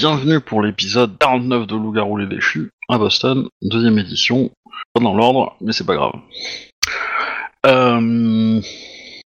bienvenue 0.00 0.40
pour 0.40 0.62
l'épisode 0.62 1.18
49 1.18 1.66
de 1.66 1.74
Loup-garou 1.76 2.16
les 2.16 2.26
déchus 2.26 2.70
à 2.88 2.96
Boston, 2.96 3.46
deuxième 3.60 3.98
édition. 3.98 4.50
Pas 4.94 5.02
dans 5.02 5.12
l'ordre, 5.12 5.54
mais 5.60 5.72
c'est 5.72 5.84
pas 5.84 5.94
grave. 5.94 6.14
Euh... 7.66 8.62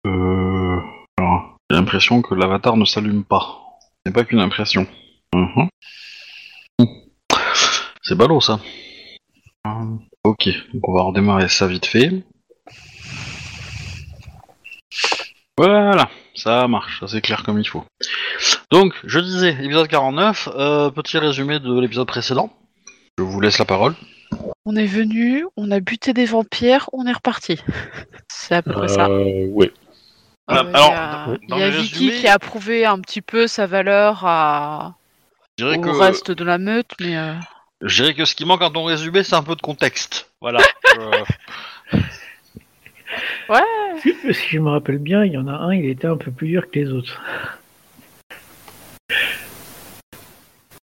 euh, 0.07 0.79
J'ai 1.69 1.75
l'impression 1.77 2.23
que 2.23 2.33
l'avatar 2.33 2.75
ne 2.75 2.85
s'allume 2.85 3.23
pas. 3.23 3.61
Ce 3.81 4.09
n'est 4.09 4.13
pas 4.13 4.23
qu'une 4.23 4.39
impression. 4.39 4.87
Mhm. 5.35 5.69
C'est 8.01 8.15
ballot 8.17 8.41
ça. 8.41 8.59
Euh, 9.67 9.97
Ok, 10.23 10.49
on 10.81 10.91
va 10.91 11.03
redémarrer 11.03 11.49
ça 11.49 11.67
vite 11.67 11.85
fait. 11.85 12.09
Voilà, 15.55 16.09
ça 16.35 16.67
marche, 16.67 16.99
ça 16.99 17.07
c'est 17.07 17.21
clair 17.21 17.43
comme 17.43 17.59
il 17.59 17.67
faut. 17.67 17.83
Donc, 18.71 18.93
je 19.03 19.19
disais, 19.19 19.51
épisode 19.63 19.87
49, 19.87 20.49
euh, 20.55 20.89
petit 20.89 21.17
résumé 21.17 21.59
de 21.59 21.79
l'épisode 21.79 22.07
précédent. 22.07 22.51
Je 23.17 23.23
vous 23.23 23.39
laisse 23.39 23.59
la 23.59 23.65
parole. 23.65 23.95
On 24.65 24.75
est 24.75 24.87
venu, 24.87 25.45
on 25.57 25.69
a 25.71 25.79
buté 25.79 26.13
des 26.13 26.25
vampires, 26.25 26.89
on 26.93 27.05
est 27.05 27.13
reparti. 27.13 27.59
C'est 28.27 28.55
à 28.55 28.61
peu 28.61 28.71
près 28.73 28.87
ça. 28.87 29.07
Euh. 29.07 29.67
Ah, 30.47 30.63
Euh, 30.63 30.73
alors, 30.73 31.37
il 31.49 31.57
y 31.57 31.61
a, 31.63 31.67
y 31.67 31.71
Vicky 31.71 32.09
résumé- 32.09 32.19
qui 32.21 32.27
a 32.27 32.39
prouvé 32.39 32.85
un 32.85 32.99
petit 32.99 33.21
peu 33.21 33.47
sa 33.47 33.65
valeur 33.65 34.25
à... 34.25 34.95
Au 35.61 35.79
que, 35.79 35.89
reste 35.89 36.31
de 36.31 36.43
la 36.43 36.57
meute, 36.57 36.91
mais 36.99 37.15
euh, 37.15 37.33
je 37.81 38.01
dirais 38.01 38.15
que 38.15 38.25
ce 38.25 38.33
qui 38.33 38.43
manque 38.43 38.61
dans 38.61 38.71
ton 38.71 38.85
résumé, 38.85 39.23
c'est 39.23 39.35
un 39.35 39.43
peu 39.43 39.55
de 39.55 39.61
contexte. 39.61 40.31
Voilà. 40.41 40.59
Euh, 43.49 43.53
Si 44.33 44.49
je 44.49 44.59
me 44.59 44.69
rappelle 44.69 44.97
bien, 44.97 45.23
il 45.23 45.33
y 45.33 45.37
en 45.37 45.47
a 45.47 45.53
un, 45.53 45.73
il 45.73 45.85
était 45.85 46.07
un 46.07 46.17
peu 46.17 46.31
plus 46.31 46.47
dur 46.47 46.69
que 46.69 46.79
les 46.79 46.89
autres. 46.91 47.21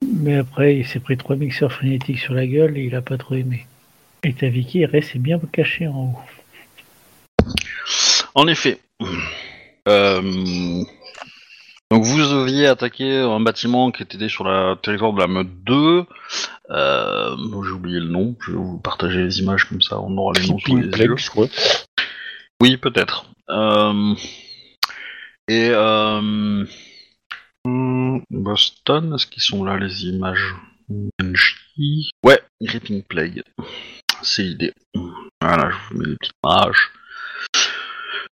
Mais 0.04 0.38
après, 0.38 0.78
il 0.78 0.86
s'est 0.86 1.00
pris 1.00 1.18
trois 1.18 1.36
mixeurs 1.36 1.72
frénétiques 1.72 2.20
sur 2.20 2.34
la 2.34 2.48
gueule 2.48 2.78
et 2.78 2.84
il 2.84 2.96
a 2.96 3.02
pas 3.02 3.18
trop 3.18 3.36
aimé. 3.36 3.68
Et 4.24 4.34
ta 4.34 4.48
Vicky, 4.48 4.86
restait 4.86 5.20
bien 5.20 5.40
cachée 5.52 5.88
en 5.88 6.16
haut. 6.16 6.20
En 8.34 8.48
effet. 8.48 8.80
Euh, 9.88 10.22
Donc 11.92 12.04
vous 12.04 12.18
deviez 12.18 12.66
attaquer 12.66 13.20
un 13.20 13.40
bâtiment 13.40 13.92
qui 13.92 14.04
était 14.04 14.28
sur 14.28 14.44
le 14.44 14.76
territoire 14.76 15.14
de 15.14 15.20
la 15.20 15.28
meute 15.28 15.64
2. 15.66 16.06
Euh... 16.72 17.36
J'ai 17.64 17.72
oublié 17.72 18.00
le 18.00 18.08
nom, 18.08 18.36
je 18.42 18.52
vais 18.52 18.58
vous 18.58 18.80
partager 18.80 19.22
les 19.24 19.40
images 19.40 19.66
comme 19.66 19.82
ça, 19.82 20.00
on 20.00 20.18
aura 20.18 20.34
les 20.40 20.48
noms 20.48 20.58
sous 20.58 20.78
les 20.78 20.88
yeux. 20.88 21.16
Oui, 22.66 22.78
peut-être. 22.78 23.28
Euh, 23.52 24.16
Et 25.48 25.70
euh... 25.72 26.66
Boston, 28.32 29.14
est-ce 29.14 29.28
qu'ils 29.28 29.44
sont 29.44 29.64
là 29.64 29.78
les 29.78 30.06
images? 30.06 30.56
Ouais, 32.24 32.40
Gripping 32.60 33.04
Plague. 33.04 33.44
C'est 34.24 34.42
l'idée. 34.42 34.74
Voilà, 35.40 35.70
je 35.70 35.76
vous 35.94 36.00
mets 36.00 36.10
les 36.10 36.16
petites 36.16 36.34
images. 36.44 36.92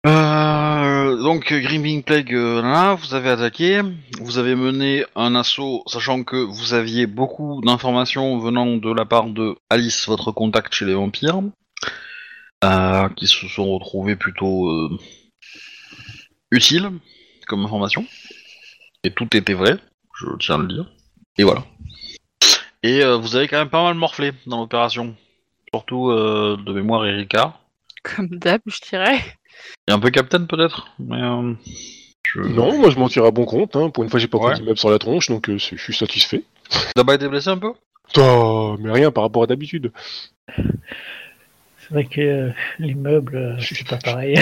Euh, 0.07 1.21
donc 1.21 1.53
Gripping 1.53 2.01
Plague, 2.01 2.31
là, 2.31 2.95
vous 2.95 3.13
avez 3.13 3.29
attaqué, 3.29 3.83
vous 4.19 4.39
avez 4.39 4.55
mené 4.55 5.05
un 5.15 5.35
assaut, 5.35 5.83
sachant 5.85 6.23
que 6.23 6.37
vous 6.37 6.73
aviez 6.73 7.05
beaucoup 7.05 7.61
d'informations 7.63 8.39
venant 8.39 8.77
de 8.77 8.91
la 8.91 9.05
part 9.05 9.27
de 9.27 9.55
Alice, 9.69 10.07
votre 10.07 10.31
contact 10.31 10.73
chez 10.73 10.85
les 10.85 10.95
vampires 10.95 11.43
euh, 12.63 13.09
qui 13.09 13.27
se 13.27 13.47
sont 13.47 13.71
retrouvés 13.73 14.15
plutôt 14.15 14.69
euh, 14.69 14.97
utiles 16.51 16.89
comme 17.47 17.65
information. 17.65 18.05
Et 19.03 19.11
tout 19.11 19.35
était 19.35 19.53
vrai, 19.53 19.77
je 20.19 20.25
tiens 20.39 20.55
à 20.55 20.57
le 20.59 20.67
dire. 20.67 20.85
Et 21.37 21.43
voilà. 21.43 21.65
Et 22.83 23.03
euh, 23.03 23.17
vous 23.17 23.35
avez 23.35 23.47
quand 23.47 23.57
même 23.57 23.69
pas 23.69 23.83
mal 23.83 23.95
morflé 23.95 24.31
dans 24.47 24.59
l'opération. 24.61 25.15
Surtout 25.73 26.09
euh, 26.09 26.57
de 26.65 26.71
mémoire 26.73 27.05
Erika. 27.05 27.57
comme 28.03 28.29
d'hab, 28.29 28.61
je 28.65 28.79
dirais. 28.89 29.19
Et 29.87 29.91
un 29.91 29.99
peu 29.99 30.09
Captain 30.11 30.45
peut-être, 30.45 30.87
mais 30.99 31.21
euh, 31.21 31.53
je... 32.25 32.39
Non, 32.41 32.77
moi 32.79 32.89
je 32.89 32.97
m'en 32.97 33.09
tire 33.09 33.25
à 33.25 33.31
bon 33.31 33.45
compte. 33.45 33.75
Hein. 33.75 33.89
Pour 33.89 34.03
une 34.03 34.09
fois, 34.09 34.19
j'ai 34.19 34.27
pas 34.27 34.37
Ouais. 34.37 34.51
pris 34.51 34.59
d'immeuble 34.59 34.77
sur 34.77 34.89
la 34.89 34.99
tronche, 34.99 35.29
donc 35.29 35.49
euh, 35.49 35.57
je 35.57 35.75
suis 35.75 35.93
satisfait. 35.95 36.43
T'as 36.95 37.03
pas 37.03 37.15
été 37.15 37.27
blessé 37.27 37.49
un 37.49 37.57
peu? 37.57 37.73
Oh, 38.17 38.75
mais 38.79 38.91
rien 38.91 39.11
par 39.11 39.23
rapport 39.23 39.43
à 39.43 39.47
d'habitude. 39.47 39.91
C'est 41.83 41.93
vrai 41.93 42.05
que 42.05 42.21
euh, 42.21 42.49
les 42.79 42.95
meubles, 42.95 43.35
euh, 43.35 43.59
c'est 43.59 43.87
pas 43.87 43.97
pareil. 43.97 44.37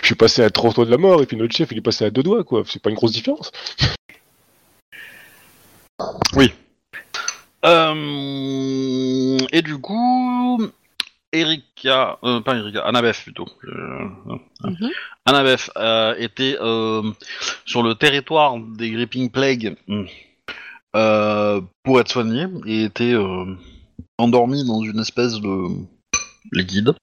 Je 0.00 0.06
suis 0.06 0.14
passé 0.14 0.42
à 0.42 0.50
30 0.50 0.74
doigts 0.74 0.84
de 0.86 0.90
la 0.90 0.98
mort, 0.98 1.22
et 1.22 1.26
puis 1.26 1.36
notre 1.36 1.54
chef, 1.54 1.70
il 1.70 1.78
est 1.78 1.82
passé 1.82 2.04
à 2.04 2.10
deux 2.10 2.22
doigts, 2.22 2.42
quoi. 2.42 2.62
C'est 2.66 2.82
pas 2.82 2.90
une 2.90 2.96
grosse 2.96 3.12
différence. 3.12 3.52
Euh, 7.62 9.36
et 9.52 9.60
du 9.60 9.76
coup, 9.78 10.62
Erika, 11.30 12.18
euh, 12.24 12.40
pas 12.40 12.56
Erika, 12.56 12.80
Annabeth 12.86 13.22
plutôt. 13.22 13.46
Euh. 13.64 14.08
Annabeth 15.26 15.70
euh, 15.76 16.14
était 16.18 16.56
euh, 16.58 17.02
sur 17.66 17.82
le 17.82 17.94
territoire 17.94 18.58
des 18.58 18.90
Gripping 18.90 19.30
Plague 19.30 19.76
euh, 20.96 21.60
pour 21.82 22.00
être 22.00 22.10
soignée 22.10 22.46
et 22.66 22.84
était 22.84 23.12
euh, 23.12 23.54
endormie 24.18 24.64
dans 24.64 24.82
une 24.82 25.00
espèce 25.00 25.34
de 25.34 25.68
liquide, 26.52 26.94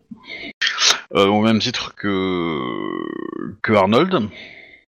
euh, 1.16 1.28
au 1.28 1.42
même 1.42 1.60
titre 1.60 1.96
que, 1.96 2.60
que 3.62 3.74
Arnold. 3.74 4.30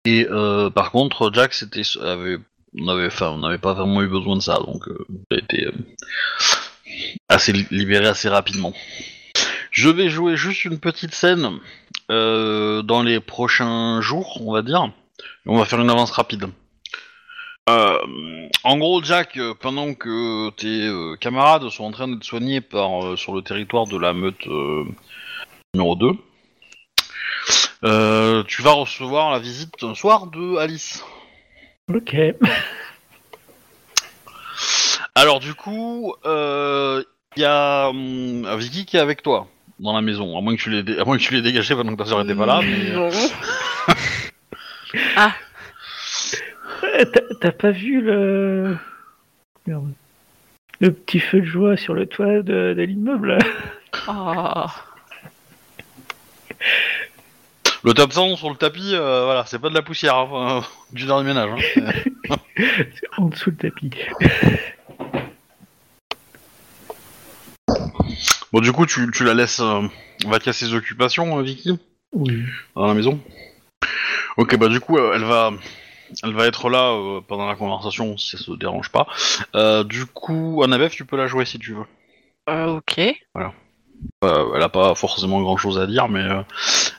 Et 0.06 0.28
euh, 0.29 0.69
par 0.69 0.91
contre, 0.91 1.31
Jax 1.34 1.63
était, 1.63 1.81
avait, 2.01 2.38
on 2.79 2.88
avait, 2.88 3.07
enfin, 3.07 3.29
on 3.29 3.40
n'avait 3.40 3.57
pas 3.57 3.73
vraiment 3.73 4.01
eu 4.01 4.07
besoin 4.07 4.35
de 4.35 4.41
ça, 4.41 4.59
donc 4.66 4.88
euh, 4.88 5.06
a 5.31 5.35
été 5.35 5.66
euh, 5.66 5.72
assez 7.29 7.51
li- 7.51 7.67
libéré 7.72 8.07
assez 8.07 8.29
rapidement. 8.29 8.73
Je 9.72 9.90
vais 9.90 10.09
jouer 10.09 10.38
juste 10.38 10.66
une 10.66 10.79
petite 10.79 11.13
scène 11.13 11.59
dans 12.09 13.03
les 13.03 13.19
prochains 13.19 14.01
jours, 14.01 14.41
on 14.41 14.53
va 14.53 14.62
dire. 14.62 14.91
On 15.46 15.57
va 15.57 15.66
faire 15.66 15.81
une 15.81 15.90
avance 15.90 16.12
rapide. 16.12 16.47
Euh, 17.69 17.97
en 18.63 18.78
gros, 18.78 19.03
Jack, 19.03 19.38
euh, 19.38 19.53
pendant 19.59 19.94
que 19.94 20.50
tes 20.51 20.88
euh, 20.88 21.16
camarades 21.17 21.67
sont 21.69 21.83
en 21.83 21.91
train 21.91 22.07
d'être 22.07 22.23
soignés 22.23 22.61
par, 22.61 23.05
euh, 23.05 23.16
sur 23.17 23.33
le 23.33 23.41
territoire 23.41 23.88
de 23.88 23.97
la 23.97 24.13
meute 24.13 24.47
euh, 24.47 24.85
numéro 25.73 25.95
2, 25.95 26.11
euh, 27.83 28.44
tu 28.47 28.61
vas 28.61 28.72
recevoir 28.72 29.31
la 29.31 29.39
visite 29.39 29.73
un 29.83 29.95
soir 29.95 30.28
de 30.28 30.57
Alice. 30.57 31.03
ok. 31.94 32.16
Alors 35.16 35.39
du 35.39 35.53
coup, 35.53 36.13
euh, 36.25 37.03
il 37.35 37.41
y 37.41 37.46
a 37.46 37.90
hum, 37.90 38.47
Vicky 38.58 38.85
qui 38.85 38.97
est 38.97 39.02
avec 39.02 39.23
toi 39.23 39.47
dans 39.79 39.93
la 39.93 40.02
maison, 40.02 40.37
à 40.37 40.41
moins 40.41 40.55
que 40.55 40.61
tu 40.61 40.70
l'aies, 40.70 40.84
dé- 40.84 40.99
à 40.99 41.05
moins 41.05 41.17
que 41.17 41.22
tu 41.23 41.34
l'aies 41.34 41.41
dégagé 41.41 41.75
pendant 41.75 41.91
que 41.96 42.02
ta 42.02 42.05
soeur 42.05 42.22
était 42.22 42.35
pas 42.35 42.46
là. 42.46 42.61
Mais... 42.61 42.91
Non. 42.91 43.09
Euh, 46.84 47.06
t'as- 47.41 47.52
pas 47.52 47.72
vu 47.72 48.02
le... 48.02 48.78
Merde. 49.66 49.91
Le 50.79 50.91
petit 50.91 51.20
feu 51.20 51.40
de 51.41 51.46
joie 51.46 51.76
sur 51.78 51.94
le 51.94 52.06
toit 52.06 52.41
de, 52.41 52.74
de 52.74 52.82
l'immeuble? 52.84 53.38
Oh. 54.08 54.66
Le 57.84 57.94
top 57.94 58.12
100 58.14 58.35
sur 58.35 58.50
le 58.50 58.56
tapis, 58.56 58.94
euh, 58.94 59.24
voilà, 59.26 59.46
c'est 59.46 59.59
pas 59.59 59.70
de 59.70 59.74
la 59.74 59.82
poussière, 59.82 60.16
hein, 60.16 60.64
du 60.91 61.06
dernier 61.06 61.24
ménage. 61.26 61.50
hein. 61.78 62.35
En 63.18 63.26
dessous 63.28 63.52
le 63.52 63.56
tapis. 63.56 63.91
Bon, 68.52 68.62
du 68.62 68.72
coup, 68.72 68.85
tu, 68.85 69.09
tu 69.12 69.23
la 69.23 69.34
laisses 69.34 69.59
euh, 69.59 69.82
vaquer 70.26 70.52
à 70.52 70.53
ses 70.53 70.73
occupations, 70.73 71.38
euh, 71.40 71.44
Vicky, 71.44 71.78
Oui. 72.14 72.44
dans 72.76 72.88
la 72.88 72.94
maison? 72.94 73.20
Ok, 74.38 74.56
bah 74.58 74.68
du 74.70 74.80
coup, 74.80 74.97
euh, 74.97 75.14
elle 75.16 75.23
va, 75.23 75.52
elle 76.24 76.34
va 76.34 76.48
être 76.48 76.70
là 76.70 76.92
euh, 76.94 77.22
pendant 77.28 77.48
la 77.48 77.56
conversation, 77.56 78.18
si 78.18 78.38
ça 78.38 78.44
se 78.44 78.52
dérange 78.52 78.92
pas. 78.92 79.08
Euh, 79.56 79.84
du 79.84 80.06
coup, 80.06 80.62
Annabeth, 80.64 80.92
tu 80.92 81.06
peux 81.06 81.18
la 81.18 81.28
jouer 81.28 81.46
si 81.46 81.59
tu 81.59 81.74
veux. 81.74 81.86
Euh, 82.50 82.78
ok. 82.78 83.00
Euh, 84.24 84.52
elle 84.56 84.62
a 84.62 84.70
pas 84.70 84.94
forcément 84.96 85.42
grand 85.42 85.58
chose 85.58 85.80
à 85.80 85.88
dire, 85.88 86.08
mais 86.08 86.22
euh, 86.22 86.42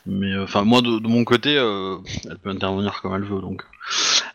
mais 0.05 0.37
enfin 0.39 0.65
moi 0.65 0.83
de, 0.83 0.99
de 0.99 1.07
mon 1.09 1.25
côté, 1.25 1.57
euh, 1.57 1.97
elle 2.29 2.39
peut 2.39 2.51
intervenir 2.51 3.01
comme 3.01 3.15
elle 3.15 3.25
veut 3.25 3.41
donc. 3.41 3.63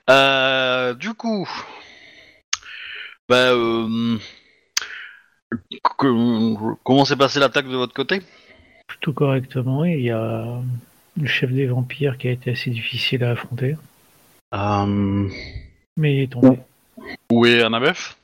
Euh, 0.09 0.93
du 0.93 1.13
coup, 1.13 1.47
bah, 3.29 3.51
euh, 3.51 4.17
que- 5.97 6.75
comment 6.83 7.05
s'est 7.05 7.15
passée 7.15 7.39
l'attaque 7.39 7.67
de 7.67 7.75
votre 7.75 7.93
côté? 7.93 8.21
Plutôt 8.87 9.13
correctement. 9.13 9.85
Il 9.85 10.01
y 10.01 10.11
a 10.11 10.61
le 11.19 11.27
chef 11.27 11.51
des 11.51 11.67
vampires 11.67 12.17
qui 12.17 12.27
a 12.27 12.31
été 12.31 12.51
assez 12.51 12.69
difficile 12.69 13.23
à 13.23 13.31
affronter. 13.31 13.75
Euh, 14.53 15.29
Mais 15.97 16.15
il 16.15 16.21
est 16.23 16.27
tombé. 16.31 16.59
Où 17.31 17.45
est 17.45 17.61
Annabeth 17.61 18.15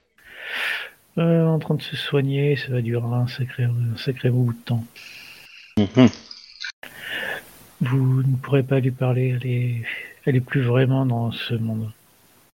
Euh, 1.18 1.46
en 1.46 1.60
train 1.60 1.76
de 1.76 1.82
se 1.82 1.96
soigner, 1.96 2.56
ça 2.56 2.72
va 2.72 2.82
durer 2.82 3.06
un 3.14 3.28
sacré, 3.28 3.64
un 3.64 3.98
sacré 3.98 4.30
bout 4.30 4.54
de 4.54 4.60
temps. 4.66 4.84
Vous 7.82 8.24
ne 8.24 8.36
pourrez 8.38 8.64
pas 8.64 8.80
lui 8.80 8.92
parler, 8.92 9.38
elle 9.42 9.48
est, 9.50 9.82
elle 10.26 10.36
est 10.36 10.42
plus 10.42 10.62
vraiment 10.62 11.06
dans 11.06 11.32
ce 11.32 11.54
monde. 11.54 11.92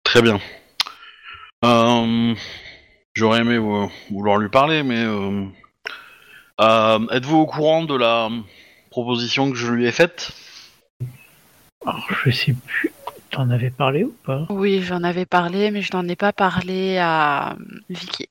Très 0.04 0.22
bien. 0.22 0.40
Euh, 1.64 2.34
J'aurais 3.14 3.40
aimé 3.40 3.58
vou- 3.58 3.90
vouloir 4.10 4.38
lui 4.38 4.48
parler, 4.48 4.82
mais 4.82 5.04
euh, 5.04 5.44
euh, 6.60 7.06
êtes-vous 7.10 7.36
au 7.38 7.46
courant 7.46 7.84
de 7.84 7.94
la 7.94 8.30
proposition 8.90 9.50
que 9.50 9.56
je 9.56 9.70
lui 9.70 9.86
ai 9.86 9.92
faite? 9.92 10.32
Alors, 11.86 12.06
je 12.24 12.30
sais 12.30 12.54
plus. 12.66 12.92
T'en 13.32 13.50
avais 13.50 13.70
parlé 13.70 14.04
ou 14.04 14.14
pas? 14.24 14.46
Oui, 14.50 14.82
j'en 14.82 15.02
avais 15.02 15.24
parlé, 15.26 15.70
mais 15.70 15.80
je 15.82 15.90
n'en 15.94 16.06
ai 16.06 16.16
pas 16.16 16.32
parlé 16.32 16.98
à 16.98 17.52
euh, 17.52 17.56
Vicky. 17.88 18.28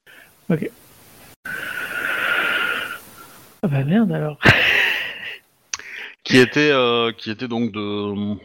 Ah 3.63 3.67
bah 3.67 3.83
merde 3.83 4.11
alors. 4.11 4.37
qui 6.23 6.37
était 6.37 6.71
euh, 6.71 7.11
qui 7.17 7.31
était 7.31 7.47
donc 7.47 7.71
de 7.71 8.35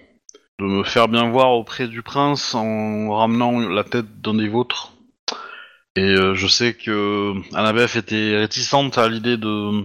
de 0.58 0.64
me 0.64 0.82
faire 0.84 1.08
bien 1.08 1.28
voir 1.28 1.52
auprès 1.52 1.88
du 1.88 2.02
prince 2.02 2.54
en 2.54 3.14
ramenant 3.14 3.60
la 3.60 3.84
tête 3.84 4.20
d'un 4.22 4.34
des 4.34 4.48
vôtres. 4.48 4.92
Et 5.96 6.00
euh, 6.02 6.34
je 6.34 6.46
sais 6.46 6.72
que 6.74 7.34
Annabeth 7.54 7.96
était 7.96 8.36
réticente 8.36 8.96
à 8.98 9.08
l'idée 9.08 9.36
de 9.36 9.84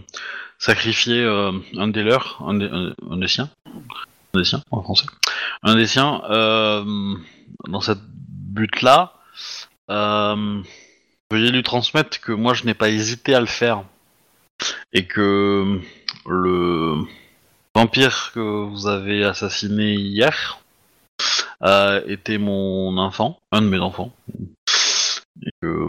sacrifier 0.58 1.22
euh, 1.22 1.52
un 1.78 1.88
des 1.90 2.04
leurs, 2.04 2.42
un 2.48 2.54
des, 2.54 2.66
un- 2.66 2.94
un 3.10 3.18
des 3.18 3.28
siens, 3.28 3.50
un 4.34 4.40
des 4.40 4.46
siens 4.46 4.64
en 4.72 4.82
français, 4.82 5.06
un 5.64 5.76
des 5.76 5.88
siens 5.88 6.22
euh, 6.30 7.16
dans 7.68 7.82
cette 7.82 8.02
but-là. 8.02 9.14
Euh, 9.90 10.62
veuillez 11.30 11.52
lui 11.52 11.64
transmettre 11.64 12.20
que 12.22 12.32
moi 12.32 12.54
je 12.54 12.66
n'ai 12.66 12.74
pas 12.74 12.90
hésité 12.90 13.36
à 13.36 13.40
le 13.40 13.46
faire 13.46 13.84
et 14.94 15.06
que 15.06 15.80
le 16.26 16.96
vampire 17.76 18.32
que 18.34 18.40
vous 18.40 18.88
avez 18.88 19.24
assassiné 19.24 19.94
hier 19.94 20.60
euh, 21.64 22.02
était 22.08 22.38
mon 22.38 22.98
enfant, 22.98 23.40
un 23.52 23.62
de 23.62 23.68
mes 23.68 23.80
enfants. 23.80 24.14
Et 25.44 25.50
que, 25.62 25.88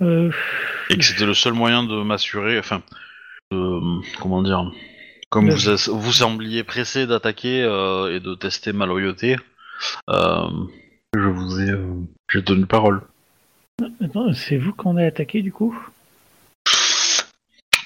Euh, 0.00 0.30
et 0.90 0.96
que 0.96 1.04
c'était 1.04 1.26
le 1.26 1.34
seul 1.34 1.54
moyen 1.54 1.82
de 1.82 2.02
m'assurer, 2.02 2.58
enfin, 2.58 2.82
de, 3.50 4.18
comment 4.20 4.42
dire, 4.42 4.70
comme 5.30 5.50
vous, 5.50 5.76
vous 6.00 6.12
sembliez 6.12 6.64
pressé 6.64 7.06
d'attaquer 7.06 7.62
euh, 7.62 8.14
et 8.14 8.20
de 8.20 8.34
tester 8.34 8.72
ma 8.72 8.86
loyauté, 8.86 9.36
euh, 10.08 10.48
je 11.14 11.28
vous 11.28 11.60
ai, 11.60 11.70
euh, 11.70 11.94
j'ai 12.30 12.42
tenu 12.42 12.66
parole. 12.66 13.02
c'est 14.32 14.56
vous 14.56 14.72
qu'on 14.72 14.96
a 14.96 15.04
attaqué 15.04 15.42
du 15.42 15.52
coup? 15.52 15.78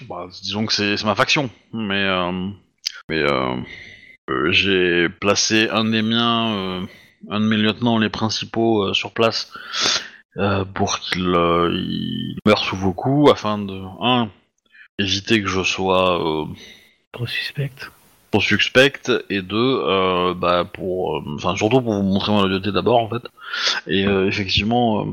Bah, 0.09 0.29
disons 0.43 0.67
que 0.67 0.73
c'est 0.73 0.97
c'est 0.97 1.05
ma 1.05 1.15
faction, 1.15 1.50
mais 1.73 2.09
mais 3.09 3.25
j'ai 4.50 5.09
placé 5.09 5.69
un 5.69 5.85
des 5.85 6.03
miens, 6.03 6.87
un 7.29 7.41
de 7.41 7.47
mes 7.47 7.56
lieutenants 7.56 7.99
les 7.99 8.09
principaux 8.09 8.93
sur 8.94 9.12
place 9.12 9.53
pour 10.75 10.99
qu'il 10.99 11.29
il 11.29 12.37
meure 12.47 12.65
sous 12.65 12.77
vos 12.77 12.93
coups 12.93 13.31
afin 13.31 13.59
de 13.59 13.81
un 14.00 14.31
éviter 14.99 15.41
que 15.41 15.49
je 15.49 15.62
sois 15.62 16.49
euh, 17.14 17.19
Trop 17.19 17.26
suspect. 17.26 17.70
trop 18.31 18.41
suspecte 18.41 19.12
et 19.29 19.43
deux 19.43 19.81
euh, 19.85 20.32
bah 20.35 20.64
pour 20.73 21.19
euh, 21.19 21.23
enfin 21.35 21.55
surtout 21.56 21.82
pour 21.82 21.93
vous 21.93 22.03
montrer 22.03 22.32
ma 22.32 22.43
loyauté 22.43 22.73
d'abord 22.73 22.99
en 23.00 23.09
fait 23.09 23.23
et 23.87 24.06
euh, 24.06 24.26
effectivement 24.26 25.06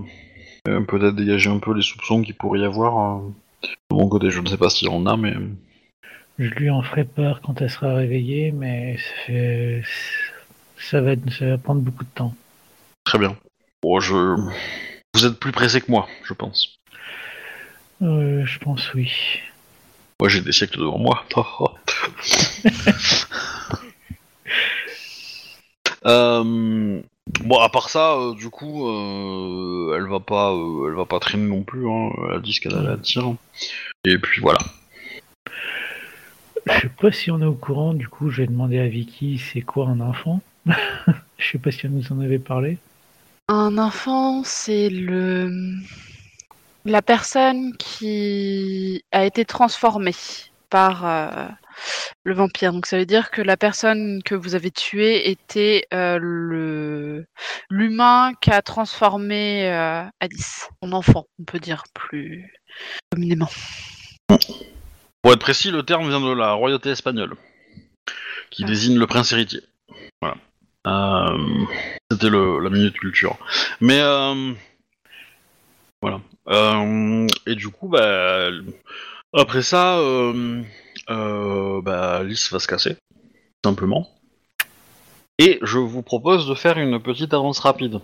peut-être 0.63 1.15
dégager 1.15 1.49
un 1.49 1.59
peu 1.59 1.73
les 1.73 1.81
soupçons 1.81 2.21
qu'il 2.21 2.35
pourrait 2.35 2.59
y 2.59 2.63
avoir 2.65 3.21
de 3.61 3.67
mon 3.91 4.07
côté 4.07 4.29
je 4.29 4.39
ne 4.39 4.47
sais 4.47 4.57
pas 4.57 4.69
s'il 4.69 4.87
en 4.89 5.05
a 5.05 5.17
mais 5.17 5.33
Je 6.37 6.49
lui 6.49 6.69
en 6.69 6.81
ferai 6.81 7.03
part 7.03 7.41
quand 7.41 7.61
elle 7.61 7.69
sera 7.69 7.95
réveillée, 7.95 8.51
mais 8.53 8.97
ça, 10.77 11.01
va, 11.01 11.15
ça 11.37 11.45
va 11.49 11.57
prendre 11.57 11.81
beaucoup 11.81 12.05
de 12.05 12.09
temps. 12.15 12.33
Très 13.03 13.19
bien. 13.19 13.35
Bon, 13.81 13.99
je... 13.99 14.13
Vous 15.13 15.25
êtes 15.25 15.37
plus 15.37 15.51
pressé 15.51 15.81
que 15.81 15.91
moi, 15.91 16.07
je 16.23 16.33
pense. 16.33 16.79
Euh, 18.01 18.45
je 18.45 18.59
pense 18.59 18.93
oui. 18.93 19.11
Moi, 20.21 20.29
j'ai 20.29 20.39
des 20.41 20.53
siècles 20.53 20.79
devant 20.79 20.97
moi. 20.99 21.25
Euh, 26.05 27.01
Bon, 27.41 27.59
à 27.59 27.69
part 27.69 27.89
ça, 27.89 28.13
euh, 28.13 28.33
du 28.33 28.49
coup, 28.49 28.87
euh, 28.87 29.95
elle 29.95 30.07
va 30.07 30.19
pas, 30.19 30.51
euh, 30.51 30.87
elle 30.87 30.95
va 30.95 31.05
pas 31.05 31.19
traîner 31.19 31.47
non 31.47 31.63
plus. 31.63 31.89
Hein. 31.89 32.09
Elle 32.27 32.37
a 32.37 32.39
dit 32.39 32.53
ce 32.53 32.61
qu'elle 32.61 32.75
avait 32.75 32.93
à 32.93 32.97
dire. 32.97 33.33
Et 34.03 34.17
puis 34.17 34.41
voilà. 34.41 34.59
Je 36.65 36.81
sais 36.81 36.89
pas 36.99 37.11
si 37.11 37.31
on 37.31 37.41
est 37.41 37.45
au 37.45 37.53
courant, 37.53 37.93
du 37.93 38.07
coup, 38.07 38.29
je 38.29 38.41
vais 38.41 38.47
demander 38.47 38.79
à 38.79 38.87
Vicky 38.87 39.37
c'est 39.37 39.61
quoi 39.61 39.87
un 39.87 39.99
enfant? 40.01 40.41
je 40.65 41.51
sais 41.51 41.57
pas 41.57 41.71
si 41.71 41.85
elle 41.85 41.93
nous 41.93 42.11
en 42.11 42.19
avait 42.19 42.39
parlé. 42.39 42.77
Un 43.47 43.77
enfant, 43.77 44.43
c'est 44.43 44.89
le 44.89 45.75
la 46.85 47.01
personne 47.01 47.75
qui 47.77 49.03
a 49.11 49.25
été 49.25 49.45
transformée 49.45 50.15
par 50.69 51.05
euh, 51.05 51.47
le 52.23 52.33
vampire. 52.33 52.73
Donc 52.73 52.85
ça 52.85 52.97
veut 52.97 53.05
dire 53.05 53.31
que 53.31 53.41
la 53.41 53.57
personne 53.57 54.21
que 54.23 54.35
vous 54.35 54.55
avez 54.55 54.71
tuée 54.71 55.29
était 55.29 55.85
euh, 55.93 56.17
le 56.21 57.25
l'humain 57.69 58.33
qui 58.41 58.51
a 58.51 58.61
transformé 58.61 59.69
euh, 59.69 60.03
Alice, 60.19 60.69
son 60.83 60.91
enfant, 60.93 61.25
on 61.39 61.43
peut 61.43 61.59
dire 61.59 61.83
plus 61.93 62.51
communément. 63.11 63.49
Pour 65.21 65.33
être 65.33 65.39
précis, 65.39 65.71
le 65.71 65.83
terme 65.83 66.07
vient 66.07 66.21
de 66.21 66.33
la 66.33 66.53
royauté 66.53 66.89
espagnole, 66.91 67.35
qui 68.49 68.63
Ah. 68.63 68.67
désigne 68.67 68.97
le 68.97 69.07
prince 69.07 69.31
héritier. 69.31 69.61
Voilà. 70.21 70.37
Euh, 70.87 71.65
C'était 72.11 72.29
la 72.29 72.69
minute 72.69 72.97
culture. 72.97 73.37
Mais 73.81 73.99
euh, 73.99 74.53
voilà. 76.01 76.21
Et 77.45 77.55
du 77.55 77.67
coup, 77.69 77.89
bah, 77.89 78.49
après 79.33 79.61
ça, 79.61 79.99
euh, 81.09 81.81
bah, 81.81 82.17
Alice 82.17 82.51
va 82.51 82.59
se 82.59 82.67
casser, 82.67 82.95
simplement. 83.65 84.07
Et 85.37 85.57
je 85.61 85.77
vous 85.77 86.01
propose 86.01 86.47
de 86.47 86.53
faire 86.53 86.77
une 86.77 86.99
petite 87.01 87.33
avance 87.33 87.59
rapide. 87.59 87.99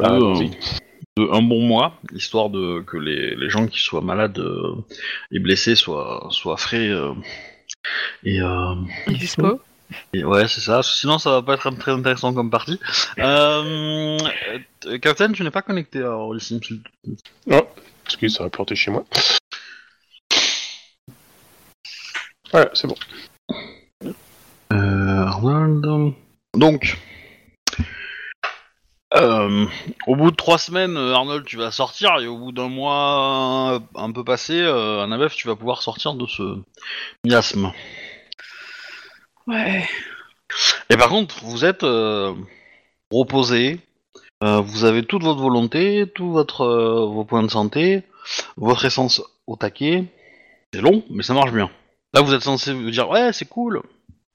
Ah, 0.00 0.12
Euh, 0.14 0.34
de 1.16 1.28
un 1.32 1.42
bon 1.42 1.60
mois, 1.60 1.94
histoire 2.12 2.50
de 2.50 2.80
que 2.80 2.96
les, 2.96 3.36
les 3.36 3.48
gens 3.50 3.66
qui 3.68 3.78
soient 3.80 4.00
malades 4.00 4.38
euh, 4.38 4.74
et 5.30 5.38
blessés 5.38 5.76
soient, 5.76 6.26
soient 6.30 6.56
frais. 6.56 6.88
euh, 6.88 7.12
et, 8.24 8.40
euh, 8.40 8.74
Et 9.06 9.12
dispo. 9.14 9.60
et 10.12 10.24
ouais, 10.24 10.48
c'est 10.48 10.60
ça. 10.60 10.82
Sinon, 10.82 11.18
ça 11.18 11.30
va 11.30 11.42
pas 11.42 11.54
être 11.54 11.70
très 11.78 11.92
intéressant 11.92 12.32
comme 12.34 12.50
partie. 12.50 12.80
Euh, 13.18 14.18
Captain, 15.02 15.30
tu 15.32 15.42
n'es 15.44 15.50
pas 15.50 15.62
connecté 15.62 16.00
à. 16.00 16.16
Non, 17.46 17.66
parce 18.02 18.16
que 18.16 18.26
ça 18.28 18.42
va 18.44 18.50
planter 18.50 18.74
chez 18.74 18.90
moi. 18.90 19.04
Voilà, 22.54 22.70
c'est 22.72 22.86
bon. 22.86 22.94
Euh, 24.72 25.26
Arnold. 25.26 26.14
Donc, 26.56 26.96
euh, 29.16 29.66
au 30.06 30.14
bout 30.14 30.30
de 30.30 30.36
trois 30.36 30.58
semaines, 30.58 30.96
euh, 30.96 31.14
Arnold, 31.14 31.44
tu 31.46 31.56
vas 31.56 31.72
sortir, 31.72 32.16
et 32.20 32.28
au 32.28 32.38
bout 32.38 32.52
d'un 32.52 32.68
mois 32.68 33.82
un 33.96 34.12
peu 34.12 34.22
passé, 34.22 34.52
euh, 34.52 35.02
Annabeth, 35.02 35.32
tu 35.32 35.48
vas 35.48 35.56
pouvoir 35.56 35.82
sortir 35.82 36.14
de 36.14 36.28
ce 36.28 36.60
miasme. 37.26 37.72
Ouais. 39.48 39.88
Et 40.90 40.96
par 40.96 41.08
contre, 41.08 41.44
vous 41.44 41.64
êtes 41.64 41.82
euh, 41.82 42.34
reposé, 43.10 43.80
euh, 44.44 44.60
vous 44.60 44.84
avez 44.84 45.04
toute 45.04 45.24
votre 45.24 45.40
volonté, 45.40 46.04
tous 46.14 46.30
votre, 46.30 46.60
euh, 46.60 47.04
vos 47.04 47.24
points 47.24 47.42
de 47.42 47.50
santé, 47.50 48.04
votre 48.56 48.84
essence 48.84 49.24
au 49.48 49.56
taquet. 49.56 50.04
C'est 50.72 50.82
long, 50.82 51.02
mais 51.10 51.24
ça 51.24 51.34
marche 51.34 51.50
bien. 51.50 51.68
Là, 52.14 52.20
vous 52.20 52.32
êtes 52.32 52.42
censé 52.42 52.72
vous 52.72 52.90
dire 52.90 53.08
ouais, 53.08 53.32
c'est 53.32 53.48
cool, 53.48 53.78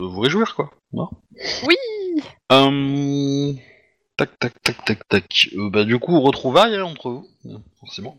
Euh, 0.01 0.05
vous 0.05 0.19
réjouir 0.19 0.55
quoi. 0.55 0.69
Non 0.93 1.09
Oui. 1.65 1.75
Euh, 2.51 3.53
Tac, 4.17 4.37
tac, 4.37 4.53
tac, 4.61 4.83
tac, 4.83 5.07
tac. 5.07 5.49
Euh, 5.55 5.69
bah, 5.69 5.85
du 5.85 5.97
coup, 5.97 6.19
retrouvailles 6.19 6.75
hein, 6.75 6.83
entre 6.83 7.09
vous, 7.09 7.27
euh, 7.45 7.57
forcément. 7.79 8.17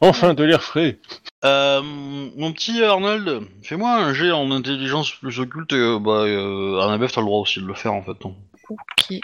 Enfin, 0.00 0.34
de 0.34 0.44
l'air 0.44 0.62
frais. 0.62 1.00
Euh, 1.44 1.82
mon 1.82 2.52
petit 2.52 2.80
Arnold, 2.84 3.42
fais-moi 3.64 3.90
un 3.96 4.14
jet 4.14 4.30
en 4.30 4.52
intelligence 4.52 5.10
plus 5.10 5.40
occulte. 5.40 5.72
Et, 5.72 5.76
euh, 5.76 5.98
bah, 5.98 6.22
euh, 6.26 6.80
Annabeth, 6.80 7.12
t'as 7.12 7.20
le 7.20 7.26
droit 7.26 7.40
aussi 7.40 7.60
de 7.60 7.66
le 7.66 7.74
faire 7.74 7.92
en 7.94 8.02
fait. 8.04 8.24
non 8.24 8.36
Ok. 8.70 9.18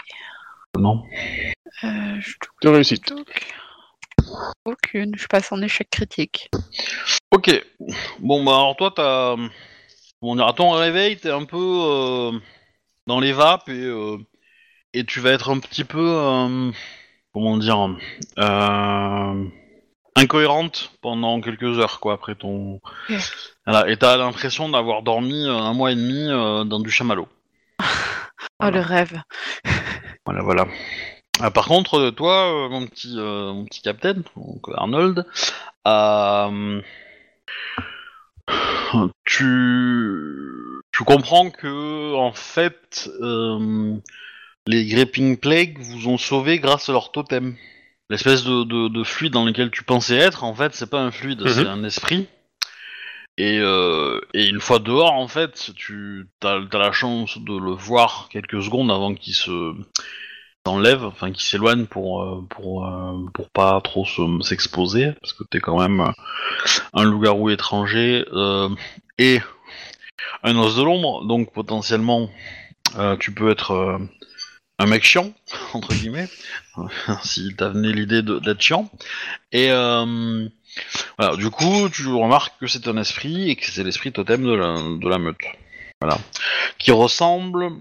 Non. 0.77 1.03
Euh, 1.85 2.19
je 2.19 2.33
De 2.61 2.67
réussite. 2.67 3.13
Aucune. 4.65 5.15
Je 5.15 5.27
passe 5.27 5.51
en 5.51 5.61
échec 5.61 5.89
critique. 5.89 6.49
Ok. 7.31 7.51
Bon, 8.19 8.43
bah 8.43 8.53
alors 8.55 8.75
toi, 8.75 8.91
t'as. 8.95 9.35
Dire, 10.21 10.47
à 10.47 10.53
ton 10.53 10.71
réveil, 10.71 11.17
t'es 11.17 11.29
un 11.29 11.45
peu 11.45 11.57
euh, 11.57 12.31
dans 13.05 13.19
les 13.19 13.31
vapes 13.31 13.69
et, 13.69 13.83
euh, 13.83 14.17
et 14.93 15.03
tu 15.03 15.19
vas 15.19 15.31
être 15.31 15.49
un 15.49 15.59
petit 15.59 15.83
peu. 15.83 15.99
euh, 16.03 16.71
comment 17.31 17.57
dire 17.57 17.89
Incohérente 20.15 20.93
pendant 21.01 21.41
quelques 21.41 21.77
heures, 21.77 21.99
quoi, 21.99 22.13
après 22.13 22.35
ton. 22.35 22.79
Voilà, 23.67 23.89
et 23.89 23.97
t'as 23.97 24.17
l'impression 24.17 24.69
d'avoir 24.69 25.03
dormi 25.03 25.47
un 25.47 25.73
mois 25.73 25.91
et 25.91 25.95
demi 25.95 26.27
dans 26.67 26.79
du 26.79 26.89
chamallow. 26.89 27.27
Oh, 28.63 28.69
le 28.69 28.79
rêve. 28.79 29.21
Voilà, 30.25 30.41
voilà. 30.41 30.65
Ah, 31.41 31.51
par 31.51 31.65
contre, 31.67 31.95
euh, 31.99 32.11
toi, 32.11 32.65
euh, 32.65 32.69
mon 32.69 32.87
petit, 32.87 33.13
euh, 33.17 33.51
mon 33.53 33.65
petit 33.65 33.81
capitaine, 33.81 34.23
donc 34.37 34.61
Arnold, 34.73 35.25
euh, 35.87 36.81
tu, 39.25 40.81
tu 40.91 41.03
comprends 41.03 41.49
que 41.49 42.15
en 42.15 42.31
fait, 42.31 43.09
les 44.67 44.85
Gripping 44.85 45.37
Plague 45.37 45.77
vous 45.79 46.07
ont 46.07 46.17
sauvé 46.17 46.59
grâce 46.59 46.89
à 46.89 46.93
leur 46.93 47.11
totem. 47.11 47.55
L'espèce 48.09 48.43
de, 48.43 48.63
de, 48.63 48.87
de 48.87 49.03
fluide 49.03 49.33
dans 49.33 49.45
lequel 49.45 49.71
tu 49.71 49.83
pensais 49.83 50.15
être, 50.15 50.43
en 50.43 50.53
fait, 50.53 50.73
c'est 50.75 50.89
pas 50.89 51.01
un 51.01 51.11
fluide, 51.11 51.41
Mhm. 51.41 51.49
c'est 51.49 51.67
un 51.67 51.83
esprit. 51.83 52.27
Et, 53.37 53.57
euh, 53.59 54.21
et 54.33 54.47
une 54.47 54.61
fois 54.61 54.79
dehors, 54.79 55.11
en 55.13 55.27
fait, 55.27 55.71
tu 55.75 56.27
as, 56.43 56.59
la 56.71 56.91
chance 56.93 57.37
de 57.37 57.57
le 57.57 57.71
voir 57.71 58.29
quelques 58.31 58.61
secondes 58.63 58.91
avant 58.91 59.13
qu'il 59.13 59.33
se 59.33 59.73
s'enlève, 60.65 61.03
enfin 61.05 61.31
qu'il 61.31 61.43
s'éloigne 61.43 61.85
pour 61.85 62.23
euh, 62.23 62.41
pour 62.49 62.85
euh, 62.87 63.13
pour 63.33 63.49
pas 63.49 63.79
trop 63.81 64.05
se- 64.05 64.41
s'exposer, 64.41 65.11
parce 65.21 65.33
que 65.33 65.43
t'es 65.43 65.59
quand 65.59 65.79
même 65.79 66.01
euh, 66.01 66.11
un 66.93 67.03
loup-garou 67.03 67.49
étranger 67.49 68.25
et 69.17 69.39
un 70.43 70.57
os 70.57 70.75
de 70.75 70.83
l'ombre, 70.83 71.25
donc 71.25 71.53
potentiellement 71.53 72.29
tu 73.19 73.31
peux 73.33 73.49
être 73.51 73.99
un 74.79 74.85
mec 74.85 75.03
chiant 75.03 75.33
entre 75.73 75.93
guillemets, 75.93 76.29
si 77.23 77.53
t'as 77.57 77.69
venu 77.69 77.91
l'idée 77.93 78.21
d'être 78.21 78.61
chiant. 78.61 78.89
Et 79.51 79.69
voilà, 81.17 81.35
du 81.37 81.49
coup, 81.49 81.89
tu 81.89 82.07
remarques 82.07 82.59
que 82.59 82.67
c'est 82.67 82.87
un 82.87 82.97
esprit 82.97 83.49
et 83.49 83.55
que 83.55 83.65
c'est 83.65 83.83
l'esprit 83.83 84.11
totem 84.11 84.43
de 84.43 84.51
la, 84.53 84.73
de 84.75 85.07
la 85.09 85.17
meute. 85.17 85.37
Voilà. 86.01 86.17
Qui 86.77 86.91
ressemble 86.91 87.71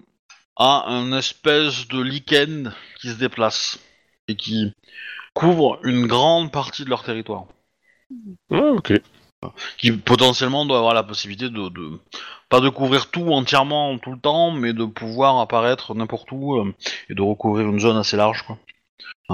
à 0.56 0.84
un 0.88 1.12
espèce 1.12 1.88
de 1.88 2.00
lichen 2.00 2.73
qui 3.00 3.08
se 3.11 3.14
déplace 3.16 3.78
et 4.28 4.37
qui 4.37 4.73
couvre 5.34 5.80
une 5.84 6.06
grande 6.06 6.52
partie 6.52 6.84
de 6.84 6.90
leur 6.90 7.02
territoire. 7.02 7.44
Ah, 8.50 8.70
ok. 8.73 8.92
Qui 9.76 9.92
potentiellement 9.92 10.64
doit 10.64 10.78
avoir 10.78 10.94
la 10.94 11.02
possibilité 11.02 11.50
de, 11.50 11.68
de- 11.68 12.00
pas 12.49 12.61
de 12.61 12.68
couvrir 12.70 13.11
tout 13.11 13.28
entièrement 13.32 13.99
tout 13.99 14.12
le 14.12 14.18
temps, 14.18 14.50
mais 14.52 14.73
de 14.73 14.84
pouvoir 14.84 15.38
apparaître 15.40 15.94
n'importe 15.94 16.30
où 16.32 16.56
euh, 16.56 16.75
et 17.11 17.14
de 17.14 17.20
recouvrir 17.20 17.68
une 17.68 17.80
zone 17.80 17.96
assez 17.96 18.16
large 18.16 18.42
quoi, 18.42 18.58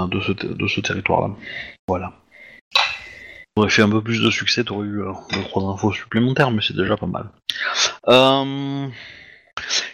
de 0.09 0.21
ce, 0.21 0.33
de 0.33 0.67
ce 0.67 0.81
territoire-là. 0.81 1.35
Voilà. 1.87 2.13
T'aurais 3.55 3.71
fait 3.71 3.83
un 3.83 3.91
peu 3.91 4.03
plus 4.03 4.23
de 4.23 4.31
succès, 4.31 4.65
t'aurais 4.65 4.87
eu 4.87 5.03
euh, 5.03 5.13
deux 5.33 5.45
trois 5.45 5.63
infos 5.65 5.93
supplémentaires, 5.93 6.51
mais 6.51 6.63
c'est 6.63 6.77
déjà 6.77 6.97
pas 6.97 7.07
mal. 7.07 7.31
Euh, 8.09 8.89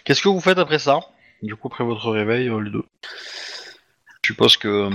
Qu'est-ce 0.03 0.21
que 0.21 0.29
vous 0.29 0.39
faites 0.39 0.57
après 0.57 0.79
ça? 0.79 1.01
Du 1.43 1.55
coup, 1.55 1.67
après 1.67 1.83
votre 1.83 2.09
réveil, 2.11 2.47
euh, 2.49 2.59
les 2.61 2.71
deux 2.71 2.83
Je 4.23 4.27
suppose 4.33 4.57
que. 4.57 4.89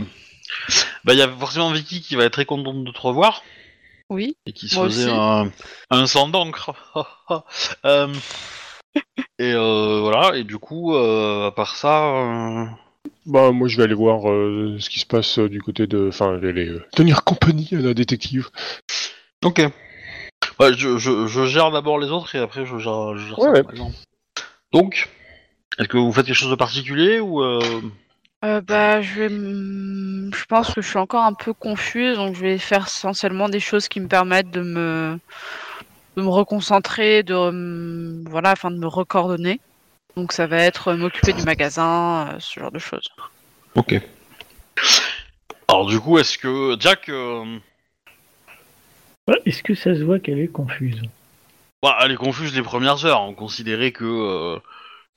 Bah, 1.05 1.13
il 1.15 1.19
y 1.19 1.23
a 1.23 1.29
forcément 1.29 1.73
Vicky 1.73 2.01
qui 2.01 2.17
va 2.17 2.25
être 2.25 2.33
très 2.35 2.45
contente 2.45 2.85
de 2.85 2.91
te 2.93 3.01
revoir 3.01 3.43
Oui. 4.11 4.37
et 4.47 4.53
qui 4.53 4.69
se 4.69 4.75
Moi 4.77 4.85
faisait 4.87 5.05
aussi. 5.11 5.15
un, 5.19 5.51
un 5.91 6.07
sang 6.07 6.29
d'encre. 6.29 6.73
Euh, 7.85 8.13
et 9.39 9.53
euh, 9.55 10.01
voilà, 10.01 10.37
et 10.37 10.45
du 10.45 10.59
coup, 10.59 10.95
euh, 10.95 11.47
à 11.47 11.51
part 11.53 11.77
ça. 11.77 12.05
euh, 12.15 12.67
Bah, 13.25 13.51
moi, 13.53 13.67
je 13.69 13.77
vais 13.79 13.85
aller 13.85 13.95
voir 13.95 14.31
euh, 14.31 14.77
ce 14.79 14.91
qui 14.91 15.01
se 15.01 15.07
passe 15.07 15.39
euh, 15.39 15.49
du 15.49 15.63
côté 15.63 15.87
de. 15.87 16.09
Enfin, 16.09 16.35
je 16.35 16.41
vais 16.41 16.51
aller 16.51 16.69
euh, 16.69 16.85
tenir 16.93 17.25
compagnie 17.25 17.69
à 17.73 17.77
la 17.79 17.95
détective. 17.95 18.51
Ok. 19.45 19.63
Ouais, 20.61 20.75
je, 20.77 20.99
je, 20.99 21.27
je 21.27 21.47
gère 21.47 21.71
d'abord 21.71 21.99
les 21.99 22.11
autres 22.11 22.35
et 22.35 22.39
après 22.39 22.67
je 22.67 22.77
gère, 22.79 23.17
je 23.17 23.29
gère 23.29 23.39
Ouais, 23.39 23.47
ça, 23.47 23.53
ouais. 23.53 23.63
par 23.63 23.73
exemple. 23.73 23.97
Donc, 24.73 25.09
est-ce 25.79 25.89
que 25.89 25.97
vous 25.97 26.13
faites 26.13 26.27
quelque 26.27 26.35
chose 26.37 26.51
de 26.51 26.55
particulier 26.57 27.21
ou. 27.21 27.43
euh, 27.43 27.81
Euh, 28.45 28.61
bah, 28.61 29.01
je 29.03 29.15
vais. 29.21 29.27
m- 29.27 30.31
Je 30.35 30.45
pense 30.47 30.73
que 30.75 30.81
je 30.83 30.89
suis 30.89 30.99
encore 30.99 31.25
un 31.25 31.35
peu 31.35 31.53
confuse, 31.53 32.17
donc 32.17 32.35
je 32.35 32.41
vais 32.41 32.59
faire 32.59 32.87
essentiellement 32.87 33.49
des 33.49 33.61
choses 33.61 33.89
qui 33.89 34.01
me 34.01 34.09
permettent 34.09 34.51
de 34.51 34.63
me, 34.63 35.19
de 36.17 36.23
me 36.23 36.29
reconcentrer, 36.29 37.23
de 37.23 38.23
voilà, 38.29 38.51
afin 38.51 38.71
de 38.71 38.79
me 38.79 38.87
recoordonner. 38.87 39.61
Donc 40.17 40.33
ça 40.33 40.47
va 40.47 40.59
être 40.59 40.89
euh, 40.89 40.97
m'occuper 40.97 41.33
du 41.33 41.43
magasin, 41.45 42.37
ce 42.39 42.61
genre 42.61 42.71
de 42.73 42.79
choses. 42.79 43.09
Ok. 43.75 44.01
Alors, 45.69 45.87
du 45.87 45.99
coup, 46.01 46.19
est-ce 46.19 46.37
que. 46.39 46.77
Jack. 46.81 47.09
euh, 47.09 47.59
Ouais, 49.29 49.41
Est-ce 49.47 49.63
que 49.63 49.75
ça 49.75 49.95
se 49.95 50.03
voit 50.03 50.19
qu'elle 50.19 50.41
est 50.41 50.49
confuse? 50.49 51.01
Bah, 51.83 51.97
elle 52.03 52.11
est 52.13 52.17
confuse 52.17 52.55
les 52.55 52.63
premières 52.63 53.05
heures. 53.07 53.23
On 53.23 53.35
considérait 53.35 53.93
que. 53.93 54.05
euh, 54.05 54.59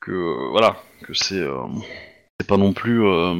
que. 0.01 0.11
euh, 0.11 0.49
voilà. 0.51 0.77
Que 1.03 1.13
c'est. 1.13 1.39
euh, 1.39 1.63
c'est 2.39 2.47
pas 2.47 2.57
non 2.57 2.73
plus. 2.73 3.03
euh, 3.05 3.35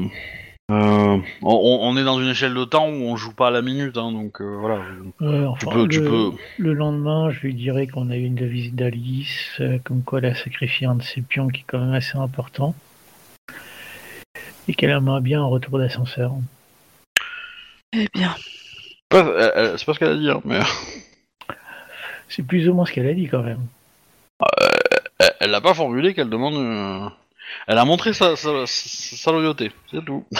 euh, 0.71 1.17
on, 1.43 1.79
on 1.83 1.95
est 1.97 2.03
dans 2.03 2.19
une 2.19 2.29
échelle 2.29 2.55
de 2.55 2.63
temps 2.65 2.87
où 2.89 3.03
on 3.03 3.15
joue 3.17 3.33
pas 3.33 3.49
à 3.49 3.51
la 3.51 3.61
minute, 3.61 3.97
hein, 3.97 4.11
donc 4.11 4.41
euh, 4.41 4.57
voilà. 4.59 4.77
Ouais, 5.21 5.39
Tu 5.59 5.65
enfin, 5.67 5.71
peux, 5.71 5.83
le, 5.83 5.87
tu 5.89 6.01
peux. 6.01 6.31
le 6.57 6.73
lendemain, 6.73 7.29
je 7.29 7.41
lui 7.41 7.53
dirais 7.53 7.85
qu'on 7.85 8.09
a 8.09 8.15
eu 8.15 8.23
une 8.23 8.47
visite 8.47 8.75
d'Alice, 8.75 9.57
euh, 9.59 9.77
comme 9.83 10.01
quoi 10.01 10.19
elle 10.19 10.25
a 10.25 10.33
sacrifié 10.35 10.87
un 10.87 10.95
de 10.95 11.03
ses 11.03 11.21
pions 11.21 11.49
qui 11.49 11.61
est 11.61 11.65
quand 11.67 11.77
même 11.79 11.93
assez 11.93 12.17
important. 12.17 12.73
Et 14.67 14.73
qu'elle 14.73 14.89
aimerait 14.89 15.21
bien 15.21 15.41
un 15.41 15.45
retour 15.45 15.77
d'ascenseur. 15.77 16.33
Eh 17.93 18.07
bien, 18.13 18.33
c'est 19.11 19.85
pas 19.85 19.93
ce 19.93 19.99
qu'elle 19.99 20.09
a 20.09 20.15
dit, 20.17 20.29
hein, 20.29 20.41
mais 20.45 20.59
C'est 22.27 22.41
plus 22.41 22.67
ou 22.67 22.73
moins 22.73 22.85
ce 22.87 22.91
qu'elle 22.91 23.07
a 23.07 23.13
dit 23.13 23.27
quand 23.27 23.43
même. 23.43 23.61
Elle- 25.39 25.51
l'a 25.51 25.61
pas 25.61 25.73
formulé 25.73 26.13
qu'elle 26.13 26.29
demande. 26.29 26.55
euh, 26.55 27.09
Elle 27.67 27.77
a 27.77 27.85
montré 27.85 28.13
sa, 28.13 28.35
sa, 28.35 28.65
sa- 28.65 29.15
sa 29.17 29.31
loyauté, 29.31 29.71
c'est 29.91 30.03
tout. 30.03 30.25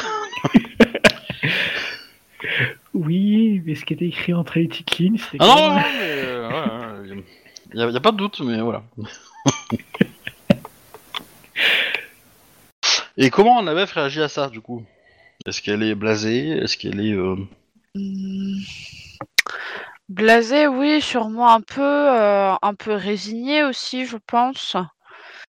Oui, 2.94 3.62
mais 3.66 3.76
ce 3.76 3.84
qui 3.84 3.94
était 3.94 4.06
écrit 4.06 4.34
entre 4.34 4.58
les 4.58 4.68
petites 4.70 4.98
lignes, 5.00 5.18
c'était 5.18 5.38
Ah 5.42 5.48
non, 5.48 5.56
quand 5.56 5.62
non, 5.62 5.70
non, 5.70 5.76
même- 5.76 5.86
mais. 5.98 6.12
euh, 6.14 6.50
ouais, 6.50 7.10
ouais, 7.10 7.24
y, 7.74 7.82
a, 7.82 7.90
y 7.90 7.98
a 7.98 8.00
pas 8.00 8.12
de 8.14 8.18
doute, 8.18 8.40
mais 8.40 8.62
voilà. 8.62 8.84
Et 13.18 13.30
comment 13.30 13.60
Annabeth 13.60 13.92
réagit 13.92 14.22
à 14.22 14.28
ça, 14.30 14.50
du 14.50 14.62
coup? 14.62 14.84
Est-ce 15.46 15.62
qu'elle 15.62 15.84
est 15.84 15.96
blasée? 15.96 16.50
Est-ce 16.50 16.78
qu'elle 16.78 17.00
est. 17.00 17.14
euh, 17.14 17.36
hmm, 17.96 18.58
blasée, 20.10 20.68
oui, 20.68 21.02
sûrement 21.02 21.50
un 21.54 21.62
peu, 21.62 21.82
euh, 21.82 22.54
un 22.62 22.74
peu 22.76 22.94
résignée 22.94 23.64
aussi, 23.64 24.06
je 24.06 24.18
pense. 24.28 24.76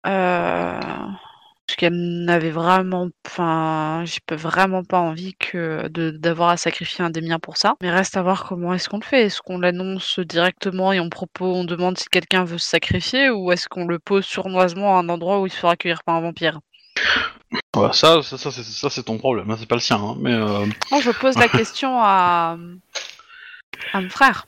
Euh, 0.06 0.80
parce 1.66 1.76
qu'elle 1.78 2.24
n'avait 2.24 2.50
vraiment, 2.50 3.08
enfin, 3.26 4.04
pas- 4.26 4.36
vraiment 4.36 4.84
pas 4.84 4.98
envie 5.00 5.34
que 5.36 5.88
de 5.88 6.10
d'avoir 6.10 6.50
à 6.50 6.56
sacrifier 6.58 7.04
un 7.04 7.10
des 7.10 7.20
miens 7.22 7.38
pour 7.38 7.56
ça. 7.56 7.74
Mais 7.82 7.90
reste 7.90 8.16
à 8.16 8.22
voir 8.22 8.44
comment 8.44 8.74
est-ce 8.74 8.88
qu'on 8.88 8.98
le 8.98 9.04
fait. 9.04 9.22
Est-ce 9.24 9.40
qu'on 9.42 9.58
l'annonce 9.58 10.18
directement 10.20 10.92
et 10.92 11.00
on 11.00 11.08
propose, 11.10 11.56
on 11.56 11.64
demande 11.64 11.98
si 11.98 12.06
quelqu'un 12.10 12.44
veut 12.44 12.58
se 12.58 12.68
sacrifier, 12.68 13.30
ou 13.30 13.52
est-ce 13.52 13.68
qu'on 13.68 13.86
le 13.86 13.98
pose 13.98 14.24
sournoisement 14.26 14.96
à 14.98 15.00
un 15.02 15.08
endroit 15.08 15.40
où 15.40 15.46
il 15.46 15.50
se 15.52 15.58
fera 15.58 15.72
accueillir 15.74 16.02
par 16.04 16.16
un 16.16 16.20
vampire? 16.22 16.60
Ouais, 17.76 17.92
ça, 17.92 18.22
ça, 18.22 18.36
ça, 18.38 18.50
c'est- 18.90 19.02
ton 19.02 19.18
problème, 19.18 19.50
hein, 19.50 19.56
c'est 19.58 19.66
pas 19.68 19.74
le 19.76 19.80
sien. 19.80 19.96
hein, 19.96 20.16
mais 20.20 20.32
euh, 20.32 20.66
Non, 20.90 21.00
je 21.00 21.10
pose 21.10 21.36
la 21.38 21.48
question 21.48 21.98
à 22.02 22.56
à 23.92 24.00
mon 24.00 24.08
frère. 24.08 24.46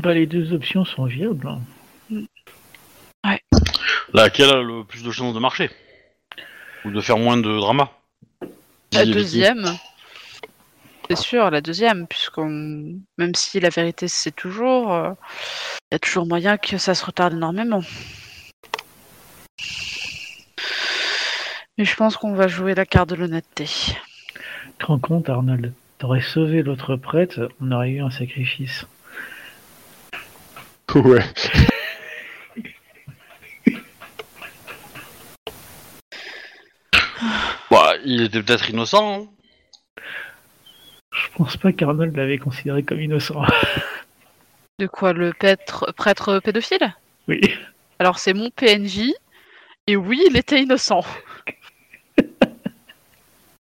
Bah, 0.00 0.14
les 0.14 0.26
deux 0.26 0.52
options 0.52 0.84
sont 0.84 1.04
viables. 1.04 1.46
hein. 1.48 1.60
laquelle 4.12 4.50
a 4.50 4.60
le 4.62 4.84
plus 4.84 5.02
de 5.02 5.10
chances 5.10 5.34
de 5.34 5.38
marcher? 5.40 5.70
Ou 6.84 6.90
de 6.90 7.00
faire 7.00 7.18
moins 7.18 7.36
de 7.36 7.58
drama? 7.58 7.90
La 8.92 9.04
Dis- 9.04 9.12
deuxième, 9.12 9.76
c'est 11.08 11.16
sûr, 11.16 11.50
la 11.50 11.60
deuxième, 11.60 12.06
puisqu'on, 12.08 12.98
même 13.18 13.34
si 13.34 13.60
la 13.60 13.68
vérité 13.68 14.08
c'est 14.08 14.32
toujours, 14.34 14.92
euh, 14.92 15.12
il 15.90 15.94
y 15.94 15.96
a 15.96 15.98
toujours 15.98 16.26
moyen 16.26 16.56
que 16.56 16.78
ça 16.78 16.94
se 16.94 17.04
retarde 17.04 17.34
énormément. 17.34 17.82
Mais 21.78 21.84
je 21.84 21.94
pense 21.96 22.16
qu'on 22.16 22.34
va 22.34 22.48
jouer 22.48 22.74
la 22.74 22.86
carte 22.86 23.10
de 23.10 23.14
l'honnêteté. 23.16 23.66
Tu 23.66 23.92
te 24.78 24.86
rends 24.86 24.98
compte, 24.98 25.28
Arnold 25.28 25.72
T'aurais 26.00 26.22
sauvé 26.22 26.62
l'autre 26.62 26.96
prêtre, 26.96 27.50
on 27.60 27.70
aurait 27.72 27.90
eu 27.90 28.00
un 28.00 28.10
sacrifice. 28.10 28.86
Ouais. 30.94 31.22
Bah, 37.70 37.92
il 38.04 38.22
était 38.22 38.42
peut-être 38.42 38.68
innocent. 38.70 39.20
hein. 39.22 39.28
Je 41.12 41.28
pense 41.36 41.56
pas 41.56 41.72
qu'Arnold 41.72 42.16
l'avait 42.16 42.38
considéré 42.38 42.82
comme 42.82 43.00
innocent. 43.00 43.44
De 44.80 44.86
quoi 44.86 45.12
le 45.12 45.32
prêtre, 45.32 45.92
prêtre 45.96 46.40
pédophile? 46.40 46.94
Oui. 47.28 47.40
Alors 48.00 48.18
c'est 48.18 48.32
mon 48.32 48.50
PNJ, 48.50 49.12
et 49.86 49.94
oui, 49.96 50.20
il 50.28 50.36
était 50.36 50.60
innocent. 50.60 51.04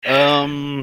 Euh, 0.06 0.82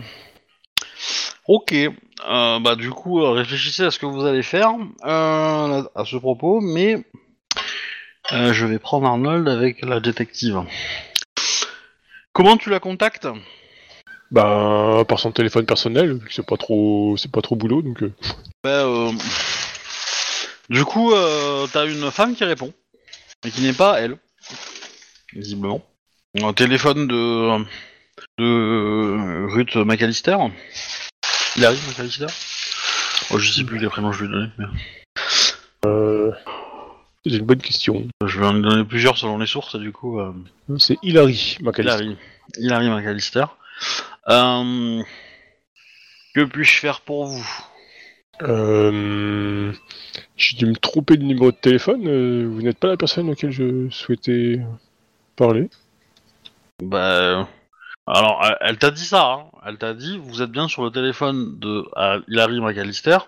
Ok. 1.48 1.74
Euh, 1.74 2.60
bah 2.60 2.76
du 2.76 2.92
coup, 2.92 3.22
euh, 3.22 3.32
réfléchissez 3.32 3.84
à 3.84 3.92
ce 3.92 3.98
que 3.98 4.06
vous 4.06 4.26
allez 4.26 4.44
faire 4.44 4.74
euh, 5.06 5.84
à 5.96 6.06
ce 6.06 6.18
propos, 6.18 6.62
mais 6.62 7.04
euh, 8.32 8.54
je 8.54 8.66
vais 8.66 8.78
prendre 8.78 9.08
Arnold 9.08 9.48
avec 9.48 9.84
la 9.84 10.00
détective. 10.00 10.62
Comment 12.34 12.58
tu 12.58 12.70
la 12.70 12.80
contactes? 12.80 13.28
Bah, 14.30 15.04
par 15.08 15.20
son 15.20 15.32
téléphone 15.32 15.66
personnel, 15.66 16.14
vu 16.14 16.28
que 16.28 16.34
c'est 16.34 16.46
pas 16.46 16.58
trop, 16.58 17.18
c'est 17.18 17.32
pas 17.32 17.42
trop 17.42 17.56
boulot, 17.56 17.82
donc. 17.82 18.04
Bah, 18.64 18.86
Du 20.70 20.86
coup, 20.86 21.12
t'as 21.74 21.88
une 21.88 22.12
femme 22.12 22.36
qui 22.36 22.46
répond, 22.46 22.72
mais 23.44 23.52
qui 23.52 23.62
n'est 23.62 23.74
pas 23.74 24.00
elle, 24.00 24.18
visiblement. 25.34 25.82
Un 26.42 26.54
téléphone 26.54 27.08
de 27.08 27.66
de 28.38 29.52
Ruth 29.54 29.76
McAllister. 29.76 30.38
Il 31.58 31.66
arrive 31.66 31.80
McAllister 31.90 32.28
Oh, 33.32 33.38
je 33.38 33.52
sais 33.52 33.64
plus 33.64 33.78
les 33.78 33.88
prénoms 33.88 34.12
que 34.12 34.18
je 34.18 34.24
lui 34.26 34.30
ai 34.30 34.34
donnés, 34.34 34.50
mais 34.58 34.66
euh, 35.86 36.32
c'est 37.26 37.34
une 37.38 37.46
bonne 37.46 37.62
question. 37.62 38.08
je 38.26 38.40
vais 38.40 38.46
en 38.46 38.54
donner 38.54 38.84
plusieurs 38.84 39.18
selon 39.18 39.38
les 39.38 39.46
sources, 39.48 39.76
du 39.78 39.92
coup. 39.92 40.20
euh, 40.20 40.34
C'est 40.78 40.98
Hilary 41.04 41.58
McAllister. 41.62 42.04
Hilary, 42.04 42.18
Hilary 42.58 42.90
McAllister. 42.90 43.46
Euh, 44.28 45.02
que 46.36 46.42
puis-je 46.44 46.80
faire 46.80 47.02
pour 47.02 47.26
vous? 47.26 47.48
Euh, 48.42 49.72
J'ai 50.36 50.58
dû 50.58 50.66
me 50.66 50.76
tromper 50.76 51.16
de 51.18 51.24
numéro 51.24 51.52
de 51.52 51.58
téléphone. 51.58 52.02
vous 52.48 52.62
n'êtes 52.62 52.80
pas 52.80 52.88
la 52.88 52.98
personne 52.98 53.30
auquel 53.30 53.52
je 53.52 53.90
souhaitais 53.92 54.60
parler. 55.36 55.70
Bah. 56.82 57.48
Alors, 58.14 58.44
elle, 58.44 58.58
elle 58.60 58.78
t'a 58.78 58.92
dit 58.92 59.06
ça, 59.06 59.32
hein. 59.32 59.46
Elle 59.66 59.78
t'a 59.78 59.94
dit, 59.94 60.20
vous 60.22 60.42
êtes 60.42 60.52
bien 60.52 60.68
sur 60.68 60.84
le 60.84 60.92
téléphone 60.92 61.58
de 61.60 61.86
Hilary 62.28 62.60
McAllister. 62.60 63.20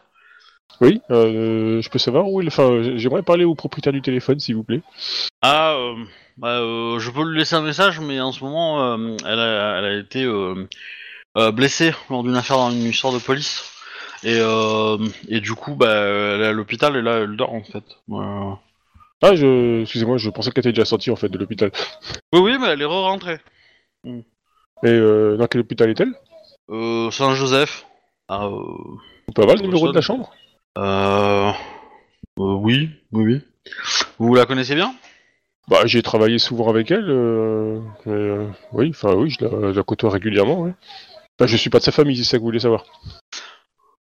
Oui, 0.82 1.02
euh, 1.12 1.82
je 1.82 1.90
peux 1.90 2.00
savoir 2.00 2.28
où 2.28 2.42
il. 2.42 2.48
Enfin, 2.48 2.82
j'aimerais 2.98 3.22
parler 3.22 3.46
au 3.46 3.56
propriétaire 3.56 3.94
du 3.94 4.02
téléphone, 4.02 4.40
s'il 4.40 4.56
vous 4.56 4.63
plaît. 4.63 4.82
Ah, 5.42 5.75
euh, 5.75 5.96
bah, 6.38 6.60
euh, 6.60 7.00
je 7.00 7.12
peux 7.12 7.24
lui 7.24 7.38
laisser 7.38 7.56
un 7.56 7.62
message, 7.62 8.00
mais 8.00 8.20
en 8.20 8.32
ce 8.32 8.44
moment, 8.44 8.98
elle, 9.25 9.40
a, 9.40 9.78
elle 9.78 9.86
a 9.86 9.98
été 9.98 10.28
blessée 11.54 11.94
lors 12.10 12.24
d'une 12.24 12.36
affaire 12.36 12.58
dans 12.58 12.72
une 12.72 12.84
histoire 12.84 13.13
de 13.13 13.20
police. 13.20 13.70
Et, 14.24 14.40
et 15.28 15.40
du 15.42 15.54
coup, 15.54 15.75
bah, 15.75 15.94
elle 15.94 16.42
est 16.42 16.48
à 16.48 16.52
l'hôpital 16.54 16.96
et 16.96 17.02
là, 17.02 17.20
elle 17.20 17.36
dort 17.38 17.54
en 17.54 17.63
fait. 17.63 17.84
Voilà. 18.08 18.58
Ah, 19.22 19.36
je, 19.36 19.84
excusez-moi, 19.84 20.18
je 20.18 20.30
pensais 20.30 20.52
qu'elle 20.52 20.62
était 20.62 20.74
déjà 20.74 20.86
sortie 20.86 21.12
en 21.12 21.16
fait 21.16 21.30
de 21.30 21.38
l'hôpital. 21.38 21.72
Oui, 22.34 22.42
oui, 22.42 22.58
mais 22.60 22.68
elle 22.68 22.82
est 22.82 22.86
re-rentrée. 22.86 23.40
Et 24.84 24.88
euh, 24.90 25.38
dans 25.38 25.48
quel 25.48 25.62
hôpital 25.62 25.90
est-elle 25.90 26.13
Euh, 26.70 27.10
Saint-Joseph. 27.12 27.86
Ah, 28.28 28.46
euh, 28.46 28.52
On 29.28 29.32
peut 29.34 29.42
avoir 29.42 29.56
le 29.58 29.62
Euh, 29.63 29.66
numéro 29.66 29.90
de 29.90 29.96
la 29.96 30.02
chambre 30.02 30.32
euh, 30.78 31.52
euh, 32.39 32.54
oui, 32.56 32.89
oui, 33.12 33.24
oui. 33.26 33.41
Vous 34.17 34.34
la 34.34 34.46
connaissez 34.46 34.76
bien 34.76 34.96
Bah, 35.67 35.82
j'ai 35.86 36.02
travaillé 36.02 36.39
souvent 36.39 36.69
avec 36.69 36.89
elle. 36.91 37.10
Euh, 37.10 37.80
mais, 38.06 38.13
euh, 38.13 38.48
oui, 38.72 38.89
enfin 38.89 39.13
oui, 39.13 39.30
je 39.30 39.46
la, 39.46 39.72
je 39.72 39.78
la 39.78 39.84
côtoie 39.84 40.10
régulièrement. 40.10 40.62
Ouais. 40.62 40.74
Bah, 41.39 41.46
je 41.48 41.56
suis 41.58 41.69
pas 41.69 41.80
de 41.80 41.84
sa 41.84 41.91
famille, 41.91 42.17
c'est 42.17 42.24
ça 42.24 42.38
que 42.38 42.41
vous 42.41 42.48
voulez 42.48 42.60
savoir. 42.60 42.86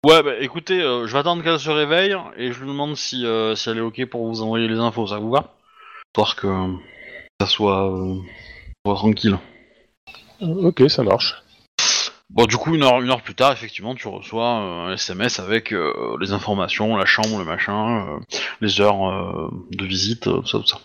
Ouais, 0.06 0.24
bah 0.24 0.32
écoutez, 0.40 0.82
euh, 0.82 1.08
je 1.08 1.12
vais 1.14 1.20
attendre 1.20 1.44
qu'elle 1.44 1.60
se 1.60 1.70
réveille 1.70 2.16
et 2.38 2.54
je 2.54 2.60
lui 2.62 2.68
demande 2.70 2.96
si, 2.96 3.26
euh, 3.26 3.56
si 3.56 3.70
elle 3.70 3.80
est 3.80 3.82
ok 3.82 4.06
pour 4.06 4.26
vous 4.28 4.42
envoyer 4.42 4.68
les 4.70 4.78
infos, 4.80 5.08
ça 5.08 5.18
vous 5.18 5.30
va 5.32 5.56
Histoire 6.08 6.36
que 6.38 6.48
euh, 6.48 6.74
ça 7.42 7.48
soit, 7.48 7.92
euh, 7.94 8.16
soit 8.86 8.96
tranquille. 8.96 9.38
Ok, 10.42 10.84
ça 10.90 11.04
marche. 11.04 11.36
Bon, 12.30 12.46
du 12.46 12.58
coup, 12.58 12.76
une 12.76 12.84
heure, 12.84 13.02
une 13.02 13.10
heure 13.10 13.24
plus 13.24 13.34
tard, 13.34 13.52
effectivement, 13.52 13.96
tu 13.96 14.08
reçois 14.08 14.60
euh, 14.60 14.88
un 14.90 14.94
SMS 14.94 15.40
avec 15.40 15.74
euh, 15.74 16.16
les 16.22 16.32
informations, 16.32 16.96
la 16.96 17.06
chambre, 17.06 17.40
le 17.40 17.46
machin, 17.46 18.08
euh, 18.08 18.20
les 18.62 18.82
heures 18.82 19.10
euh, 19.10 19.50
de 19.72 19.86
visite, 19.86 20.22
tout 20.22 20.46
ça, 20.46 20.60
tout 20.60 20.68
ça. 20.68 20.80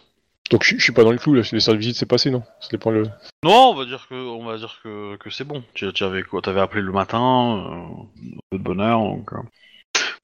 Donc 0.50 0.62
je, 0.62 0.78
suis 0.78 0.92
pas 0.92 1.04
dans 1.04 1.10
le 1.10 1.18
clou 1.18 1.34
là. 1.34 1.40
Les 1.40 1.60
services 1.60 1.66
de 1.68 1.76
visite 1.76 1.96
c'est 1.96 2.06
passé, 2.06 2.30
non? 2.30 2.42
Ça 2.60 2.68
le. 2.90 3.04
Non, 3.42 3.70
on 3.70 3.74
va 3.74 3.86
dire 3.86 4.06
que, 4.08 4.14
on 4.14 4.44
va 4.44 4.58
dire 4.58 4.78
que, 4.82 5.16
que 5.16 5.30
c'est 5.30 5.44
bon. 5.44 5.62
Tu, 5.74 5.86
avais 6.04 6.22
quoi? 6.22 6.42
T'avais 6.42 6.60
appelé 6.60 6.82
le 6.82 6.92
matin, 6.92 7.18
euh, 7.18 8.02
un 8.36 8.38
peu 8.50 8.58
de 8.58 8.62
bonheur, 8.62 9.00
donc. 9.00 9.32
euh. 9.32 9.38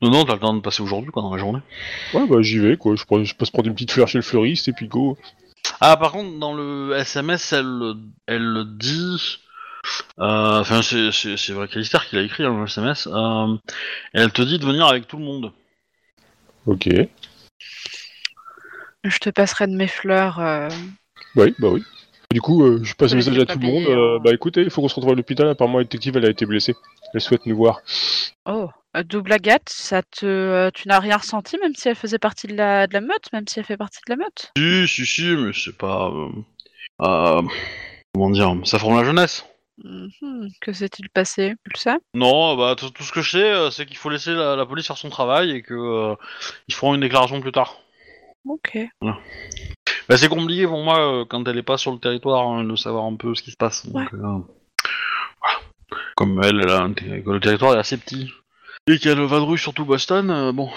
Non, 0.03 0.11
non, 0.11 0.25
t'as 0.25 0.35
le 0.35 0.41
temps 0.41 0.55
de 0.55 0.61
passer 0.61 0.83
aujourd'hui, 0.83 1.11
quoi, 1.11 1.23
dans 1.23 1.33
la 1.33 1.39
journée. 1.39 1.61
Ouais, 2.15 2.27
bah 2.27 2.41
j'y 2.41 2.59
vais 2.59 2.77
quoi. 2.77 2.95
Je, 2.97 3.05
je 3.25 3.35
passe 3.35 3.51
prendre 3.51 3.69
une 3.69 3.75
petite 3.75 3.93
fleur 3.93 4.09
chez 4.09 4.19
le 4.19 4.23
fleuriste 4.23 4.69
et 4.69 4.73
puis 4.73 4.89
go. 4.89 5.17
Ah, 5.81 5.97
par 5.97 6.13
contre, 6.13 6.39
dans 6.39 6.55
le 6.55 6.93
SMS, 6.97 7.53
elle, 7.53 7.95
elle 8.27 8.65
dit. 8.79 9.39
euh, 10.19 10.61
Enfin, 10.61 10.83
c'est- 10.83 11.11
c'est 11.13 11.37
c'est 11.37 11.53
vrai 11.53 11.69
Callister 11.69 11.99
qui 12.09 12.17
l'a 12.17 12.23
écrit 12.23 12.43
dans 12.43 12.59
le 12.59 12.67
SMS. 12.67 13.07
euh, 13.11 13.57
elle 14.13 14.33
te 14.33 14.43
dit 14.43 14.59
de 14.59 14.65
venir 14.67 14.87
avec 14.87 15.07
tout 15.09 15.17
le 15.17 15.25
monde. 15.25 15.53
Ok. 16.67 16.89
Je 19.05 19.19
te 19.19 19.31
passerai 19.31 19.67
de 19.67 19.75
mes 19.77 19.89
fleurs. 19.89 20.39
euh, 20.41 20.69
Oui, 21.37 21.55
bah 21.59 21.69
oui. 21.69 21.83
Du 22.33 22.41
coup, 22.41 22.63
euh, 22.65 22.81
je 22.85 22.95
passe 22.95 23.11
le 23.13 23.19
Ouais, 23.19 23.25
message 23.25 23.39
à 23.43 23.47
pas 23.47 23.55
tout 23.55 23.59
le 23.61 23.67
monde. 23.67 23.85
payé, 23.85 23.97
euh, 23.97 24.17
hein. 24.17 24.21
bah 24.23 24.33
écoutez, 24.33 24.63
il 24.63 24.71
faut 24.71 24.83
qu'on 24.83 24.89
se 24.89 24.95
retrouve 24.95 25.13
à 25.13 25.17
l'hôpital. 25.17 25.49
Apparemment, 25.49 25.79
la 25.79 25.85
détective, 25.85 26.17
elle 26.17 26.27
a 26.27 26.31
été 26.31 26.47
blessée. 26.47 26.77
Elle 27.15 27.21
souhaite 27.21 27.47
nous 27.47 27.57
voir. 27.57 27.81
Oh, 28.47 28.69
double 29.05 29.33
agate, 29.33 29.69
ça 29.69 30.03
te, 30.03 30.27
euh, 30.27 30.71
tu 30.75 30.89
n'as 30.89 30.99
rien 31.01 31.17
ressenti, 31.17 31.57
même 31.59 31.75
si 31.75 31.89
elle 31.89 31.95
faisait 31.97 32.19
partie 32.19 32.47
de 32.47 32.55
la, 32.57 32.87
de 32.87 32.93
la 32.95 33.01
meute, 33.01 33.33
même 33.33 33.47
si 33.49 33.59
elle 33.59 33.65
fait 33.65 33.77
partie 33.77 34.01
de 34.07 34.13
la 34.13 34.17
meute? 34.17 34.51
Si, 34.57 34.89
si, 34.89 35.07
si, 35.07 35.37
mais 35.37 35.53
c'est 35.55 35.77
pas. 35.77 36.09
euh, 36.09 36.29
euh, 37.03 37.43
comment 38.15 38.31
dire 38.31 38.55
Ça 38.65 38.79
forme 38.79 38.97
la 38.99 39.05
jeunesse. 39.05 39.45
Mhm, 39.83 40.49
Que 40.61 40.73
s'est-il 40.73 41.09
passé 41.09 41.55
Tu 41.65 41.71
le 41.75 41.79
sais 41.79 41.97
Non, 42.15 42.57
bah 42.57 42.75
tout 42.77 42.91
ce 43.03 43.13
que 43.13 43.23
je 43.23 43.31
sais, 43.31 43.53
euh, 43.53 43.71
c'est 43.71 43.87
qu'il 43.87 43.97
faut 43.97 44.11
laisser 44.11 44.35
la, 44.35 44.55
la 44.57 44.67
police 44.67 44.87
faire 44.87 44.99
son 44.99 45.09
travail 45.09 45.53
et 45.53 45.63
que 45.63 45.73
euh, 45.75 46.15
ils 46.69 46.75
feront 46.75 46.95
une 46.95 47.01
déclaration 47.01 47.41
plus 47.41 47.53
tard. 47.53 47.77
Ok. 48.47 48.77
Bah, 49.01 50.17
c'est 50.17 50.29
compliqué 50.29 50.67
pour 50.67 50.83
moi 50.83 51.21
euh, 51.21 51.25
quand 51.25 51.47
elle 51.49 51.57
est 51.57 51.63
pas 51.63 51.79
sur 51.79 51.93
le 51.93 51.99
territoire 51.99 52.47
hein, 52.49 52.65
de 52.65 52.77
savoir 52.77 53.05
un 53.05 53.15
peu 53.17 53.35
ce 53.35 53.43
qui 53.43 53.53
se 53.53 53.57
passe. 53.57 53.87
Donc, 53.87 54.13
euh, 54.13 54.19
voilà. 54.21 55.59
Comme 56.17 56.43
elle, 56.43 56.61
elle 56.61 56.71
a 56.71 56.81
un 56.83 56.93
ter- 56.93 57.23
que 57.25 57.31
le 57.31 57.41
territoire 57.41 57.75
est 57.75 57.79
assez 57.79 57.97
petit 57.97 58.31
et 58.93 58.99
qu'elle 58.99 59.21
vadrouille 59.21 59.59
sur 59.59 59.75
tout 59.75 59.85
Boston, 59.85 60.31
euh, 60.31 60.53
bon. 60.53 60.71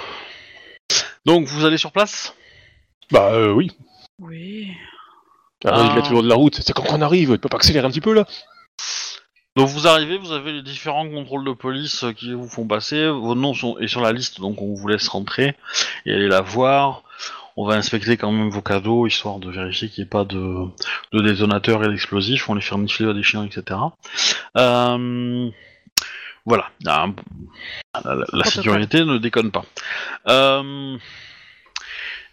Donc 1.26 1.46
vous 1.46 1.66
allez 1.66 1.78
sur 1.78 1.92
place? 1.92 2.36
Bah 3.12 3.32
euh, 3.34 3.52
oui. 3.52 3.72
Oui. 4.20 4.72
Ah, 5.66 5.72
Ah. 5.74 5.90
Il 5.92 5.96
y 5.96 6.00
a 6.00 6.02
toujours 6.02 6.24
de 6.24 6.30
la 6.30 6.36
route. 6.36 6.60
C'est 6.62 6.74
quand 6.74 6.86
on 6.90 7.02
arrive. 7.02 7.32
Tu 7.34 7.40
peux 7.40 7.50
pas 7.50 7.58
accélérer 7.58 7.86
un 7.88 7.90
petit 7.90 8.02
peu 8.02 8.14
là 8.14 8.26
Donc 9.56 9.70
vous 9.70 9.88
arrivez, 9.88 10.18
vous 10.18 10.34
avez 10.34 10.52
les 10.52 10.62
différents 10.62 11.08
contrôles 11.10 11.46
de 11.46 11.54
police 11.54 12.04
euh, 12.04 12.12
qui 12.12 12.34
vous 12.34 12.48
font 12.48 12.68
passer. 12.68 13.08
Vos 13.10 13.36
noms 13.36 13.54
sont 13.54 13.78
est 13.80 13.88
sur 13.88 14.02
la 14.02 14.12
liste, 14.12 14.42
donc 14.42 14.62
on 14.62 14.74
vous 14.74 14.88
laisse 14.88 15.08
rentrer 15.08 15.56
et 16.06 16.14
aller 16.14 16.28
la 16.28 16.42
voir. 16.42 17.04
On 17.56 17.66
va 17.68 17.76
inspecter 17.76 18.18
quand 18.18 18.32
même 18.32 18.50
vos 18.50 18.64
cadeaux, 18.64 19.06
histoire 19.06 19.38
de 19.38 19.52
vérifier 19.52 19.88
qu'il 19.88 20.02
n'y 20.02 20.08
ait 20.08 20.10
pas 20.10 20.26
de, 20.26 20.66
de 21.12 21.22
détonateurs 21.22 21.84
et 21.84 21.88
d'explosifs. 21.88 22.50
On 22.50 22.56
les 22.56 22.62
fait 22.62 22.74
renifler 22.74 23.08
à 23.08 23.14
des 23.14 23.22
chiens, 23.22 23.46
etc. 23.46 23.80
Euh, 24.58 25.50
voilà. 26.46 26.70
Il 26.82 26.88
y 26.88 26.90
a 26.90 27.04
un- 27.04 27.16
La, 28.04 28.16
la- 28.16 28.26
la 28.34 28.44
sécurité 28.46 29.06
ne 29.06 29.18
déconne 29.18 29.52
pas. 29.52 29.64
Euh, 30.28 30.98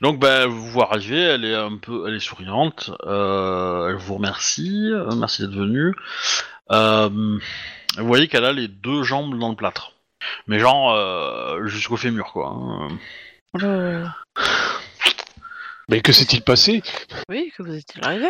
donc, 0.00 0.18
bah, 0.18 0.46
vous 0.46 0.66
vous 0.70 0.80
arrivez, 0.80 1.20
elle 1.20 1.44
est 1.44 1.54
un 1.54 1.76
peu, 1.76 2.08
elle 2.08 2.14
est 2.14 2.20
souriante. 2.20 2.90
euh, 3.06 3.88
elle 3.90 3.96
vous 3.96 4.14
remercie, 4.14 4.88
euh, 4.92 5.14
merci 5.14 5.42
d'être 5.42 5.54
venu. 5.54 5.94
Euh, 6.72 7.08
vous 7.98 8.06
voyez 8.06 8.28
qu'elle 8.28 8.44
a 8.44 8.52
les 8.52 8.68
deux 8.68 9.02
jambes 9.02 9.38
dans 9.38 9.50
le 9.50 9.56
plâtre. 9.56 9.92
Mais 10.46 10.58
genre 10.58 10.92
euh, 10.94 11.66
jusqu'au 11.66 11.96
fémur 11.96 12.32
quoi. 12.32 12.54
hein. 12.54 12.88
Mais 15.88 16.00
que 16.02 16.12
s'est-il 16.12 16.42
passé? 16.42 16.82
Oui, 17.28 17.52
que 17.56 17.62
vous 17.62 17.74
est-il 17.74 18.04
arrivé? 18.04 18.28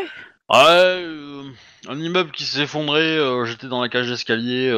Ouais, 0.48 0.58
euh, 0.58 1.44
un 1.88 1.98
immeuble 1.98 2.30
qui 2.32 2.44
s'est 2.44 2.62
effondré, 2.62 3.00
euh, 3.18 3.44
j'étais 3.44 3.66
dans 3.68 3.82
la 3.82 3.88
cage 3.88 4.08
d'escalier. 4.08 4.70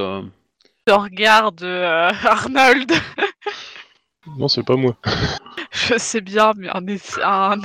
Je 0.87 0.92
regarde 0.92 1.62
euh, 1.62 2.11
Arnold. 2.25 2.90
Non, 4.38 4.49
c'est 4.49 4.64
pas 4.64 4.77
moi. 4.77 4.97
Je 5.71 5.97
sais 5.99 6.21
bien, 6.21 6.53
mais 6.57 6.68
un, 6.68 6.85
essai- 6.87 7.23
un... 7.23 7.61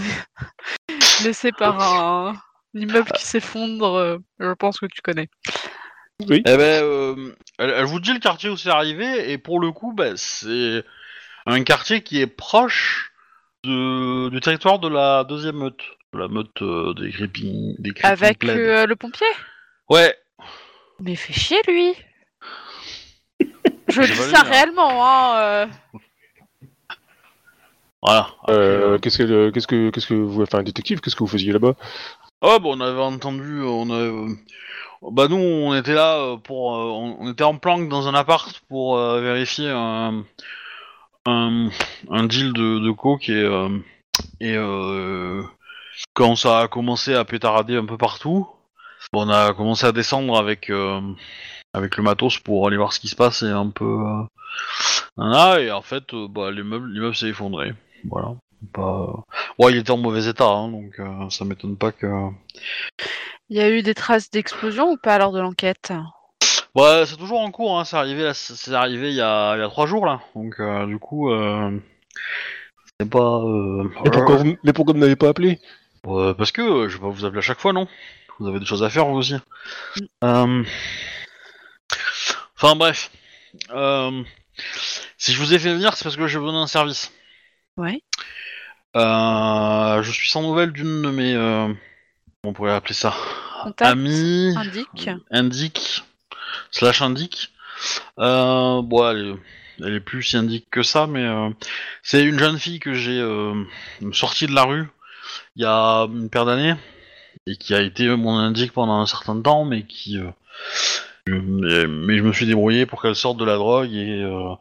laissé 1.24 1.52
par 1.52 1.82
un 1.82 2.34
immeuble 2.74 3.12
qui 3.12 3.26
s'effondre, 3.26 3.96
euh, 3.96 4.18
je 4.40 4.54
pense 4.54 4.80
que 4.80 4.86
tu 4.86 5.02
connais. 5.02 5.30
Oui. 6.28 6.42
Eh 6.46 6.58
ben, 6.58 6.84
euh, 6.84 7.36
elle, 7.60 7.70
elle 7.70 7.86
vous 7.86 8.00
dit 8.00 8.14
le 8.14 8.20
quartier 8.20 8.50
où 8.50 8.58
c'est 8.58 8.70
arrivé, 8.70 9.32
et 9.32 9.38
pour 9.38 9.60
le 9.60 9.72
coup, 9.72 9.94
bah, 9.94 10.16
c'est 10.16 10.84
un 11.46 11.64
quartier 11.64 12.02
qui 12.02 12.22
est 12.22 12.28
proche 12.28 13.12
de, 13.64 14.30
du 14.30 14.40
territoire 14.40 14.80
de 14.80 14.88
la 14.88 15.24
deuxième 15.24 15.58
meute. 15.58 15.82
De 16.14 16.20
la 16.20 16.28
meute 16.30 16.62
euh, 16.62 16.94
des 16.94 17.12
Creeping, 17.12 17.76
des 17.80 17.92
creeping 17.92 18.10
Avec 18.10 18.44
euh, 18.46 18.86
le 18.86 18.96
pompier? 18.96 19.28
Ouais, 19.90 20.16
Mais 21.00 21.16
fait 21.16 21.34
chier 21.34 21.60
lui 21.68 21.94
Je 23.88 24.02
dis 24.02 24.14
ça 24.14 24.42
hein. 24.42 24.44
réellement, 24.44 25.06
hein 25.06 25.36
euh. 25.38 25.66
voilà. 28.02 28.28
Euh, 28.50 28.98
qu'est-ce 29.00 29.18
que, 29.18 29.50
qu'est-ce 29.50 29.68
que, 29.68 29.90
qu'est-ce 29.90 30.08
que 30.08 30.14
vous, 30.14 30.44
enfin, 30.44 30.64
détective, 30.64 31.00
qu'est-ce 31.00 31.16
que 31.16 31.24
vous 31.24 31.28
faisiez 31.28 31.54
là-bas? 31.54 31.74
Ah 32.42 32.60
bon, 32.60 32.78
on 32.78 32.82
avait 32.82 33.00
entendu, 33.02 33.62
on 33.64 33.90
avait, 33.90 34.10
euh, 34.10 34.36
bah 35.12 35.28
nous 35.28 35.38
on 35.38 35.74
était 35.76 35.94
là 35.94 36.38
pour, 36.44 36.76
euh, 36.76 36.90
on, 36.90 37.18
on 37.20 37.32
était 37.32 37.44
en 37.44 37.58
planque 37.58 37.90
dans 37.90 38.08
un 38.08 38.14
appart 38.14 38.60
pour 38.70 38.98
euh, 38.98 39.22
vérifier 39.22 39.70
un, 39.70 40.24
un, 41.26 41.70
un 42.12 42.24
deal 42.26 42.54
de, 42.54 42.80
de 42.80 42.92
coke 42.92 43.30
et 43.30 43.42
euh, 43.42 43.70
et 44.40 44.56
euh, 44.56 45.42
quand 46.14 46.36
ça 46.36 46.60
a 46.60 46.68
commencé 46.68 47.16
à 47.16 47.26
pétarader 47.26 47.76
un 47.76 47.86
peu 47.86 47.98
partout, 47.98 48.48
on 49.14 49.30
a 49.30 49.54
commencé 49.54 49.86
à 49.86 49.92
descendre 49.92 50.38
avec 50.38 50.70
euh, 50.70 51.02
avec 51.78 51.96
le 51.98 52.04
matos 52.04 52.40
pour 52.40 52.68
aller 52.68 52.78
voir 52.78 52.92
ce 52.94 53.00
qui 53.00 53.08
se 53.08 53.16
passe 53.16 53.44
et 53.44 53.50
un 53.50 53.70
peu. 53.70 53.86
Euh, 53.86 54.24
voilà, 55.16 55.60
et 55.62 55.72
en 55.72 55.82
fait, 55.82 56.14
euh, 56.14 56.28
bah, 56.28 56.52
l'immeuble, 56.52 56.92
l'immeuble 56.92 57.16
s'est 57.16 57.30
effondré. 57.30 57.74
Voilà. 58.04 58.36
Pas... 58.74 59.24
Ouais, 59.60 59.72
il 59.72 59.78
était 59.78 59.92
en 59.92 59.98
mauvais 59.98 60.28
état, 60.28 60.48
hein, 60.48 60.70
donc 60.70 61.00
euh, 61.00 61.30
ça 61.30 61.46
m'étonne 61.46 61.78
pas 61.78 61.92
que. 61.92 62.08
Il 63.50 63.58
y 63.58 63.62
a 63.62 63.70
eu 63.70 63.84
des 63.84 63.94
traces 63.94 64.32
d'explosion 64.32 64.92
ou 64.92 64.98
pas 64.98 65.20
lors 65.20 65.32
de 65.32 65.40
l'enquête? 65.40 65.94
Ouais, 66.74 67.04
c'est 67.06 67.18
toujours 67.18 67.40
en 67.40 67.52
cours. 67.52 67.80
Hein, 67.80 67.86
c'est 67.86 67.98
arrivé, 67.98 68.24
là, 68.24 68.34
c'est 68.34 68.74
arrivé 68.74 69.10
il 69.10 69.16
y 69.16 69.22
a 69.22 69.56
il 69.56 69.60
y 69.60 69.64
a 69.64 69.70
trois 69.70 69.86
jours 69.86 70.06
là. 70.06 70.22
Donc 70.36 70.60
euh, 70.60 70.86
du 70.88 70.98
coup, 71.00 71.32
euh, 71.32 71.80
c'est 73.00 73.10
pas. 73.10 73.40
euh, 73.40 73.90
Mais 74.04 74.12
pourquoi, 74.12 74.36
vous, 74.38 74.56
mais 74.64 74.74
pourquoi 74.74 74.94
vous 74.94 75.00
n'avez 75.00 75.16
pas 75.16 75.30
appelé? 75.30 75.60
Parce 76.04 76.52
que 76.52 76.62
euh, 76.62 76.90
je 76.90 76.98
vais 76.98 77.02
pas 77.02 77.10
vous 77.10 77.26
appeler 77.26 77.40
à 77.40 77.42
chaque 77.42 77.60
fois, 77.60 77.74
non? 77.74 77.88
Vous 78.40 78.48
avez 78.48 78.60
des 78.60 78.66
choses 78.66 78.84
à 78.84 78.90
faire, 78.90 79.06
vous 79.06 79.18
aussi. 79.18 79.36
Euh, 80.24 80.64
Enfin, 82.58 82.76
bref. 82.76 83.12
Euh, 83.72 84.24
Si 85.18 85.34
je 85.34 85.40
vous 85.40 85.54
ai 85.54 85.60
fait 85.60 85.74
venir, 85.74 85.96
c'est 85.96 86.04
parce 86.04 86.16
que 86.16 86.28
j'ai 86.28 86.40
besoin 86.40 86.54
d'un 86.62 86.68
service. 86.68 87.12
Ouais. 87.78 88.02
Euh, 88.96 90.02
Je 90.04 90.12
suis 90.12 90.30
sans 90.30 90.42
nouvelles 90.42 90.72
d'une 90.72 91.02
de 91.02 91.10
mes... 91.12 91.34
euh, 91.36 91.72
On 92.44 92.54
pourrait 92.54 92.74
appeler 92.74 92.94
ça... 92.94 93.14
Contact 93.64 93.92
Amis... 93.92 94.54
Indique. 94.58 95.10
Indique... 95.32 96.04
Slash 96.72 97.02
indique. 97.02 97.52
Euh, 98.20 98.82
bon, 98.82 99.08
elle, 99.10 99.18
est- 99.28 99.86
elle 99.86 99.94
est 99.96 100.00
plus 100.00 100.24
si 100.24 100.38
indique 100.38 100.68
que 100.72 100.82
ça, 100.84 101.06
mais... 101.08 101.24
euh, 101.24 101.50
c'est 102.02 102.24
une 102.24 102.40
jeune 102.40 102.58
fille 102.60 102.80
que 102.80 102.94
j'ai 102.94 103.20
euh, 103.20 103.64
sortie 104.14 104.48
de 104.48 104.54
la 104.54 104.64
rue 104.64 104.88
il 105.56 105.62
y 105.64 105.66
a 105.66 106.04
une 106.10 106.30
paire 106.30 106.46
d'années 106.46 106.76
et 107.46 107.56
qui 107.58 107.74
a 107.76 107.82
été 107.82 108.08
mon 108.16 108.38
indique 108.38 108.72
pendant 108.74 109.00
un 109.00 109.06
certain 109.06 109.40
temps, 109.42 109.66
mais 109.66 109.84
qui, 109.86 110.18
euh, 110.18 110.30
je- 110.74 111.02
mais, 111.32 112.18
je 112.18 112.24
me 112.24 112.34
suis 112.34 112.46
débrouillé 112.46 112.86
pour 112.86 113.02
qu'elle 113.02 113.16
sorte 113.16 113.38
de 113.38 113.46
la 113.46 113.56
drogue 113.56 113.94
et 113.94 114.24
euh, 114.24 114.56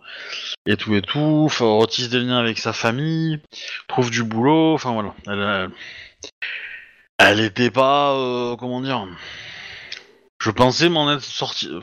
et 0.66 0.76
tout 0.76 0.94
et 0.94 1.02
tout, 1.02 1.48
retisse 1.60 2.08
des 2.08 2.20
liens 2.20 2.38
avec 2.38 2.58
sa 2.58 2.72
famille, 2.72 3.40
trouve 3.88 4.10
du 4.10 4.22
boulot, 4.24 4.74
enfin 4.74 4.92
voilà, 4.92 5.14
elle, 5.26 5.70
elle, 7.18 7.40
était 7.40 7.70
pas, 7.70 8.12
euh, 8.14 8.56
comment 8.56 8.80
dire, 8.80 9.06
je 10.38 10.50
pensais 10.50 10.88
m'en 10.88 11.12
être 11.12 11.22
sorti, 11.22 11.68
euh, 11.68 11.80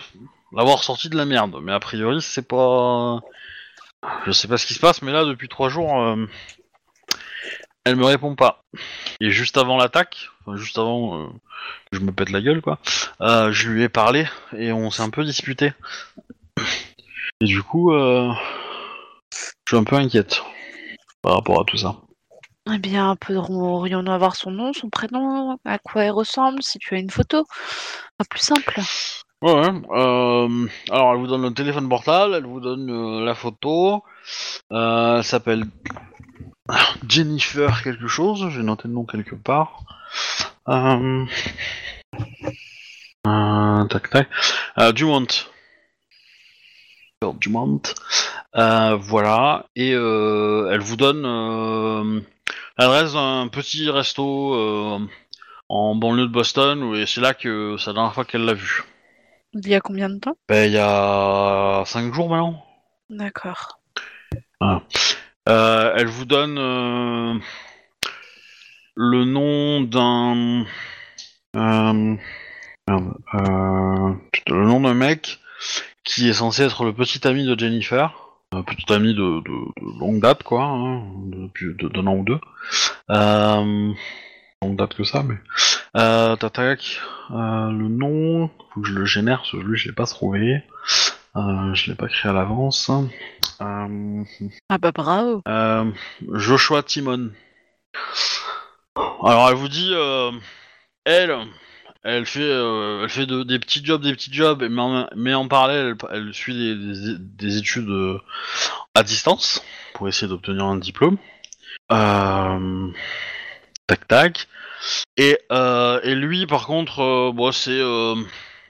l'avoir 0.56 0.84
sorti 0.84 1.10
de 1.10 1.17
la 1.17 1.26
merde, 1.26 1.60
mais 1.62 1.72
a 1.72 1.80
priori 1.80 2.22
c'est 2.22 2.48
pas, 2.48 3.22
je 4.26 4.32
sais 4.32 4.48
pas 4.48 4.58
ce 4.58 4.65
qui 4.65 4.74
se 4.74 4.80
passe, 4.80 5.02
mais 5.02 5.12
là 5.12 5.26
depuis 5.26 5.50
trois 5.50 5.69
jours. 5.69 6.15
Elle 7.86 7.96
me 7.96 8.06
répond 8.06 8.36
pas. 8.36 8.63
Et 9.19 9.32
juste 9.32 9.58
avant 9.58 9.78
l'attaque, 9.78 10.30
enfin, 10.41 10.58
juste 10.58 10.78
avant 10.78 11.19
euh, 11.19 11.28
que 11.91 11.98
je 11.98 12.02
me 12.02 12.12
pète 12.12 12.30
la 12.30 12.41
gueule, 12.41 12.62
quoi, 12.62 12.80
euh, 13.22 13.52
je 13.52 13.69
lui 13.69 13.84
ai 13.84 13.89
parlé 13.89 14.28
et 14.58 14.72
on 14.72 14.89
s'est 14.89 15.04
un 15.04 15.10
peu 15.10 15.24
disputé. 15.24 15.74
Et 17.41 17.46
du 17.46 17.62
coup, 17.62 17.91
euh, 17.91 18.32
je 19.32 19.76
suis 19.76 19.78
un 19.78 19.84
peu 19.84 19.96
inquiète 19.96 20.41
par 21.22 21.36
rapport 21.36 21.62
à 21.62 21.65
tout 21.65 21.78
ça. 21.78 21.96
Eh 22.74 22.78
bien, 22.78 23.17
pourrions-nous 23.17 24.12
avoir 24.12 24.38
son 24.38 24.52
nom, 24.52 24.72
son 24.72 24.89
prénom, 24.89 25.58
à 25.65 25.80
quoi 25.80 26.06
elle 26.06 26.12
ressemble, 26.12 26.63
si 26.63 26.80
tu 26.80 26.96
as 26.96 27.00
une 27.00 27.10
photo 27.10 27.43
Un 28.19 28.24
plus 28.30 28.39
simple. 28.39 28.80
Ouais, 29.41 29.54
ouais. 29.54 29.82
euh, 29.91 30.67
alors, 30.89 31.12
elle 31.13 31.19
vous 31.19 31.28
donne 31.28 31.41
le 31.41 31.54
téléphone 31.54 31.89
portable, 31.89 32.36
elle 32.36 32.46
vous 32.46 32.62
donne 32.62 32.89
euh, 32.89 33.26
la 33.26 33.36
photo. 33.36 34.02
Euh, 34.72 35.17
elle 35.17 35.24
s'appelle 35.26 35.65
Jennifer 37.08 37.84
quelque 37.84 38.08
chose. 38.08 38.49
J'ai 38.49 38.63
noté 38.63 38.88
le 38.88 38.93
nom 38.93 39.06
quelque 39.06 39.36
part. 39.36 39.84
Euh... 40.69 41.26
euh, 43.28 43.86
tac 43.86 44.10
tac. 44.10 44.30
Euh, 44.80 44.91
Dumont. 44.91 45.28
Dumont. 47.39 47.82
Euh, 48.56 48.95
voilà. 48.99 49.65
Et 49.76 49.93
euh, 49.93 50.69
elle 50.71 50.82
vous 50.82 50.95
donne 50.97 51.26
euh, 51.26 52.21
l'adresse 52.78 53.13
d'un 53.13 53.47
petit 53.47 53.89
resto 53.89 54.99
en 55.69 55.95
banlieue 55.95 56.28
de 56.28 56.32
Boston. 56.32 56.95
Et 56.95 57.06
c'est 57.06 57.21
là 57.21 57.34
que 57.34 57.76
c'est 57.78 57.88
la 57.88 57.93
dernière 57.93 58.13
fois 58.13 58.26
qu'elle 58.26 58.45
l'a 58.45 58.54
vu. 58.54 58.84
Il 59.54 59.67
y 59.67 59.76
a 59.76 59.82
combien 59.82 60.10
de 60.10 60.19
temps? 60.19 60.36
Ben, 60.49 60.65
il 60.65 60.73
y 60.73 60.80
a 60.80 61.84
5 61.86 62.13
jours 62.13 62.30
maintenant. 62.30 62.65
D'accord. 63.10 63.80
Euh, 65.49 65.93
elle 65.97 66.08
vous 66.08 66.25
donne 66.25 66.58
euh, 66.58 67.34
le 68.95 69.25
nom 69.25 69.82
d'un. 69.82 70.65
euh, 71.56 72.15
le 74.47 74.65
nom 74.65 74.82
d'un 74.82 74.93
mec 74.93 75.39
qui 76.03 76.29
est 76.29 76.34
censé 76.34 76.63
être 76.63 76.86
le 76.86 76.93
petit 76.93 77.27
ami 77.27 77.45
de 77.45 77.58
Jennifer. 77.60 78.13
Un 78.51 78.62
petit 78.62 78.91
ami 78.93 79.15
de, 79.15 79.41
longue 79.99 80.21
date, 80.21 80.43
quoi, 80.43 80.63
hein, 80.63 81.01
depuis 81.25 81.73
de- 81.75 81.89
d'un 81.89 82.06
an 82.06 82.17
ou 82.17 82.23
deux. 82.23 82.39
Longue 83.10 84.75
date 84.77 84.93
que 84.93 85.03
ça, 85.03 85.23
mais. 85.23 85.36
Tac, 85.95 87.01
le 87.32 87.88
nom, 87.88 88.49
faut 88.73 88.82
que 88.82 88.88
je 88.88 88.93
le 88.93 89.06
génère, 89.06 89.43
lui 89.53 89.77
je 89.77 89.88
l'ai 89.88 89.93
pas 89.95 90.06
trouvé. 90.06 90.62
Euh, 91.36 91.74
je 91.74 91.89
l'ai 91.89 91.96
pas 91.96 92.08
créé 92.08 92.30
à 92.30 92.34
l'avance. 92.34 92.89
Euh, 93.62 94.24
Ah 94.69 94.78
bah 94.78 94.91
bravo. 94.91 95.41
euh, 95.48 95.91
Joshua 96.32 96.84
Timon. 96.84 97.32
Alors 98.96 99.50
elle 99.50 99.56
vous 99.56 99.67
dit, 99.69 99.89
euh, 99.93 100.32
elle, 101.06 101.36
elle 102.04 102.26
fait, 102.26 102.41
euh, 102.41 103.04
elle 103.04 103.10
fait 103.10 103.26
de- 103.26 103.43
des 103.43 103.58
petits 103.58 103.84
jobs, 103.84 104.02
des 104.04 104.13
petits 104.13 104.32
jobs, 104.34 104.63
mais 104.69 104.82
en, 104.82 105.08
mais 105.15 105.34
en 105.34 105.48
parallèle, 105.48 105.96
elle, 106.12 106.17
elle 106.28 106.34
suit 106.34 106.54
des, 106.54 106.76
des- 106.76 107.17
des 107.19 107.58
études 107.58 107.89
à 108.93 109.02
distance 109.04 109.63
pour 109.96 110.08
essayer 110.08 110.28
d'obtenir 110.28 110.65
un 110.65 110.78
diplôme. 110.78 111.17
Tac 113.88 114.08
tac. 114.08 114.48
Et, 115.17 115.38
et 115.50 116.15
lui, 116.15 116.46
par 116.46 116.67
contre, 116.67 117.32
bon, 117.34 117.52
c'est, 117.52 117.82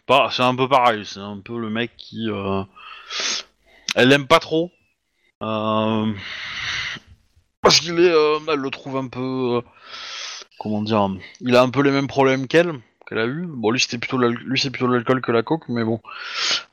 pas, 0.06 0.30
c'est 0.32 0.44
un 0.44 0.56
peu 0.56 0.68
pareil. 0.68 1.06
C'est 1.06 1.20
un 1.20 1.40
peu 1.40 1.60
le 1.60 1.70
mec 1.70 1.92
qui, 1.98 2.30
euh, 2.30 2.64
elle 3.96 4.10
l'aime 4.10 4.28
pas 4.28 4.40
trop. 4.40 4.72
Euh, 5.44 6.14
parce 7.62 7.80
qu'il 7.80 8.00
est, 8.00 8.12
euh, 8.12 8.40
elle 8.48 8.60
le 8.60 8.70
trouve 8.70 8.98
un 8.98 9.08
peu, 9.08 9.62
comment 10.60 10.82
dire, 10.82 11.10
il 11.42 11.56
a 11.56 11.62
un 11.62 11.70
peu 11.70 11.82
les 11.82 11.92
mêmes 11.92 12.08
problèmes 12.08 12.48
qu'elle, 12.48 12.74
qu'elle 13.08 13.20
a 13.20 13.26
eu. 13.26 13.46
Bon, 13.48 13.72
lui 13.72 13.80
c'était 13.80 13.98
plutôt, 13.98 14.18
l'al- 14.18 14.34
lui 14.34 14.60
c'est 14.60 14.72
plutôt 14.72 14.88
l'alcool 14.88 15.22
que 15.22 15.32
la 15.32 15.44
coke, 15.44 15.70
mais 15.70 15.84
bon, 15.84 16.02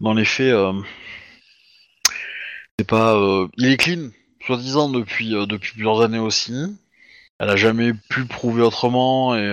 dans 0.01 0.15
les 0.15 0.25
faits, 0.25 0.55
c'est 2.79 2.87
pas, 2.87 3.17
il 3.57 3.67
est 3.67 3.77
clean, 3.77 4.11
soi-disant 4.47 4.89
depuis 4.89 5.31
depuis 5.31 5.73
plusieurs 5.73 6.01
années 6.03 6.19
aussi. 6.19 6.55
Elle 7.39 7.51
a 7.51 7.57
jamais 7.57 7.93
pu 7.95 8.27
prouver 8.27 8.63
autrement 8.63 9.35
et 9.37 9.49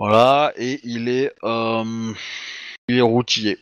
voilà, 0.00 0.52
et 0.56 0.80
il 0.84 1.08
est, 1.08 1.32
euh, 1.44 2.14
il 2.88 2.98
est 2.98 3.02
routier. 3.02 3.58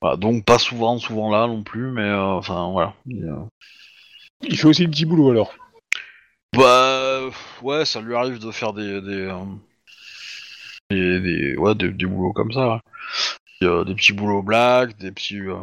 Voilà, 0.00 0.16
donc 0.16 0.44
pas 0.44 0.58
souvent, 0.58 0.98
souvent 0.98 1.30
là 1.30 1.46
non 1.46 1.62
plus, 1.62 1.90
mais 1.92 2.02
euh, 2.02 2.24
enfin 2.38 2.70
voilà. 2.72 2.94
Il, 3.06 3.24
euh, 3.24 3.36
Il 4.42 4.58
fait 4.58 4.66
aussi 4.68 4.84
le 4.84 4.90
petit 4.90 5.06
boulot 5.06 5.30
alors. 5.30 5.54
Bah 6.56 7.22
ouais, 7.62 7.84
ça 7.84 8.00
lui 8.00 8.14
arrive 8.14 8.38
de 8.38 8.50
faire 8.52 8.72
des 8.72 9.00
des 9.00 9.26
euh, 9.30 9.44
des, 10.90 11.20
des- 11.20 11.56
ouais 11.56 11.74
des, 11.74 11.90
des 11.90 12.06
boulots 12.06 12.32
comme 12.32 12.52
ça. 12.52 12.80
euh, 13.64 13.84
des 13.84 13.94
petits 13.94 14.12
boulots 14.12 14.42
black, 14.42 14.96
des 14.98 15.12
petits. 15.12 15.38
euh, 15.40 15.56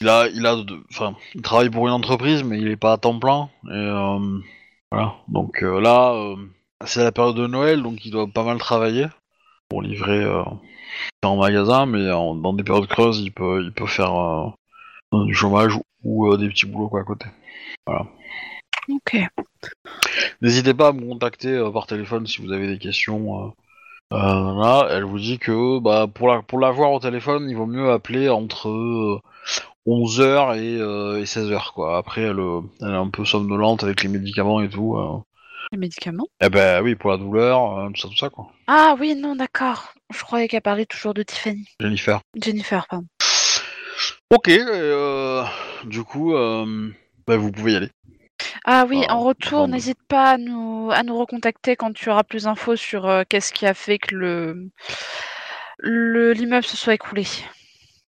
Il 0.00 0.08
a 0.08 0.28
il 0.28 0.46
a 0.46 0.56
enfin 0.90 1.16
il 1.34 1.42
travaille 1.42 1.70
pour 1.70 1.86
une 1.88 1.94
entreprise 1.94 2.44
mais 2.44 2.58
il 2.60 2.68
est 2.68 2.76
pas 2.76 2.94
à 2.94 2.98
temps 2.98 3.18
plein 3.20 3.50
et 3.66 3.70
euh, 3.72 4.38
voilà 4.92 5.14
donc 5.28 5.62
euh, 5.62 5.80
là 5.80 6.12
euh, 6.14 6.36
c'est 6.86 7.02
la 7.04 7.12
période 7.12 7.36
de 7.36 7.46
Noël 7.46 7.82
donc 7.82 8.04
il 8.04 8.10
doit 8.10 8.26
pas 8.26 8.44
mal 8.44 8.58
travailler 8.58 9.06
pour 9.68 9.82
livrer 9.82 10.22
euh, 10.22 10.42
en 11.22 11.36
magasin 11.36 11.86
mais 11.86 12.10
en- 12.10 12.34
dans 12.34 12.52
des 12.52 12.64
périodes 12.64 12.86
creuses 12.88 13.20
il 13.20 13.32
peut 13.32 13.62
il 13.62 13.72
peut 13.72 13.86
faire 13.86 14.14
euh, 14.14 14.48
du 15.26 15.34
chômage 15.34 15.74
ou 16.04 16.26
euh, 16.32 16.36
des 16.36 16.48
petits 16.48 16.66
boulots 16.66 16.88
quoi 16.88 17.00
à 17.00 17.04
côté. 17.04 17.26
Ok. 18.88 19.16
N'hésitez 20.40 20.74
pas 20.74 20.88
à 20.88 20.92
me 20.92 21.06
contacter 21.08 21.48
euh, 21.50 21.70
par 21.70 21.86
téléphone 21.86 22.26
si 22.26 22.42
vous 22.42 22.52
avez 22.52 22.66
des 22.66 22.78
questions. 22.78 23.44
euh. 23.46 23.48
Euh, 24.14 24.60
là, 24.60 24.88
elle 24.90 25.04
vous 25.04 25.18
dit 25.18 25.38
que 25.38 25.78
bah, 25.78 26.06
pour 26.12 26.28
la 26.28 26.42
pour 26.42 26.58
l'avoir 26.58 26.92
au 26.92 26.98
téléphone, 27.00 27.48
il 27.48 27.56
vaut 27.56 27.66
mieux 27.66 27.90
appeler 27.90 28.28
entre 28.28 29.20
11h 29.86 30.58
et, 30.58 30.78
euh, 30.80 31.20
et 31.20 31.24
16h. 31.24 31.72
Quoi. 31.72 31.96
Après, 31.96 32.22
elle, 32.22 32.40
euh, 32.40 32.60
elle 32.80 32.88
est 32.90 32.96
un 32.96 33.08
peu 33.08 33.24
somnolente 33.24 33.84
avec 33.84 34.02
les 34.02 34.08
médicaments 34.08 34.60
et 34.60 34.68
tout. 34.68 34.96
euh. 34.96 35.18
Les 35.72 35.78
médicaments? 35.78 36.28
Eh 36.42 36.50
ben 36.50 36.82
oui, 36.82 36.94
pour 36.94 37.10
la 37.10 37.16
douleur, 37.16 37.78
euh, 37.78 37.88
tout 37.94 38.00
ça, 38.02 38.08
tout 38.08 38.16
ça, 38.16 38.28
quoi. 38.28 38.52
Ah 38.66 38.94
oui, 39.00 39.14
non, 39.14 39.34
d'accord. 39.34 39.94
Je 40.14 40.20
croyais 40.22 40.46
qu'elle 40.46 40.60
parlait 40.60 40.84
toujours 40.84 41.14
de 41.14 41.22
Tiffany. 41.22 41.66
Jennifer. 41.80 42.20
Jennifer, 42.36 42.86
pardon. 42.88 43.06
Ok, 44.30 44.48
euh, 44.48 45.42
du 45.84 46.02
coup, 46.04 46.34
euh, 46.34 46.90
bah, 47.26 47.38
vous 47.38 47.50
pouvez 47.50 47.72
y 47.72 47.76
aller. 47.76 47.90
Ah 48.64 48.84
oui, 48.88 49.02
en 49.08 49.20
retour, 49.20 49.60
bon. 49.66 49.68
n'hésite 49.68 49.98
pas 50.08 50.32
à 50.32 50.36
nous, 50.38 50.90
à 50.92 51.02
nous 51.02 51.16
recontacter 51.18 51.74
quand 51.74 51.92
tu 51.92 52.10
auras 52.10 52.22
plus 52.22 52.44
d'infos 52.44 52.76
sur 52.76 53.08
euh, 53.08 53.22
qu'est-ce 53.28 53.52
qui 53.52 53.66
a 53.66 53.72
fait 53.74 53.98
que 53.98 54.14
le, 54.14 54.68
le 55.78 56.32
l'immeuble 56.32 56.64
se 56.66 56.76
soit 56.76 56.94
écroulé, 56.94 57.24
s'il 57.24 57.44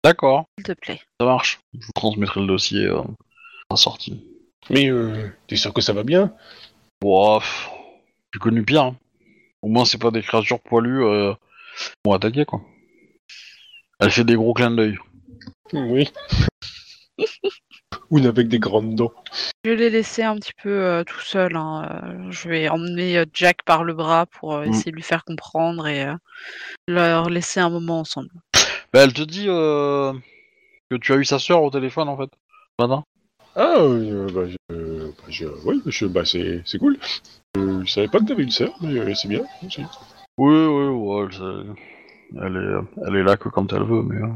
D'accord, 0.03 0.47
te 0.65 0.73
plaît. 0.73 1.01
ça 1.21 1.27
marche. 1.27 1.61
Je 1.75 1.85
vous 1.87 1.93
transmettrai 1.95 2.41
le 2.41 2.47
dossier 2.47 2.87
euh, 2.87 3.01
à 3.01 3.05
la 3.73 3.77
sortie. 3.77 4.25
Mais 4.71 4.89
euh, 4.91 5.29
t'es 5.47 5.57
sûr 5.57 5.73
que 5.75 5.81
ça 5.83 5.93
va 5.93 6.03
bien? 6.05 6.33
Pff, 7.01 7.71
j'ai 8.33 8.39
connu 8.41 8.63
pire. 8.65 8.83
hein. 8.83 8.97
Au 9.63 9.69
moins, 9.69 9.85
c'est 9.85 9.99
pas 10.01 10.11
des 10.11 10.23
créatures 10.23 10.61
poilues 10.61 11.05
euh, 11.05 11.33
qui 11.77 11.91
vont 12.05 12.13
attaquer, 12.13 12.45
quoi. 12.45 12.61
Elle 13.99 14.11
fait 14.11 14.25
des 14.25 14.37
gros 14.37 14.55
clins 14.55 14.71
d'œil. 14.71 14.99
Oui. 15.73 16.11
Ou 18.11 18.19
avec 18.19 18.49
des 18.49 18.59
grandes 18.59 18.95
dents. 18.95 19.13
Je 19.65 19.71
l'ai 19.71 19.91
laissé 19.91 20.23
un 20.23 20.37
petit 20.37 20.53
peu 20.63 20.71
euh, 20.71 21.05
tout 21.05 21.21
seul. 21.21 21.55
hein, 21.57 22.01
euh, 22.05 22.31
Je 22.31 22.49
vais 22.49 22.69
emmener 22.69 23.19
euh, 23.19 23.25
Jack 23.33 23.63
par 23.65 23.85
le 23.85 23.93
bras 23.95 24.27
pour 24.27 24.55
euh, 24.55 24.65
Mm. 24.67 24.71
essayer 24.71 24.91
de 24.91 24.97
lui 24.97 25.03
faire 25.03 25.25
comprendre 25.25 25.87
et 25.87 26.05
euh, 26.07 26.15
leur 26.89 27.29
laisser 27.29 27.61
un 27.61 27.71
moment 27.71 28.01
ensemble. 28.01 28.31
Bah, 28.93 29.03
elle 29.05 29.13
te 29.13 29.23
dit 29.23 29.47
euh, 29.49 30.13
que 30.91 30.97
tu 30.97 31.13
as 31.13 31.17
eu 31.17 31.25
sa 31.25 31.39
sœur 31.39 31.63
au 31.63 31.71
téléphone, 31.71 32.09
en 32.09 32.17
fait. 32.17 32.31
ce 32.79 32.87
matin. 32.87 33.05
Ah, 33.57 33.75
euh, 33.79 34.27
bah, 34.33 34.47
je, 34.49 35.07
bah, 35.09 35.13
je- 35.29 35.47
oui, 35.65 35.83
je, 35.87 36.07
bah, 36.07 36.25
c'est, 36.25 36.63
c'est 36.65 36.79
cool. 36.79 36.99
Euh, 37.57 37.83
je 37.85 37.93
savais 37.93 38.09
pas 38.09 38.21
que 38.21 38.25
t'avais 38.27 38.45
une 38.45 38.51
sœur, 38.51 38.73
mais 38.81 38.97
euh, 38.97 39.15
c'est 39.15 39.29
bien. 39.29 39.43
c'est- 39.71 39.83
Oui, 40.39 40.55
oui, 40.67 40.87
ouais, 40.89 41.29
c'est- 41.33 42.39
elle 42.41 42.57
est, 42.57 43.07
elle 43.09 43.17
est 43.17 43.23
là 43.25 43.37
que 43.37 43.49
quand 43.49 43.73
elle 43.73 43.83
veut, 43.83 44.03
mais. 44.03 44.17
euh, 44.23 44.29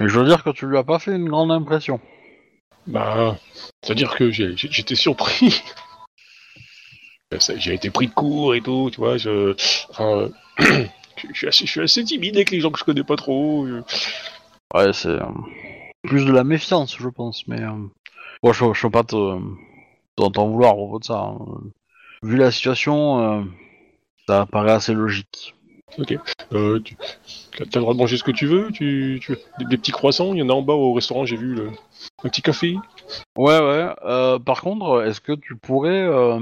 Mais 0.00 0.08
je 0.08 0.18
veux 0.18 0.26
dire 0.26 0.42
que 0.44 0.50
tu 0.50 0.66
lui 0.66 0.76
as 0.78 0.84
pas 0.84 0.98
fait 0.98 1.14
une 1.14 1.28
grande 1.28 1.50
impression. 1.50 2.00
Bah, 2.86 3.36
c'est-à-dire 3.82 4.14
que 4.14 4.30
j'ai- 4.30 4.56
j'ai- 4.56 4.70
j'étais 4.70 4.94
surpris. 4.94 5.62
Euh, 7.34 7.38
ça- 7.40 7.56
J'ai 7.56 7.74
été 7.74 7.90
pris 7.90 8.08
de 8.08 8.12
court 8.14 8.54
et 8.54 8.60
tout, 8.62 8.90
tu 8.92 8.98
vois. 9.00 9.16
Je, 9.18 9.54
enfin, 9.90 10.30
euh, 10.60 10.84
je, 11.32 11.32
suis 11.34 11.48
assez, 11.48 11.66
je 11.66 11.70
suis 11.70 11.80
assez 11.82 12.04
timide 12.04 12.36
avec 12.36 12.50
les 12.50 12.60
gens 12.60 12.70
que 12.70 12.78
je 12.78 12.84
connais 12.84 13.04
pas 13.04 13.16
trop. 13.16 13.66
Ouais, 14.74 14.92
c'est 14.92 15.08
euh, 15.08 15.24
plus 16.02 16.24
de 16.24 16.32
la 16.32 16.44
méfiance, 16.44 16.96
je 16.98 17.08
pense, 17.08 17.46
mais. 17.48 17.60
euh, 17.62 17.72
Bon, 18.42 18.52
je, 18.52 18.64
je 18.72 18.82
peux 18.82 18.90
pas 18.90 19.04
te 19.04 19.38
t'en 20.16 20.48
vouloir 20.48 20.72
à 20.72 20.74
propos 20.74 20.98
de 20.98 21.04
ça. 21.04 21.18
hein. 21.20 21.38
Vu 22.22 22.36
la 22.36 22.50
situation, 22.50 23.20
euh, 23.40 23.44
ça 24.26 24.46
paraît 24.50 24.72
assez 24.72 24.94
logique. 24.94 25.54
Euh, 26.52 26.80
tu 26.80 26.96
as 27.60 27.64
le 27.64 27.80
droit 27.80 27.94
de 27.94 27.98
manger 27.98 28.16
ce 28.16 28.24
que 28.24 28.30
tu 28.32 28.46
veux. 28.46 28.70
Tu, 28.72 29.18
tu 29.22 29.36
des, 29.58 29.64
des 29.66 29.76
petits 29.78 29.92
croissants. 29.92 30.32
Il 30.34 30.38
y 30.38 30.42
en 30.42 30.48
a 30.48 30.52
en 30.52 30.62
bas 30.62 30.72
au 30.74 30.92
restaurant. 30.92 31.24
J'ai 31.24 31.36
vu 31.36 31.54
le, 31.54 31.68
un 32.24 32.28
petit 32.28 32.42
café. 32.42 32.76
Ouais, 33.36 33.58
ouais. 33.60 33.88
euh, 34.04 34.38
par 34.38 34.60
contre, 34.62 35.04
est-ce 35.06 35.20
que 35.20 35.32
tu 35.32 35.56
pourrais 35.56 36.02
euh, 36.02 36.38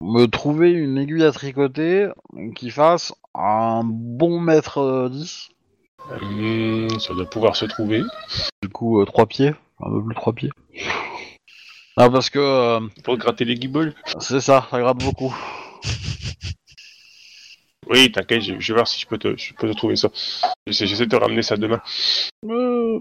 me 0.00 0.26
trouver 0.26 0.70
une 0.72 0.98
aiguille 0.98 1.24
à 1.24 1.32
tricoter 1.32 2.08
qui 2.54 2.70
fasse 2.70 3.14
un 3.34 3.82
bon 3.84 4.40
mètre 4.40 4.78
euh, 4.78 5.08
10 5.08 5.48
Hum, 6.22 6.88
ça 6.98 7.14
doit 7.14 7.28
pouvoir 7.28 7.54
se 7.56 7.66
trouver. 7.66 8.02
Du 8.62 8.68
coup, 8.68 9.04
3 9.04 9.26
pieds, 9.26 9.52
un 9.82 9.90
peu 9.90 10.04
plus 10.04 10.14
3 10.14 10.32
pieds. 10.32 10.50
Ah, 11.96 12.08
parce 12.08 12.30
que 12.30 12.38
euh, 12.38 12.80
Pour 13.04 13.18
gratter 13.18 13.44
les 13.44 13.56
guibolles. 13.56 13.94
c'est 14.20 14.40
ça, 14.40 14.66
ça 14.70 14.80
gratte 14.80 14.98
beaucoup. 14.98 15.34
Oui, 17.88 18.10
t'inquiète. 18.12 18.42
Je, 18.42 18.54
je 18.58 18.72
vais 18.72 18.76
voir 18.76 18.88
si 18.88 19.00
je 19.00 19.06
peux 19.06 19.18
te, 19.18 19.36
je 19.36 19.52
peux 19.54 19.68
te 19.68 19.76
trouver 19.76 19.96
ça. 19.96 20.08
J'essaie 20.66 20.86
j'essaie 20.86 21.06
de 21.06 21.10
te 21.10 21.16
ramener 21.16 21.42
ça 21.42 21.56
demain. 21.56 21.82
Euh, 22.48 22.98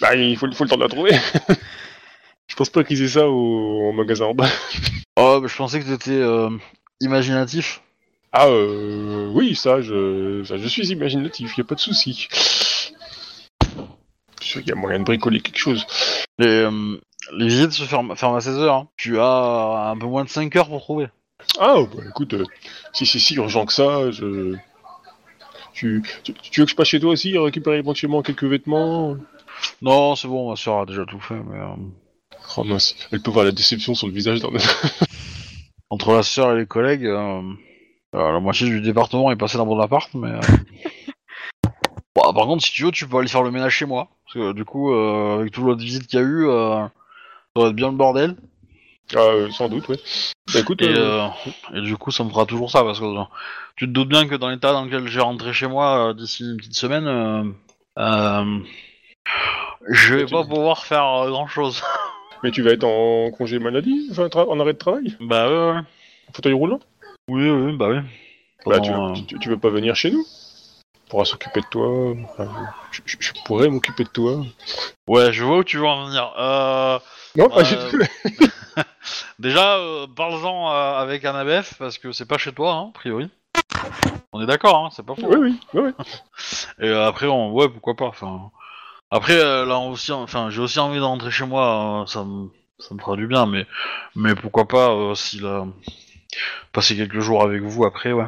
Bah, 0.00 0.14
il 0.16 0.36
faut, 0.36 0.46
il 0.48 0.54
faut 0.54 0.64
le 0.64 0.68
temps 0.70 0.76
de 0.76 0.82
la 0.82 0.88
trouver. 0.88 1.12
je 2.48 2.56
pense 2.56 2.68
pas 2.70 2.84
qu'ils 2.84 3.02
aient 3.02 3.08
ça 3.08 3.28
au, 3.28 3.88
au 3.88 3.92
magasin 3.92 4.26
en 4.26 4.34
bas. 4.34 4.48
Oh, 5.16 5.38
mais 5.40 5.48
je 5.48 5.56
pensais 5.56 5.80
que 5.80 5.86
t'étais 5.86 6.10
euh, 6.10 6.50
imaginatif. 7.00 7.80
Ah, 8.32 8.48
euh, 8.48 9.30
oui, 9.32 9.54
ça, 9.54 9.80
je, 9.80 10.42
ça, 10.44 10.56
je 10.58 10.68
suis 10.68 10.88
imaginatif, 10.90 11.56
y 11.56 11.60
a 11.62 11.64
pas 11.64 11.74
de 11.76 11.80
souci. 11.80 12.28
Sûr 14.50 14.60
qu'il 14.62 14.70
y 14.70 14.72
a 14.72 14.74
moyen 14.74 14.98
de 14.98 15.04
bricoler 15.04 15.40
quelque 15.40 15.58
chose. 15.58 15.86
Les, 16.38 16.46
euh, 16.48 17.00
les 17.36 17.46
visites 17.46 17.70
se 17.72 17.84
ferment, 17.84 18.16
ferment 18.16 18.36
à 18.36 18.40
16 18.40 18.58
heures. 18.58 18.74
hein. 18.74 18.88
Tu 18.96 19.20
as 19.20 19.90
un 19.94 19.96
peu 19.96 20.06
moins 20.06 20.24
de 20.24 20.28
5 20.28 20.54
heures 20.56 20.68
pour 20.68 20.80
trouver. 20.80 21.06
Ah, 21.60 21.76
bah 21.94 22.02
écoute, 22.08 22.34
euh, 22.34 22.44
si 22.92 23.06
c'est 23.06 23.18
si 23.20 23.34
urgent 23.36 23.64
que 23.64 23.72
ça, 23.72 24.10
je. 24.10 24.56
Tu, 25.72 26.02
tu, 26.24 26.34
tu 26.34 26.60
veux 26.60 26.64
que 26.66 26.70
je 26.72 26.76
passe 26.76 26.88
chez 26.88 26.98
toi 27.00 27.12
aussi, 27.12 27.38
récupérer 27.38 27.78
éventuellement 27.78 28.22
quelques 28.22 28.44
vêtements? 28.44 29.16
Non, 29.82 30.16
c'est 30.16 30.26
bon, 30.28 30.50
ma 30.50 30.56
soeur 30.56 30.80
a 30.80 30.86
déjà 30.86 31.04
tout 31.06 31.20
fait. 31.20 31.34
Mais, 31.48 31.58
euh, 31.58 31.74
Oh 32.56 32.64
mince, 32.64 32.96
elle 33.12 33.20
peut 33.22 33.30
voir 33.30 33.44
la 33.44 33.52
déception 33.52 33.94
sur 33.94 34.08
le 34.08 34.12
visage 34.12 34.40
d'un. 34.40 34.48
entre 35.90 36.12
la 36.12 36.22
soeur 36.24 36.52
et 36.56 36.58
les 36.58 36.66
collègues, 36.66 37.08
la 38.12 38.40
moitié 38.40 38.66
du 38.68 38.80
département 38.80 39.30
est 39.30 39.36
passé 39.36 39.56
dans 39.58 39.66
mon 39.66 39.78
appart. 39.78 40.10
Mais 40.14 40.32
bon, 42.22 42.32
par 42.32 42.46
contre, 42.46 42.64
si 42.64 42.72
tu 42.72 42.84
veux, 42.84 42.90
tu 42.90 43.06
peux 43.06 43.18
aller 43.18 43.28
faire 43.28 43.42
le 43.42 43.50
ménage 43.50 43.74
chez 43.74 43.86
moi. 43.86 44.08
Parce 44.24 44.34
que 44.34 44.52
du 44.52 44.64
coup, 44.64 44.92
euh, 44.92 45.40
avec 45.40 45.52
toute 45.52 45.64
l'autre 45.64 45.82
visite 45.82 46.06
qu'il 46.06 46.18
y 46.18 46.22
a 46.22 46.24
eu, 46.24 46.46
euh, 46.48 46.86
ça 47.56 47.62
va 47.62 47.68
être 47.68 47.74
bien 47.74 47.90
le 47.90 47.96
bordel. 47.96 48.36
Ah, 49.14 49.18
euh, 49.18 49.50
sans 49.50 49.68
doute, 49.68 49.88
ouais. 49.88 49.98
Bah 50.52 50.60
écoute, 50.60 50.82
Et, 50.82 50.88
euh, 50.88 51.26
et 51.74 51.80
du 51.80 51.96
coup, 51.96 52.10
ça 52.10 52.24
me 52.24 52.30
fera 52.30 52.46
toujours 52.46 52.70
ça, 52.70 52.82
parce 52.82 53.00
que 53.00 53.04
tu 53.76 53.86
te 53.86 53.90
doutes 53.90 54.08
bien 54.08 54.28
que 54.28 54.34
dans 54.34 54.48
l'état 54.48 54.72
dans 54.72 54.84
lequel 54.84 55.06
j'ai 55.08 55.20
rentré 55.20 55.52
chez 55.52 55.66
moi 55.66 56.14
d'ici 56.14 56.44
une 56.44 56.56
petite 56.56 56.76
semaine, 56.76 57.54
je 59.88 60.14
vais 60.14 60.26
pas 60.26 60.44
pouvoir 60.44 60.84
faire 60.84 61.26
grand 61.28 61.46
chose. 61.48 61.82
mais 62.42 62.50
tu 62.50 62.62
vas 62.62 62.72
être 62.72 62.84
en 62.84 63.30
congé 63.30 63.58
maladie 63.58 64.08
Enfin, 64.10 64.28
en 64.34 64.60
arrêt 64.60 64.72
de 64.72 64.78
travail? 64.78 65.16
Bah 65.20 65.48
ouais, 65.48 65.72
ouais. 65.72 65.80
En 66.28 66.32
fauteuil 66.32 66.52
roulant? 66.52 66.80
Oui, 67.28 67.48
oui, 67.48 67.76
bah 67.76 67.88
oui. 67.90 67.98
Bah, 68.66 68.80
tu, 68.80 68.92
tu, 69.26 69.38
tu 69.38 69.48
veux 69.48 69.58
pas 69.58 69.70
venir 69.70 69.94
chez 69.96 70.10
nous? 70.10 70.24
Pourra 71.10 71.24
s'occuper 71.24 71.60
de 71.60 71.66
toi. 71.66 71.88
Enfin, 72.24 72.48
je, 72.92 73.00
je- 73.04 73.16
je 73.20 73.32
pourrais 73.44 73.68
m'occuper 73.68 74.04
de 74.04 74.08
toi. 74.08 74.42
Ouais, 75.06 75.32
je 75.32 75.44
vois 75.44 75.58
où 75.58 75.64
tu 75.64 75.78
veux 75.78 75.86
en 75.86 76.06
venir. 76.06 76.32
Euh, 76.38 76.98
Non, 77.36 77.48
pas 77.50 77.60
Euh, 77.60 77.90
du 77.90 77.98
tout. 77.98 78.82
déjà, 79.38 79.76
euh, 79.76 80.06
parle-en 80.06 80.70
euh, 80.72 80.94
avec 80.98 81.24
Annabeth, 81.24 81.74
parce 81.78 81.98
que 81.98 82.12
c'est 82.12 82.26
pas 82.26 82.38
chez 82.38 82.52
toi, 82.52 82.72
hein, 82.72 82.86
a 82.90 82.92
priori. 82.92 83.28
On 84.32 84.40
est 84.40 84.46
d'accord, 84.46 84.76
hein, 84.76 84.88
c'est 84.92 85.04
pas 85.04 85.14
faux. 85.14 85.26
Oui, 85.28 85.36
oui, 85.38 85.60
oui, 85.74 85.92
oui. 85.98 86.04
Et 86.80 86.88
euh, 86.88 87.06
après, 87.06 87.26
on... 87.26 87.52
ouais, 87.52 87.68
pourquoi 87.68 87.96
pas. 87.96 88.06
Enfin, 88.06 88.50
après, 89.10 89.34
euh, 89.38 89.66
là 89.66 89.78
aussi, 89.78 90.12
enfin, 90.12 90.50
j'ai 90.50 90.60
aussi 90.60 90.78
envie 90.78 90.98
de 90.98 91.04
rentrer 91.04 91.30
chez 91.32 91.44
moi. 91.46 92.02
euh, 92.02 92.06
ça 92.06 92.24
me, 92.24 92.48
ça 92.78 92.94
me 92.94 93.00
fera 93.00 93.16
du 93.16 93.26
bien, 93.26 93.46
mais, 93.46 93.66
mais 94.14 94.34
pourquoi 94.36 94.68
pas 94.68 94.90
euh, 94.90 95.14
si 95.16 95.40
là, 95.40 95.66
passer 96.72 96.96
quelques 96.96 97.20
jours 97.20 97.42
avec 97.42 97.62
vous 97.62 97.84
après, 97.84 98.12
ouais. 98.12 98.26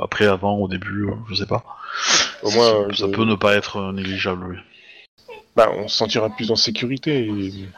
Après, 0.00 0.26
avant, 0.26 0.56
au 0.56 0.68
début, 0.68 1.06
euh, 1.08 1.14
je 1.28 1.34
sais 1.34 1.46
pas. 1.46 1.64
Au 2.42 2.50
moins, 2.50 2.68
ça, 2.68 2.74
euh, 2.76 2.92
ça 2.92 3.08
peut 3.08 3.24
ne 3.24 3.34
pas 3.34 3.54
être 3.54 3.76
euh, 3.76 3.92
négligeable, 3.92 4.44
oui. 4.48 5.36
Bah, 5.56 5.70
on 5.76 5.86
se 5.88 5.96
sentira 5.96 6.28
plus 6.30 6.50
en 6.50 6.56
sécurité. 6.56 7.26
et- 7.26 7.68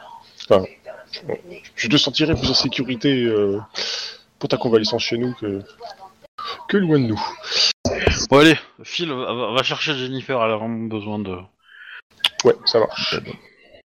Enfin, 0.49 0.63
je 1.75 1.87
te 1.87 1.97
sentirai 1.97 2.33
plus 2.35 2.49
en 2.49 2.53
sécurité 2.53 3.23
euh, 3.25 3.59
pour 4.39 4.49
ta 4.49 4.57
convalescence 4.57 5.03
chez 5.03 5.17
nous 5.17 5.33
que, 5.35 5.61
que 6.69 6.77
loin 6.77 6.99
de 6.99 7.05
nous. 7.07 7.21
Bon, 8.29 8.39
allez, 8.39 8.57
Phil, 8.83 9.11
va, 9.11 9.51
va 9.53 9.63
chercher 9.63 9.93
Jennifer. 9.95 10.41
Elle 10.43 10.51
a 10.51 10.57
vraiment 10.57 10.87
besoin 10.87 11.19
de. 11.19 11.37
Ouais, 12.43 12.55
ça 12.65 12.79
marche. 12.79 13.19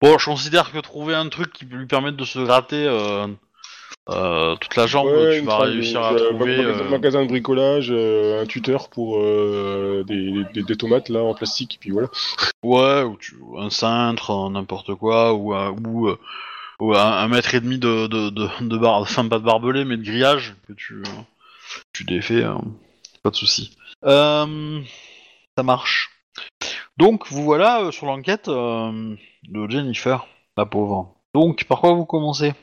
Bon, 0.01 0.17
je 0.17 0.25
considère 0.25 0.71
que 0.71 0.79
trouver 0.79 1.13
un 1.15 1.29
truc 1.29 1.53
qui 1.53 1.65
peut 1.65 1.75
lui 1.77 1.87
permettre 1.87 2.17
de 2.17 2.25
se 2.25 2.39
gratter 2.39 2.85
euh, 2.87 3.27
euh, 4.09 4.55
toute 4.57 4.75
la 4.75 4.85
jambe, 4.87 5.07
Ouais, 5.07 5.39
tu 5.39 5.45
vas 5.45 5.57
réussir 5.59 6.01
à 6.03 6.13
euh, 6.13 6.29
trouver. 6.29 6.57
magasin, 6.57 6.83
euh, 6.85 6.89
magasin 6.89 7.23
de 7.23 7.27
bricolage, 7.29 7.87
euh, 7.91 8.41
un 8.41 8.45
tuteur 8.45 8.89
pour 8.89 9.17
euh, 9.19 10.03
des, 10.07 10.43
des- 10.53 10.63
des 10.63 10.75
tomates 10.77 11.09
là 11.09 11.23
en 11.23 11.33
plastique, 11.33 11.75
et 11.75 11.77
puis 11.79 11.89
voilà. 11.91 12.07
Ouais, 12.63 13.01
ou 13.03 13.17
tu, 13.17 13.35
un 13.57 13.69
cintre, 13.69 14.31
un 14.31 14.51
n'importe 14.51 14.93
quoi, 14.95 15.33
ou, 15.33 15.53
un- 15.53 15.71
ou, 15.71 16.09
ou 16.79 16.93
un, 16.93 16.99
un 17.17 17.27
mètre 17.27 17.55
et 17.55 17.61
demi 17.61 17.79
de, 17.79 18.07
de, 18.07 18.29
de, 18.29 18.47
de 18.61 18.77
bar, 18.77 18.95
enfin 19.01 19.27
pas 19.27 19.39
de 19.39 19.43
barbelé, 19.43 19.85
mais 19.85 19.97
de 19.97 20.03
grillage 20.03 20.55
que 20.67 20.73
tu, 20.73 21.01
tu 21.93 22.03
défais, 22.03 22.43
euh, 22.43 22.53
pas 23.23 23.31
de 23.31 23.35
souci. 23.35 23.75
Ça 24.03 25.63
marche. 25.63 26.11
Donc 26.97 27.27
vous 27.27 27.43
voilà 27.43 27.91
sur 27.91 28.05
l'enquête 28.05 28.47
de 28.49 29.69
Jennifer, 29.69 30.27
la 30.57 30.65
pauvre. 30.65 31.13
Donc 31.33 31.63
par 31.65 31.81
quoi 31.81 31.93
vous 31.93 32.05
commencez? 32.05 32.53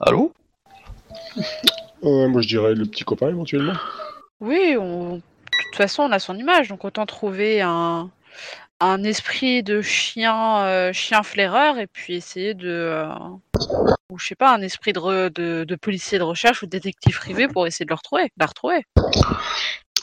Allô 0.00 0.32
Euh, 2.02 2.28
moi 2.28 2.42
je 2.42 2.48
dirais 2.48 2.74
le 2.74 2.84
petit 2.86 3.04
copain 3.04 3.28
éventuellement. 3.28 3.74
Oui, 4.40 4.76
on... 4.78 5.16
de 5.16 5.20
toute 5.20 5.76
façon, 5.76 6.02
on 6.02 6.12
a 6.12 6.18
son 6.18 6.36
image, 6.36 6.68
donc 6.68 6.84
autant 6.84 7.06
trouver 7.06 7.62
un, 7.62 8.10
un 8.80 9.04
esprit 9.04 9.62
de 9.62 9.80
chien, 9.80 10.58
euh, 10.64 10.92
chien 10.92 11.22
flaireur 11.22 11.78
et 11.78 11.86
puis 11.86 12.14
essayer 12.14 12.54
de. 12.54 12.68
euh, 12.68 13.08
Ou 14.10 14.18
je 14.18 14.26
sais 14.26 14.34
pas, 14.34 14.52
un 14.54 14.60
esprit 14.60 14.92
de, 14.92 15.00
re- 15.00 15.32
de, 15.32 15.64
de 15.64 15.76
policier 15.76 16.18
de 16.18 16.24
recherche 16.24 16.62
ou 16.62 16.66
de 16.66 16.70
détective 16.72 17.16
privé 17.18 17.48
pour 17.48 17.66
essayer 17.66 17.86
de 17.86 17.90
le 17.90 17.96
retrouver, 17.96 18.24
de 18.24 18.30
la 18.38 18.46
retrouver. 18.46 18.84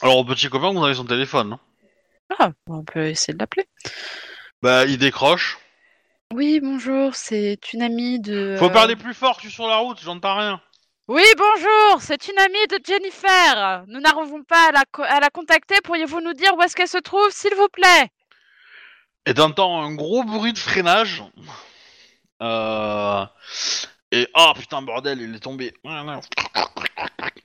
Alors 0.02 0.18
au 0.18 0.26
petit 0.26 0.50
copain, 0.50 0.72
vous 0.74 0.84
avez 0.84 0.96
son 0.96 1.06
téléphone. 1.06 1.54
hein 1.54 1.60
Ah, 2.40 2.52
on 2.68 2.84
peut 2.84 3.08
essayer 3.10 3.34
de 3.34 3.40
l'appeler. 3.40 3.66
Bah 4.64 4.86
il 4.86 4.98
décroche. 4.98 5.60
Oui, 6.32 6.60
bonjour, 6.62 7.14
c'est 7.16 7.60
une 7.74 7.82
amie 7.82 8.20
de. 8.20 8.56
Faut 8.58 8.66
euh, 8.66 8.70
parler 8.70 8.96
plus 8.96 9.14
fort, 9.14 9.38
tu 9.38 9.48
es 9.48 9.50
sur 9.50 9.68
la 9.68 9.78
route, 9.78 10.00
j'entends 10.02 10.38
rien. 10.38 10.62
Oui, 11.08 11.24
bonjour, 11.38 12.02
c'est 12.02 12.28
une 12.30 12.40
amie 12.40 12.68
de 12.70 12.80
Jennifer. 12.86 13.84
Nous 13.88 14.00
n'arrivons 14.00 14.44
pas 14.44 14.70
à 14.70 14.72
la, 14.72 14.84
co- 14.90 15.04
à 15.04 15.20
la 15.20 15.30
contacter. 15.30 15.76
Pourriez-vous 15.84 16.22
nous 16.22 16.34
dire 16.34 16.56
où 16.56 16.62
est-ce 16.62 16.76
qu'elle 16.76 16.88
se 16.88 17.00
trouve, 17.00 17.30
s'il 17.32 17.54
vous 17.56 17.68
plaît? 17.68 18.10
Et 19.26 19.34
t'entends 19.34 19.82
un 19.82 19.94
gros 19.94 20.24
bruit 20.24 20.54
de 20.54 20.58
freinage. 20.58 21.24
Euh... 22.42 23.26
Et 24.14 24.28
oh 24.36 24.54
putain 24.56 24.82
bordel, 24.82 25.20
il 25.22 25.36
est 25.36 25.40
tombé. 25.40 25.74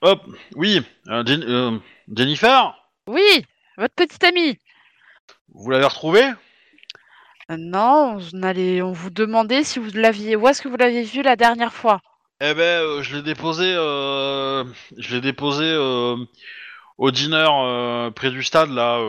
Hop, 0.00 0.22
oui, 0.54 0.80
euh, 1.08 1.24
Jen- 1.24 1.44
euh, 1.44 1.78
Jennifer, 2.14 2.74
Oui, 3.08 3.44
votre 3.78 3.94
petite 3.94 4.22
amie. 4.24 4.58
vous 5.48 5.70
l'avez 5.70 5.84
retrouvée? 5.86 6.24
Euh, 6.24 6.34
non, 7.50 8.18
on, 8.32 8.42
allait, 8.42 8.82
on 8.82 8.92
vous 8.92 9.10
demandait 9.10 9.62
si 9.62 9.78
vous 9.78 9.90
l'aviez. 9.94 10.36
Où 10.36 10.48
est-ce 10.48 10.62
que 10.62 10.68
vous 10.68 10.76
l'aviez 10.76 11.04
vue 11.04 11.22
la 11.22 11.36
dernière 11.36 11.72
fois? 11.72 12.00
Eh 12.40 12.52
ben, 12.52 12.82
euh, 12.82 13.02
je 13.02 13.16
l'ai 13.16 13.22
déposé, 13.22 13.72
euh, 13.74 14.64
je 14.98 15.14
l'ai 15.14 15.22
déposé 15.22 15.64
euh, 15.64 16.16
au 16.98 17.10
dîner 17.10 17.46
près 18.14 18.30
du 18.30 18.42
stade 18.42 18.70
là 18.70 19.00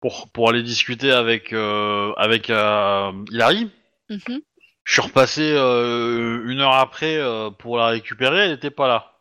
pour 0.00 0.30
pour 0.30 0.48
aller 0.48 0.62
discuter 0.62 1.12
avec 1.12 1.52
avec 1.52 2.48
Hilary. 2.48 3.70
Mhm. 4.08 4.40
Je 4.84 4.92
suis 4.92 5.02
repassé 5.02 5.50
une 5.52 6.60
heure 6.60 6.74
après 6.74 7.20
pour 7.58 7.76
la 7.76 7.88
récupérer, 7.88 8.46
elle 8.46 8.52
était 8.52 8.70
pas 8.70 8.88
là. 8.88 9.11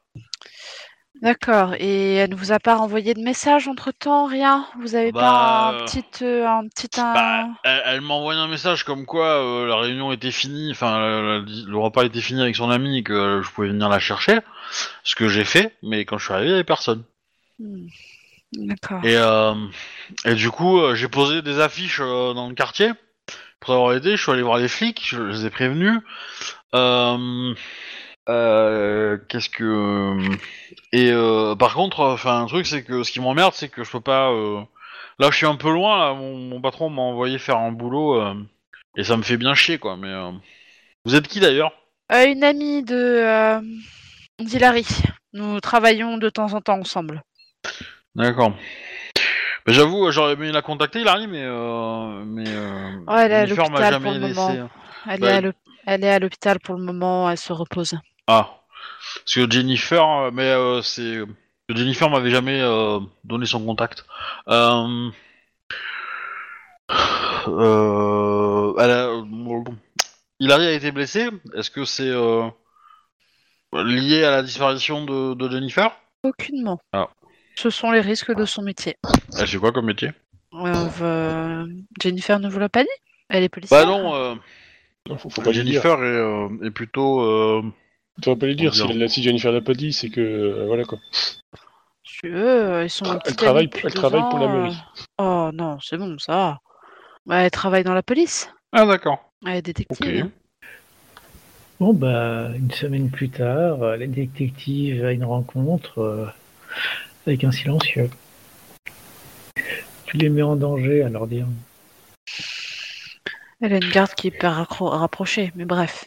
D'accord. 1.22 1.76
Et 1.78 2.16
elle 2.16 2.32
ne 2.32 2.36
vous 2.36 2.52
a 2.52 2.60
pas 2.60 2.76
renvoyé 2.76 3.14
de 3.14 3.22
message 3.22 3.68
entre 3.68 3.92
temps, 3.92 4.26
rien? 4.26 4.66
Vous 4.80 4.96
avez 4.96 5.12
Bah, 5.12 5.20
pas 5.20 5.30
un 5.30 5.74
euh, 5.74 5.86
petit, 5.86 6.24
euh, 6.24 6.48
un 6.48 6.68
petit, 6.68 6.90
un... 7.00 7.14
Bah, 7.14 7.48
elle, 7.64 7.84
elle 7.86 8.02
m'a 8.02 8.16
envoyé 8.16 8.40
un 8.40 8.48
message 8.48 8.84
comme 8.84 9.06
quoi 9.06 9.28
euh, 9.28 9.68
la 9.68 9.76
réunion 9.76 10.12
était 10.12 10.32
finie, 10.32 10.72
enfin 10.72 11.44
le, 11.46 11.78
repas 11.78 12.06
était 12.06 12.22
fini 12.22 12.42
avec 12.42 12.56
son 12.56 12.72
ami 12.72 12.98
et 12.98 13.04
que 13.04 13.14
euh, 13.14 13.44
je 13.44 13.52
pouvais 13.52 13.68
venir 13.68 13.88
la 13.88 14.00
chercher, 14.00 14.40
ce 15.04 15.14
que 15.14 15.28
j'ai 15.28 15.46
fait, 15.46 15.76
mais 15.84 16.06
quand 16.06 16.18
je 16.18 16.26
suis 16.26 16.34
arrivé, 16.34 16.50
il 16.50 16.52
y 16.52 16.56
avait 16.56 16.64
personne. 16.64 17.04
Hmm. 17.60 17.88
D'accord. 18.54 19.06
Et, 19.06 19.16
euh, 19.16 19.54
et 20.26 20.34
du 20.34 20.50
coup, 20.50 20.80
euh, 20.80 20.96
j'ai 20.96 21.08
posé 21.08 21.42
des 21.42 21.60
affiches 21.60 22.02
euh, 22.02 22.34
dans 22.34 22.50
le 22.50 22.56
quartier 22.56 22.92
pour 23.60 23.74
avoir 23.74 23.94
aidé. 23.94 24.18
Je 24.18 24.22
suis 24.22 24.32
allé 24.32 24.42
voir 24.42 24.58
les 24.58 24.68
flics, 24.68 25.02
je 25.08 25.22
les 25.22 25.46
ai 25.46 25.50
prévenus. 25.50 26.00
Euh, 26.74 27.54
euh, 28.32 29.18
Qu'est-ce 29.30 29.50
que 29.50 30.18
et 30.94 31.10
euh, 31.12 31.56
par 31.56 31.74
contre, 31.74 32.00
enfin 32.02 32.42
un 32.42 32.46
truc, 32.48 32.66
c'est 32.68 32.84
que 32.84 33.04
ce 33.04 33.12
qui 33.12 33.20
m'emmerde, 33.20 33.54
c'est 33.54 33.70
que 33.70 33.84
je 33.84 33.92
peux 33.92 34.02
pas. 34.02 34.30
euh, 34.32 34.62
Là, 35.20 35.30
je 35.32 35.38
suis 35.38 35.46
un 35.46 35.56
peu 35.56 35.72
loin. 35.72 35.98
Là, 36.00 36.14
mon, 36.14 36.36
mon 36.38 36.62
patron 36.62 36.90
m'a 36.90 37.02
envoyé 37.02 37.38
faire 37.38 37.58
un 37.58 37.72
boulot 37.72 38.20
euh, 38.22 38.34
et 38.98 39.04
ça 39.04 39.18
me 39.18 39.22
fait 39.24 39.38
bien 39.38 39.54
chier, 39.54 39.78
quoi. 39.78 39.96
Mais 39.98 40.08
euh, 40.08 40.32
vous 41.06 41.16
êtes 41.16 41.28
qui 41.28 41.40
d'ailleurs? 41.40 41.72
Euh, 42.12 42.26
une 42.26 42.44
amie 42.44 42.84
de 42.84 42.96
euh, 42.96 43.62
d'Hilary. 44.40 44.86
Nous 45.34 45.60
travaillons 45.62 46.18
de 46.18 46.30
temps 46.30 46.54
en 46.54 46.62
temps 46.62 46.80
ensemble. 46.80 47.22
D'accord. 48.16 48.52
Bah, 49.66 49.74
J'avoue, 49.74 50.08
euh, 50.08 50.12
j'aurais 50.12 50.34
aimé 50.34 50.52
la 50.52 50.62
contacter, 50.62 51.04
Larry, 51.04 51.28
mais 51.28 51.44
euh, 51.44 52.24
mais 52.26 52.44
euh, 52.48 52.98
Ouais, 53.08 53.26
elle 53.26 53.32
est 53.32 53.36
à 53.36 53.46
l'hôpital 53.46 54.02
pour 54.02 54.12
le 54.12 54.18
laissé. 54.20 54.34
moment. 54.40 54.70
Elle, 55.10 55.20
Bah, 55.20 55.42
elle 55.86 56.04
est 56.04 56.10
à 56.10 56.20
l'hôpital 56.20 56.60
pour 56.60 56.76
le 56.76 56.84
moment, 56.84 57.30
elle 57.30 57.38
se 57.38 57.54
repose. 57.54 57.96
Ah, 58.28 58.62
parce 59.16 59.36
que 59.36 59.50
Jennifer, 59.50 60.08
euh, 60.08 60.32
mais 60.32 60.50
euh, 60.50 60.82
c'est 60.82 61.20
que 61.68 61.76
Jennifer 61.76 62.10
m'avait 62.10 62.32
jamais 62.32 62.60
euh, 62.62 63.00
donné 63.24 63.46
son 63.46 63.66
contact. 63.66 64.06
Euh... 64.48 65.10
Euh... 67.48 68.74
Elle 68.80 68.92
a... 68.92 69.10
Hilary 70.40 70.66
a 70.66 70.72
été 70.74 70.92
blessée. 70.92 71.30
Est-ce 71.56 71.70
que 71.72 71.86
c'est 71.86 72.10
euh, 72.10 72.48
lié 73.74 74.24
à 74.24 74.32
la 74.32 74.44
disparition 74.44 75.06
de, 75.06 75.34
de 75.34 75.50
Jennifer? 75.50 75.92
Aucunement. 76.24 76.80
Ah. 76.94 77.10
Ce 77.56 77.70
sont 77.70 77.92
les 77.92 78.02
risques 78.02 78.34
de 78.34 78.46
son 78.46 78.62
métier. 78.62 78.98
Elle 79.38 79.48
fait 79.48 79.58
quoi 79.58 79.72
comme 79.72 79.86
métier? 79.86 80.12
Euh, 80.54 80.88
euh, 81.02 81.68
Jennifer 82.02 82.40
ne 82.40 82.50
vous 82.50 82.60
l'a 82.60 82.70
pas 82.70 82.84
dit? 82.84 82.90
Elle 83.30 83.44
est 83.44 83.50
policière 83.50 83.86
Bah 83.86 83.86
non, 83.86 84.14
euh, 84.16 84.36
Non, 85.08 85.18
faut, 85.18 85.30
faut 85.30 85.42
pas 85.42 85.52
lui 85.52 85.64
dire. 85.64 85.82
Jennifer 85.82 86.04
est, 86.04 86.06
euh, 86.06 86.50
est 86.64 86.72
plutôt. 86.72 87.64
Euh, 88.22 88.24
Tu 88.24 88.30
vas 88.30 88.36
pas 88.36 88.46
lui 88.46 88.56
dire. 88.56 88.74
Si, 88.74 88.94
la- 88.94 89.08
si 89.08 89.24
Jennifer 89.24 89.52
l'a 89.52 89.62
pas 89.62 89.74
dit, 89.74 89.94
c'est 89.94 90.10
que 90.10 90.22
euh, 90.22 90.66
voilà 90.68 90.84
quoi. 90.86 91.00
Si 92.04 92.18
tu 92.24 92.30
veux, 92.30 92.48
euh, 92.48 92.84
ils 92.84 92.90
sont 92.90 93.20
Elle 93.26 93.36
travaille- 93.36 93.66
depuis 93.68 93.82
elle 93.88 93.94
deux 93.94 94.00
travaille 94.00 94.22
pour 94.30 94.40
la 94.40 94.46
ans, 94.46 94.62
mairie. 94.62 94.76
euh. 95.00 95.04
Oh 95.20 95.50
non, 95.54 95.78
c'est 95.82 95.98
bon, 95.98 96.18
ça 96.20 96.32
va. 96.34 96.60
Bah, 97.26 97.38
elle 97.38 97.52
travaille 97.52 97.84
dans 97.84 97.94
la 97.94 98.04
police. 98.04 98.50
Ah 98.72 98.86
d'accord. 98.86 99.30
Elle 99.46 99.58
est 99.58 99.62
détective. 99.62 100.30
Bon, 101.80 101.94
bah, 101.94 102.50
une 102.56 102.70
semaine 102.72 103.10
plus 103.10 103.30
tard, 103.30 103.82
euh, 103.82 103.98
la 103.98 104.06
détective 104.08 105.04
a 105.04 105.12
une 105.12 105.24
rencontre 105.24 106.00
euh, 106.00 106.28
avec 107.26 107.44
un 107.44 107.52
silencieux. 107.52 108.10
Tu 110.06 110.18
les 110.18 110.30
mets 110.30 110.42
en 110.44 110.56
danger 110.56 111.02
à 111.04 111.10
leur 111.10 111.26
dire. 111.26 111.48
Elle 113.62 113.74
a 113.74 113.78
une 113.78 113.90
garde 113.92 114.14
qui 114.14 114.28
est 114.28 114.36
hyper 114.36 114.54
raccro- 114.62 114.90
rapprochée, 114.90 115.52
mais 115.56 115.66
bref. 115.66 116.06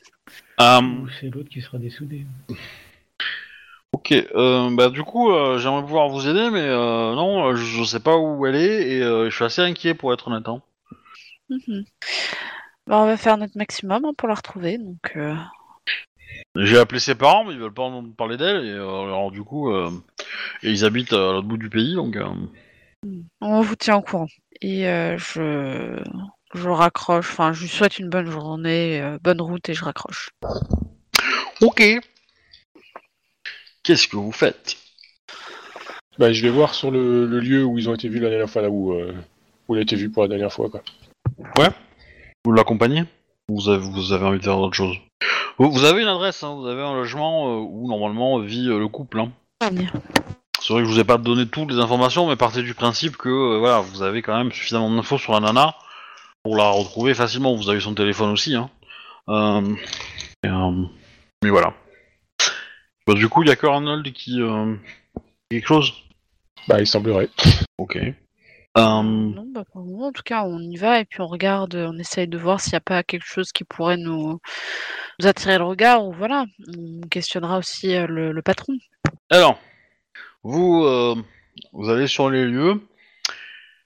Ou 0.58 1.08
c'est 1.20 1.30
l'autre 1.30 1.48
qui 1.48 1.60
sera 1.60 1.78
dessoudé. 1.78 2.26
Ok, 3.92 4.12
euh, 4.12 4.70
bah 4.74 4.88
du 4.90 5.02
coup, 5.02 5.30
euh, 5.30 5.58
j'aimerais 5.58 5.82
pouvoir 5.82 6.08
vous 6.08 6.28
aider, 6.28 6.50
mais 6.50 6.60
euh, 6.62 7.14
non, 7.14 7.54
je, 7.54 7.62
je 7.64 7.84
sais 7.84 8.00
pas 8.00 8.16
où 8.16 8.44
elle 8.46 8.56
est 8.56 8.88
et 8.96 9.02
euh, 9.02 9.30
je 9.30 9.34
suis 9.34 9.44
assez 9.44 9.62
inquiet 9.62 9.94
pour 9.94 10.12
être 10.12 10.28
honnête. 10.28 10.48
hein. 10.48 10.60
Mhm. 11.48 11.84
Bah, 12.86 12.98
on 12.98 13.06
va 13.06 13.16
faire 13.16 13.36
notre 13.38 13.56
maximum 13.56 14.04
hein, 14.04 14.12
pour 14.16 14.28
la 14.28 14.34
retrouver. 14.34 14.78
Donc, 14.78 15.12
euh, 15.16 15.34
J'ai 16.56 16.78
appelé 16.78 17.00
ses 17.00 17.14
parents, 17.14 17.44
mais 17.44 17.52
ils 17.54 17.58
veulent 17.60 17.72
pas 17.72 17.82
en 17.82 18.04
parler 18.10 18.36
d'elle 18.36 18.64
et 18.64 18.70
euh, 18.70 19.04
alors 19.04 19.30
du 19.30 19.42
coup, 19.42 19.70
euh, 19.72 19.90
et 20.62 20.70
ils 20.70 20.84
habitent 20.84 21.12
à 21.12 21.32
l'autre 21.32 21.48
bout 21.48 21.56
du 21.56 21.70
pays, 21.70 21.94
donc. 21.94 22.16
euh, 22.16 22.26
on 23.40 23.60
vous 23.60 23.76
tient 23.76 23.96
au 23.96 24.02
courant. 24.02 24.26
Et 24.60 24.88
euh, 24.88 25.16
je, 25.18 26.02
je 26.54 26.68
raccroche. 26.68 27.30
Enfin, 27.30 27.52
je 27.52 27.62
lui 27.62 27.68
souhaite 27.68 27.98
une 27.98 28.08
bonne 28.08 28.30
journée, 28.30 29.00
euh, 29.02 29.18
bonne 29.22 29.40
route 29.40 29.68
et 29.68 29.74
je 29.74 29.84
raccroche. 29.84 30.30
Ok. 31.60 31.82
Qu'est-ce 33.82 34.08
que 34.08 34.16
vous 34.16 34.32
faites? 34.32 34.76
Bah, 36.18 36.32
je 36.32 36.42
vais 36.42 36.50
voir 36.50 36.74
sur 36.74 36.90
le, 36.90 37.26
le 37.26 37.40
lieu 37.40 37.64
où 37.64 37.78
ils 37.78 37.88
ont 37.88 37.94
été 37.94 38.08
vus 38.08 38.20
la 38.20 38.30
dernière 38.30 38.48
fois, 38.48 38.62
là 38.62 38.70
où, 38.70 38.92
euh, 38.92 39.14
où 39.68 39.74
il 39.74 39.78
a 39.78 39.82
été 39.82 39.96
vu 39.96 40.10
pour 40.10 40.22
la 40.22 40.28
dernière 40.28 40.52
fois 40.52 40.70
quoi. 40.70 40.80
Vous 42.44 42.52
l'accompagnez? 42.52 43.04
Vous 43.48 43.68
avez, 43.68 43.78
vous 43.78 44.12
avez 44.12 44.24
envie 44.24 44.38
de 44.38 44.44
faire 44.44 44.58
autre 44.58 44.74
chose? 44.74 44.96
Vous, 45.58 45.70
vous 45.70 45.84
avez 45.84 46.02
une 46.02 46.08
adresse, 46.08 46.42
hein, 46.42 46.54
vous 46.54 46.66
avez 46.66 46.82
un 46.82 46.94
logement 46.94 47.48
euh, 47.48 47.60
où 47.60 47.88
normalement 47.88 48.38
vit 48.38 48.68
euh, 48.68 48.78
le 48.78 48.88
couple. 48.88 49.20
Hein. 49.20 49.32
C'est 50.60 50.72
vrai 50.72 50.82
que 50.82 50.88
je 50.88 50.94
vous 50.94 51.00
ai 51.00 51.04
pas 51.04 51.18
donné 51.18 51.46
toutes 51.46 51.70
les 51.70 51.78
informations, 51.78 52.28
mais 52.28 52.36
partez 52.36 52.62
du 52.62 52.74
principe 52.74 53.16
que 53.16 53.28
euh, 53.28 53.58
voilà, 53.58 53.80
vous 53.80 54.02
avez 54.02 54.22
quand 54.22 54.36
même 54.36 54.52
suffisamment 54.52 54.90
d'infos 54.90 55.18
sur 55.18 55.32
la 55.32 55.40
nana 55.40 55.74
pour 56.44 56.56
la 56.56 56.68
retrouver 56.70 57.14
facilement. 57.14 57.56
Vous 57.56 57.68
avez 57.68 57.80
son 57.80 57.94
téléphone 57.94 58.30
aussi. 58.30 58.54
Hein. 58.54 58.70
Euh, 59.28 59.74
et, 60.44 60.48
euh, 60.48 60.84
mais 61.42 61.50
voilà. 61.50 61.74
Bah, 63.06 63.14
du 63.14 63.28
coup, 63.28 63.42
il 63.42 63.48
y 63.48 63.52
a 63.52 63.56
que 63.56 63.66
Arnold 63.66 64.12
qui. 64.12 64.40
Euh, 64.40 64.76
quelque 65.50 65.66
chose? 65.66 65.92
Bah, 66.68 66.80
il 66.80 66.86
semblerait. 66.86 67.30
Ok. 67.78 67.96
Euh, 67.96 68.12
Non, 69.02 69.46
bah, 69.52 69.64
pour 69.70 69.82
le 69.82 69.86
moment, 69.86 70.06
en 70.08 70.12
tout 70.12 70.22
cas, 70.24 70.44
on 70.44 70.58
y 70.60 70.76
va 70.76 71.00
et 71.00 71.04
puis 71.04 71.20
on 71.20 71.26
regarde, 71.26 71.74
on 71.76 71.98
essaye 71.98 72.26
de 72.26 72.38
voir 72.38 72.60
s'il 72.60 72.72
n'y 72.72 72.78
a 72.78 72.80
pas 72.80 73.02
quelque 73.02 73.26
chose 73.26 73.52
qui 73.52 73.64
pourrait 73.64 73.96
nous, 73.96 74.40
nous 75.20 75.26
attirer 75.26 75.58
le 75.58 75.64
regard 75.64 76.04
ou 76.04 76.12
voilà. 76.12 76.44
On 76.76 77.06
questionnera 77.08 77.58
aussi 77.58 77.94
euh, 77.94 78.06
le, 78.06 78.32
le 78.32 78.42
patron. 78.42 78.74
Alors, 79.30 79.58
vous, 80.42 80.84
euh, 80.84 81.14
vous 81.72 81.88
allez 81.88 82.06
sur 82.06 82.30
les 82.30 82.46
lieux. 82.46 82.80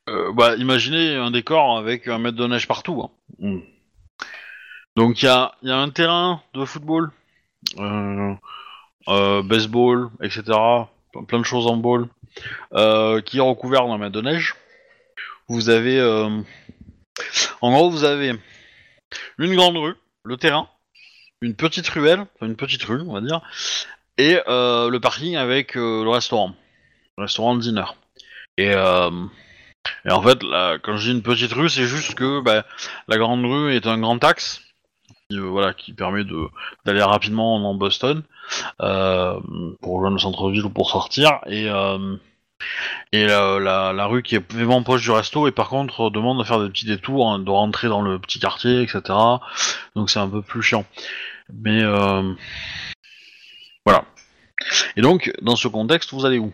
Euh, 0.09 0.33
bah, 0.33 0.57
imaginez 0.57 1.17
un 1.17 1.31
décor 1.31 1.77
avec 1.77 2.09
un 2.09 2.19
mètre 2.19 2.37
de 2.37 2.47
neige 2.47 2.67
partout. 2.67 3.03
hein. 3.03 3.11
Mm. 3.39 3.61
Donc 4.97 5.23
il 5.23 5.27
y 5.27 5.29
a, 5.29 5.53
il 5.63 5.69
y 5.69 5.73
a 5.73 5.77
un 5.77 5.91
terrain 5.91 6.43
de 6.55 6.65
football, 6.65 7.11
euh, 7.79 8.35
euh, 9.09 9.43
baseball, 9.43 10.09
etc. 10.23 10.43
Plein 11.27 11.39
de 11.39 11.45
choses 11.45 11.67
en 11.67 11.77
ball, 11.77 12.09
euh, 12.75 13.21
qui 13.21 13.39
est 13.39 13.43
recouvert 13.43 13.87
d'un 13.87 13.99
mètre 13.99 14.13
de 14.13 14.23
neige. 14.23 14.57
Vous 15.49 15.69
avez, 15.69 15.99
euh, 15.99 16.29
en 17.61 17.73
gros, 17.73 17.91
vous 17.91 18.05
avez 18.05 18.35
une 19.39 19.55
grande 19.55 19.77
rue, 19.77 19.95
le 20.25 20.37
terrain, 20.37 20.69
une 21.41 21.55
petite 21.55 21.89
ruelle, 21.89 22.27
enfin 22.35 22.47
une 22.47 22.57
petite 22.57 22.83
rue, 22.83 23.01
on 23.01 23.13
va 23.13 23.21
dire, 23.21 23.41
et 24.17 24.41
euh, 24.49 24.89
le 24.91 25.01
parking 25.01 25.37
avec 25.37 25.77
euh, 25.77 26.03
le 26.03 26.11
restaurant, 26.11 26.55
le 27.17 27.23
restaurant 27.23 27.55
de 27.55 27.61
dîner. 27.61 27.85
Et, 28.57 28.73
euh, 28.73 29.11
et 30.05 30.11
en 30.11 30.23
fait, 30.23 30.41
quand 30.83 30.97
je 30.97 31.11
dis 31.11 31.13
une 31.13 31.23
petite 31.23 31.53
rue, 31.53 31.69
c'est 31.69 31.85
juste 31.85 32.15
que 32.15 32.41
bah, 32.41 32.65
la 33.09 33.19
grande 33.19 33.45
rue 33.45 33.75
est 33.75 33.87
un 33.87 33.99
grand 33.99 34.23
axe, 34.25 34.63
qui, 35.31 35.37
euh, 35.39 35.43
voilà, 35.43 35.75
qui 35.75 35.93
permet 35.93 36.25
d'aller 36.85 37.03
rapidement 37.03 37.61
dans 37.61 37.75
Boston 37.75 38.23
euh, 38.81 39.39
pour 39.83 39.95
rejoindre 39.97 40.17
le 40.17 40.21
centre-ville 40.21 40.65
ou 40.65 40.71
pour 40.71 40.91
sortir. 40.91 41.41
Et 41.47 41.69
euh, 41.69 42.17
la, 43.13 44.07
rue 44.07 44.23
qui 44.23 44.37
est 44.37 44.53
vraiment 44.53 44.83
proche 44.83 45.03
du 45.03 45.11
resto 45.11 45.47
et 45.47 45.53
par 45.53 45.69
contre 45.69 46.11
demande 46.11 46.39
de 46.39 46.45
faire 46.45 46.61
des 46.61 46.69
petits 46.69 46.87
détours, 46.87 47.31
hein, 47.31 47.39
de 47.39 47.51
rentrer 47.51 47.89
dans 47.89 48.03
le 48.03 48.19
petit 48.19 48.41
quartier, 48.41 48.83
etc. 48.83 49.03
Donc 49.95 50.11
c'est 50.11 50.19
un 50.19 50.29
peu 50.29 50.43
plus 50.43 50.63
chiant. 50.63 50.85
Mais 51.53 51.83
voilà. 53.85 54.05
Et 54.97 55.03
donc, 55.03 55.33
dans 55.41 55.57
ce 55.57 55.69
contexte, 55.69 56.13
vous 56.13 56.27
allez 56.27 56.39
où? 56.39 56.53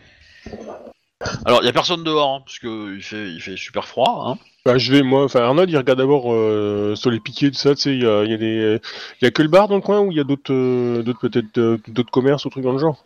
Alors, 1.45 1.61
il 1.61 1.65
y 1.65 1.69
a 1.69 1.73
personne 1.73 2.03
dehors, 2.03 2.35
hein, 2.35 2.41
parce 2.45 2.59
que 2.59 2.95
il 2.95 3.01
fait, 3.01 3.31
il 3.31 3.41
fait 3.41 3.55
super 3.57 3.87
froid. 3.87 4.25
Hein. 4.27 4.37
Bah, 4.65 4.77
je 4.77 4.91
vais, 4.91 5.01
moi, 5.01 5.23
enfin, 5.23 5.41
Arnold, 5.41 5.69
il 5.69 5.77
regarde 5.77 5.99
d'abord 5.99 6.33
euh, 6.33 6.95
sur 6.95 7.09
les 7.11 7.19
piquets, 7.19 7.49
tout 7.51 7.57
ça, 7.57 7.75
tu 7.75 7.81
sais, 7.81 7.95
il 7.95 8.01
y 8.03 8.05
a, 8.07 8.23
il 8.23 8.31
y, 8.31 8.33
a 8.33 8.37
des- 8.37 8.81
il 9.21 9.25
y 9.25 9.27
a 9.27 9.31
que 9.31 9.41
le 9.41 9.47
bar 9.47 9.67
dans 9.67 9.75
le 9.75 9.81
coin 9.81 9.99
ou 10.01 10.11
il 10.11 10.17
y 10.17 10.19
a 10.19 10.23
d'autres, 10.23 10.53
euh, 10.53 11.03
d'autres 11.03 11.27
peut-être, 11.27 11.57
euh, 11.57 11.77
d'autres 11.87 12.11
commerces 12.11 12.45
ou 12.45 12.49
trucs 12.49 12.63
dans 12.63 12.71
le 12.73 12.79
genre? 12.79 13.05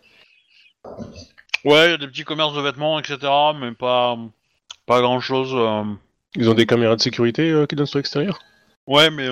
Ouais, 1.64 1.88
il 1.88 1.90
y 1.90 1.94
a 1.94 1.98
des 1.98 2.08
petits 2.08 2.24
commerces 2.24 2.54
de 2.54 2.60
vêtements, 2.62 2.98
etc., 2.98 3.18
mais 3.60 3.72
pas, 3.72 4.16
pas 4.86 5.00
grand-chose. 5.00 5.54
Ils 6.36 6.48
ont 6.48 6.54
des 6.54 6.66
caméras 6.66 6.96
de 6.96 7.02
sécurité 7.02 7.64
qui 7.68 7.76
donnent 7.76 7.86
sur 7.86 7.98
l'extérieur? 7.98 8.40
Ouais, 8.86 9.10
mais, 9.10 9.28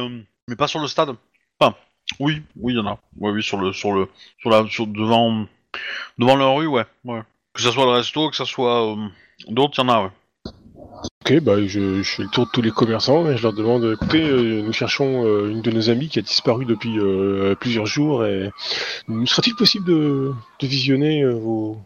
mais 0.46 0.56
pas 0.56 0.68
sur 0.68 0.80
le 0.80 0.88
stade. 0.88 1.10
Enfin, 1.58 1.74
oui, 2.20 2.42
oui, 2.56 2.74
il 2.74 2.76
y 2.76 2.80
en 2.80 2.86
a. 2.86 2.98
Ouais, 3.18 3.30
oui, 3.30 3.42
sur 3.42 3.56
le, 3.58 3.72
sur 3.72 3.92
le, 3.92 4.08
sur 4.40 4.50
la, 4.50 4.66
sur, 4.68 4.86
devant, 4.86 5.46
devant 6.18 6.36
la 6.36 6.48
rue, 6.48 6.66
ouais, 6.66 6.84
ouais. 7.04 7.22
Que 7.58 7.64
ça 7.64 7.72
soit 7.72 7.86
le 7.86 7.90
resto, 7.90 8.30
que 8.30 8.36
ça 8.36 8.44
soit 8.44 8.92
euh, 8.92 8.96
d'autres, 9.48 9.74
il 9.78 9.80
y 9.80 9.84
en 9.84 9.88
a, 9.88 10.02
ouais. 10.04 10.10
Ok, 11.20 11.40
bah, 11.40 11.56
je, 11.66 12.04
je 12.04 12.08
fais 12.08 12.22
le 12.22 12.28
tour 12.28 12.46
de 12.46 12.50
tous 12.52 12.62
les 12.62 12.70
commerçants 12.70 13.28
et 13.28 13.36
je 13.36 13.42
leur 13.42 13.52
demande, 13.52 13.82
écoutez, 14.00 14.22
euh, 14.22 14.62
nous 14.62 14.72
cherchons 14.72 15.24
euh, 15.26 15.50
une 15.50 15.60
de 15.60 15.72
nos 15.72 15.90
amies 15.90 16.08
qui 16.08 16.20
a 16.20 16.22
disparu 16.22 16.66
depuis 16.66 17.00
euh, 17.00 17.56
plusieurs 17.56 17.86
jours 17.86 18.24
et 18.24 18.52
nous 19.08 19.26
sera-t-il 19.26 19.56
possible 19.56 19.86
de, 19.86 20.32
de 20.60 20.66
visionner 20.68 21.24
euh, 21.24 21.32
vos, 21.32 21.78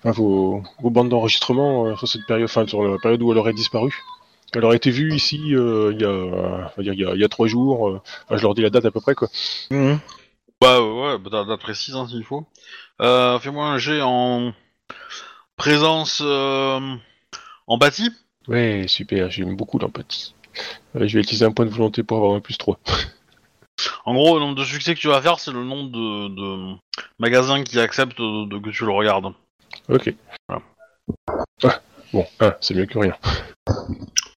enfin, 0.00 0.10
vos, 0.10 0.62
vos 0.82 0.90
bandes 0.90 1.08
d'enregistrement 1.08 1.86
euh, 1.86 1.96
sur 1.96 2.06
cette 2.06 2.26
période, 2.26 2.44
enfin 2.44 2.66
sur 2.66 2.82
la 2.86 2.98
période 2.98 3.22
où 3.22 3.32
elle 3.32 3.38
aurait 3.38 3.54
disparu? 3.54 4.02
Elle 4.52 4.66
aurait 4.66 4.76
été 4.76 4.90
vue 4.90 5.14
ici 5.14 5.54
euh, 5.54 5.92
il 5.94 6.00
y 6.02 6.04
a, 6.04 6.10
on 6.10 6.70
va 6.76 6.82
dire, 6.82 6.92
il 6.92 7.00
y 7.00 7.06
a, 7.06 7.14
il 7.14 7.20
y 7.22 7.24
a 7.24 7.28
trois 7.28 7.46
jours. 7.46 7.88
euh, 7.88 8.02
enfin, 8.26 8.36
je 8.36 8.42
leur 8.42 8.52
dis 8.54 8.60
la 8.60 8.68
date 8.68 8.84
à 8.84 8.90
peu 8.90 9.00
près 9.00 9.14
quoi. 9.14 9.28
Bah 10.60 10.80
ouais, 10.80 11.18
bah, 11.18 11.30
date 11.30 11.48
date 11.48 11.60
précise 11.60 11.96
hein, 11.96 12.06
s'il 12.06 12.22
faut. 12.22 12.44
Euh, 13.02 13.38
Fais-moi 13.38 13.66
un 13.66 13.78
jet 13.78 14.00
en 14.02 14.52
présence 15.56 16.22
euh, 16.24 16.80
empathie. 17.66 18.10
Ouais, 18.48 18.84
super, 18.88 19.30
j'aime 19.30 19.56
beaucoup 19.56 19.78
l'empathie. 19.78 20.34
Euh, 20.96 21.06
je 21.08 21.14
vais 21.16 21.22
utiliser 21.22 21.44
un 21.44 21.52
point 21.52 21.64
de 21.64 21.70
volonté 21.70 22.02
pour 22.02 22.18
avoir 22.18 22.34
un 22.34 22.40
plus 22.40 22.58
3. 22.58 22.78
En 24.04 24.14
gros, 24.14 24.34
le 24.38 24.44
nombre 24.44 24.56
de 24.56 24.64
succès 24.64 24.94
que 24.94 25.00
tu 25.00 25.08
vas 25.08 25.20
faire, 25.22 25.38
c'est 25.40 25.50
le 25.52 25.64
nombre 25.64 25.90
de, 25.90 26.28
de 26.28 26.76
magasins 27.18 27.62
qui 27.64 27.78
acceptent 27.80 28.18
de, 28.18 28.46
de- 28.46 28.58
que 28.58 28.70
tu 28.70 28.84
le 28.84 28.92
regardes. 28.92 29.32
Ok. 29.88 30.12
Voilà. 30.48 30.62
Ah, 31.64 31.80
bon, 32.12 32.26
c'est 32.60 32.74
mieux 32.74 32.86
que 32.86 32.98
rien. 32.98 33.16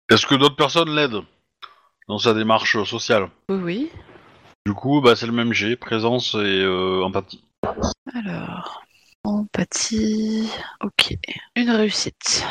Est-ce 0.09 0.26
que 0.26 0.36
d'autres 0.36 0.55
personnes 0.55 0.95
l'aident 0.95 1.24
dans 2.07 2.18
sa 2.18 2.34
démarche 2.34 2.82
sociale? 2.86 3.28
Oui, 3.49 3.57
oui. 3.63 3.91
Du 4.66 4.74
coup, 4.74 5.01
bah, 5.01 5.16
c'est 5.16 5.28
le 5.28 5.32
même 5.32 5.53
jet, 5.53 5.76
présence 5.76 6.34
et 6.36 6.38
euh, 6.63 7.03
empathie. 7.03 7.43
Alors, 8.26 8.84
empathie. 9.23 10.49
Ok. 10.84 11.15
Une 11.55 11.69
réussite. 11.69 12.43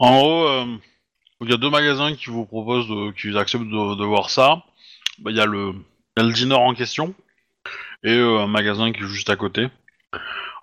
En 0.00 0.18
gros, 0.18 0.44
euh, 0.48 0.66
il 1.42 1.50
y 1.50 1.54
a 1.54 1.56
deux 1.56 1.70
magasins 1.70 2.14
qui 2.14 2.30
vous 2.30 2.44
proposent, 2.44 2.88
de, 2.88 3.12
qui 3.12 3.36
acceptent 3.38 3.64
de, 3.64 4.04
voir 4.04 4.30
ça. 4.30 4.64
Bah, 5.20 5.30
Il 5.30 5.36
y, 5.36 5.40
a 5.40 5.46
le- 5.46 5.74
il 6.16 6.22
y 6.22 6.26
a 6.26 6.28
le 6.48 6.54
en 6.54 6.74
question 6.74 7.14
et 8.02 8.10
euh, 8.10 8.40
un 8.40 8.48
magasin 8.48 8.90
qui 8.92 9.02
est 9.04 9.06
juste 9.06 9.30
à 9.30 9.36
côté. 9.36 9.68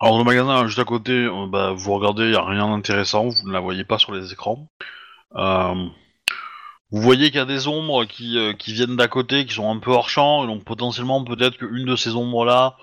Alors 0.02 0.18
le 0.18 0.26
magasin 0.26 0.68
juste 0.68 0.80
à 0.80 0.84
côté, 0.84 1.14
euh, 1.14 1.48
bah, 1.48 1.72
vous 1.72 1.94
regardez, 1.94 2.24
il 2.24 2.32
n'y 2.32 2.36
a 2.36 2.44
rien 2.44 2.68
d'intéressant, 2.68 3.30
vous 3.30 3.48
ne 3.48 3.54
la 3.54 3.62
voyez 3.62 3.86
pas 3.86 3.98
sur 3.98 4.14
les 4.14 4.34
écrans. 4.34 4.68
Vous 6.92 7.02
voyez 7.02 7.28
qu'il 7.28 7.38
y 7.38 7.42
a 7.42 7.46
des 7.46 7.68
ombres 7.68 8.06
qui, 8.06 8.38
euh, 8.38 8.54
qui 8.54 8.74
viennent 8.74 8.96
d'à 8.96 9.08
côté, 9.08 9.46
qui 9.46 9.54
sont 9.54 9.70
un 9.72 9.78
peu 9.78 9.92
hors 9.92 10.10
champ, 10.10 10.44
et 10.44 10.48
donc 10.48 10.64
potentiellement 10.64 11.24
peut-être 11.24 11.58
qu'une 11.58 11.86
de 11.86 11.96
ces 11.96 12.16
ombres-là, 12.16 12.76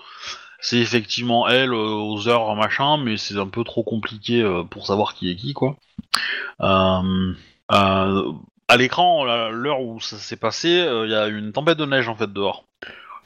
c'est 0.59 0.77
effectivement 0.77 1.47
elle 1.47 1.73
euh, 1.73 1.93
aux 1.93 2.27
heures 2.27 2.55
machin, 2.55 2.97
mais 2.97 3.17
c'est 3.17 3.37
un 3.37 3.47
peu 3.47 3.63
trop 3.63 3.83
compliqué 3.83 4.41
euh, 4.41 4.63
pour 4.63 4.87
savoir 4.87 5.13
qui 5.13 5.29
est 5.29 5.35
qui, 5.35 5.53
quoi. 5.53 5.75
À 8.69 8.75
l'écran, 8.77 9.25
à 9.25 9.49
l'heure 9.49 9.81
où 9.81 9.99
ça 9.99 10.17
s'est 10.17 10.35
passé, 10.37 10.69
il 10.69 11.09
y 11.09 11.15
a 11.15 11.27
une 11.27 11.53
tempête 11.53 11.77
de 11.77 11.85
neige 11.85 12.09
en 12.09 12.15
fait 12.15 12.31
dehors. 12.31 12.65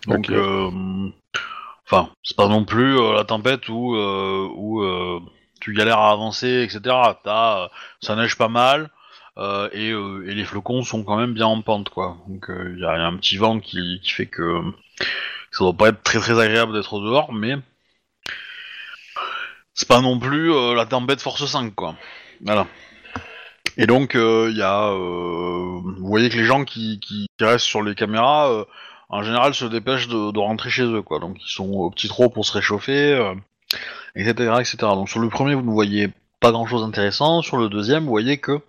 Donc, 0.08 0.30
Ok. 0.30 0.32
euh, 0.32 0.70
enfin, 1.86 2.10
c'est 2.24 2.38
pas 2.38 2.48
non 2.48 2.64
plus 2.64 2.96
la 3.14 3.24
tempête 3.24 3.70
où, 3.70 3.96
où 3.96 4.84
tu 5.60 5.74
galères 5.74 6.00
à 6.00 6.12
avancer, 6.12 6.64
etc. 6.64 6.96
T'as, 7.24 7.70
ça 8.02 8.16
neige 8.16 8.36
pas 8.36 8.50
mal. 8.50 8.90
Euh, 9.38 9.70
et, 9.72 9.92
euh, 9.92 10.26
et 10.28 10.34
les 10.34 10.46
flocons 10.46 10.84
sont 10.84 11.04
quand 11.04 11.18
même 11.18 11.34
bien 11.34 11.48
en 11.48 11.62
pente, 11.62 11.90
quoi. 11.90 12.18
Donc 12.28 12.46
il 12.50 12.80
y, 12.80 12.86
a 12.86 12.92
un 12.92 13.18
petit 13.18 13.38
vent 13.38 13.60
qui, 13.60 14.00
fait 14.04 14.26
que 14.26 14.62
ça 15.52 15.64
doit 15.64 15.74
pas 15.74 15.90
être 15.90 16.04
très 16.04 16.20
très 16.20 16.40
agréable 16.40 16.74
d'être 16.74 17.00
dehors, 17.00 17.34
mais 17.34 17.56
c'est 19.74 19.88
pas 19.88 20.02
non 20.02 20.20
plus 20.20 20.52
euh, 20.54 20.76
la 20.76 20.86
tempête 20.86 21.22
force 21.22 21.46
5, 21.46 21.74
quoi. 21.76 21.96
Voilà. 22.42 22.68
Et 23.78 23.88
donc 23.88 24.14
il 24.16 24.58
y 24.58 24.62
a, 24.62 24.90
euh, 24.90 25.80
vous 25.98 26.08
voyez 26.08 26.30
que 26.30 26.38
les 26.38 26.46
gens 26.46 26.66
qui, 26.66 27.00
restent 27.40 27.66
sur 27.66 27.82
les 27.82 27.96
caméras, 27.96 28.52
euh, 28.52 28.66
en 29.10 29.24
général, 29.24 29.54
se 29.54 29.66
dépêchent 29.66 30.08
de, 30.08 30.40
rentrer 30.40 30.70
chez 30.70 30.84
eux, 30.84 31.02
quoi. 31.02 31.20
Donc 31.20 31.38
ils 31.46 31.52
sont 31.52 31.70
au 31.72 31.90
petit 31.90 32.08
trot 32.08 32.30
pour 32.30 32.46
se 32.46 32.54
réchauffer, 32.54 33.14
euh, 33.14 33.34
etc., 34.16 34.54
etc. 34.60 34.78
Donc 34.82 35.10
sur 35.10 35.20
le 35.20 35.30
premier, 35.30 35.56
vous 35.56 35.64
ne 35.64 35.72
voyez 35.72 36.10
pas 36.40 36.52
grand-chose 36.52 36.82
d'intéressant. 36.82 37.42
Sur 37.42 37.58
le 37.58 37.70
deuxième, 37.70 38.04
vous 38.04 38.10
voyez 38.10 38.38
que 38.38 38.62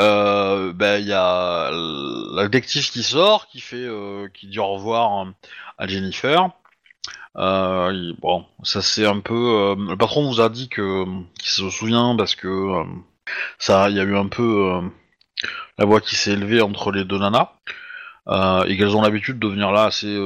euh, 0.00 0.72
ben 0.72 0.98
il 0.98 1.06
y 1.06 1.12
a 1.12 1.70
la 1.70 2.44
détective 2.44 2.90
qui 2.90 3.02
sort, 3.02 3.46
qui 3.48 3.60
fait, 3.60 3.76
euh, 3.76 4.28
qui 4.32 4.46
dit 4.46 4.58
au 4.58 4.68
revoir 4.74 5.26
à 5.78 5.86
Jennifer. 5.86 6.50
Euh, 7.36 8.12
bon, 8.20 8.44
ça 8.62 8.82
c'est 8.82 9.06
un 9.06 9.20
peu. 9.20 9.74
le 9.78 9.96
patron 9.96 10.28
vous 10.30 10.40
a 10.40 10.48
dit 10.48 10.68
que 10.68 11.04
qu'il 11.38 11.50
se 11.50 11.68
souvient 11.70 12.16
parce 12.16 12.34
que 12.34 12.84
ça, 13.58 13.90
il 13.90 13.96
y 13.96 14.00
a 14.00 14.04
eu 14.04 14.16
un 14.16 14.28
peu 14.28 14.80
la 15.78 15.84
voix 15.86 16.00
qui 16.00 16.16
s'est 16.16 16.32
élevée 16.32 16.60
entre 16.62 16.92
les 16.92 17.04
deux 17.04 17.18
nanas 17.18 17.52
et 18.28 18.76
qu'elles 18.76 18.96
ont 18.96 19.02
l'habitude 19.02 19.38
de 19.38 19.48
venir 19.48 19.72
là 19.72 19.84
assez 19.84 20.18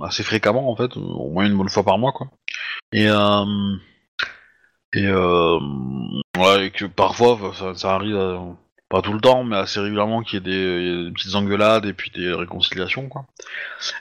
assez 0.00 0.22
fréquemment 0.22 0.70
en 0.70 0.76
fait, 0.76 0.96
au 0.96 1.30
moins 1.30 1.46
une 1.46 1.56
bonne 1.56 1.68
fois 1.68 1.84
par 1.84 1.98
mois 1.98 2.12
quoi. 2.12 2.28
Et 2.92 3.08
et 6.58 6.70
que 6.70 6.84
parfois 6.86 7.38
ça, 7.54 7.74
ça 7.74 7.94
arrive. 7.94 8.16
euh, 8.16 8.38
pas 8.90 9.02
tout 9.02 9.12
le 9.12 9.20
temps, 9.20 9.44
mais 9.44 9.56
assez 9.56 9.78
régulièrement 9.78 10.22
qu'il 10.22 10.34
y 10.34 10.36
ait 10.38 11.04
des, 11.04 11.12
petites 11.12 11.36
engueulades 11.36 11.86
et 11.86 11.92
puis 11.94 12.10
des 12.10 12.32
réconciliations, 12.32 13.08
quoi. 13.08 13.24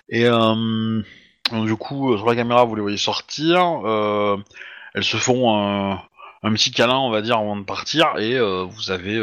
Et 0.10 0.26
euh, 0.26 1.02
du 1.52 1.76
coup, 1.76 2.12
euh, 2.12 2.18
sur 2.18 2.28
la 2.28 2.36
caméra, 2.36 2.66
vous 2.66 2.76
les 2.76 2.82
voyez 2.82 2.98
sortir. 2.98 3.86
euh, 3.86 4.36
elles 4.96 5.04
se 5.04 5.18
font 5.18 5.56
un, 6.42 6.52
petit 6.54 6.72
câlin, 6.72 6.98
on 6.98 7.12
va 7.12 7.22
dire, 7.22 7.38
avant 7.38 7.56
de 7.56 7.64
partir. 7.64 8.18
Et 8.18 8.40
vous 8.40 8.90
avez 8.90 9.22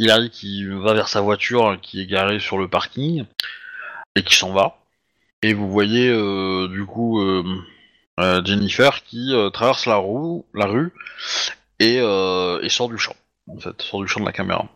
Hilary 0.00 0.30
qui 0.30 0.64
va 0.66 0.94
vers 0.94 1.08
sa 1.08 1.20
voiture, 1.20 1.78
qui 1.80 2.00
est 2.00 2.06
garée 2.06 2.40
sur 2.40 2.58
le 2.58 2.66
parking, 2.66 3.24
et 4.16 4.24
qui 4.24 4.34
s'en 4.34 4.52
va. 4.52 4.78
Et 5.42 5.54
vous 5.54 5.70
voyez, 5.70 6.08
du 6.68 6.84
coup, 6.84 7.22
Jennifer 8.18 9.04
qui 9.04 9.32
traverse 9.52 9.86
la, 9.86 9.96
roue, 9.96 10.44
la 10.52 10.66
rue 10.66 10.92
et, 11.78 11.98
euh, 12.00 12.60
et 12.62 12.68
sort 12.68 12.88
du 12.88 12.98
champ, 12.98 13.16
en 13.48 13.58
fait, 13.58 13.80
sort 13.82 14.00
du 14.02 14.08
champ 14.08 14.20
de 14.20 14.26
la 14.26 14.32
caméra. 14.32 14.66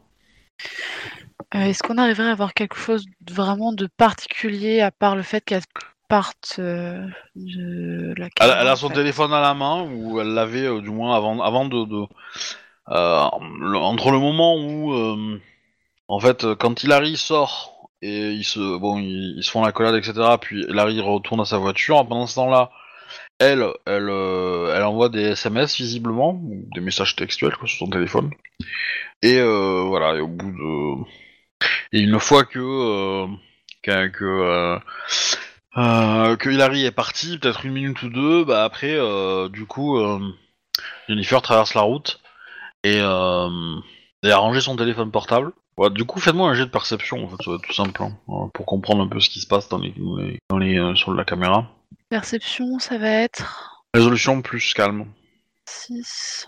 Euh, 1.54 1.60
Est-ce 1.60 1.82
qu'on 1.82 1.98
arriverait 1.98 2.28
à 2.28 2.32
avoir 2.32 2.52
quelque 2.54 2.76
chose 2.76 3.06
de- 3.20 3.32
vraiment 3.32 3.72
de 3.72 3.86
particulier 3.96 4.80
à 4.80 4.90
part 4.90 5.16
le 5.16 5.22
fait 5.22 5.42
qu'elle 5.44 5.62
parte 6.08 6.56
euh, 6.58 7.06
de 7.36 8.14
la 8.18 8.28
caméra 8.30 8.60
elle 8.60 8.68
a 8.68 8.72
en 8.72 8.76
son 8.76 8.88
fait? 8.88 8.94
téléphone 8.94 9.32
à 9.32 9.40
la 9.40 9.54
main, 9.54 9.82
ou 9.90 10.20
elle 10.20 10.28
l'avait 10.34 10.66
euh, 10.66 10.80
du 10.80 10.90
moins 10.90 11.16
avant, 11.16 11.40
avant 11.40 11.64
de... 11.66 11.84
de 11.84 12.06
le- 12.88 13.76
entre 13.78 14.10
le 14.10 14.18
moment 14.18 14.56
où, 14.56 14.92
en 16.08 16.20
fait, 16.20 16.54
quand 16.54 16.82
Hilary 16.82 17.16
sort 17.16 17.88
et 18.02 18.30
ils 18.32 18.44
se, 18.44 18.78
bon, 18.78 18.98
ils, 18.98 19.34
ils 19.38 19.42
se 19.44 19.50
font 19.50 19.64
la 19.64 19.72
collade, 19.72 19.96
etc., 19.96 20.38
puis 20.38 20.62
Hilary 20.68 21.00
retourne 21.00 21.40
à 21.40 21.44
sa 21.44 21.58
voiture, 21.58 22.06
pendant 22.06 22.26
ce 22.26 22.36
temps-là, 22.36 22.70
elle, 23.38 23.64
elle, 23.86 24.08
euh, 24.08 24.74
elle 24.74 24.82
envoie 24.82 25.08
des 25.08 25.22
SMS 25.22 25.76
visiblement, 25.76 26.32
ou 26.32 26.68
des 26.74 26.80
messages 26.80 27.16
textuels 27.16 27.56
quoi, 27.56 27.68
sur 27.68 27.78
son 27.78 27.90
téléphone. 27.90 28.30
Et 29.22 29.38
euh, 29.38 29.82
voilà, 29.86 30.16
et 30.16 30.20
au 30.20 30.28
bout 30.28 30.50
de... 30.50 31.04
Et 31.92 32.00
une 32.00 32.18
fois 32.20 32.44
que... 32.44 32.58
euh, 32.58 33.26
que, 36.36 36.48
Hilary 36.50 36.84
est 36.84 36.90
parti, 36.90 37.38
peut-être 37.38 37.64
une 37.64 37.72
minute 37.72 38.02
ou 38.02 38.08
deux, 38.08 38.44
bah 38.44 38.64
après, 38.64 38.98
du 39.50 39.64
coup, 39.66 39.96
Jennifer 41.08 41.40
traverse 41.40 41.74
la 41.74 41.82
route 41.82 42.20
et, 42.84 42.98
et 42.98 44.30
a 44.30 44.36
rangé 44.36 44.60
son 44.60 44.76
téléphone 44.76 45.10
portable. 45.10 45.52
Ouais, 45.76 45.90
du 45.90 46.04
coup, 46.04 46.18
faites-moi 46.18 46.50
un 46.50 46.54
jet 46.54 46.66
de 46.66 46.70
perception, 46.70 47.24
en 47.24 47.28
fait, 47.28 47.36
tout 47.38 47.72
simple, 47.72 48.02
hein, 48.02 48.50
pour 48.52 48.66
comprendre 48.66 49.04
un 49.04 49.08
peu 49.08 49.20
ce 49.20 49.30
qui 49.30 49.40
se 49.40 49.46
passe 49.46 49.68
dans 49.68 49.78
les, 49.78 49.94
dans 49.96 50.16
les, 50.16 50.38
dans 50.50 50.58
les, 50.58 50.96
sur 50.96 51.14
la 51.14 51.24
caméra. 51.24 51.70
Perception, 52.10 52.78
ça 52.78 52.98
va 52.98 53.08
être 53.08 53.84
Résolution 53.94 54.40
plus 54.42 54.72
calme. 54.74 55.06
6. 55.68 56.46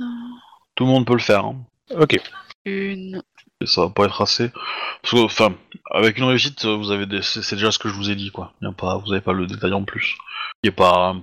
Tout 0.75 0.85
le 0.85 0.91
monde 0.91 1.07
peut 1.07 1.13
le 1.15 1.19
faire. 1.21 1.45
hein. 1.45 1.65
Ok. 1.99 2.19
une. 2.65 3.23
Et 3.63 3.67
ça 3.67 3.83
va 3.83 3.91
pas 3.91 4.05
être 4.07 4.23
assez. 4.23 4.51
Parce 5.03 5.13
que, 5.15 5.19
enfin, 5.25 5.55
avec 5.91 6.17
une 6.19 6.25
réussite, 6.25 6.65
vous 6.65 6.91
avez 6.91 7.05
des... 7.07 7.21
c'est 7.23 7.43
c'est 7.43 7.57
déjà 7.57 7.71
ce 7.71 7.79
que 7.79 7.89
je 7.89 7.95
vous 7.95 8.11
ai 8.11 8.15
dit, 8.17 8.31
quoi. 8.31 8.55
Y 8.63 8.67
a 8.67 8.73
pas... 8.73 8.97
Vous 8.99 9.13
avez 9.13 9.21
pas 9.21 9.33
le 9.35 9.47
détail 9.47 9.73
en 9.75 9.85
plus. 9.85 10.17
Qui 10.63 10.69
est 10.69 10.73
pas 10.73 11.15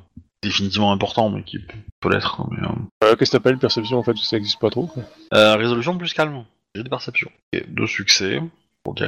définitivement 0.44 0.92
important, 0.92 1.30
mais 1.30 1.44
qui 1.44 1.58
peut 2.00 2.10
l'être. 2.10 2.42
hein, 2.42 2.48
mais, 2.52 2.68
euh. 2.68 2.72
Euh, 3.12 3.16
Qu'est-ce 3.16 3.32
que 3.32 3.38
t'appelles 3.38 3.58
perception 3.58 3.98
en 3.98 4.04
fait 4.04 4.16
Ça 4.18 4.38
existe 4.38 4.60
pas 4.60 4.70
trop. 4.70 4.86
quoi. 4.86 5.04
Euh, 5.34 5.56
résolution 5.56 5.98
plus 5.98 6.14
calme. 6.14 6.46
J'ai 6.76 6.84
des 6.84 6.90
perceptions. 6.90 7.32
Ok, 7.54 7.64
deux 7.70 7.88
succès. 7.88 8.40
Ok. 8.86 9.02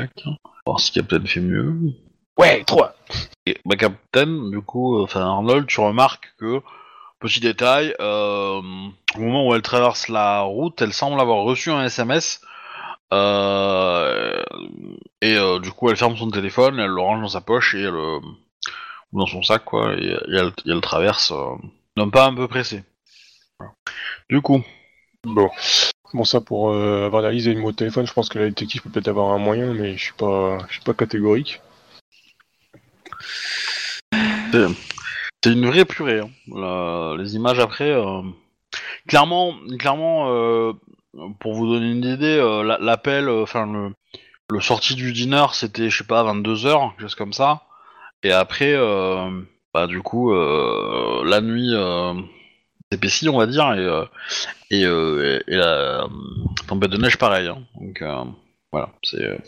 Voir 0.65 0.80
si 0.80 0.91
Captain 0.91 1.23
fait 1.25 1.39
mieux. 1.39 1.75
Ouais, 2.40 2.64
3 2.66 2.96
Et 3.46 3.58
bah, 3.66 3.76
Captain, 3.76 4.50
du 4.50 4.62
coup, 4.62 4.98
euh, 5.00 5.04
enfin 5.04 5.22
Arnold, 5.22 5.68
tu 5.68 5.80
remarques 5.82 6.34
que, 6.40 6.62
petit 7.20 7.40
détail, 7.42 7.96
euh, 8.00 8.62
au 9.16 9.20
moment 9.20 9.48
où 9.48 9.56
elle 9.56 9.62
traverse 9.62 10.08
la 10.10 10.42
route, 10.42 10.82
elle 10.82 10.94
semble 10.94 11.20
avoir 11.20 11.44
reçu 11.44 11.72
un 11.72 11.84
SMS. 11.86 12.42
euh, 13.14 14.44
et 15.22 15.36
euh, 15.38 15.60
du 15.60 15.72
coup, 15.72 15.90
elle 15.90 15.98
ferme 15.98 16.18
son 16.18 16.30
téléphone, 16.32 16.80
elle 16.80 16.92
le 16.92 17.02
range 17.02 17.22
dans 17.22 17.30
sa 17.30 17.42
poche 17.42 17.76
et 17.76 17.82
elle, 17.82 17.96
euh, 17.96 18.20
ou 19.12 19.20
dans 19.20 19.26
son 19.28 19.44
sac, 19.44 19.66
quoi, 19.66 19.94
et, 19.96 20.06
et 20.06 20.36
elle, 20.36 20.54
et 20.66 20.72
elle 20.72 20.82
traverse 20.82 21.32
euh, 21.32 21.56
d'un 21.98 22.10
pas 22.10 22.26
un 22.28 22.36
peu 22.36 22.48
pressé. 22.48 22.84
Voilà. 23.60 23.74
Du 24.30 24.42
coup, 24.42 24.64
Bon. 25.26 25.50
Bon, 26.14 26.24
ça 26.26 26.42
pour 26.42 26.72
euh, 26.72 27.06
avoir 27.06 27.22
la 27.22 27.32
liste 27.32 27.46
des 27.48 27.54
numéros 27.54 27.72
de 27.72 27.78
téléphone, 27.78 28.08
je 28.08 28.14
pense 28.14 28.30
que 28.30 28.40
la 28.40 28.48
détective 28.50 28.82
peut 28.84 28.90
peut-être 28.90 29.10
avoir 29.10 29.32
un 29.34 29.40
moyen, 29.40 29.74
mais 29.74 29.98
je 29.98 30.04
suis 30.06 30.14
pas, 30.14 30.60
je 30.70 30.74
suis 30.76 30.84
pas 30.84 30.94
catégorique. 30.96 31.62
C'est 35.43 35.51
une 35.53 35.65
vraie 35.67 35.86
purée. 35.86 36.20
hein. 36.22 37.15
Les 37.17 37.36
images 37.36 37.59
après, 37.59 37.91
euh, 37.91 38.22
clairement, 39.07 39.53
clairement, 39.78 40.32
euh, 40.34 40.74
pour 41.39 41.53
vous 41.53 41.67
donner 41.72 41.91
une 41.91 42.03
idée, 42.03 42.38
euh, 42.38 42.63
la- 42.63 42.78
l'appel, 42.80 43.26
le, 43.26 43.45
le 44.49 44.61
sorti 44.61 44.95
du 44.95 45.13
dîner, 45.13 45.45
c'était, 45.53 45.89
je 45.89 45.97
sais 45.99 46.03
pas, 46.03 46.24
22 46.24 46.55
h 46.55 46.89
quelque 46.91 47.01
chose 47.01 47.15
comme 47.15 47.34
ça. 47.34 47.61
Et 48.24 48.32
après, 48.32 48.74
bah 49.74 49.88
du 49.88 50.01
coup, 50.01 50.34
la 50.34 51.41
nuit 51.41 51.72
euh, 51.74 52.13
s'épaissit, 52.91 53.30
on 53.30 53.38
va 53.38 53.45
dire, 53.47 53.72
et 54.72 54.84
euh, 54.86 55.39
la 55.47 56.01
euh, 56.03 56.07
tempête 56.67 56.89
de 56.91 56.97
neige, 56.97 57.17
pareil. 57.17 57.47
hein. 57.47 57.59
Donc 57.80 58.03
voilà, 58.72 58.89
c'est 59.03 59.39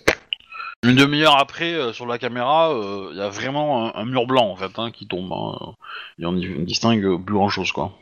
une 0.84 0.96
demi-heure 0.96 1.38
après, 1.38 1.74
euh, 1.74 1.94
sur 1.94 2.06
la 2.06 2.18
caméra, 2.18 2.72
il 3.12 3.18
y 3.18 3.22
a 3.22 3.30
vraiment 3.30 3.96
un, 3.96 4.02
un 4.02 4.06
mur 4.06 4.26
blanc 4.26 4.50
en 4.50 4.56
fait 4.56 4.72
hein, 4.78 4.92
qui 4.92 5.08
tombe. 5.08 5.32
hein, 5.32 5.76
et 6.20 6.26
on 6.26 6.36
y 6.36 6.48
on 6.58 6.64
distingue 6.64 7.24
plus 7.24 7.36
grand 7.36 7.50
chose 7.50 7.72
quoi. 7.72 7.98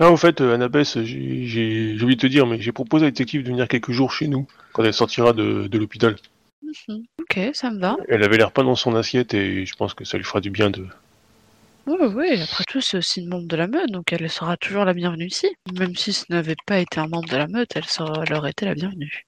Ah, 0.00 0.10
au 0.10 0.16
fait, 0.16 0.40
euh, 0.40 0.54
Annabeth, 0.54 1.02
j'ai 1.02 1.94
oublié 2.00 2.14
de 2.16 2.20
te 2.20 2.26
dire, 2.26 2.46
mais 2.46 2.60
j'ai 2.60 2.70
proposé 2.72 3.04
à 3.04 3.06
la 3.06 3.10
détective 3.10 3.42
de 3.42 3.48
venir 3.48 3.66
quelques 3.66 3.90
jours 3.90 4.12
chez 4.12 4.28
nous, 4.28 4.46
quand 4.72 4.84
elle 4.84 4.94
sortira 4.94 5.32
de, 5.32 5.66
de 5.66 5.78
l'hôpital. 5.78 6.16
Mhm. 6.62 7.02
Ok, 7.20 7.50
ça 7.54 7.70
me 7.70 7.80
va. 7.80 7.96
Elle 8.08 8.22
avait 8.22 8.36
l'air 8.36 8.52
pas 8.52 8.62
dans 8.62 8.76
son 8.76 8.94
assiette 8.94 9.34
et 9.34 9.64
je 9.66 9.74
pense 9.76 9.94
que 9.94 10.04
ça 10.04 10.16
lui 10.16 10.24
fera 10.24 10.40
du 10.40 10.50
bien 10.50 10.70
de. 10.70 10.86
Oui, 11.86 11.96
oui, 12.14 12.42
après 12.42 12.64
tout, 12.68 12.80
c'est 12.82 12.98
aussi 12.98 13.22
une 13.22 13.30
membre 13.30 13.48
de 13.48 13.56
la 13.56 13.66
meute, 13.66 13.90
donc 13.90 14.12
elle 14.12 14.28
sera 14.28 14.56
toujours 14.58 14.84
la 14.84 14.92
bienvenue 14.92 15.26
ici. 15.26 15.48
Même 15.78 15.96
si 15.96 16.12
ce 16.12 16.26
n'avait 16.28 16.56
pas 16.66 16.78
été 16.78 17.00
un 17.00 17.08
membre 17.08 17.28
de 17.28 17.36
la 17.36 17.48
meute, 17.48 17.74
elle, 17.74 17.86
sera, 17.86 18.22
elle 18.26 18.34
aurait 18.34 18.50
été 18.50 18.66
la 18.66 18.74
bienvenue. 18.74 19.26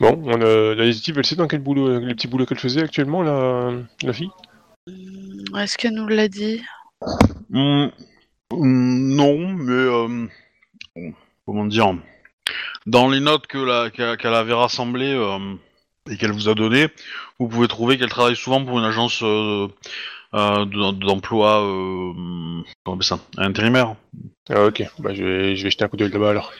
Bon, 0.00 0.20
on 0.24 0.40
a, 0.40 0.74
la 0.74 0.84
détective, 0.84 1.18
elle 1.18 1.26
sait 1.26 1.36
dans 1.36 1.46
quel 1.48 1.60
boulot, 1.60 1.98
les 2.00 2.14
petits 2.14 2.28
boulots 2.28 2.46
qu'elle 2.46 2.58
faisait 2.58 2.82
actuellement, 2.82 3.22
la, 3.22 3.72
la 4.02 4.12
fille? 4.12 4.30
Hum, 4.88 5.58
Est-ce 5.58 5.78
qu'elle 5.78 5.94
nous 5.94 6.08
l'a 6.08 6.28
dit? 6.28 6.60
Hmm, 7.50 7.86
hmm, 8.50 9.14
non, 9.16 9.38
mais 9.54 9.72
euh, 9.72 10.26
comment 11.46 11.66
dire? 11.66 11.94
Dans 12.86 13.08
les 13.08 13.20
notes 13.20 13.46
que 13.46 13.58
la- 13.58 13.90
qu'elle 13.90 14.16
qu'elle 14.16 14.34
avait 14.34 14.54
rassemblées 14.54 15.14
euh, 15.14 15.38
et 16.10 16.16
qu'elle 16.16 16.32
vous 16.32 16.48
a 16.48 16.54
données, 16.54 16.88
vous 17.38 17.48
pouvez 17.48 17.68
trouver 17.68 17.98
qu'elle 17.98 18.08
travaille 18.08 18.36
souvent 18.36 18.64
pour 18.64 18.78
une 18.78 18.84
agence 18.84 19.22
euh, 19.22 19.68
euh, 20.34 20.64
de- 20.64 20.92
d'emploi, 20.92 21.62
euh, 21.62 22.12
comment 22.14 22.64
on 22.86 22.92
appelle 22.94 23.04
ça, 23.04 23.20
intérimaire. 23.36 23.94
Ah, 24.50 24.64
ok, 24.66 24.82
bah 24.98 25.14
je 25.14 25.22
vais, 25.22 25.56
je 25.56 25.62
vais 25.64 25.70
jeter 25.70 25.84
un 25.84 25.88
coup 25.88 25.96
d'œil 25.96 26.10
là-bas 26.10 26.30
alors. 26.30 26.52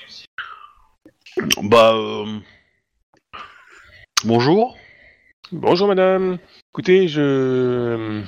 Bah, 1.63 1.93
euh, 1.95 2.39
bonjour. 4.25 4.77
Bonjour 5.51 5.89
madame. 5.89 6.39
Écoutez, 6.73 7.09
je. 7.09 8.23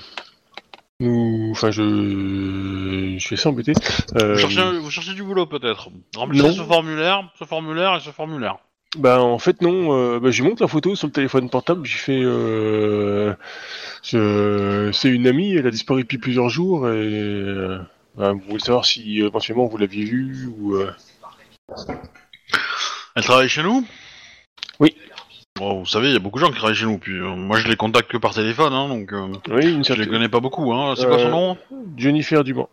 Nous. 1.00 1.48
Enfin, 1.52 1.70
je. 1.70 3.14
Je 3.16 3.24
suis 3.24 3.34
assez 3.34 3.48
embêté. 3.48 3.72
Euh, 4.16 4.34
Vous, 4.34 4.38
cherchez, 4.40 4.78
vous 4.78 4.90
cherchez 4.90 5.14
du 5.14 5.22
boulot 5.22 5.46
peut-être. 5.46 5.88
Remplissez 6.16 6.52
ce 6.52 6.62
formulaire, 6.62 7.30
ce 7.38 7.44
formulaire 7.44 7.96
et 7.96 8.00
ce 8.00 8.10
formulaire. 8.10 8.56
Bah 8.96 9.20
en 9.20 9.40
fait 9.40 9.60
non, 9.60 9.92
euh, 9.92 10.20
bah, 10.20 10.30
je 10.30 10.44
monte 10.44 10.60
la 10.60 10.68
photo 10.68 10.94
sur 10.94 11.08
le 11.08 11.12
téléphone 11.12 11.50
portable, 11.50 11.84
j'ai 11.84 11.98
fait 11.98 12.20
euh, 12.22 13.34
je- 14.04 14.90
c'est 14.92 15.08
une 15.08 15.26
amie, 15.26 15.52
elle 15.56 15.66
a 15.66 15.72
disparu 15.72 16.02
depuis 16.02 16.18
plusieurs 16.18 16.48
jours 16.48 16.88
et 16.88 16.92
euh, 16.92 17.80
bah, 18.14 18.30
vous 18.34 18.42
voulez 18.48 18.60
savoir 18.62 18.84
si 18.86 19.20
euh, 19.20 19.26
éventuellement 19.26 19.66
vous 19.66 19.78
l'aviez 19.78 20.04
vue 20.04 20.48
ou 20.58 20.76
euh, 20.76 20.92
Elle 23.16 23.24
travaille 23.24 23.48
chez 23.48 23.64
nous? 23.64 23.84
Bon, 25.56 25.78
vous 25.78 25.86
savez, 25.86 26.08
il 26.08 26.12
y 26.14 26.16
a 26.16 26.18
beaucoup 26.18 26.40
de 26.40 26.44
gens 26.44 26.50
qui 26.50 26.56
travaillent 26.58 26.74
chez 26.74 26.84
nous, 26.84 26.98
puis 26.98 27.12
euh, 27.12 27.28
moi 27.36 27.58
je 27.58 27.68
les 27.68 27.76
contacte 27.76 28.10
que 28.10 28.16
par 28.16 28.34
téléphone, 28.34 28.72
hein, 28.72 28.88
donc 28.88 29.12
euh, 29.12 29.28
oui, 29.50 29.66
une 29.66 29.70
je 29.70 29.76
les 29.78 29.84
certaine 29.84 30.08
connais 30.08 30.28
pas 30.28 30.40
beaucoup. 30.40 30.72
Hein. 30.72 30.94
C'est 30.96 31.06
quoi 31.06 31.18
son 31.20 31.26
Euh, 31.26 31.30
nom? 31.30 31.58
Jennifer 31.96 32.42
Dumont. 32.42 32.68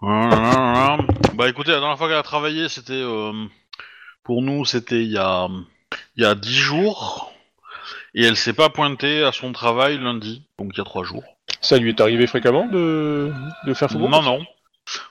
Voilà. 0.00 0.98
Bah 1.34 1.48
écoutez, 1.48 1.70
la 1.70 1.78
dernière 1.78 1.96
fois 1.96 2.08
qu'elle 2.08 2.16
a 2.16 2.22
travaillé, 2.24 2.68
c'était... 2.68 2.92
euh, 2.92 3.32
pour 4.24 4.42
nous, 4.42 4.64
c'était 4.64 5.02
il 5.04 5.12
y 5.12 5.16
a... 5.18 5.46
Il 6.16 6.24
y 6.24 6.26
a 6.26 6.34
10 6.34 6.52
jours, 6.52 7.32
et 8.14 8.24
elle 8.24 8.36
s'est 8.36 8.52
pas 8.52 8.68
pointée 8.68 9.22
à 9.22 9.30
son 9.30 9.52
travail 9.52 9.98
lundi, 9.98 10.42
donc 10.58 10.70
il 10.74 10.78
y 10.78 10.80
a 10.80 10.84
3 10.84 11.04
jours. 11.04 11.22
Ça 11.60 11.78
lui 11.78 11.90
est 11.90 12.00
arrivé 12.00 12.26
fréquemment 12.26 12.66
de, 12.66 13.32
de 13.64 13.74
faire 13.74 13.88
faux 13.90 13.98
Non, 13.98 14.22
non. 14.22 14.40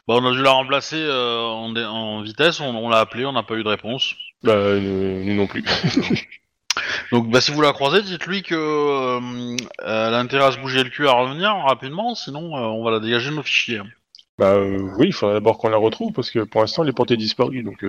Bah, 0.08 0.16
on 0.16 0.26
a 0.26 0.32
dû 0.32 0.42
la 0.42 0.52
remplacer 0.52 0.98
euh, 1.00 1.40
en, 1.46 2.22
vitesse, 2.22 2.60
on, 2.60 2.76
on 2.76 2.90
l'a 2.90 3.00
appelée, 3.00 3.26
on 3.26 3.34
n'a 3.34 3.44
pas 3.44 3.56
eu 3.56 3.64
de 3.64 3.70
réponse. 3.70 4.16
Bah 4.44 4.76
nous, 4.76 5.24
nous 5.24 5.36
non 5.36 5.48
plus. 5.48 5.64
Donc 7.12 7.30
bah, 7.30 7.40
si 7.40 7.52
vous 7.52 7.62
la 7.62 7.72
croisez, 7.72 8.02
dites-lui 8.02 8.44
que 8.44 8.56
euh, 8.56 9.56
elle 9.80 10.14
a 10.14 10.20
intérêt 10.20 10.46
à 10.46 10.52
se 10.52 10.60
bouger 10.60 10.84
le 10.84 10.90
cul 10.90 11.08
à 11.08 11.14
revenir 11.14 11.56
rapidement, 11.56 12.16
sinon 12.16 12.58
euh, 12.58 12.62
on 12.62 12.84
va 12.84 12.92
la 12.92 13.00
dégager 13.00 13.30
de 13.30 13.36
nos 13.36 13.44
fichiers. 13.44 13.82
bah 14.38 14.58
oui, 14.60 15.08
il 15.08 15.14
faudrait 15.14 15.36
d'abord 15.36 15.58
qu'on 15.58 15.70
la 15.70 15.78
retrouve 15.78 16.12
parce 16.12 16.32
que 16.32 16.40
pour 16.40 16.62
l'instant 16.62 16.84
elle 16.84 16.90
est 16.90 16.94
portée 16.94 17.18
disparue 17.18 17.64
donc. 17.64 17.86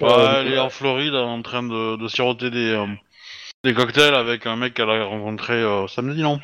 elle 0.00 0.52
est 0.52 0.58
en 0.58 0.70
Floride 0.70 1.14
en 1.14 1.42
train 1.42 1.62
de, 1.62 1.96
de 1.96 2.08
siroter 2.08 2.50
des, 2.50 2.82
des 3.64 3.74
cocktails 3.74 4.14
avec 4.14 4.46
un 4.46 4.56
mec 4.56 4.74
qu'elle 4.74 4.90
a 4.90 5.04
rencontré 5.04 5.62
samedi, 5.88 6.22
non? 6.22 6.40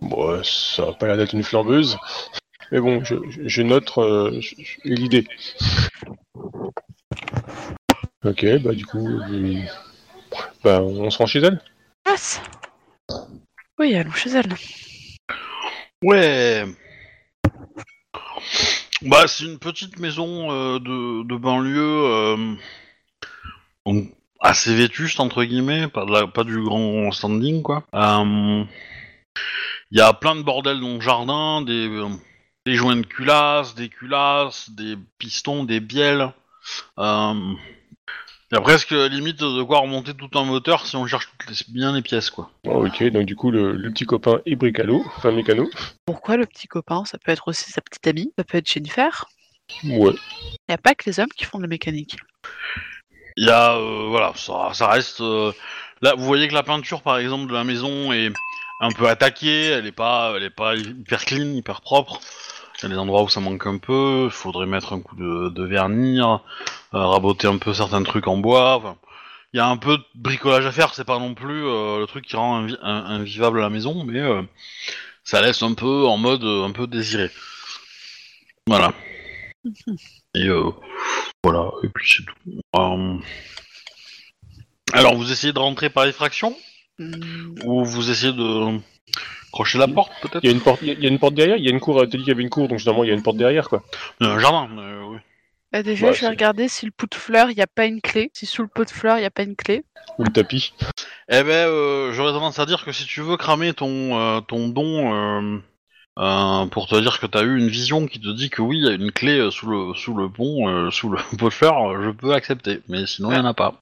Bon, 0.00 0.42
ça 0.42 0.88
a 0.88 0.92
pas 0.94 1.06
l'air 1.06 1.18
d'être 1.18 1.34
une 1.34 1.44
flambeuse. 1.44 1.98
Mais 2.72 2.80
bon, 2.80 3.04
je, 3.04 3.16
je- 3.46 3.60
note 3.62 3.92
euh, 3.98 4.40
l'idée. 4.84 5.26
Ok, 8.24 8.46
bah 8.62 8.72
du 8.72 8.86
coup, 8.86 9.06
euh, 9.06 9.60
bah 10.64 10.80
on 10.82 11.10
se 11.10 11.18
rend 11.18 11.26
chez 11.26 11.40
elle? 11.40 11.60
Passe 12.02 12.40
Oui, 13.78 13.94
allons 13.94 14.12
chez 14.12 14.30
elle. 14.30 14.54
Ouais. 16.02 16.64
Bah 19.02 19.26
c'est 19.26 19.44
une 19.44 19.58
petite 19.58 19.98
maison 19.98 20.50
euh, 20.50 20.78
de, 20.78 21.24
de 21.24 21.36
banlieue, 21.36 22.04
euh, 22.06 22.54
donc 23.84 24.08
assez 24.40 24.74
vétuste 24.74 25.20
entre 25.20 25.44
guillemets, 25.44 25.88
pas, 25.88 26.06
de 26.06 26.12
la- 26.12 26.26
pas 26.26 26.44
du 26.44 26.62
grand 26.62 27.12
standing 27.12 27.60
quoi. 27.62 27.84
Euh, 27.94 28.64
Il 29.90 29.98
y 29.98 30.00
a 30.00 30.14
plein 30.14 30.36
de 30.36 30.42
bordel 30.42 30.80
dans 30.80 30.94
le 30.94 31.00
jardin, 31.00 31.60
des, 31.60 31.86
euh, 31.88 32.08
des 32.64 32.74
joints 32.74 32.96
de 32.96 33.06
culasse, 33.06 33.74
des 33.74 33.88
culasses, 33.88 34.70
des 34.70 34.96
pistons, 35.18 35.64
des 35.64 35.80
bielles. 35.80 36.32
Euh, 36.98 37.34
Il 38.50 38.56
y 38.56 38.58
a 38.58 38.60
presque 38.60 38.90
limite 38.90 39.40
de 39.40 39.62
quoi 39.62 39.78
remonter 39.78 40.12
tout 40.14 40.28
un 40.38 40.44
moteur 40.44 40.86
si 40.86 40.94
on 40.94 41.06
cherche 41.06 41.26
toutes 41.38 41.48
les- 41.48 41.72
bien 41.72 41.94
les 41.94 42.02
pièces 42.02 42.28
quoi? 42.30 42.50
Oh, 42.66 42.86
ok, 42.86 43.02
donc 43.04 43.24
du 43.24 43.34
coup, 43.34 43.50
le, 43.50 43.72
le 43.72 43.90
petit 43.90 44.04
copain 44.04 44.40
est 44.44 44.56
bricalo, 44.56 45.02
enfin 45.16 45.32
mécano. 45.32 45.70
Pourquoi 46.04 46.36
le 46.36 46.44
petit 46.44 46.68
copain? 46.68 47.04
Ça 47.06 47.16
peut 47.16 47.32
être 47.32 47.48
aussi 47.48 47.72
sa 47.72 47.80
petite 47.80 48.06
amie, 48.06 48.30
ça 48.36 48.44
peut 48.44 48.58
être 48.58 48.68
Jennifer. 48.70 49.24
Ouais. 49.84 50.12
Il 50.12 50.58
n'y 50.68 50.74
a 50.74 50.78
pas 50.78 50.94
que 50.94 51.04
les 51.08 51.18
hommes 51.18 51.30
qui 51.34 51.46
font 51.46 51.56
de 51.56 51.62
la 51.62 51.68
mécanique. 51.68 52.16
Il 53.38 53.46
y 53.46 53.50
a, 53.50 53.74
euh, 53.76 54.08
voilà, 54.08 54.34
ça, 54.36 54.70
ça 54.74 54.88
reste. 54.88 55.22
euh, 55.22 55.50
là, 56.02 56.14
vous 56.14 56.24
voyez 56.26 56.46
que 56.46 56.54
la 56.54 56.62
peinture, 56.62 57.00
par 57.00 57.16
exemple, 57.16 57.48
de 57.48 57.54
la 57.54 57.64
maison 57.64 58.12
est 58.12 58.30
un 58.80 58.90
peu 58.90 59.08
attaquée. 59.08 59.68
Elle 59.68 59.86
est 59.86 59.92
pas, 59.92 60.34
elle 60.36 60.42
est 60.42 60.50
pas 60.50 60.76
hyper 60.76 61.24
clean, 61.24 61.54
hyper 61.54 61.80
propre. 61.80 62.20
Il 62.82 62.88
y 62.88 62.92
a 62.92 62.94
des 62.94 62.98
endroits 63.00 63.22
où 63.22 63.28
ça 63.28 63.40
manque 63.40 63.66
un 63.66 63.78
peu. 63.78 64.24
Il 64.26 64.30
faudrait 64.30 64.66
mettre 64.66 64.92
un 64.92 65.00
coup 65.00 65.16
de, 65.16 65.48
de 65.50 65.64
vernis, 65.64 66.20
euh, 66.20 66.36
raboter 66.92 67.46
un 67.48 67.58
peu 67.58 67.72
certains 67.74 68.02
trucs 68.02 68.26
en 68.28 68.36
bois. 68.38 68.76
enfin, 68.76 68.96
il 69.54 69.58
y 69.58 69.60
a 69.60 69.66
un 69.66 69.76
peu 69.76 69.98
de 69.98 70.04
bricolage 70.14 70.66
à 70.66 70.72
faire. 70.72 70.94
C'est 70.94 71.04
pas 71.04 71.18
non 71.18 71.34
plus 71.34 71.64
euh, 71.66 71.98
le 72.00 72.06
truc 72.06 72.24
qui 72.26 72.36
rend 72.36 72.62
invi- 72.66 72.78
in- 72.82 73.04
invivable 73.20 73.60
la 73.60 73.70
maison, 73.70 74.04
mais 74.04 74.18
euh, 74.20 74.42
ça 75.24 75.42
laisse 75.42 75.62
un 75.62 75.74
peu 75.74 76.06
en 76.06 76.16
mode 76.18 76.44
un 76.44 76.72
peu 76.72 76.86
désiré. 76.86 77.30
Voilà. 78.66 78.92
Et 80.34 80.48
Voilà, 81.44 81.70
et 81.84 81.88
puis 81.88 82.08
c'est 82.08 82.24
tout. 82.24 82.58
Alors, 84.92 85.14
vous 85.16 85.30
essayez 85.32 85.52
de 85.52 85.58
rentrer 85.58 85.90
par 85.90 86.04
effraction? 86.06 86.56
Hmm, 86.98 87.54
Ou 87.64 87.84
vous 87.84 88.10
essayez 88.10 88.32
de 88.32 88.78
crocher 89.52 89.78
la 89.78 89.86
porte, 89.88 90.12
peut-être 90.22 90.40
Il 90.42 90.46
y 90.48 90.52
a 90.52 90.52
une 90.56 90.60
porte, 90.60 90.80
il 90.82 90.88
y 90.88 90.90
a- 90.90 90.94
il 90.94 91.02
y 91.02 91.06
a 91.06 91.10
une 91.10 91.18
porte 91.18 91.34
derrière. 91.34 91.56
Il 91.56 91.64
y 91.64 91.68
a 91.68 91.70
une 91.70 91.80
cour. 91.80 92.00
T'as 92.00 92.06
dit 92.06 92.18
qu'il 92.18 92.28
y 92.28 92.30
avait 92.32 92.42
une 92.42 92.50
cour, 92.50 92.68
donc 92.68 92.78
généralement 92.78 93.04
il 93.04 93.08
y 93.08 93.10
a 93.10 93.14
une 93.14 93.22
porte 93.22 93.36
derrière, 93.36 93.68
quoi. 93.68 93.82
A 94.20 94.26
un 94.26 94.38
jardin, 94.38 94.68
euh, 94.78 95.02
oui. 95.10 95.18
bah, 95.72 95.82
déjà, 95.82 96.06
Ouais, 96.06 96.12
je 96.12 96.20
vais 96.20 96.26
c'est- 96.26 96.28
regarder 96.30 96.68
si 96.68 96.84
le 96.86 96.92
pot 96.92 97.06
de 97.10 97.14
fleurs, 97.14 97.50
il 97.50 97.56
n'y 97.56 97.62
a 97.62 97.66
pas 97.66 97.86
une 97.86 98.00
clé. 98.00 98.30
Si 98.34 98.46
sous 98.46 98.62
le 98.62 98.68
pot 98.68 98.84
de 98.84 98.90
fleurs, 98.90 99.16
il 99.18 99.20
n'y 99.20 99.26
a 99.26 99.30
pas 99.30 99.42
une 99.44 99.56
clé. 99.56 99.84
Ou 100.18 100.24
le 100.24 100.30
tapis. 100.32 100.72
Eh 101.28 101.42
ben, 101.42 101.68
euh, 101.68 102.12
j'aurais 102.12 102.32
tendance 102.32 102.58
à 102.58 102.66
dire 102.66 102.84
que 102.84 102.92
si 102.92 103.04
tu 103.06 103.20
veux 103.22 103.36
cramer 103.36 103.72
ton, 103.72 104.18
euh, 104.18 104.40
ton 104.40 104.68
don 104.68 105.14
euh, 105.14 105.58
euh, 106.18 106.66
pour 106.66 106.88
te 106.88 106.96
dire 107.00 107.18
que 107.20 107.26
t'as 107.26 107.42
eu 107.42 107.56
une 107.58 107.68
vision 107.68 108.06
qui 108.06 108.20
te 108.20 108.28
dit 108.28 108.50
que 108.50 108.60
oui, 108.60 108.78
il 108.78 108.84
y 108.84 108.88
a 108.88 108.92
une 108.92 109.12
clé 109.12 109.38
euh, 109.38 109.50
sous 109.50 109.66
le, 109.68 109.94
sous 109.94 110.14
le 110.14 110.28
pont, 110.28 110.68
euh, 110.68 110.90
sous 110.90 111.08
le 111.08 111.16
pot 111.38 111.48
de 111.48 111.54
fleurs, 111.54 111.90
euh, 111.92 112.02
je 112.04 112.10
peux 112.10 112.34
accepter. 112.34 112.80
Mais 112.88 113.06
sinon, 113.06 113.30
il 113.32 113.36
y 113.36 113.40
en 113.40 113.44
a 113.46 113.54
pas. 113.54 113.80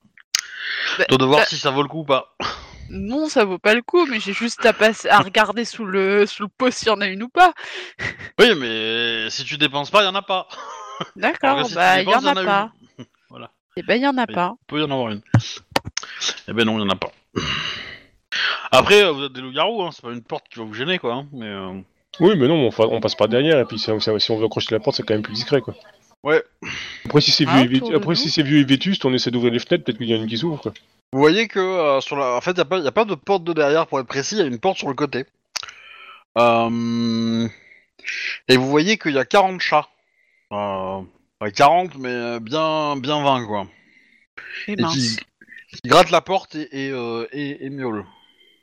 Bah, 0.99 1.05
Toi 1.07 1.19
de 1.19 1.25
voir 1.25 1.41
bah- 1.41 1.47
si 1.47 1.57
ça 1.57 1.71
vaut 1.71 1.83
le 1.83 1.89
coup 1.89 2.01
ou 2.01 2.05
pas. 2.05 2.35
Non, 2.91 3.29
ça 3.29 3.45
vaut 3.45 3.59
pas 3.59 3.75
le 3.75 3.83
coup, 3.83 4.05
mais 4.07 4.19
j'ai 4.21 4.33
juste 4.33 4.67
à, 4.67 4.73
passer, 4.73 5.09
à 5.09 5.21
regarder 5.21 5.65
sous 5.65 5.85
le, 5.85 6.27
sous 6.27 6.43
le 6.43 6.49
pot 6.49 6.71
s'il 6.73 6.89
y 6.89 6.91
en 6.91 7.01
a 7.01 7.07
une 7.07 7.23
ou 7.23 7.29
pas. 7.29 7.53
Oui, 8.39 8.55
mais 8.59 9.31
si 9.31 9.45
tu 9.45 9.57
dépenses 9.57 9.91
pas, 9.91 10.03
il 10.03 10.07
y 10.07 10.09
en 10.09 10.15
a 10.15 10.23
pas. 10.23 10.49
D'accord, 11.17 11.67
si 11.67 11.75
bah, 11.75 12.03
il 12.03 12.09
y 12.09 12.15
en 12.15 12.27
a 12.27 12.41
une. 12.41 12.45
pas. 12.47 12.73
Voilà. 13.31 13.53
Et 13.77 13.83
ben, 13.85 13.95
il 13.95 14.03
y 14.03 14.07
en 14.09 14.19
a 14.19 14.27
pas. 14.27 14.55
Il 14.61 14.67
peut 14.67 14.81
y 14.81 14.83
en 14.83 14.91
avoir 14.91 15.11
une. 15.13 15.21
Eh 16.49 16.53
ben 16.53 16.65
non, 16.67 16.79
il 16.79 16.83
y 16.83 16.85
en 16.85 16.91
a 16.91 16.97
pas. 16.97 17.13
Après, 18.73 19.05
euh, 19.05 19.13
vous 19.13 19.25
êtes 19.25 19.33
des 19.33 19.41
loups-garous, 19.41 19.83
hein, 19.83 19.91
c'est 19.93 20.03
pas 20.03 20.11
une 20.13 20.23
porte 20.23 20.47
qui 20.49 20.59
va 20.59 20.65
vous 20.65 20.75
gêner, 20.75 20.99
quoi. 20.99 21.15
hein, 21.15 21.27
mais 21.33 21.47
euh, 21.47 21.81
Oui, 22.19 22.37
mais 22.37 22.49
non, 22.49 22.57
on, 22.57 22.71
fa- 22.73 22.89
on 22.89 23.01
passe 23.01 23.15
par 23.15 23.29
derrière. 23.29 23.59
Et 23.61 23.65
puis 23.65 23.79
si, 23.79 23.91
on- 23.91 24.01
si 24.01 24.31
on 24.31 24.37
veut 24.39 24.45
accrocher 24.47 24.69
la 24.75 24.81
porte, 24.81 24.97
c'est 24.97 25.05
quand 25.05 25.15
même 25.15 25.23
plus 25.23 25.33
discret, 25.35 25.61
quoi. 25.61 25.75
Ouais. 26.25 26.43
Après, 27.07 27.21
si 27.21 27.31
c'est 27.31 27.45
Ah, 27.49 27.63
vieux, 27.65 27.81
et 27.91 27.95
après, 27.95 28.15
si 28.17 28.31
c'est 28.31 28.43
vieux 28.43 28.59
et 28.59 28.65
vétuste, 28.65 29.05
on 29.05 29.13
essaie 29.15 29.31
d'ouvrir 29.31 29.53
les 29.53 29.59
fenêtres. 29.61 29.85
Peut-être 29.85 29.99
qu'il 29.99 30.09
y 30.11 30.15
en 30.15 30.19
a 30.19 30.23
une 30.23 30.29
qui 30.29 30.39
s'ouvre, 30.39 30.61
quoi. 30.61 30.73
Vous 31.13 31.19
voyez 31.19 31.49
que 31.49 31.59
euh, 31.59 32.01
sur 32.01 32.17
la, 32.17 32.37
en 32.37 32.41
fait, 32.41 32.53
il 32.53 32.59
y 32.59 32.61
a 32.61 32.65
pas, 32.65 32.79
y 32.79 32.87
a 32.87 32.93
pas 32.93 33.05
de 33.05 33.17
porte 33.17 33.43
de 33.43 33.53
derrière 33.53 33.89
pour 33.89 33.99
être 33.99 34.07
précis. 34.07 34.37
Il 34.37 34.39
y 34.39 34.43
a 34.43 34.47
une 34.47 34.61
porte 34.61 34.79
sur 34.79 34.89
le 34.89 34.95
côté. 34.95 35.27
Euh, 36.39 37.49
Et 38.49 38.57
vous 38.57 38.69
voyez 38.69 38.97
qu'il 38.97 39.15
y 39.15 39.19
a 39.19 39.25
40 39.25 39.61
chats. 39.61 39.89
Euh... 40.53 41.01
pas 41.41 41.51
40, 41.51 41.97
mais 41.97 42.09
euh, 42.09 42.39
bien, 42.41 42.97
bien 42.97 43.23
20 43.23 43.47
quoi. 43.47 43.67
Et 44.69 44.73
Et 44.73 44.77
qui, 44.77 45.17
grattent 45.85 46.11
la 46.11 46.21
porte 46.21 46.55
et, 46.55 46.69
et, 46.73 47.27
et, 47.33 47.65
et 47.65 47.71
miaulent. 47.71 48.07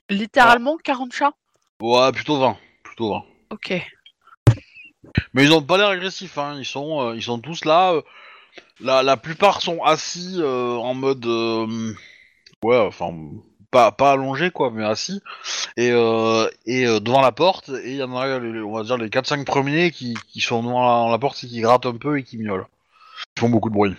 Littéralement 0.09 0.77
40 0.77 1.13
chats 1.13 1.33
Ouais, 1.81 2.11
plutôt 2.13 2.39
20, 2.39 2.57
plutôt 2.83 3.09
20. 3.11 3.25
Ok. 3.51 3.73
Mais 5.33 5.43
ils 5.43 5.51
ont 5.51 5.61
pas 5.61 5.77
l'air 5.77 5.89
agressifs. 5.89 6.37
Hein. 6.37 6.55
Ils 6.57 6.65
sont, 6.65 7.13
ils 7.13 7.23
sont 7.23 7.39
tous 7.39 7.65
là. 7.65 7.93
La, 8.79 9.03
la 9.03 9.17
plupart 9.17 9.61
sont 9.61 9.83
assis 9.83 10.41
en 10.43 10.93
mode, 10.93 11.25
ouais, 12.63 12.77
enfin, 12.77 13.13
pas, 13.71 13.91
pas 13.91 14.11
allongés 14.13 14.51
quoi, 14.51 14.71
mais 14.71 14.83
assis. 14.83 15.21
Et, 15.77 15.91
euh, 15.91 16.49
et 16.65 16.85
euh, 16.85 16.99
devant 16.99 17.21
la 17.21 17.31
porte. 17.31 17.69
Et 17.83 17.91
il 17.91 17.97
y 17.97 18.03
en 18.03 18.15
a, 18.15 18.39
on 18.39 18.73
va 18.73 18.83
dire 18.83 18.97
les 18.97 19.09
4-5 19.09 19.45
premiers 19.45 19.91
qui, 19.91 20.15
qui 20.29 20.41
sont 20.41 20.63
devant 20.63 21.09
la, 21.09 21.17
porte 21.19 21.43
et 21.43 21.47
qui 21.47 21.61
grattent 21.61 21.85
un 21.85 21.97
peu 21.97 22.19
et 22.19 22.23
qui 22.23 22.37
miaulent. 22.37 22.67
Ils 23.37 23.39
font 23.41 23.49
beaucoup 23.49 23.69
de 23.69 23.75
bruit. 23.75 23.95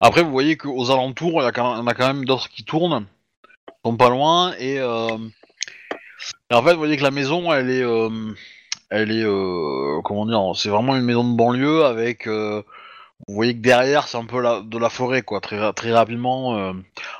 Après, 0.00 0.22
vous 0.22 0.30
voyez 0.30 0.56
qu'aux 0.56 0.90
alentours, 0.90 1.40
il 1.42 1.44
y, 1.44 1.46
a 1.48 1.52
quand- 1.52 1.78
en 1.78 1.86
a 1.86 1.94
quand 1.94 2.06
même 2.06 2.24
d'autres 2.24 2.48
qui 2.48 2.64
tournent. 2.64 3.06
Ils 3.68 3.90
sont 3.90 3.96
pas 3.96 4.10
loin 4.10 4.54
et, 4.58 4.78
euh, 4.78 5.18
et 6.50 6.54
en 6.54 6.62
fait, 6.62 6.72
vous 6.72 6.78
voyez 6.78 6.96
que 6.96 7.02
la 7.02 7.10
maison, 7.10 7.52
elle 7.52 7.70
est, 7.70 7.82
euh, 7.82 8.34
elle 8.90 9.10
est, 9.10 9.24
euh, 9.24 10.00
comment 10.04 10.26
dire, 10.26 10.56
c'est 10.56 10.68
vraiment 10.68 10.96
une 10.96 11.04
maison 11.04 11.24
de 11.24 11.36
banlieue 11.36 11.84
avec, 11.84 12.28
vous 13.28 13.34
voyez 13.34 13.54
que 13.54 13.60
derrière, 13.60 14.08
c'est 14.08 14.18
un 14.18 14.24
peu 14.26 14.40
la, 14.40 14.60
de 14.60 14.78
la 14.78 14.90
forêt, 14.90 15.22
quoi, 15.22 15.40
très, 15.40 15.58
ra- 15.58 15.72
très 15.72 15.92
rapidement. 15.92 16.56
euh. 16.58 16.72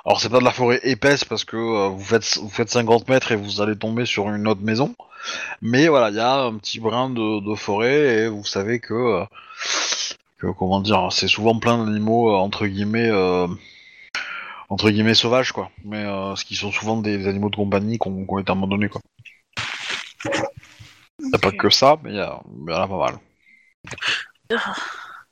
Alors, 0.05 0.21
c'est 0.21 0.29
pas 0.29 0.39
de 0.41 0.45
la 0.45 0.51
forêt 0.53 0.81
épaisse 0.83 1.25
parce 1.25 1.45
que 1.45 1.57
euh, 1.57 1.89
vous 1.89 2.05
faites, 2.05 2.37
vous 2.39 2.51
faites 2.51 2.71
50 2.71 3.09
mètres 3.09 3.33
et 3.33 3.37
vous 3.37 3.61
allez 3.63 3.77
tomber 3.79 4.05
sur 4.07 4.29
une 4.29 4.47
autre 4.49 4.63
maison. 4.63 4.95
Mais 5.63 5.89
voilà, 5.89 6.11
il 6.11 6.17
y 6.17 6.21
a 6.21 6.35
un 6.43 6.57
petit 6.59 6.81
brin 6.81 7.11
de, 7.11 7.41
de 7.49 7.55
forêt 7.57 8.25
et 8.25 8.29
vous 8.29 8.45
savez 8.45 8.81
que, 8.81 8.95
euh, 8.95 9.25
que 10.39 10.47
comment 10.53 10.81
dire, 10.81 11.09
c'est 11.13 11.29
souvent 11.29 11.59
plein 11.59 11.85
d'animaux 11.85 12.31
euh, 12.31 12.37
entre 12.37 12.67
guillemets. 12.67 13.09
euh, 13.11 13.47
entre 14.69 14.91
guillemets 14.91 15.15
sauvages 15.15 15.53
quoi, 15.53 15.71
mais 15.85 16.05
euh, 16.05 16.35
ce 16.37 16.45
qui 16.45 16.57
sont 16.57 16.73
souvent 16.73 16.97
des 16.97 17.27
animaux 17.29 17.51
de 17.51 17.57
compagnie 17.57 17.99
qui 17.99 18.09
ont, 18.09 18.25
qui 18.25 18.31
ont 18.33 18.39
été 18.39 18.53
abandonnés 18.53 18.89
quoi. 18.89 19.01
Y 21.21 21.35
a 21.35 21.39
pas 21.39 21.53
que 21.53 21.71
ça, 21.71 21.97
mais 22.03 22.11
il 22.11 22.17
y, 22.17 22.21
a- 22.21 22.41
y 22.69 22.73
en 22.73 22.81
a 22.83 22.89
pas 22.89 22.99
mal. 22.99 23.19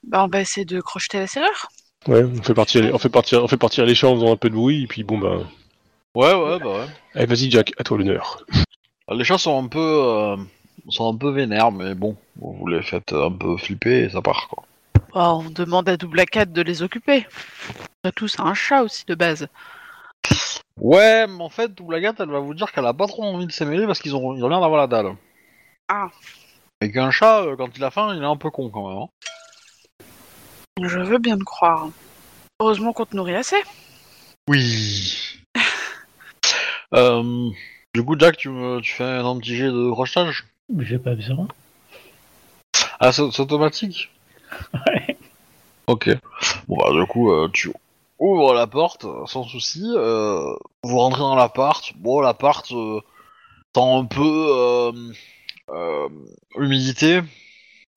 Bah, 0.04 0.24
on 0.24 0.28
va 0.28 0.40
essayer 0.40 0.64
de 0.64 0.80
crocheter 0.80 1.18
la 1.18 1.26
serrure. 1.26 1.68
Ouais, 2.08 2.24
on 2.24 2.42
fait 2.42 2.54
partir, 2.54 2.82
les- 2.82 2.92
on 2.92 2.98
fait 2.98 3.08
partir, 3.08 3.44
on 3.44 3.48
fait 3.48 3.56
partir 3.56 3.84
les 3.84 3.94
chats 3.94 4.08
en 4.08 4.14
faisant 4.16 4.32
un 4.32 4.36
peu 4.36 4.50
de 4.50 4.54
bruit. 4.54 4.82
Et 4.84 4.86
puis 4.86 5.04
bon, 5.04 5.18
bah. 5.18 5.38
Ouais, 6.14 6.34
ouais, 6.34 6.58
bah 6.58 6.80
ouais. 6.80 6.86
Allez, 7.14 7.26
vas-y, 7.26 7.50
Jack, 7.50 7.72
à 7.78 7.84
toi 7.84 7.96
l'honneur. 7.98 8.44
Les 9.10 9.24
chats 9.24 9.38
sont 9.38 9.62
un 9.62 9.68
peu, 9.68 9.78
euh, 9.78 10.36
sont 10.88 11.12
un 11.12 11.16
peu 11.16 11.30
vénères, 11.30 11.70
mais 11.72 11.94
bon, 11.94 12.16
vous 12.36 12.66
les 12.66 12.82
faites 12.82 13.12
un 13.12 13.30
peu 13.30 13.56
flipper 13.56 14.04
et 14.04 14.10
ça 14.10 14.20
part 14.22 14.48
quoi. 14.48 14.64
Bah, 15.14 15.34
on 15.34 15.50
demande 15.50 15.88
à 15.88 15.96
Double 15.96 16.24
4 16.24 16.52
de 16.52 16.62
les 16.62 16.82
occuper. 16.82 17.26
Après 18.02 18.12
tout, 18.16 18.28
c'est 18.28 18.40
un 18.40 18.54
chat 18.54 18.82
aussi 18.82 19.04
de 19.06 19.14
base. 19.14 19.46
Ouais, 20.80 21.26
mais 21.26 21.42
en 21.42 21.50
fait, 21.50 21.72
Double 21.74 21.94
Agathe, 21.94 22.20
elle 22.20 22.30
va 22.30 22.40
vous 22.40 22.54
dire 22.54 22.72
qu'elle 22.72 22.86
a 22.86 22.94
pas 22.94 23.06
trop 23.06 23.22
envie 23.24 23.46
de 23.46 23.52
s'émêler 23.52 23.86
parce 23.86 24.00
qu'ils 24.00 24.16
ont, 24.16 24.34
ils 24.34 24.42
ont 24.42 24.48
l'air 24.48 24.60
d'avoir 24.60 24.80
la 24.80 24.86
dalle. 24.86 25.14
Ah. 25.88 26.08
Et 26.80 26.90
qu'un 26.90 27.10
chat, 27.10 27.42
euh, 27.42 27.56
quand 27.56 27.68
il 27.76 27.84
a 27.84 27.90
faim, 27.90 28.14
il 28.16 28.22
est 28.22 28.26
un 28.26 28.36
peu 28.36 28.50
con 28.50 28.70
quand 28.70 28.88
même. 28.88 28.98
hein. 29.02 29.06
Je 30.80 30.98
veux 30.98 31.18
bien 31.18 31.36
le 31.36 31.44
croire. 31.44 31.88
Heureusement 32.60 32.92
qu'on 32.92 33.04
te 33.04 33.14
nourrit 33.14 33.34
assez. 33.34 33.62
Oui. 34.48 35.44
euh, 36.94 37.50
du 37.94 38.02
coup, 38.02 38.16
Jack, 38.18 38.36
tu, 38.38 38.48
me, 38.48 38.80
tu 38.80 38.92
fais 38.94 39.04
un 39.04 39.38
petit 39.38 39.56
jet 39.56 39.66
de 39.66 39.90
crochetage 39.90 40.46
J'ai 40.78 40.98
pas 40.98 41.14
besoin. 41.14 41.46
Ah, 43.00 43.12
c'est 43.12 43.30
c'est 43.32 43.42
automatique? 43.42 44.10
Ouais. 44.74 45.16
Ok. 45.86 46.10
Bon, 46.68 46.76
bah, 46.76 46.92
du 46.92 47.06
coup, 47.06 47.32
euh, 47.32 47.48
tu 47.52 47.72
ouvres 48.18 48.54
la 48.54 48.66
porte 48.66 49.04
euh, 49.04 49.26
sans 49.26 49.44
souci. 49.44 49.82
euh, 49.96 50.54
vous 50.84 50.98
rentrez 50.98 51.20
dans 51.20 51.34
l'appart. 51.34 51.92
Bon, 51.96 52.20
l'appart 52.20 52.70
euh, 52.72 53.00
sent 53.74 53.82
un 53.82 54.04
peu 54.04 54.20
euh, 54.22 54.92
euh, 55.70 56.08
l'humidité 56.56 57.20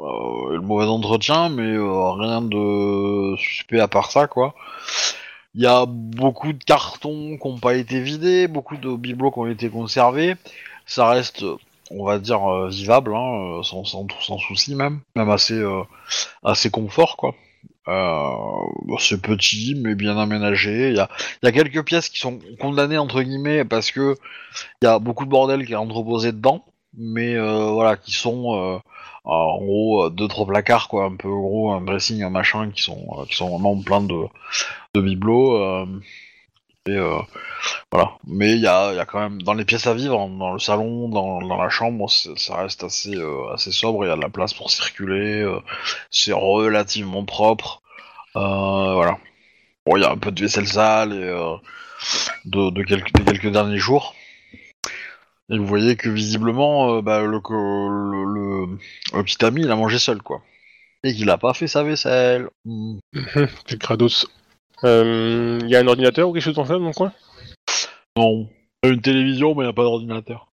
euh, 0.02 0.52
le 0.54 0.62
mauvais 0.62 0.86
entretien, 0.86 1.50
mais 1.50 1.64
euh, 1.64 2.12
rien 2.12 2.42
de 2.42 3.36
suspect 3.38 3.80
à 3.80 3.88
part 3.88 4.12
ça, 4.12 4.28
quoi. 4.28 4.54
Il 5.56 5.62
y 5.62 5.68
a 5.68 5.86
beaucoup 5.88 6.52
de 6.52 6.64
cartons 6.64 7.38
qui 7.42 7.48
n'ont 7.48 7.60
pas 7.60 7.76
été 7.76 8.02
vidés, 8.02 8.48
beaucoup 8.48 8.76
de 8.76 8.94
bibelots 8.96 9.32
qui 9.32 9.40
ont 9.40 9.48
été 9.48 9.70
conservés. 9.70 10.36
Ça 10.86 11.08
reste, 11.10 11.46
on 11.92 12.04
va 12.04 12.20
dire, 12.20 12.44
euh, 12.44 12.70
vivable, 12.70 13.16
hein, 13.16 13.62
sans, 13.64 13.86
souci 14.40 14.76
même, 14.76 15.00
même 15.16 15.30
assez, 15.30 15.64
assez 16.44 16.70
confort, 16.70 17.16
quoi. 17.16 17.34
Bon, 17.88 18.98
c'est 19.00 19.22
petit, 19.22 19.76
mais 19.82 19.96
bien 19.96 20.18
aménagé. 20.18 20.90
Il 20.90 20.96
y 20.98 21.00
a, 21.00 21.10
y 21.44 21.48
a 21.48 21.52
quelques 21.54 21.86
pièces 21.86 22.10
qui 22.10 22.20
sont 22.20 22.40
condamnées, 22.60 22.98
entre 22.98 23.22
guillemets, 23.22 23.64
parce 23.64 23.92
que 23.92 24.18
il 24.82 24.86
y 24.86 24.88
a 24.88 25.00
beaucoup 25.00 25.26
de 25.26 25.30
bordel 25.30 25.66
qui 25.66 25.74
est 25.74 25.78
entreposé 25.78 26.32
dedans, 26.34 26.66
mais 26.98 27.38
voilà, 27.38 27.96
qui 27.96 28.12
sont 28.12 28.82
en 29.26 29.58
gros 29.58 30.06
euh, 30.06 30.10
deux 30.10 30.28
trois 30.28 30.46
placards, 30.46 30.88
quoi, 30.88 31.06
un 31.06 31.16
peu 31.16 31.30
gros, 31.30 31.72
un 31.72 31.82
dressing, 31.82 32.22
un 32.24 32.30
machin, 32.30 32.72
qui 32.72 32.82
sont, 32.84 33.06
euh, 33.20 33.26
qui 33.26 33.36
sont 33.36 33.50
vraiment 33.50 33.80
plein 33.82 34.02
de, 34.02 34.26
de 34.94 35.02
bibelots. 35.02 35.58
euh, 35.58 35.86
et 36.88 37.00
voilà. 37.92 38.12
Mais 38.28 38.52
il 38.52 38.60
y 38.60 38.68
a, 38.68 38.94
y 38.94 39.00
a 39.00 39.06
quand 39.06 39.20
même 39.20 39.42
dans 39.42 39.56
les 39.56 39.66
pièces 39.66 39.88
à 39.88 39.96
vivre, 39.96 40.20
hein, 40.22 40.30
dans 40.38 40.54
le 40.54 40.60
salon, 40.60 41.10
dans, 41.10 41.42
dans 41.42 41.58
la 41.58 41.70
chambre, 41.70 42.08
ça 42.12 42.58
reste 42.58 42.84
assez, 42.84 43.16
assez 43.54 43.72
sobre. 43.72 44.06
Il 44.06 44.10
y 44.10 44.12
a 44.12 44.16
de 44.16 44.22
la 44.22 44.30
place 44.30 44.54
pour 44.54 44.70
circuler. 44.70 45.44
c'est 46.12 46.34
relativement 46.34 47.26
propre. 47.26 47.82
Voilà. 48.36 49.18
Bon, 49.88 49.98
il 49.98 50.04
y 50.04 50.06
a 50.06 50.12
un 50.12 50.18
peu 50.18 50.32
de 50.32 50.42
vaisselle 50.42 50.68
sale 50.68 51.10
de, 52.46 52.70
de 52.70 52.84
quelques, 52.84 53.12
de 53.14 53.24
quelques 53.24 53.52
derniers 53.52 53.80
jours. 53.80 54.14
Et 55.52 55.58
vous 55.58 55.66
voyez 55.66 55.96
que 55.96 56.10
visiblement, 56.10 56.96
euh, 56.96 57.02
bah, 57.02 57.22
le, 57.22 57.28
le, 57.50 58.34
le- 58.34 58.78
le 59.14 59.24
petit 59.24 59.44
ami, 59.46 59.62
il 59.62 59.72
a 59.72 59.76
mangé 59.76 60.00
seul, 60.00 60.22
quoi. 60.22 60.42
Et 61.04 61.14
qu'il 61.14 61.30
a 61.30 61.38
pas 61.38 61.54
fait 61.54 61.68
sa 61.68 61.84
vaisselle. 61.84 62.50
C'est. 63.68 64.26
Euh, 64.84 65.60
Il 65.64 65.70
y 65.70 65.76
a 65.76 65.80
un 65.80 65.88
ordinateur 65.88 66.28
ou 66.30 66.34
quelque 66.34 66.44
chose 66.44 66.56
dans 66.56 66.66
ça 66.66 66.74
dans 66.80 66.88
le 66.88 66.94
coin? 66.94 67.14
Non. 68.18 68.50
Il 68.84 68.88
y 68.88 68.92
a 68.92 68.94
Une 68.94 69.02
télévision, 69.02 69.54
mais 69.56 69.62
il 69.62 69.68
n'y 69.68 69.70
a 69.70 69.74
pas 69.74 69.84
d'ordinateur. 69.84 70.48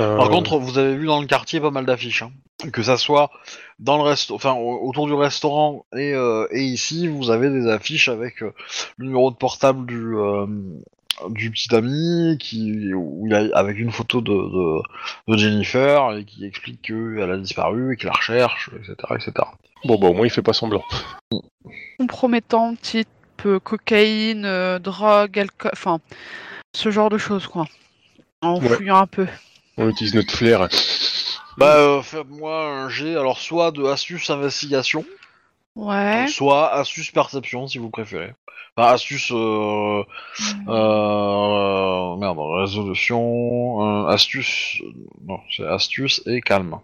Euh, 0.00 0.16
Par 0.16 0.28
contre, 0.30 0.58
vous 0.58 0.78
avez 0.78 0.96
vu 0.96 1.06
dans 1.06 1.20
le 1.20 1.26
quartier 1.26 1.60
pas 1.60 1.70
mal 1.70 1.84
d'affiches. 1.86 2.22
hein. 2.22 2.32
Que 2.72 2.82
ça 2.82 2.96
soit 2.96 3.30
dans 3.78 3.96
le 3.98 4.02
reste, 4.04 4.30
enfin 4.30 4.52
au- 4.54 4.88
autour 4.88 5.06
du 5.06 5.12
restaurant 5.12 5.84
et, 5.94 6.14
euh, 6.14 6.46
et 6.50 6.62
ici, 6.62 7.08
vous 7.08 7.30
avez 7.30 7.50
des 7.50 7.66
affiches 7.68 8.08
avec 8.08 8.40
le 8.40 8.54
numéro 8.98 9.30
de 9.30 9.36
portable 9.36 9.84
du, 9.86 10.14
du 11.30 11.50
petit 11.50 11.74
ami 11.74 12.36
qui 12.38 12.92
où 12.94 13.26
il 13.26 13.34
a, 13.34 13.56
avec 13.56 13.78
une 13.78 13.90
photo 13.92 14.20
de, 14.20 14.32
de, 14.32 14.82
de 15.32 15.38
Jennifer 15.38 16.16
et 16.16 16.24
qui 16.24 16.44
explique 16.44 16.82
qu'elle 16.82 17.30
a 17.30 17.36
disparu 17.36 17.92
et 17.94 17.96
qu'il 17.96 18.06
la 18.06 18.12
recherche, 18.12 18.70
etc., 18.76 18.94
etc. 19.14 19.32
Bon, 19.84 19.98
bah 19.98 20.08
au 20.08 20.14
moins 20.14 20.26
il 20.26 20.30
fait 20.30 20.42
pas 20.42 20.52
semblant. 20.52 20.82
Compromettant, 21.98 22.74
type 22.76 23.08
euh, 23.46 23.58
cocaïne, 23.60 24.44
euh, 24.44 24.78
drogue, 24.78 25.38
alcool, 25.38 25.70
enfin, 25.72 26.00
ce 26.74 26.90
genre 26.90 27.10
de 27.10 27.18
choses, 27.18 27.46
quoi. 27.46 27.66
En 28.42 28.60
Ouais. 28.60 28.68
fouillant 28.68 28.96
un 28.98 29.06
peu. 29.06 29.26
On 29.76 29.88
utilise 29.88 30.14
notre 30.14 30.32
flair. 30.32 30.68
Bah, 31.56 31.76
euh, 31.76 32.02
faites-moi 32.02 32.66
un 32.66 32.88
jet, 32.88 33.16
alors 33.16 33.38
soit 33.38 33.70
de 33.70 33.84
astuce 33.84 34.28
investigation, 34.30 35.04
Ouais. 35.76 36.26
soit 36.28 36.72
astuce 36.72 37.10
perception 37.10 37.66
si 37.66 37.78
vous 37.78 37.90
préférez. 37.90 38.32
Enfin, 38.76 38.92
astuce. 38.92 39.30
Euh, 39.32 40.02
euh, 40.68 42.16
merde, 42.16 42.38
résolution. 42.60 43.82
euh, 43.82 44.06
astuce. 44.08 44.80
Non, 45.26 45.38
c'est 45.56 45.66
astuce 45.66 46.22
et 46.26 46.40
calme. 46.40 46.78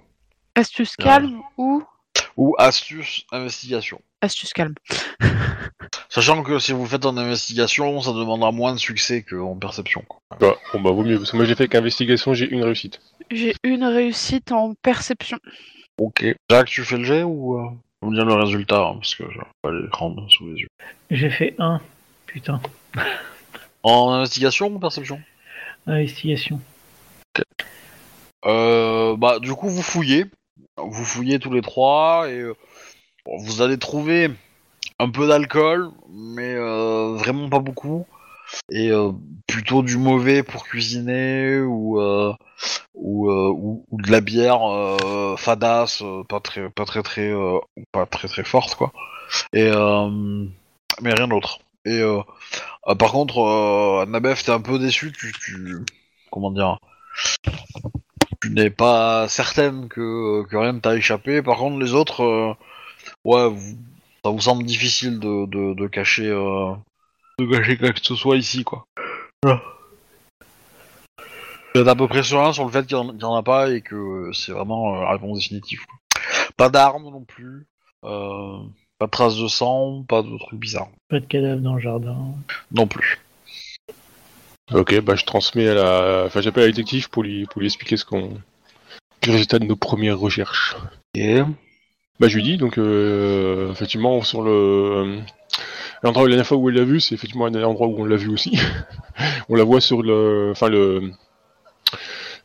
Astuce 0.54 0.96
calme 0.96 1.40
ou 1.56 1.82
Ou 2.36 2.54
astuce 2.58 3.24
investigation. 3.32 4.00
astuce 4.20 4.52
calme. 4.52 4.74
Sachant 6.08 6.42
que 6.42 6.58
si 6.58 6.72
vous 6.72 6.86
faites 6.86 7.06
en 7.06 7.16
investigation, 7.16 8.00
ça 8.00 8.12
demandera 8.12 8.50
moins 8.52 8.72
de 8.74 8.78
succès 8.78 9.22
qu'en 9.22 9.56
perception. 9.56 10.02
quoi. 10.08 10.20
Bah, 10.40 10.56
bon, 10.72 10.80
bah 10.80 10.90
vaut 10.90 11.04
mieux, 11.04 11.18
parce 11.18 11.30
que 11.30 11.36
moi 11.36 11.44
j'ai 11.46 11.54
fait 11.54 11.68
qu'investigation, 11.68 12.34
j'ai 12.34 12.48
une 12.50 12.64
réussite. 12.64 13.00
J'ai 13.30 13.54
une 13.62 13.84
réussite 13.84 14.50
en 14.52 14.74
perception. 14.74 15.38
Ok. 15.98 16.24
Jacques, 16.50 16.68
tu 16.68 16.82
fais 16.84 16.98
le 16.98 17.04
jet 17.04 17.22
ou. 17.22 17.60
Faut 18.00 18.10
me 18.10 18.14
dire 18.14 18.24
le 18.24 18.34
résultat, 18.34 18.80
hein, 18.80 18.94
parce 18.94 19.14
que 19.14 19.24
j'ai 19.30 19.40
pas 19.60 19.70
l'écran 19.70 20.16
sous 20.28 20.46
les 20.46 20.60
yeux. 20.60 20.68
J'ai 21.10 21.30
fait 21.30 21.54
un. 21.58 21.80
Putain. 22.26 22.60
En 23.82 24.12
investigation 24.12 24.68
ou 24.68 24.78
perception? 24.78 25.20
Investigation. 25.86 26.60
Euh, 28.46 29.16
bah, 29.16 29.38
du 29.38 29.52
coup, 29.52 29.68
vous 29.68 29.82
fouillez. 29.82 30.26
Vous 30.76 31.04
fouillez 31.04 31.38
tous 31.38 31.52
les 31.52 31.60
trois 31.60 32.30
et 32.30 32.38
euh, 32.38 32.54
vous 33.26 33.60
allez 33.60 33.76
trouver 33.76 34.30
un 34.98 35.10
peu 35.10 35.28
d'alcool, 35.28 35.90
mais 36.10 36.54
euh, 36.54 37.16
vraiment 37.16 37.50
pas 37.50 37.58
beaucoup. 37.58 38.06
Et 38.70 38.90
euh, 38.90 39.12
plutôt 39.46 39.82
du 39.82 39.96
mauvais 39.96 40.42
pour 40.42 40.64
cuisiner 40.64 41.60
ou 41.60 42.00
euh, 42.00 42.32
euh, 42.96 43.48
ou, 43.48 43.84
ou 43.90 44.02
de 44.02 44.10
la 44.10 44.20
bière 44.20 44.60
fadasse, 45.38 46.02
pas 46.28 46.40
très 46.40 46.70
pas 46.70 46.84
très 46.84 47.02
très 47.02 47.32
pas 47.92 48.06
très 48.06 48.28
très 48.28 48.44
forte 48.44 48.74
quoi. 48.76 48.92
Et 49.52 49.70
mais 51.02 51.14
rien 51.14 51.28
d'autre. 51.28 51.60
Et 51.86 52.00
euh, 52.00 52.22
par 52.98 53.12
contre, 53.12 54.04
Nabef, 54.06 54.44
t'es 54.44 54.52
un 54.52 54.60
peu 54.60 54.78
déçu. 54.78 55.12
Tu, 55.12 55.84
comment 56.30 56.50
dire 56.50 56.78
tu 58.42 58.50
n'es 58.50 58.70
pas 58.70 59.28
certaine 59.28 59.88
que, 59.88 60.44
que 60.44 60.56
rien 60.56 60.72
ne 60.72 60.80
t'a 60.80 60.96
échappé. 60.96 61.42
Par 61.42 61.58
contre, 61.58 61.78
les 61.78 61.92
autres, 61.92 62.56
ouais, 63.24 63.50
ça 64.24 64.30
vous 64.30 64.40
semble 64.40 64.64
difficile 64.64 65.18
de, 65.18 65.46
de, 65.74 65.86
cacher, 65.88 66.30
de 67.40 67.50
cacher 67.50 67.76
quoi 67.76 67.92
que 67.92 68.00
ce 68.02 68.14
soit 68.14 68.36
ici, 68.36 68.64
quoi. 68.64 68.84
Vous 71.74 71.80
êtes 71.80 71.88
à 71.88 71.94
peu 71.94 72.08
près 72.08 72.22
serein 72.22 72.52
sur 72.52 72.64
le 72.64 72.70
fait 72.70 72.86
qu'il 72.86 72.96
n'y 72.96 73.24
en, 73.24 73.34
a 73.34 73.42
pas 73.42 73.70
et 73.70 73.80
que 73.80 74.30
c'est 74.32 74.52
vraiment 74.52 74.96
euh, 74.96 75.00
la 75.02 75.12
réponse 75.12 75.38
définitive. 75.38 75.80
quoi. 75.86 76.22
Pas 76.56 76.68
d'armes 76.68 77.04
non 77.04 77.22
plus, 77.24 77.66
euh, 78.04 78.58
pas 78.98 79.06
de 79.06 79.10
traces 79.10 79.36
de 79.36 79.48
sang, 79.48 80.04
pas 80.08 80.22
de 80.22 80.36
trucs 80.38 80.58
bizarres 80.58 80.90
Pas 81.08 81.20
de 81.20 81.26
cadavre 81.26 81.60
dans 81.60 81.74
le 81.74 81.80
jardin. 81.80 82.16
non 82.72 82.86
plus. 82.86 83.18
Ok, 84.72 85.00
bah 85.00 85.16
je 85.16 85.24
transmets 85.24 85.68
à 85.68 85.74
la. 85.74 86.22
Enfin, 86.26 86.40
j'appelle 86.40 86.64
la 86.64 86.70
détective 86.70 87.10
pour 87.10 87.22
lui, 87.22 87.46
pour 87.46 87.60
lui 87.60 87.66
expliquer 87.66 87.96
ce 87.96 88.04
qu'on. 88.04 88.34
Le 89.26 89.32
résultat 89.32 89.58
de 89.58 89.66
nos 89.66 89.76
premières 89.76 90.18
recherches. 90.18 90.76
Et 91.14 91.40
Bah 92.20 92.28
je 92.28 92.36
lui 92.36 92.42
dis, 92.42 92.56
donc 92.56 92.78
euh, 92.78 93.70
effectivement, 93.72 94.22
sur 94.22 94.42
le. 94.42 95.20
L'endroit 96.02 96.24
la 96.24 96.30
dernière 96.30 96.46
fois 96.46 96.56
où 96.56 96.68
elle 96.70 96.76
l'a 96.76 96.84
vu, 96.84 97.00
c'est 97.00 97.14
effectivement 97.14 97.46
un 97.46 97.62
endroit 97.62 97.86
où 97.86 97.96
on 97.98 98.04
l'a 98.04 98.16
vu 98.16 98.28
aussi. 98.28 98.58
on 99.48 99.54
la 99.54 99.64
voit 99.64 99.80
sur 99.80 100.02
le. 100.02 100.50
Enfin, 100.52 100.68
le. 100.68 101.10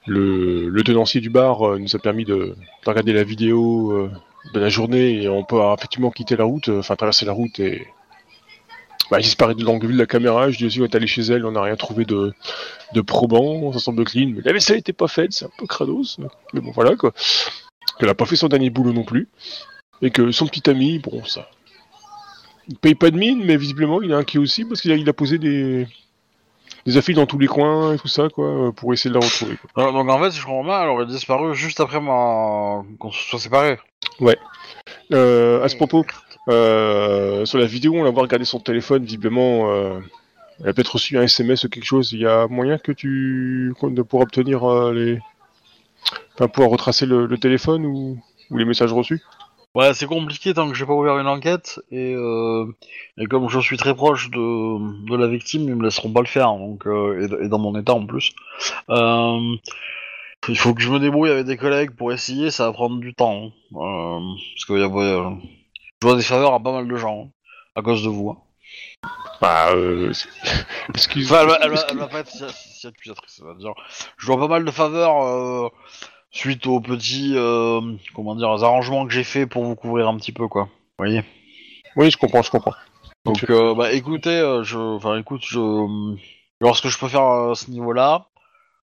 Le, 0.08 0.84
tenancier 0.84 1.20
du 1.20 1.32
bar 1.32 1.68
euh, 1.68 1.80
nous 1.80 1.95
a 1.95 1.99
permis 1.99 2.26
de, 2.26 2.36
de 2.36 2.56
regarder 2.86 3.12
la 3.12 3.24
vidéo 3.24 3.91
euh, 3.91 4.12
de 4.53 4.60
la 4.60 4.70
journée 4.70 5.24
et 5.24 5.30
on 5.30 5.43
peut 5.43 5.60
effectivement 5.76 6.12
quitter 6.12 6.36
la 6.36 6.43
route, 6.43 6.70
euh, 6.70 6.80
enfin 6.80 6.95
traverser 6.95 7.26
la 7.26 7.32
route 7.32 7.60
et 7.60 7.88
bah, 9.10 9.20
disparaît 9.20 9.56
de 9.56 9.64
l'angle 9.64 9.91
de 9.93 9.97
la 9.97 10.06
caméra. 10.06 10.51
Je 10.51 10.68
dis 10.68 10.82
on 10.82 10.86
est 10.86 10.93
allé 10.93 11.08
chez 11.08 11.24
elle, 11.24 11.43
on 11.45 11.51
n'a 11.53 11.62
rien 11.62 11.76
trouvé 11.76 12.06
de, 12.06 12.34
de 12.93 13.01
probant, 13.01 13.74
ça 13.74 13.80
semble 13.80 14.03
clean, 14.03 14.32
mais 14.36 14.41
la 14.43 14.53
vaisselle 14.53 14.78
était 14.78 14.93
pas 14.93 15.08
faite, 15.08 15.34
c'est 15.34 15.45
un 15.45 15.51
peu 15.58 15.66
crados, 15.66 16.20
mais 16.53 16.62
bon 16.62 16.72
voilà 16.72 16.95
quoi. 16.95 17.12
Qu'elle 17.99 18.10
a 18.10 18.16
pas 18.16 18.26
fait 18.26 18.36
son 18.36 18.47
dernier 18.47 18.70
boulot 18.70 18.93
non 18.93 19.03
plus, 19.06 19.30
et 20.01 20.12
que 20.12 20.32
son 20.32 20.45
petit 20.45 20.70
ami, 20.70 20.99
bon 20.99 21.24
ça. 21.24 21.49
Il 22.68 22.78
paye 22.78 22.95
pas 22.95 23.11
de 23.11 23.18
mine, 23.18 23.43
mais 23.45 23.57
visiblement 23.57 24.01
il 24.01 24.11
est 24.11 24.16
inquiet 24.16 24.39
aussi 24.39 24.66
parce 24.66 24.82
qu'il 24.82 24.91
a, 24.91 24.95
il 24.95 25.07
a 25.07 25.13
posé 25.13 25.38
des, 25.38 25.88
des 26.86 26.97
affiches 26.97 27.16
dans 27.16 27.26
tous 27.28 27.38
les 27.38 27.47
coins 27.47 27.93
et 27.93 27.97
tout 27.97 28.07
ça 28.07 28.30
quoi, 28.30 28.72
pour 28.76 28.93
essayer 28.93 29.09
de 29.13 29.20
la 29.20 29.26
retrouver. 29.26 29.55
quoi. 29.57 29.84
Alors, 29.84 29.93
donc 29.93 30.09
en 30.09 30.20
fait, 30.22 30.32
si 30.32 30.39
je 30.39 30.45
comprends 30.45 30.63
bien, 30.63 30.82
elle 30.82 30.89
aurait 30.89 31.05
disparu 31.05 31.55
juste 31.55 31.80
après 31.80 32.01
ma... 32.01 32.84
qu'on 32.97 33.11
se 33.11 33.24
soit 33.30 33.39
séparés. 33.39 33.78
Euh, 35.13 35.63
à 35.63 35.70
ce 35.70 35.76
propos, 35.76 36.05
euh, 36.49 37.45
sur 37.45 37.57
la 37.57 37.66
vidéo, 37.66 37.93
on 37.95 38.03
la 38.03 38.11
voit 38.11 38.24
regarder 38.24 38.45
son 38.45 38.59
téléphone, 38.59 39.03
visiblement. 39.03 39.72
euh, 39.72 39.99
elle 40.61 40.70
a 40.70 40.74
peut-être 40.74 40.93
reçu 40.93 41.18
un 41.18 41.24
SMS 41.24 41.66
ou 41.66 41.70
quelque 41.70 41.86
chose. 41.86 42.13
Il 42.13 42.20
y 42.22 42.26
a 42.26 42.47
moyen 42.47 42.78
que 42.78 42.91
tu. 42.91 43.74
de 43.84 44.01
pouvoir 44.01 44.24
obtenir 44.24 44.63
euh, 44.63 44.93
les. 44.93 45.20
Enfin, 46.36 46.47
pouvoir 46.47 46.70
retracer 46.70 47.05
le, 47.05 47.26
le 47.26 47.38
téléphone 47.38 47.86
ou, 47.86 48.18
ou 48.51 48.57
les 48.57 48.66
messages 48.66 48.93
reçus? 48.93 49.22
Ouais, 49.76 49.93
c'est 49.93 50.05
compliqué 50.07 50.53
tant 50.53 50.69
que 50.69 50.73
j'ai 50.73 50.86
pas 50.86 50.93
ouvert 50.93 51.17
une 51.19 51.28
enquête 51.28 51.80
et, 51.91 52.13
euh, 52.15 52.65
et 53.17 53.26
comme 53.26 53.49
je 53.49 53.59
suis 53.59 53.76
très 53.78 53.93
proche 53.93 54.30
de, 54.32 55.05
de 55.09 55.15
la 55.17 55.28
victime, 55.28 55.63
ils 55.63 55.76
me 55.76 55.84
laisseront 55.84 56.11
pas 56.13 56.21
le 56.21 56.28
faire. 56.28 56.53
Donc 56.53 56.88
euh, 56.88 57.28
et, 57.41 57.45
et 57.45 57.49
dans 57.49 57.59
mon 57.59 57.78
état 57.78 57.93
en 57.93 58.05
plus, 58.05 58.32
Euh, 58.89 59.55
il 60.47 60.57
faut 60.57 60.73
que 60.73 60.82
je 60.82 60.89
me 60.91 60.99
débrouille 60.99 61.30
avec 61.32 61.45
des 61.45 61.57
collègues 61.57 61.91
pour 61.91 62.13
essayer. 62.13 62.51
Ça 62.51 62.65
va 62.67 62.73
prendre 62.73 62.99
du 62.99 63.13
temps 63.13 63.51
hein. 63.76 63.78
Euh, 63.78 64.19
parce 64.55 64.65
que 64.65 64.73
y 64.73 64.84
a, 64.84 64.88
je 64.88 66.07
dois 66.07 66.15
des 66.15 66.23
faveurs 66.23 66.53
à 66.53 66.59
pas 66.63 66.71
mal 66.71 66.88
de 66.88 66.95
gens 66.97 67.26
hein, 67.26 67.32
à 67.76 67.82
cause 67.82 68.03
de 68.03 68.09
vous. 68.09 68.30
hein. 68.30 68.38
Bah, 69.41 69.73
euh. 69.76 70.13
Excuse 70.93 71.32
Enfin, 71.32 71.41
elle, 71.43 71.49
va- 71.49 71.59
elle 71.61 71.71
va, 71.71 71.86
elle 71.91 71.97
va 71.97 72.07
pas 72.07 72.19
être 72.19 72.30
si, 72.30 72.43
si 72.80 72.88
accusatrice. 72.88 73.36
ça 73.38 73.45
veut 73.45 73.55
dire, 73.55 73.73
je 74.17 74.28
dois 74.28 74.38
pas 74.38 74.47
mal 74.47 74.63
de 74.65 74.71
faveurs 74.71 75.71
suite 76.36 76.68
aux 76.68 76.82
petits 76.82 77.34
euh, 77.36 77.80
comment 78.14 78.36
dire 78.36 78.50
arrangements 78.50 79.08
que 79.08 79.14
j'ai 79.14 79.24
fait 79.24 79.48
pour 79.48 79.64
vous 79.64 79.76
couvrir 79.76 80.10
un 80.10 80.18
petit 80.18 80.34
peu 80.34 80.48
quoi. 80.48 80.64
Vous 80.64 81.06
voyez. 81.06 81.24
Oui, 81.96 82.12
je 82.12 82.18
comprends, 82.18 82.42
je 82.42 82.52
comprends. 82.52 82.74
Donc, 83.24 83.46
euh, 83.50 83.74
bah, 83.74 83.94
écoutez, 83.94 84.30
euh, 84.30 84.64
je, 84.64 84.78
enfin, 84.78 85.18
écoute, 85.18 85.42
je, 85.44 85.58
je 85.58 86.16
vais 86.16 86.20
voir 86.62 86.76
ce 86.76 86.82
que 86.82 86.90
je 86.90 87.00
peux 87.00 87.08
faire 87.08 87.24
à 87.24 87.56
ce 87.56 87.72
niveau-là. 87.72 88.28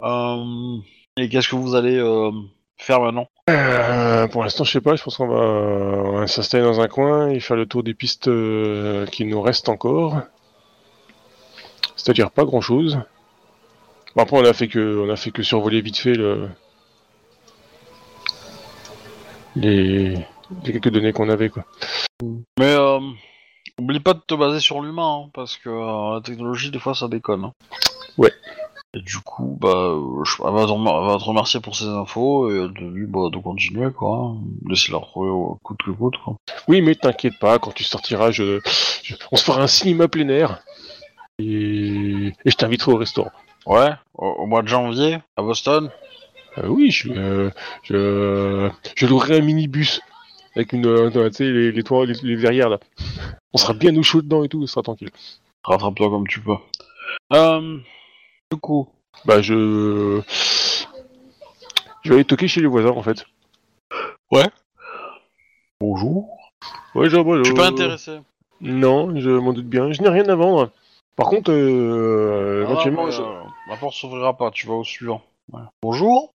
Euh, 0.02 0.78
et 1.18 1.28
qu'est-ce 1.28 1.50
que 1.50 1.56
vous 1.56 1.76
allez 1.76 1.98
faire 2.78 3.02
maintenant 3.02 3.28
pour 4.32 4.44
l'instant, 4.44 4.64
je 4.64 4.72
sais 4.72 4.82
pas, 4.82 4.96
je 4.96 5.04
pense 5.04 5.18
qu'on 5.18 5.28
va, 5.28 5.42
on 5.42 6.20
va 6.20 6.28
s'installer 6.28 6.64
dans 6.64 6.82
un 6.82 6.88
coin 6.88 7.30
et 7.30 7.40
faire 7.40 7.58
le 7.58 7.66
tour 7.66 7.82
des 7.82 7.96
pistes 7.96 8.30
qui 9.12 9.26
nous 9.26 9.42
restent 9.42 9.70
encore. 9.70 10.22
C'est-à-dire 11.96 12.30
pas 12.30 12.46
grand-chose. 12.46 13.00
Bon, 14.16 14.22
après, 14.22 14.38
on 14.38 14.46
a 14.46 14.54
fait 14.54 14.68
que, 14.68 15.04
on 15.04 15.10
a 15.10 15.16
fait 15.16 15.32
que 15.32 15.42
survoler 15.42 15.82
vite 15.82 15.98
fait 15.98 16.14
le, 16.14 16.48
les, 19.56 20.16
les 20.64 20.72
quelques 20.74 20.90
données 20.90 21.14
qu'on 21.14 21.30
avait, 21.30 21.50
quoi. 21.50 21.66
Mais 22.60 22.74
euh, 22.74 23.00
oublie 23.80 24.00
pas 24.00 24.14
de 24.14 24.20
te 24.26 24.34
baser 24.36 24.60
sur 24.60 24.82
l'humain, 24.82 25.24
hein, 25.26 25.30
parce 25.34 25.58
que 25.58 25.70
euh, 25.70 26.16
la 26.16 26.22
technologie, 26.22 26.72
des 26.72 26.80
fois, 26.80 26.96
ça 26.96 27.08
déconne. 27.08 27.46
hein. 27.46 27.54
Ouais. 28.18 28.34
Et 28.96 29.02
du 29.02 29.18
coup, 29.20 29.56
bah, 29.62 29.70
euh, 29.70 30.24
je, 30.24 30.34
elle, 30.44 30.52
va 30.54 30.66
te, 30.66 30.72
elle 30.72 31.08
va 31.08 31.18
te 31.20 31.24
remercier 31.24 31.60
pour 31.60 31.76
ces 31.76 31.86
infos 31.86 32.52
et 32.52 32.58
elle 32.58 32.74
te 32.74 32.84
dit 32.84 33.06
bah, 33.08 33.30
de 33.32 33.38
continuer, 33.38 33.92
quoi. 33.92 34.18
hein. 34.18 34.38
Laissez 34.68 34.92
la 34.92 34.98
retrouver 34.98 35.30
au 35.30 35.60
coûte 35.64 35.78
que 35.86 35.92
coûte, 35.92 36.16
quoi. 36.24 36.36
Oui, 36.68 36.82
mais 36.82 36.96
t'inquiète 36.96 37.38
pas, 37.40 37.60
quand 37.60 37.72
tu 37.72 37.84
sortiras, 37.84 38.32
je, 38.32 38.60
je- 39.04 39.16
on 39.32 39.36
se 39.36 39.44
fera 39.44 39.62
un 39.62 39.68
cinéma 39.68 40.08
plein 40.08 40.28
air. 40.30 40.60
Et, 41.38 42.34
et 42.46 42.50
je 42.50 42.56
t'inviterai 42.56 42.92
au 42.92 42.98
restaurant. 42.98 43.32
Ouais, 43.68 43.92
au, 44.16 44.26
au 44.28 44.46
mois 44.48 44.64
de 44.64 44.68
janvier, 44.68 45.20
à 45.38 45.42
Boston. 45.44 45.92
Euh, 46.58 46.68
oui, 46.68 46.92
je, 46.92 47.10
euh, 47.12 47.50
je, 47.84 48.70
je 48.96 49.06
louerai 49.06 49.38
un 49.38 49.42
minibus 49.42 50.02
avec 50.56 50.74
une, 50.74 50.86
euh, 50.88 51.30
tu 51.30 51.34
sais, 51.36 51.44
les, 51.52 51.72
les, 51.72 51.84
toits, 51.84 52.06
les, 52.06 52.16
les 52.24 52.36
verrières 52.36 52.70
là. 52.70 52.80
On 53.54 53.58
sera 53.58 53.74
bien 53.74 53.96
au 53.96 54.04
chaud 54.04 54.22
dedans 54.22 54.44
et 54.44 54.50
tout, 54.50 54.62
on 54.62 54.68
sera 54.68 54.82
tranquille. 54.82 55.12
Rattrape-toi 55.64 56.10
comme 56.10 56.28
tu 56.28 56.40
peux. 56.42 56.56
Euh, 57.34 57.78
du 58.52 58.58
coup, 58.60 58.90
Bah, 59.26 59.42
je, 59.42 60.22
je 62.04 62.10
vais 62.10 62.16
aller 62.16 62.26
toquer 62.26 62.48
chez 62.48 62.62
les 62.62 62.68
voisins 62.68 62.90
en 62.92 63.04
fait. 63.04 63.26
bonjour. 65.80 66.38
Ouais, 66.96 67.10
genre, 67.10 67.24
bonjour. 67.24 67.46
Je 67.46 67.50
suis 67.52 67.56
pas 67.58 67.68
intéressé. 67.68 68.20
Non, 68.62 69.16
je 69.20 69.30
m'en 69.30 69.54
doute 69.54 69.68
bien. 69.68 69.92
Je 69.94 70.02
n'ai 70.02 70.10
rien 70.10 70.28
à 70.28 70.36
vendre. 70.36 70.72
Par 71.16 71.28
contre, 71.30 71.52
euh, 71.52 72.66
Ah, 72.68 72.72
éventuellement, 72.72 73.06
mais, 73.06 73.12
je- 73.12 73.22
euh, 73.22 73.42
la 73.70 73.78
porte 73.78 73.94
s'ouvrira 73.94 74.36
pas, 74.36 74.52
tu 74.52 74.68
vas 74.68 74.74
au 74.74 74.84
suivant. 74.84 75.22
Ouais. 75.52 75.62
Bonjour 75.82 76.34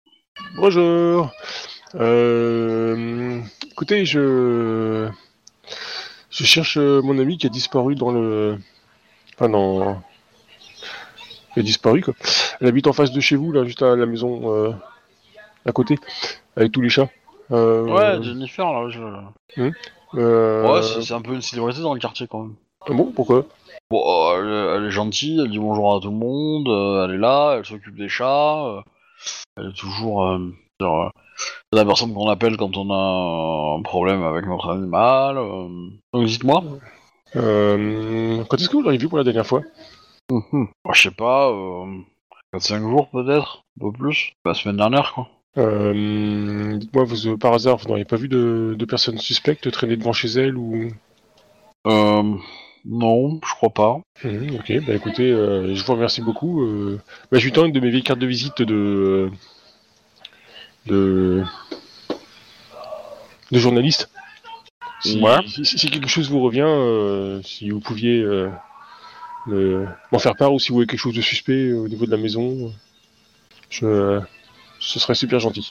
Bonjour. 0.56 1.30
Euh, 1.94 3.40
écoutez, 3.70 4.04
je 4.04 5.08
je 6.30 6.44
cherche 6.44 6.76
euh, 6.78 7.02
mon 7.02 7.18
ami 7.18 7.38
qui 7.38 7.46
a 7.46 7.50
disparu 7.50 7.94
dans 7.94 8.10
le, 8.12 8.58
enfin 9.34 9.48
dans, 9.48 10.00
qui 11.54 11.60
a 11.60 11.62
disparu 11.62 12.02
quoi. 12.02 12.14
Elle 12.60 12.68
habite 12.68 12.86
en 12.86 12.92
face 12.92 13.12
de 13.12 13.20
chez 13.20 13.36
vous 13.36 13.52
là, 13.52 13.64
juste 13.64 13.82
à 13.82 13.96
la 13.96 14.06
maison 14.06 14.52
euh, 14.54 14.72
à 15.66 15.72
côté, 15.72 15.98
avec 16.56 16.72
tous 16.72 16.80
les 16.80 16.88
chats. 16.90 17.08
Euh, 17.50 17.82
Ouais, 17.84 18.22
Jennifer, 18.22 18.72
là, 18.72 18.88
je... 18.88 19.00
euh, 20.18 20.72
Ouais, 20.72 20.82
c'est 20.82 21.02
c'est 21.02 21.14
un 21.14 21.22
peu 21.22 21.32
une 21.34 21.42
célébrité 21.42 21.80
dans 21.82 21.94
le 21.94 22.00
quartier, 22.00 22.26
quand 22.26 22.40
même. 22.42 22.54
ah 22.88 22.92
bon, 22.92 23.12
pourquoi? 23.14 23.44
Bon, 23.90 24.02
elle, 24.38 24.46
est- 24.46 24.76
elle 24.76 24.84
est 24.86 24.90
gentille, 24.90 25.40
elle 25.42 25.50
dit 25.50 25.58
bonjour 25.58 25.94
à 25.96 26.00
tout 26.00 26.10
le 26.10 26.16
monde, 26.16 26.66
elle 27.08 27.16
est 27.16 27.18
là, 27.18 27.56
elle 27.58 27.64
s'occupe 27.66 27.96
des 27.96 28.08
chats, 28.08 28.64
euh, 28.66 28.80
elle 29.56 29.68
est 29.70 29.76
toujours 29.76 30.26
euh, 30.26 30.38
genre, 30.80 31.06
euh, 31.06 31.10
la 31.72 31.84
personne 31.84 32.12
qu'on 32.14 32.28
appelle 32.28 32.56
quand 32.56 32.76
on 32.76 32.90
a 32.90 33.78
un 33.78 33.82
problème 33.82 34.22
avec 34.22 34.46
notre 34.46 34.70
animal. 34.70 35.38
euh. 35.38 35.68
Donc 36.12 36.26
dites-moi. 36.26 36.62
euh, 37.36 38.44
Quand 38.48 38.56
est-ce 38.58 38.68
que 38.68 38.76
vous 38.76 38.82
l'avez 38.82 38.98
vu 38.98 39.08
pour 39.08 39.18
la 39.18 39.24
dernière 39.24 39.46
fois? 39.46 39.62
Bah, 40.30 40.92
je 40.94 41.02
sais 41.02 41.10
pas, 41.10 41.50
euh, 41.50 41.86
4-5 42.54 42.80
jours 42.80 43.08
peut-être, 43.10 43.64
un 43.80 43.90
peu 43.90 43.92
plus. 43.92 44.32
La 44.44 44.54
semaine 44.54 44.76
dernière, 44.76 45.12
quoi. 45.14 45.28
Dites-moi, 45.54 47.04
vous, 47.04 47.36
par 47.38 47.52
hasard, 47.54 47.76
vous 47.78 47.88
n'auriez 47.88 48.04
pas 48.06 48.16
vu 48.16 48.28
de, 48.28 48.74
de 48.78 48.84
personnes 48.86 49.18
suspectes 49.18 49.70
traîner 49.70 49.96
devant 49.96 50.12
chez 50.12 50.28
elle 50.28 50.56
ou? 50.56 50.88
Euh, 51.86 52.34
non, 52.84 53.40
je 53.46 53.54
crois 53.54 53.70
pas. 53.70 54.00
Mhm, 54.24 54.56
ok, 54.56 54.84
bah 54.86 54.94
écoutez, 54.94 55.30
euh, 55.30 55.74
je 55.74 55.84
vous 55.84 55.92
remercie 55.92 56.20
beaucoup. 56.22 56.62
Euh, 56.62 57.00
bah, 57.30 57.38
je 57.38 57.48
lui 57.48 57.60
une 57.60 57.72
de 57.72 57.80
mes 57.80 57.90
vieilles 57.90 58.02
cartes 58.02 58.18
de 58.18 58.26
visite 58.26 58.62
de 58.62 59.30
de 60.86 61.44
de 63.50 63.58
journaliste. 63.58 64.10
Si, 65.00 65.20
Ouais. 65.20 65.36
si, 65.46 65.64
si 65.64 65.90
quelque 65.90 66.08
chose 66.08 66.30
vous 66.30 66.40
revient, 66.40 66.60
euh, 66.64 67.42
si 67.42 67.70
vous 67.70 67.80
pouviez 67.80 68.20
euh, 68.20 68.48
me- 69.46 69.86
m'en 70.12 70.18
faire 70.18 70.36
part 70.36 70.52
ou 70.52 70.58
si 70.60 70.68
vous 70.68 70.76
voyez 70.76 70.86
quelque 70.86 71.00
chose 71.00 71.14
de 71.14 71.20
suspect 71.20 71.70
euh, 71.70 71.80
au 71.80 71.88
niveau 71.88 72.06
de 72.06 72.10
la 72.10 72.16
maison, 72.16 72.72
je, 73.68 74.20
ce 74.78 75.00
serait 75.00 75.14
super 75.14 75.40
gentil. 75.40 75.70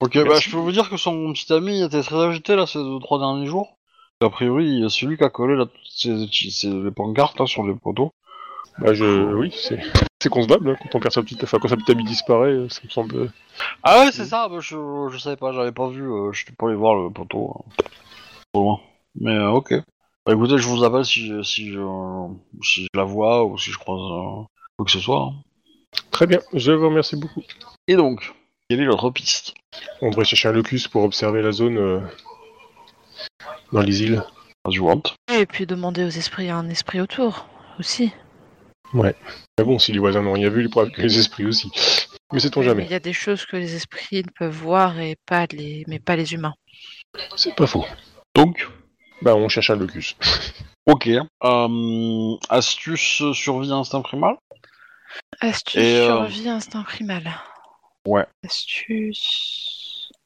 Ok, 0.00 0.14
Merci. 0.16 0.28
bah 0.28 0.40
je 0.40 0.50
peux 0.50 0.56
vous 0.56 0.72
dire 0.72 0.90
que 0.90 0.96
son 0.96 1.32
petit 1.32 1.52
ami 1.52 1.80
était 1.82 2.02
très 2.02 2.20
agité 2.26 2.56
là 2.56 2.66
ces 2.66 2.78
deux, 2.78 2.98
trois 2.98 3.18
derniers 3.18 3.46
jours. 3.46 3.76
A 4.22 4.30
priori, 4.30 4.84
c'est 4.90 5.06
lui 5.06 5.16
qui 5.16 5.24
a 5.24 5.28
collé 5.30 5.56
là, 5.56 5.66
toutes 5.66 6.28
ces, 6.32 6.50
ces- 6.50 6.70
les 6.70 6.90
pancartes 6.90 7.38
là, 7.38 7.46
sur 7.46 7.66
les 7.66 7.74
poteaux. 7.74 8.12
Bah 8.78 8.94
je, 8.94 9.04
oui, 9.34 9.54
c'est 9.56 9.78
c'est 10.22 10.28
concevable 10.28 10.70
hein, 10.70 10.76
quand 10.80 10.94
on 10.98 11.00
perd 11.00 11.12
sa 11.12 11.22
petite, 11.22 11.42
enfin 11.44 11.58
quand 11.60 11.68
sa 11.68 11.76
petite 11.76 11.90
amie 11.90 12.04
disparaît, 12.04 12.52
euh, 12.52 12.68
ça 12.68 12.80
me 12.84 12.88
semble. 12.90 13.16
euh, 13.16 13.28
Ah 13.82 14.00
ouais, 14.00 14.12
c'est 14.12 14.24
ça, 14.24 14.48
bah, 14.48 14.58
je, 14.60 15.08
je 15.10 15.18
savais 15.18 15.36
pas, 15.36 15.52
j'avais 15.52 15.72
pas 15.72 15.88
vu, 15.88 16.02
euh, 16.02 16.32
je 16.32 16.44
suis 16.44 16.52
pas 16.54 16.66
allé 16.66 16.76
voir 16.76 16.94
le 16.94 17.10
poteau. 17.10 17.64
trop 18.52 18.62
loin. 18.62 18.80
Mais 19.20 19.34
euh, 19.34 19.50
ok. 19.50 19.74
Bah 20.26 20.32
écoutez, 20.32 20.58
je 20.58 20.66
vous 20.68 20.82
appelle 20.84 21.04
si, 21.04 21.32
si, 21.44 21.72
je, 21.72 21.80
si 22.62 22.82
je 22.82 22.88
la 22.94 23.04
vois 23.04 23.44
ou 23.44 23.56
si 23.58 23.70
je 23.70 23.78
croise 23.78 24.00
euh, 24.00 24.44
quoi 24.76 24.84
que 24.86 24.90
ce 24.90 24.98
soit. 25.00 25.22
hein. 25.22 25.34
Très 26.10 26.26
bien, 26.26 26.40
je 26.52 26.72
vous 26.72 26.88
remercie 26.88 27.16
beaucoup. 27.16 27.42
Et 27.88 27.96
donc, 27.96 28.34
quelle 28.68 28.80
est 28.80 28.84
l'autre 28.84 29.10
piste? 29.10 29.54
On 30.00 30.10
devrait 30.10 30.24
chercher 30.24 30.48
un 30.48 30.52
locus 30.52 30.88
pour 30.88 31.04
observer 31.04 31.42
la 31.42 31.52
zone 31.52 31.78
euh, 31.78 32.00
dans 33.72 33.82
les 33.82 34.02
îles. 34.02 34.22
As 34.64 34.72
you 34.72 34.84
want 34.86 35.02
Et 35.32 35.46
puis 35.46 35.66
demander 35.66 36.04
aux 36.04 36.08
esprits, 36.08 36.44
il 36.44 36.48
y 36.48 36.50
a 36.50 36.56
un 36.56 36.68
esprit 36.68 37.00
autour 37.00 37.46
aussi. 37.78 38.12
Mais 38.94 39.14
bon, 39.58 39.78
si 39.78 39.92
les 39.92 39.98
voisins 39.98 40.22
n'ont 40.22 40.32
rien 40.32 40.48
vu, 40.48 40.64
ils 40.64 40.70
pourraient 40.70 40.90
que 40.90 41.02
les 41.02 41.18
esprits 41.18 41.44
aussi. 41.44 41.70
Mais 42.32 42.40
sait-on 42.40 42.62
Il 42.62 42.64
jamais. 42.66 42.86
y 42.86 42.94
a 42.94 42.98
des 43.00 43.12
choses 43.12 43.44
que 43.46 43.56
les 43.56 43.74
esprits 43.76 44.22
ne 44.24 44.30
peuvent 44.36 44.54
voir 44.56 44.98
et 44.98 45.16
pas 45.26 45.46
les, 45.52 45.84
mais 45.86 45.98
pas 46.00 46.16
les 46.16 46.34
humains. 46.34 46.54
C'est 47.36 47.54
pas 47.54 47.66
faux. 47.66 47.84
Donc, 48.34 48.68
Bah, 49.22 49.34
on 49.34 49.48
cherche 49.48 49.70
un 49.70 49.76
locus. 49.76 50.16
ok. 50.86 51.08
Euh, 51.44 52.36
astuce 52.48 53.22
survie 53.32 53.72
instinct 53.72 54.02
primal? 54.02 54.36
Astuce, 55.40 55.80
Et, 55.82 55.96
euh, 55.98 56.06
survie, 56.28 56.48
instinct 56.48 56.82
primal. 56.82 57.30
Ouais. 58.06 58.26
Astuce. 58.44 59.75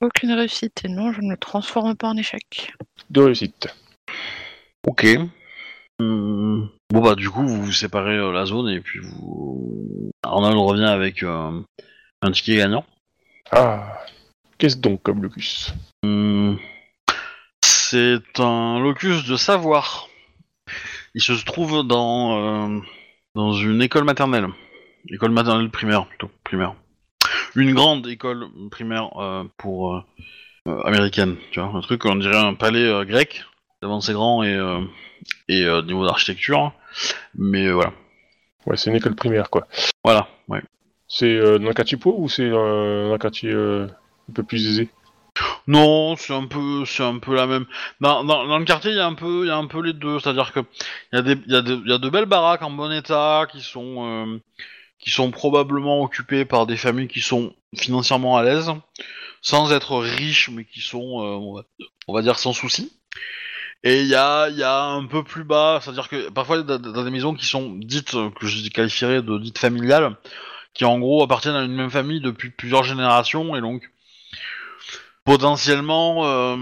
Aucune 0.00 0.32
réussite 0.32 0.84
et 0.84 0.88
non, 0.88 1.12
je 1.12 1.20
ne 1.20 1.30
le 1.30 1.36
transforme 1.36 1.94
pas 1.94 2.08
en 2.08 2.16
échec. 2.16 2.72
De 3.10 3.20
réussite. 3.20 3.68
Ok. 4.86 5.06
Hum, 5.98 6.70
Bon 6.90 7.02
bah 7.02 7.14
du 7.14 7.28
coup 7.28 7.46
vous 7.46 7.62
vous 7.66 7.72
séparez 7.72 8.16
euh, 8.16 8.32
la 8.32 8.46
zone 8.46 8.68
et 8.70 8.80
puis 8.80 9.00
vous... 9.00 10.10
Arnold 10.22 10.56
revient 10.56 10.84
avec 10.86 11.22
euh, 11.22 11.60
un 12.22 12.30
ticket 12.32 12.56
gagnant. 12.56 12.84
Ah. 13.52 13.98
Qu'est-ce 14.58 14.78
donc 14.78 15.02
comme 15.02 15.22
locus? 15.22 15.74
Hum, 16.02 16.58
C'est 17.62 18.38
un 18.38 18.80
locus 18.80 19.26
de 19.26 19.36
savoir. 19.36 20.08
Il 21.14 21.20
se 21.20 21.32
trouve 21.44 21.86
dans, 21.86 22.38
euh, 22.38 22.80
dans 23.34 23.52
une 23.52 23.82
école 23.82 24.04
maternelle. 24.04 24.46
École 25.08 25.32
maternelle 25.32 25.70
primaire 25.70 26.06
plutôt. 26.06 26.30
Primaire. 26.44 26.74
Une 27.56 27.74
grande 27.74 28.06
école 28.06 28.48
primaire 28.70 29.10
euh, 29.20 29.44
pour 29.56 29.94
euh, 29.94 30.04
euh, 30.68 30.80
américaine. 30.82 31.36
Tu 31.50 31.60
vois, 31.60 31.70
un 31.74 31.80
truc 31.80 32.04
on 32.04 32.16
dirait 32.16 32.36
un 32.36 32.54
palais 32.54 33.04
grec. 33.06 33.44
Devant 33.82 34.00
c'est 34.00 34.12
grand 34.12 34.42
et, 34.42 34.58
et 35.48 35.64
niveau 35.86 36.06
d'architecture. 36.06 36.72
Mais 37.34 37.70
voilà. 37.70 37.92
Ouais, 38.66 38.76
c'est 38.76 38.90
une 38.90 38.96
école 38.96 39.14
primaire, 39.14 39.48
quoi. 39.48 39.66
Voilà, 40.04 40.28
ouais. 40.48 40.62
C'est 41.08 41.40
dans 41.58 41.70
un 41.70 41.72
quartier 41.72 41.96
pauvre 41.96 42.20
ou 42.20 42.28
c'est 42.28 42.50
dans 42.50 43.14
un 43.14 43.18
quartier 43.18 43.52
un 43.52 44.32
peu 44.34 44.42
plus 44.42 44.66
aisé? 44.68 44.90
Non, 45.66 46.16
c'est 46.16 46.34
un 46.34 46.46
peu, 46.46 46.84
c'est 46.84 47.02
un 47.02 47.18
peu 47.18 47.34
la 47.34 47.46
même. 47.46 47.64
Dans, 48.00 48.22
dans, 48.24 48.46
dans 48.46 48.58
le 48.58 48.64
quartier, 48.66 48.90
il 48.90 48.96
y 48.98 49.00
a 49.00 49.06
un 49.06 49.14
peu, 49.14 49.44
il 49.44 49.48
y 49.48 49.50
a 49.50 49.56
un 49.56 49.66
peu 49.66 49.80
les 49.80 49.94
deux. 49.94 50.18
C'est-à-dire 50.18 50.52
que 50.52 50.60
il 51.12 51.16
y 51.16 51.18
a 51.18 51.22
des, 51.22 51.32
il 51.46 51.52
y 51.52 51.88
y 51.88 51.92
a 51.94 51.98
de 51.98 52.08
belles 52.10 52.26
baraques 52.26 52.62
en 52.62 52.70
bon 52.70 52.92
état 52.92 53.46
qui 53.50 53.62
sont, 53.62 54.04
euh, 54.06 54.38
qui 55.00 55.10
sont 55.10 55.30
probablement 55.30 56.02
occupées 56.02 56.44
par 56.44 56.66
des 56.66 56.76
familles 56.76 57.08
qui 57.08 57.20
sont 57.20 57.54
financièrement 57.76 58.36
à 58.36 58.42
l'aise, 58.42 58.70
sans 59.42 59.72
être 59.72 59.96
riches, 59.98 60.50
mais 60.50 60.64
qui 60.64 60.80
sont, 60.80 61.22
euh, 61.22 61.62
on, 62.06 62.12
va, 62.12 62.22
dire, 62.22 62.38
sans 62.38 62.52
souci. 62.52 62.92
Et 63.82 64.02
il 64.02 64.08
y 64.08 64.14
a, 64.14 64.50
y 64.50 64.62
a 64.62 64.82
un 64.82 65.06
peu 65.06 65.24
plus 65.24 65.44
bas, 65.44 65.80
c'est-à-dire 65.82 66.08
que 66.08 66.28
parfois 66.28 66.62
dans 66.62 67.04
des 67.04 67.10
maisons 67.10 67.34
qui 67.34 67.46
sont 67.46 67.70
dites, 67.76 68.12
que 68.38 68.46
je 68.46 68.68
qualifierais 68.68 69.22
de 69.22 69.38
dites 69.38 69.58
familiales, 69.58 70.16
qui 70.74 70.84
en 70.84 70.98
gros 70.98 71.22
appartiennent 71.22 71.56
à 71.56 71.62
une 71.62 71.74
même 71.74 71.90
famille 71.90 72.20
depuis 72.20 72.50
plusieurs 72.50 72.84
générations, 72.84 73.56
et 73.56 73.62
donc 73.62 73.90
potentiellement, 75.24 76.26
euh, 76.26 76.56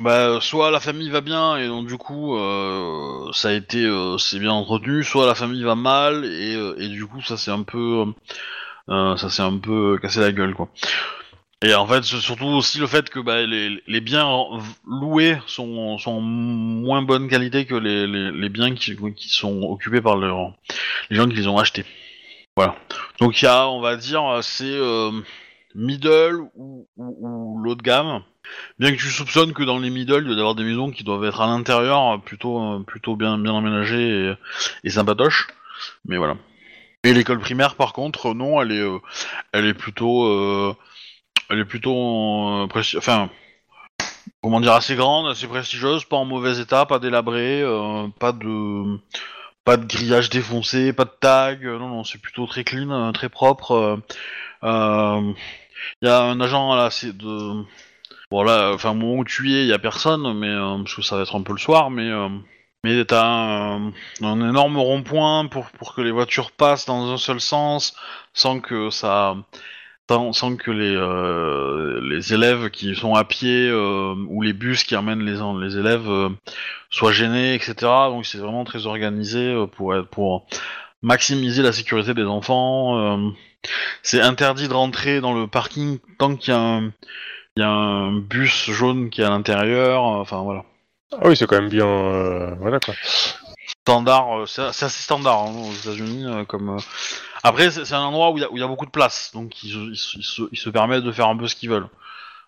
bah, 0.00 0.38
soit 0.40 0.70
la 0.70 0.80
famille 0.80 1.10
va 1.10 1.20
bien 1.20 1.56
et 1.56 1.66
donc 1.68 1.86
du 1.86 1.96
coup 1.96 2.36
euh, 2.36 3.30
ça 3.32 3.48
a 3.50 3.52
été, 3.52 3.84
euh, 3.84 4.18
c'est 4.18 4.38
bien 4.38 4.52
entretenu, 4.52 5.04
soit 5.04 5.26
la 5.26 5.34
famille 5.34 5.62
va 5.62 5.74
mal 5.76 6.24
et, 6.24 6.56
euh, 6.56 6.74
et 6.78 6.88
du 6.88 7.06
coup 7.06 7.22
ça 7.22 7.36
c'est 7.36 7.50
un 7.52 7.62
peu, 7.62 8.04
euh, 8.90 9.16
ça 9.16 9.30
s'est 9.30 9.42
un 9.42 9.58
peu 9.58 9.98
cassé 10.02 10.20
la 10.20 10.32
gueule 10.32 10.54
quoi. 10.54 10.68
Et 11.62 11.74
en 11.74 11.86
fait, 11.86 12.04
c'est 12.04 12.20
surtout 12.20 12.46
aussi 12.46 12.78
le 12.78 12.86
fait 12.86 13.08
que 13.10 13.20
bah, 13.20 13.42
les, 13.46 13.82
les 13.86 14.00
biens 14.02 14.28
loués 14.86 15.38
sont, 15.46 15.98
sont 15.98 16.20
moins 16.20 17.02
bonne 17.02 17.28
qualité 17.28 17.64
que 17.66 17.74
les, 17.74 18.06
les, 18.06 18.32
les 18.32 18.48
biens 18.50 18.74
qui, 18.74 18.96
qui 19.16 19.28
sont 19.30 19.62
occupés 19.62 20.02
par 20.02 20.16
le- 20.16 20.30
les 21.10 21.16
gens 21.16 21.26
qui 21.28 21.36
les 21.36 21.48
ont 21.48 21.58
achetés. 21.58 21.84
Voilà. 22.56 22.76
Donc 23.20 23.40
il 23.42 23.46
y 23.46 23.48
a, 23.48 23.68
on 23.68 23.80
va 23.80 23.96
dire, 23.96 24.22
c'est 24.42 24.64
euh, 24.66 25.12
middle 25.74 26.40
ou, 26.54 26.88
ou, 26.96 27.54
ou 27.56 27.58
l'eau 27.62 27.74
de 27.74 27.82
gamme. 27.82 28.22
Bien 28.78 28.92
que 28.92 28.96
tu 29.00 29.10
soupçonnes 29.10 29.52
que 29.52 29.62
dans 29.62 29.78
les 29.78 29.90
middle, 29.90 30.22
il 30.22 30.24
doit 30.26 30.34
y 30.36 30.38
avoir 30.38 30.54
des 30.54 30.64
maisons 30.64 30.90
qui 30.90 31.04
doivent 31.04 31.24
être 31.24 31.40
à 31.40 31.46
l'intérieur 31.46 32.14
euh, 32.14 32.18
plutôt, 32.18 32.60
euh, 32.62 32.80
plutôt 32.84 33.16
bien, 33.16 33.38
bien 33.38 33.56
aménagées 33.56 34.30
et, 34.30 34.34
et 34.84 34.90
sympatoches. 34.90 35.48
Mais 36.06 36.16
voilà. 36.18 36.36
Et 37.04 37.14
l'école 37.14 37.40
primaire, 37.40 37.76
par 37.76 37.92
contre, 37.92 38.34
non, 38.34 38.60
elle 38.62 38.72
est, 38.72 38.80
euh, 38.80 38.98
elle 39.52 39.66
est 39.66 39.74
plutôt, 39.74 40.26
euh, 40.26 40.74
elle 41.50 41.60
est 41.60 41.64
plutôt, 41.66 41.94
euh, 41.94 42.66
presti- 42.68 42.98
enfin, 42.98 43.30
comment 44.42 44.60
dire, 44.60 44.72
assez 44.72 44.96
grande, 44.96 45.28
assez 45.28 45.46
prestigieuse, 45.46 46.04
pas 46.04 46.16
en 46.16 46.24
mauvais 46.24 46.58
état, 46.60 46.86
pas 46.86 46.98
délabrée, 46.98 47.62
euh, 47.62 48.08
pas 48.18 48.32
de, 48.32 48.98
pas 49.64 49.76
de 49.76 49.86
grillage 49.86 50.30
défoncé, 50.30 50.92
pas 50.92 51.04
de 51.06 51.12
tag, 51.20 51.64
euh, 51.66 51.78
non, 51.78 51.88
non, 51.88 52.04
c'est 52.04 52.20
plutôt 52.20 52.46
très 52.46 52.64
clean, 52.64 52.90
euh, 52.90 53.12
très 53.12 53.28
propre. 53.28 53.72
euh, 53.72 53.96
euh, 54.64 55.32
Il 56.02 56.08
y 56.08 56.10
a 56.10 56.22
un 56.22 56.40
agent 56.40 56.74
là, 56.76 56.90
c'est 56.90 57.16
de, 57.16 57.64
bon 58.34 58.42
là, 58.42 58.72
enfin 58.74 58.90
au 58.90 58.94
moment 58.94 59.20
où 59.20 59.24
tu 59.24 59.48
y 59.48 59.56
es, 59.56 59.62
il 59.62 59.68
y 59.68 59.72
a 59.72 59.78
personne, 59.78 60.36
mais 60.38 60.48
euh, 60.48 60.78
parce 60.78 60.94
que 60.94 61.02
ça 61.02 61.16
va 61.16 61.22
être 61.22 61.36
un 61.36 61.42
peu 61.42 61.52
le 61.52 61.58
soir, 61.58 61.90
mais 61.90 62.08
euh, 62.10 62.28
mais 62.82 63.04
t'as 63.04 63.24
un, 63.24 63.92
énorme 64.22 64.76
rond-point 64.78 65.46
pour 65.46 65.70
pour 65.70 65.94
que 65.94 66.00
les 66.02 66.10
voitures 66.10 66.50
passent 66.50 66.86
dans 66.86 67.12
un 67.12 67.16
seul 67.16 67.40
sens, 67.40 67.94
sans 68.32 68.60
que 68.60 68.90
ça 68.90 69.36
sans, 70.32 70.56
que 70.56 70.70
les, 70.70 70.94
euh, 70.94 72.00
les 72.02 72.34
élèves 72.34 72.70
qui 72.70 72.94
sont 72.94 73.14
à 73.14 73.24
pied 73.24 73.68
euh, 73.68 74.14
ou 74.28 74.42
les 74.42 74.52
bus 74.52 74.84
qui 74.84 74.96
emmènent 74.96 75.24
les, 75.24 75.38
les 75.66 75.78
élèves 75.78 76.08
euh, 76.08 76.28
soient 76.90 77.12
gênés, 77.12 77.54
etc. 77.54 77.74
Donc 78.08 78.26
c'est 78.26 78.38
vraiment 78.38 78.64
très 78.64 78.86
organisé 78.86 79.54
pour, 79.76 79.94
pour 80.10 80.46
maximiser 81.02 81.62
la 81.62 81.72
sécurité 81.72 82.14
des 82.14 82.24
enfants. 82.24 83.32
c'est 84.02 84.20
interdit 84.20 84.68
de 84.68 84.74
rentrer 84.74 85.20
dans 85.20 85.32
le 85.34 85.46
parking 85.46 85.98
tant 86.18 86.36
qu'il 86.36 86.52
y 86.52 86.56
a 86.56 86.60
un, 86.60 86.92
il 87.56 87.60
y 87.60 87.62
a 87.62 87.70
un 87.70 88.12
bus 88.18 88.70
jaune 88.70 89.10
qui 89.10 89.20
est 89.20 89.24
à 89.24 89.30
l'intérieur. 89.30 90.04
euh, 90.04 90.20
Enfin 90.20 90.42
voilà. 90.42 90.64
Ah 91.12 91.28
oui, 91.28 91.36
c'est 91.36 91.46
quand 91.46 91.60
même 91.60 91.68
bien. 91.70 91.86
euh, 91.86 92.54
voilà 92.56 92.80
quoi. 92.80 92.94
Standard, 93.86 94.40
euh, 94.40 94.46
c'est 94.46 94.72
c'est 94.72 94.86
assez 94.86 95.02
standard 95.02 95.44
hein, 95.44 95.52
aux 95.56 95.72
États-Unis. 95.72 96.24
euh, 96.26 96.44
comme 96.44 96.70
euh. 96.70 96.80
après, 97.42 97.70
c'est 97.70 97.84
c'est 97.84 97.94
un 97.94 98.02
endroit 98.02 98.30
où 98.32 98.38
il 98.38 98.40
y, 98.42 98.44
a- 98.44 98.50
où 98.52 98.56
il 98.56 98.60
y 98.60 98.62
a 98.62 98.66
beaucoup 98.68 98.86
de 98.86 98.90
place, 98.90 99.30
donc 99.34 99.62
ils, 99.62 99.70
se- 99.72 99.90
ils 99.90 99.96
se- 99.96 100.18
ils 100.18 100.24
se, 100.24 100.42
ils 100.52 100.58
se 100.58 100.70
permettent 100.70 101.04
de 101.04 101.12
faire 101.12 101.28
un 101.28 101.36
peu 101.36 101.46
ce 101.48 101.54
qu'ils 101.56 101.70
veulent. 101.70 101.88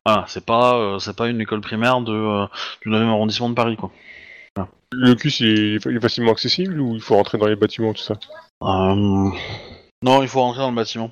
Voilà, 0.07 0.25
c'est 0.29 0.45
pas, 0.47 0.77
euh, 0.77 0.99
c'est 1.01 1.17
pas 1.17 1.29
une 1.29 1.41
école 1.41 1.61
primaire 1.63 2.01
de 2.01 2.13
euh, 2.13 2.47
du 2.83 2.91
9e 2.91 3.09
arrondissement 3.11 3.51
de 3.51 3.55
Paris, 3.55 3.77
quoi. 3.77 3.91
Le 4.93 5.15
cus, 5.15 5.41
il 5.41 5.47
est, 5.47 5.85
il 5.87 5.97
est 5.97 6.01
facilement 6.01 6.33
accessible 6.33 6.81
ou 6.81 6.95
il 6.95 7.01
faut 7.03 7.17
rentrer 7.17 7.39
dans 7.39 7.47
les 7.47 7.57
bâtiments, 7.57 7.93
tout 7.93 8.03
ça? 8.03 8.15
Euh, 8.63 9.31
Non, 10.03 10.23
il 10.23 10.29
faut 10.29 10.41
rentrer 10.41 10.61
dans 10.61 10.71
le 10.71 10.77
bâtiment. 10.77 11.11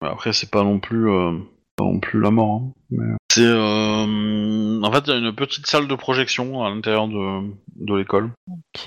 Après, 0.00 0.32
c'est 0.32 0.50
pas 0.50 0.62
non 0.64 0.80
plus, 0.80 1.10
euh, 1.10 1.38
non 1.78 2.00
plus 2.00 2.20
la 2.20 2.30
mort. 2.30 2.62
hein, 2.62 2.72
mais- 2.90 3.16
C'est, 3.30 3.42
euh, 3.44 4.80
en 4.82 4.92
fait, 4.92 5.04
il 5.06 5.10
y 5.10 5.12
a 5.12 5.18
une 5.18 5.34
petite 5.34 5.66
salle 5.66 5.88
de 5.88 5.94
projection 5.94 6.64
à 6.64 6.70
l'intérieur 6.70 7.06
de, 7.08 7.50
de 7.76 7.94
l'école. 7.96 8.30
Ok. 8.50 8.86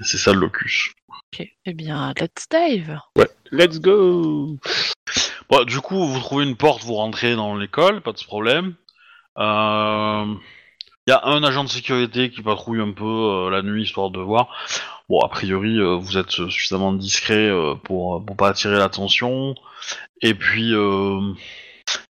C'est 0.00 0.16
ça 0.16 0.32
le 0.32 0.40
locus. 0.40 0.92
Ok. 1.08 1.46
Eh 1.66 1.74
bien, 1.74 2.12
let's 2.18 2.46
dive. 2.50 2.98
Ouais. 3.16 3.28
Let's 3.50 3.80
go 3.80 4.56
Bon, 5.50 5.64
du 5.64 5.80
coup, 5.80 6.06
vous 6.06 6.18
trouvez 6.20 6.44
une 6.44 6.56
porte, 6.56 6.84
vous 6.84 6.94
rentrez 6.94 7.34
dans 7.34 7.56
l'école, 7.56 8.00
pas 8.02 8.12
de 8.12 8.22
problème. 8.24 8.74
Euh, 9.38 10.34
Il 11.08 11.12
y 11.12 11.14
a 11.14 11.24
un 11.24 11.42
agent 11.42 11.64
de 11.64 11.70
sécurité 11.70 12.28
qui 12.28 12.42
patrouille 12.42 12.82
un 12.82 12.92
peu 12.92 13.02
euh, 13.02 13.48
la 13.48 13.62
nuit 13.62 13.84
histoire 13.84 14.10
de 14.10 14.20
voir. 14.20 14.54
Bon, 15.08 15.20
a 15.20 15.28
priori, 15.30 15.78
euh, 15.78 15.94
vous 15.94 16.18
êtes 16.18 16.32
suffisamment 16.50 16.92
discret 16.92 17.48
euh, 17.48 17.74
pour 17.76 18.22
pour 18.22 18.36
pas 18.36 18.50
attirer 18.50 18.76
l'attention. 18.76 19.54
Et 20.20 20.34
puis, 20.34 20.74
euh, 20.74 21.32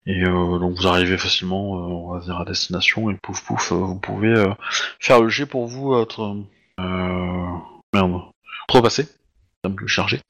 et 0.05 0.23
euh, 0.23 0.59
donc 0.59 0.77
vous 0.77 0.87
arrivez 0.87 1.17
facilement, 1.17 1.75
euh, 1.75 1.87
on 1.91 2.13
va 2.13 2.21
dire 2.21 2.39
à 2.39 2.45
destination 2.45 3.09
et 3.09 3.15
pouf 3.15 3.43
pouf, 3.43 3.73
euh, 3.73 3.75
vous 3.75 3.99
pouvez 3.99 4.29
euh, 4.29 4.53
faire 5.01 5.21
le 5.21 5.27
jet 5.27 5.45
pour 5.45 5.67
vous 5.67 5.99
être 5.99 6.33
euh, 6.79 7.51
merde, 7.93 8.21
repasser, 8.69 9.09
ça 9.61 9.69
me 9.69 9.75
le 9.77 9.87
charger. 9.87 10.21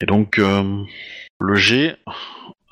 Et 0.00 0.06
donc 0.06 0.38
euh, 0.38 0.84
le 1.40 1.54
G. 1.56 1.96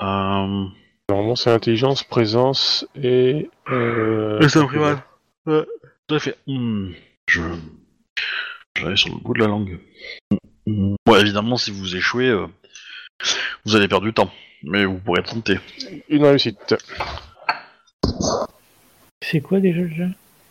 Euh... 0.01 0.65
Normalement, 1.11 1.37
c'est 1.37 1.51
intelligence, 1.51 2.03
présence 2.03 2.87
et. 2.95 3.49
Euh... 3.71 4.39
Ouais, 5.49 5.65
tout 6.07 6.15
à 6.15 6.19
fait. 6.19 6.37
Hmm, 6.47 6.91
Je. 7.27 7.41
L'avais 8.83 8.97
sur 8.97 9.09
le 9.09 9.19
bout 9.19 9.33
de 9.33 9.41
la 9.41 9.47
langue. 9.47 9.81
Hmm. 10.67 10.95
Bon, 11.07 11.17
évidemment, 11.17 11.57
si 11.57 11.71
vous 11.71 11.97
échouez, 11.97 12.29
euh, 12.29 12.47
vous 13.65 13.75
allez 13.75 13.89
perdre 13.89 14.05
du 14.05 14.13
temps. 14.13 14.31
Mais 14.63 14.85
vous 14.85 14.99
pourrez 14.99 15.23
tenter. 15.23 15.59
Une 16.11 16.27
réussite. 16.27 16.75
C'est 19.23 19.41
quoi 19.41 19.61
déjà 19.61 19.81
le 19.81 19.89
jeu? 19.89 20.09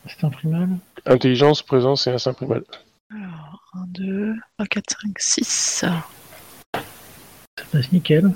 C'est 0.08 0.24
un 0.24 0.32
primal? 0.32 0.70
Intelligence, 1.06 1.62
présence 1.62 2.08
et 2.08 2.12
instinct 2.12 2.34
primal. 2.34 2.64
Alors, 3.12 3.62
1, 3.74 3.86
2, 3.90 4.34
3, 4.58 4.66
4, 4.66 4.84
5, 5.04 5.20
6. 5.20 5.46
Ça 5.46 6.04
passe 7.72 7.92
nickel. 7.92 8.32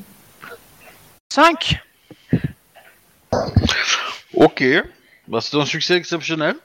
5 1.33 1.81
Ok. 4.35 4.63
Bah, 5.31 5.39
c'est 5.39 5.55
un 5.55 5.65
succès 5.65 5.95
exceptionnel. 5.95 6.55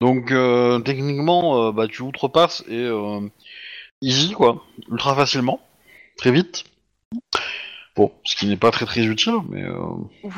Donc, 0.00 0.32
euh, 0.32 0.78
techniquement, 0.78 1.66
euh, 1.66 1.72
bah, 1.72 1.86
tu 1.86 2.00
outrepasses 2.00 2.64
et 2.66 2.78
euh, 2.78 3.20
easy, 4.00 4.32
quoi. 4.32 4.64
Ultra 4.90 5.14
facilement. 5.14 5.60
Très 6.16 6.32
vite. 6.32 6.64
Bon, 7.96 8.10
ce 8.24 8.36
qui 8.36 8.46
n'est 8.46 8.56
pas 8.56 8.70
très 8.70 8.86
très 8.86 9.04
utile, 9.04 9.34
mais 9.50 9.62
euh, 9.62 9.76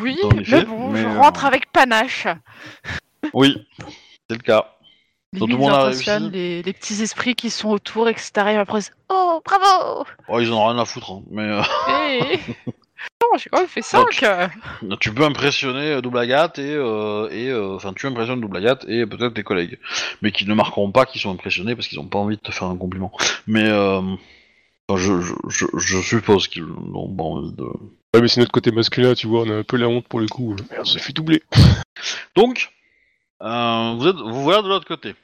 Oui, 0.00 0.18
mais 0.34 0.44
faits, 0.44 0.66
bon, 0.66 0.90
mais, 0.90 1.02
je 1.02 1.06
rentre 1.06 1.44
avec 1.44 1.70
panache. 1.70 2.26
oui, 3.32 3.64
c'est 4.28 4.36
le 4.36 4.42
cas. 4.42 4.74
Tout 5.38 5.46
le 5.46 5.56
monde 5.56 5.70
a 5.72 5.84
réussi. 5.84 6.10
les, 6.32 6.62
les 6.62 6.72
petits 6.72 7.00
esprits 7.00 7.36
qui 7.36 7.48
sont 7.48 7.70
autour 7.70 8.08
et 8.08 8.14
t'arrivent 8.32 8.58
après. 8.58 8.80
Oh, 9.08 9.40
bravo 9.44 10.04
Oh, 10.28 10.40
ils 10.40 10.52
en 10.52 10.56
ont 10.56 10.66
rien 10.66 10.78
à 10.78 10.84
foutre, 10.84 11.12
hein, 11.12 11.22
mais... 11.30 11.42
euh, 11.42 11.62
Eh 11.88 12.72
Non, 13.22 13.38
j'ai 13.38 13.50
quand 13.50 13.58
même 13.58 13.68
fait 13.68 13.82
5 13.82 14.24
Tu 15.00 15.12
peux 15.12 15.24
impressionner 15.24 16.00
Double 16.02 16.18
Agathe 16.18 16.58
et, 16.58 16.74
euh, 16.74 17.28
et 17.30 17.48
euh, 17.48 17.76
enfin 17.76 17.92
tu 17.92 18.06
impressionnes 18.06 18.40
Double 18.40 18.56
Agathe 18.56 18.84
et 18.88 19.06
peut-être 19.06 19.34
tes 19.34 19.42
collègues, 19.42 19.78
mais 20.20 20.32
qui 20.32 20.46
ne 20.46 20.54
marqueront 20.54 20.90
pas 20.90 21.06
qu'ils 21.06 21.20
sont 21.20 21.30
impressionnés 21.30 21.74
parce 21.74 21.88
qu'ils 21.88 21.98
n'ont 21.98 22.06
pas 22.08 22.18
envie 22.18 22.36
de 22.36 22.42
te 22.42 22.52
faire 22.52 22.68
un 22.68 22.76
compliment. 22.76 23.12
Mais 23.46 23.68
euh, 23.68 24.00
enfin, 24.88 25.00
je, 25.00 25.20
je, 25.20 25.34
je, 25.48 25.66
je 25.76 26.00
suppose 26.00 26.48
qu'ils 26.48 26.64
n'ont 26.64 27.14
pas 27.14 27.24
envie 27.24 27.52
de. 27.52 27.64
Ouais, 28.14 28.20
mais 28.20 28.28
c'est 28.28 28.40
notre 28.40 28.52
côté 28.52 28.70
masculin, 28.72 29.14
tu 29.14 29.26
vois, 29.26 29.42
on 29.42 29.50
a 29.50 29.54
un 29.54 29.62
peu 29.62 29.78
la 29.78 29.88
honte 29.88 30.06
pour 30.06 30.20
le 30.20 30.26
coup. 30.26 30.54
Merde, 30.70 30.86
ça 30.86 30.98
fait 30.98 31.14
doubler. 31.14 31.42
Donc, 32.36 32.70
euh, 33.42 33.94
vous 33.96 34.06
êtes, 34.06 34.16
vous 34.16 34.42
voilà 34.42 34.62
de 34.62 34.68
l'autre 34.68 34.86
côté. 34.86 35.14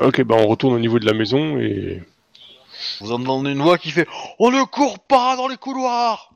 Ok, 0.00 0.22
bah 0.22 0.36
on 0.38 0.46
retourne 0.46 0.74
au 0.74 0.78
niveau 0.78 0.98
de 0.98 1.06
la 1.06 1.12
maison 1.12 1.58
et. 1.58 2.02
Vous 3.00 3.12
entendez 3.12 3.52
une 3.52 3.62
voix 3.62 3.76
qui 3.76 3.90
fait 3.90 4.06
On 4.38 4.50
ne 4.50 4.62
court 4.64 5.00
pas 5.00 5.36
dans 5.36 5.48
les 5.48 5.56
couloirs. 5.56 6.32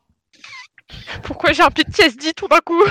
Pourquoi 1.22 1.52
j'ai 1.52 1.62
un 1.62 1.70
PTSD 1.70 2.32
tout 2.34 2.48
d'un 2.48 2.60
coup 2.60 2.82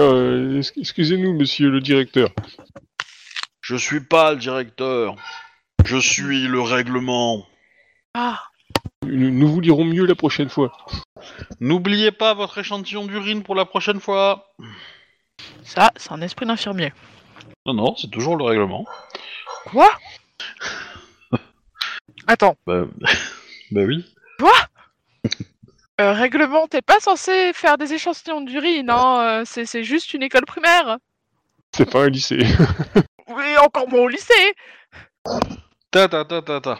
Euh, 0.00 0.62
Excusez-nous, 0.76 1.34
monsieur 1.34 1.70
le 1.70 1.80
directeur. 1.80 2.30
Je 3.60 3.76
suis 3.76 4.00
pas 4.00 4.32
le 4.32 4.38
directeur. 4.38 5.16
Je 5.84 5.96
suis 5.96 6.46
le 6.46 6.60
règlement. 6.60 7.46
Ah, 8.14 8.40
Nous, 9.04 9.30
nous 9.30 9.48
vous 9.48 9.60
lirons 9.60 9.84
mieux 9.84 10.04
la 10.06 10.14
prochaine 10.14 10.48
fois. 10.48 10.76
N'oubliez 11.60 12.12
pas 12.12 12.34
votre 12.34 12.58
échantillon 12.58 13.06
d'urine 13.06 13.42
pour 13.42 13.54
la 13.54 13.64
prochaine 13.64 14.00
fois. 14.00 14.52
ça, 15.64 15.90
c'est 15.96 16.12
un 16.12 16.20
esprit 16.20 16.46
d'infirmier. 16.46 16.92
Non, 17.66 17.74
non, 17.74 17.96
c'est 17.96 18.10
toujours 18.10 18.36
le 18.36 18.44
règlement. 18.44 18.84
Quoi 19.66 19.90
Attends, 22.26 22.56
Bah, 22.66 22.84
bah 23.70 23.82
oui. 23.86 24.04
Euh, 26.00 26.12
règlement, 26.12 26.66
t'es 26.66 26.82
pas 26.82 27.00
censé 27.00 27.52
faire 27.52 27.78
des 27.78 27.92
échantillons 27.94 28.40
d'urine, 28.40 28.90
hein 28.90 29.40
euh, 29.40 29.42
c'est 29.44 29.64
c'est 29.66 29.84
juste 29.84 30.14
une 30.14 30.22
école 30.22 30.44
primaire. 30.46 30.98
C'est 31.74 31.90
pas 31.90 32.04
un 32.04 32.08
lycée. 32.08 32.38
Oui, 33.26 33.56
encore 33.58 33.88
moins 33.88 34.00
au 34.02 34.08
lycée 34.08 34.54
Ta 35.90 36.08
ta 36.08 36.24
ta 36.26 36.42
ta 36.42 36.60
ta. 36.60 36.78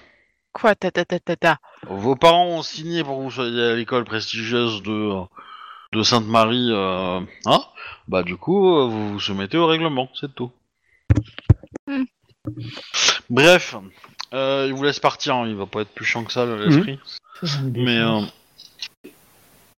Quoi, 0.53 0.75
ta 0.75 0.91
ta 0.91 1.05
ta 1.07 1.19
ta 1.19 1.37
ta? 1.37 1.59
Vos 1.89 2.17
parents 2.17 2.49
ont 2.49 2.63
signé 2.63 3.03
pour 3.03 3.17
que 3.17 3.23
vous 3.23 3.31
soyez 3.31 3.63
à 3.63 3.75
l'école 3.75 4.05
prestigieuse 4.05 4.83
de, 4.83 5.23
de 5.95 6.03
Sainte-Marie. 6.03 6.69
euh, 6.71 7.21
hein? 7.47 7.61
Bah 8.09 8.23
du 8.23 8.37
coup, 8.37 8.77
euh, 8.77 8.87
vous 8.87 9.13
vous 9.15 9.21
soumettez 9.21 9.57
au 9.57 9.67
règlement, 9.67 10.11
c'est 10.15 10.35
tout. 10.35 10.53
Hmm. 11.87 12.05
Bref, 13.31 13.75
euh, 14.35 14.67
il 14.69 14.75
vous 14.75 14.85
laisse 14.85 15.01
partir, 15.01 15.37
hein, 15.37 15.47
il 15.49 15.57
va 15.57 15.65
pas 15.67 15.81
être 15.81 15.95
plus 15.95 16.05
chiant 16.05 16.25
que 16.25 16.33
ça, 16.33 16.45
l'esprit. 16.45 16.99
Des 17.63 17.83
Mais, 17.83 17.99
euh. 17.99 18.21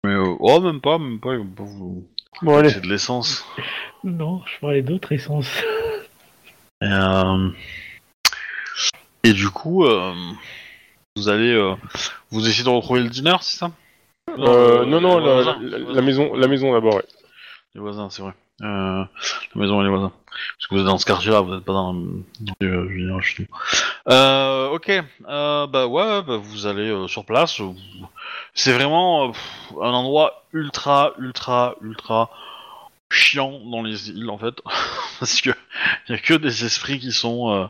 Mais 0.07 0.12
euh, 0.14 0.36
oh, 0.40 0.61
même 0.61 0.80
pas, 0.80 0.98
même 0.98 1.20
pas, 1.20 1.36
vous... 1.36 2.07
Bon, 2.42 2.57
allez. 2.57 2.70
C'est 2.70 2.80
de 2.82 2.88
l'essence. 2.88 3.44
Non, 4.04 4.42
je 4.46 4.61
parlais 4.61 4.82
d'autres 4.82 5.12
essences. 5.12 5.50
Et, 6.82 6.84
euh, 6.86 7.48
et 9.24 9.32
du 9.32 9.48
coup, 9.50 9.84
euh, 9.84 10.14
vous 11.16 11.28
allez... 11.28 11.52
euh, 11.52 11.74
vous 12.30 12.46
essayez 12.48 12.64
de 12.64 12.68
retrouver 12.68 13.00
le 13.02 13.09
dîner, 13.09 13.36
c'est 13.40 13.59
ça? 13.59 13.70
Euh, 14.38 14.84
non, 14.84 15.00
non, 15.00 15.18
la, 15.18 15.34
voisins, 15.34 15.59
la- 15.61 15.64
les 15.64 15.70
la 15.70 15.84
voisins. 15.84 16.02
maison, 16.02 16.34
la 16.34 16.48
maison 16.48 16.72
d'abord, 16.72 16.94
ouais. 16.96 17.04
Les 17.74 17.80
voisins, 17.80 18.11
c'est 18.11 18.22
vrai. 18.22 18.32
Euh, 18.62 19.04
la 19.04 19.61
maison 19.61 19.80
et 19.80 19.84
les 19.84 19.90
voisins. 19.90 20.12
Parce 20.30 20.66
que 20.68 20.74
vous 20.74 20.80
êtes 20.80 20.86
dans 20.86 20.98
ce 20.98 21.07
quartier-là, 21.07 21.40
vous 21.40 21.54
n'êtes 21.54 21.64
pas 21.64 21.72
dans 21.72 21.94
chez 23.20 23.42
nous. 23.42 23.46
Euh, 24.09 24.68
ok. 24.70 24.90
Euh, 25.28 25.66
bah 25.66 25.86
ouais, 25.86 26.22
bah 26.22 26.36
vous 26.36 26.66
allez 26.66 26.88
euh, 26.90 27.09
sur 27.09 27.24
place. 27.24 27.61
C'est 28.54 28.72
vraiment 28.72 29.28
euh, 29.28 29.32
un 29.82 29.92
endroit 29.92 30.44
ultra, 30.52 31.12
ultra, 31.18 31.74
ultra 31.82 32.30
chiant 33.11 33.61
dans 33.70 33.82
les 33.82 34.11
îles 34.11 34.30
en 34.30 34.38
fait, 34.38 34.54
parce 35.20 35.40
que 35.40 35.50
y 36.09 36.12
a 36.14 36.18
que 36.18 36.34
des 36.34 36.64
esprits 36.64 36.98
qui 37.00 37.12
sont 37.12 37.50
euh, 37.52 37.66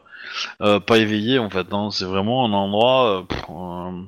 euh, 0.63 0.81
pas 0.81 0.99
éveillés 0.99 1.39
en 1.39 1.51
fait. 1.51 1.73
hein. 1.73 1.91
C'est 1.93 2.05
vraiment 2.07 2.45
un 2.47 2.53
endroit 2.53 3.21
euh, 3.21 3.23
euh, 3.51 4.03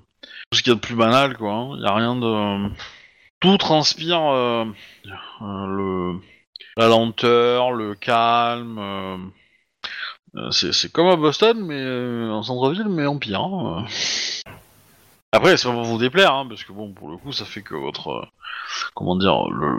tout 0.50 0.58
ce 0.58 0.62
qu'il 0.62 0.72
y 0.72 0.74
a 0.74 0.76
de 0.76 0.80
plus 0.80 0.96
banal 0.96 1.36
quoi. 1.38 1.52
hein. 1.52 1.78
Y 1.80 1.86
a 1.86 1.94
rien 1.94 2.16
de 2.16 2.68
tout 3.40 3.56
transpire 3.58 4.20
euh, 4.22 4.64
euh, 5.42 5.66
le 5.66 6.20
la 6.76 6.88
lenteur, 6.88 7.72
le 7.72 7.94
calme. 7.94 8.78
euh, 8.78 9.16
c'est 10.50 10.72
c'est 10.72 10.90
comme 10.92 11.08
à 11.08 11.16
Boston, 11.16 11.58
mais 11.64 11.80
euh, 11.80 12.30
en 12.30 12.42
centre-ville, 12.42 12.88
mais 12.88 13.06
en 13.06 13.18
pire. 13.18 13.40
hein. 13.40 13.84
Après, 15.32 15.56
ça 15.56 15.70
va 15.70 15.82
vous 15.82 15.98
déplaire, 15.98 16.32
hein, 16.34 16.46
parce 16.48 16.64
que 16.64 16.72
bon, 16.72 16.92
pour 16.92 17.10
le 17.10 17.18
coup, 17.18 17.32
ça 17.32 17.44
fait 17.44 17.60
que 17.62 17.74
votre, 17.74 18.08
euh, 18.08 18.24
comment 18.94 19.14
dire, 19.16 19.48
le, 19.50 19.76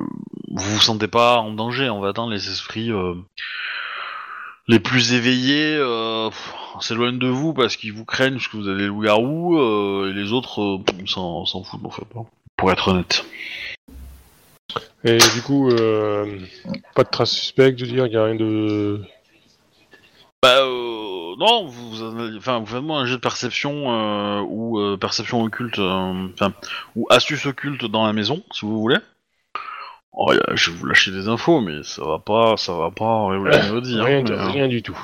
vous 0.52 0.74
vous 0.76 0.80
sentez 0.80 1.08
pas 1.08 1.38
en 1.40 1.52
danger, 1.54 1.90
en 1.90 2.02
fait, 2.04 2.20
hein, 2.20 2.30
les 2.30 2.50
esprits 2.50 2.92
euh, 2.92 3.16
les 4.68 4.80
plus 4.80 5.14
éveillés 5.14 5.76
euh, 5.76 6.30
s'éloignent 6.80 7.18
de 7.18 7.28
vous 7.28 7.54
parce 7.54 7.78
qu'ils 7.78 7.94
vous 7.94 8.06
craignent 8.06 8.34
parce 8.36 8.48
que 8.48 8.58
vous 8.58 8.68
avez 8.68 8.82
les 8.82 8.88
loups-garous, 8.88 9.58
euh, 9.58 10.12
et 10.12 10.14
les 10.14 10.34
autres 10.34 10.62
euh, 10.62 11.06
s'en 11.08 11.64
foutent, 11.64 11.86
en 11.86 11.90
fait, 11.90 12.06
hein, 12.16 12.26
pour 12.56 12.72
être 12.72 12.90
honnête. 12.90 13.26
Et 15.04 15.18
du 15.34 15.42
coup, 15.42 15.70
euh, 15.72 16.38
pas 16.94 17.04
de 17.04 17.10
traces 17.10 17.32
suspectes, 17.32 17.80
je 17.80 17.86
veux 17.86 17.92
dire, 17.92 18.06
il 18.06 18.16
a 18.18 18.26
rien 18.26 18.36
de. 18.36 19.02
Bah 20.42 20.62
euh, 20.62 21.36
non, 21.38 21.66
vous, 21.66 22.02
enfin, 22.38 22.60
vous 22.60 22.66
faites-moi 22.66 23.00
un 23.00 23.06
jet 23.06 23.16
de 23.16 23.22
perception 23.22 23.92
euh, 23.92 24.42
ou 24.48 24.80
euh, 24.80 24.98
perception 24.98 25.42
occulte, 25.44 25.80
euh, 25.80 26.28
enfin, 26.34 26.54
ou 26.96 27.08
astuce 27.10 27.46
occulte 27.46 27.84
dans 27.86 28.06
la 28.06 28.14
maison, 28.14 28.42
si 28.52 28.66
vous 28.66 28.80
voulez. 28.80 29.00
Oh, 30.14 30.34
je 30.54 30.72
vais 30.72 30.78
vous 30.78 30.86
lâcher 30.86 31.12
des 31.12 31.28
infos, 31.28 31.62
mais 31.62 31.84
ça 31.84 32.04
va 32.06 32.20
pas, 32.20 32.56
ça 32.58 32.74
va 32.74 32.90
pas 32.90 33.28
révolutionner 33.28 34.02
hein, 34.02 34.06
Rien, 34.06 34.24
mais, 34.24 34.32
euh, 34.32 34.48
rien 34.48 34.68
du 34.68 34.82
tout. 34.82 34.98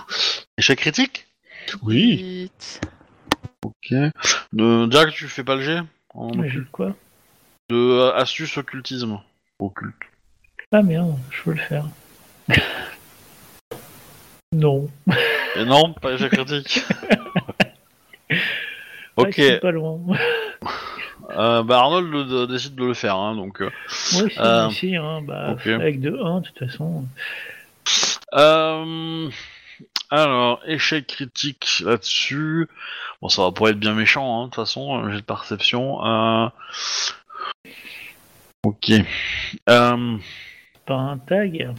Échec 0.57 0.79
critique? 0.79 1.27
Oui. 1.83 2.15
Vite. 2.15 2.81
Ok. 3.63 3.93
De, 4.53 4.91
Jack, 4.91 5.11
tu 5.11 5.27
fais 5.27 5.43
pas 5.43 5.55
le 5.55 5.61
jet? 5.61 5.79
En 6.13 6.27
Mais 6.35 6.47
occulte 6.47 6.53
j'ai 6.53 6.71
quoi? 6.71 6.95
De 7.69 8.11
astuce 8.15 8.57
occultisme. 8.57 9.19
Occulte. 9.59 9.95
Ah 10.71 10.81
merde, 10.81 11.17
je 11.29 11.43
peux 11.43 11.51
le 11.51 11.57
faire. 11.57 11.85
Non. 14.53 14.87
Et 15.55 15.65
non, 15.65 15.93
pas 15.93 16.13
échec 16.13 16.31
critique. 16.31 16.83
Ok. 19.17 19.35
je 19.37 19.59
pas 19.59 19.71
loin. 19.71 19.99
Euh, 21.31 21.63
bah 21.63 21.79
Arnold 21.79 22.13
euh, 22.13 22.45
décide 22.45 22.75
de 22.75 22.85
le 22.85 22.93
faire, 22.93 23.15
hein, 23.15 23.35
donc. 23.35 23.59
euh, 23.59 23.69
Moi 24.13 24.23
aussi, 24.23 24.39
Euh, 24.39 24.67
aussi, 24.67 24.95
hein, 24.95 25.21
bah, 25.23 25.53
ok. 25.53 25.65
avec 25.67 25.99
de 25.99 26.15
1, 26.15 26.41
de 26.41 26.47
toute 26.47 26.59
façon. 26.69 27.03
Euh, 28.35 29.29
alors, 30.11 30.61
échec 30.67 31.07
critique 31.07 31.81
là-dessus. 31.83 32.69
Bon, 33.21 33.27
ça 33.29 33.41
va 33.41 33.51
pas 33.51 33.71
être 33.71 33.79
bien 33.79 33.93
méchant, 33.95 34.39
hein, 34.39 34.45
de 34.45 34.45
toute 34.51 34.55
façon, 34.55 35.09
j'ai 35.09 35.17
de 35.17 35.21
perception. 35.25 36.05
Euh... 36.05 36.47
Ok. 38.63 38.91
Euh, 39.67 40.17
Pas 40.85 40.95
un 40.95 41.17
tag. 41.17 41.73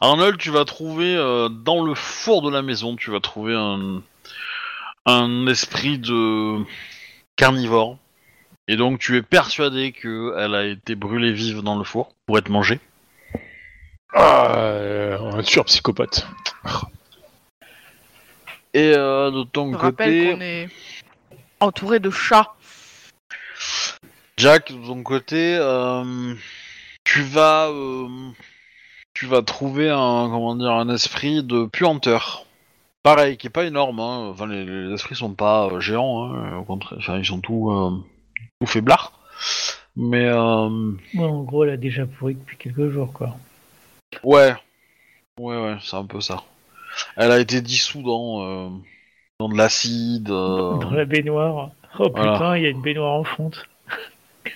Arnold, 0.00 0.38
tu 0.38 0.50
vas 0.50 0.64
trouver 0.64 1.14
euh, 1.16 1.48
dans 1.48 1.84
le 1.84 1.94
four 1.94 2.42
de 2.42 2.50
la 2.50 2.62
maison, 2.62 2.96
tu 2.96 3.10
vas 3.10 3.20
trouver 3.20 3.54
un, 3.54 4.02
un 5.06 5.46
esprit 5.46 5.98
de 5.98 6.62
carnivore. 7.36 7.98
Et 8.68 8.76
donc, 8.76 8.98
tu 8.98 9.16
es 9.16 9.22
persuadé 9.22 9.92
qu'elle 9.92 10.54
a 10.54 10.64
été 10.66 10.94
brûlée 10.94 11.32
vive 11.32 11.62
dans 11.62 11.78
le 11.78 11.84
four 11.84 12.10
pour 12.26 12.36
être 12.38 12.50
mangée. 12.50 12.80
Ah, 14.12 14.52
euh, 14.56 15.18
un 15.32 15.42
tueur 15.42 15.64
psychopathe. 15.64 16.26
Et 18.74 18.92
euh, 18.94 19.30
de 19.30 19.42
ton 19.44 19.72
Je 19.72 19.78
côté. 19.78 20.32
qu'on 20.32 20.40
est 20.40 20.68
entouré 21.60 21.98
de 21.98 22.10
chats. 22.10 22.54
Jack, 24.36 24.70
de 24.70 24.86
ton 24.86 25.02
côté, 25.02 25.56
euh, 25.58 26.34
tu 27.04 27.22
vas, 27.22 27.68
euh, 27.70 28.06
tu 29.18 29.26
vas 29.26 29.42
trouver 29.42 29.90
un, 29.90 30.28
comment 30.30 30.54
dire, 30.54 30.70
un 30.70 30.88
esprit 30.94 31.42
de 31.42 31.64
puanteur. 31.66 32.44
Pareil, 33.02 33.36
qui 33.36 33.46
est 33.46 33.50
pas 33.50 33.64
énorme. 33.64 33.98
Hein. 34.00 34.28
Enfin, 34.30 34.46
les, 34.46 34.64
les 34.64 34.92
esprits 34.94 35.16
sont 35.16 35.32
pas 35.34 35.66
euh, 35.66 35.80
géants. 35.80 36.24
Hein. 36.32 36.56
Au 36.58 36.62
contraire, 36.64 36.98
enfin, 37.00 37.18
ils 37.18 37.24
sont 37.24 37.40
tout, 37.40 37.70
euh, 37.70 37.90
tout 38.60 38.66
faiblards. 38.66 39.12
Mais 39.96 40.26
euh, 40.26 40.92
Ouais, 41.14 41.24
en 41.24 41.42
gros, 41.42 41.64
elle 41.64 41.70
a 41.70 41.76
déjà 41.76 42.06
pourri 42.06 42.34
depuis 42.34 42.56
quelques 42.56 42.90
jours, 42.90 43.12
quoi. 43.12 43.36
ouais, 44.22 44.54
ouais, 45.40 45.56
ouais, 45.62 45.76
c'est 45.82 45.96
un 45.96 46.04
peu 46.06 46.20
ça. 46.20 46.42
Elle 47.16 47.32
a 47.32 47.40
été 47.40 47.60
dissoute 47.60 48.04
dans, 48.04 48.70
dans 49.40 49.48
de 49.48 49.56
l'acide. 49.56 50.24
Dans 50.24 50.90
la 50.90 51.04
baignoire. 51.04 51.70
Oh 51.98 52.08
Voilà. 52.14 52.32
putain, 52.34 52.56
il 52.56 52.62
y 52.62 52.66
a 52.66 52.70
une 52.70 52.82
baignoire 52.82 53.14
en 53.14 53.24
fonte. 53.24 53.66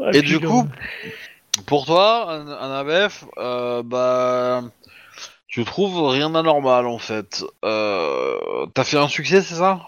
Ah, 0.00 0.10
Et 0.12 0.22
du 0.22 0.38
coup, 0.38 0.68
Pour 1.66 1.86
toi, 1.86 2.30
un, 2.32 2.48
un 2.48 2.72
ABF, 2.80 3.24
euh, 3.38 3.82
bah, 3.84 4.62
tu 5.46 5.64
trouves 5.64 6.08
rien 6.10 6.30
d'anormal 6.30 6.86
en 6.86 6.98
fait. 6.98 7.44
Euh, 7.64 8.36
T'as 8.74 8.84
fait 8.84 8.98
un 8.98 9.08
succès, 9.08 9.42
c'est 9.42 9.54
ça? 9.56 9.80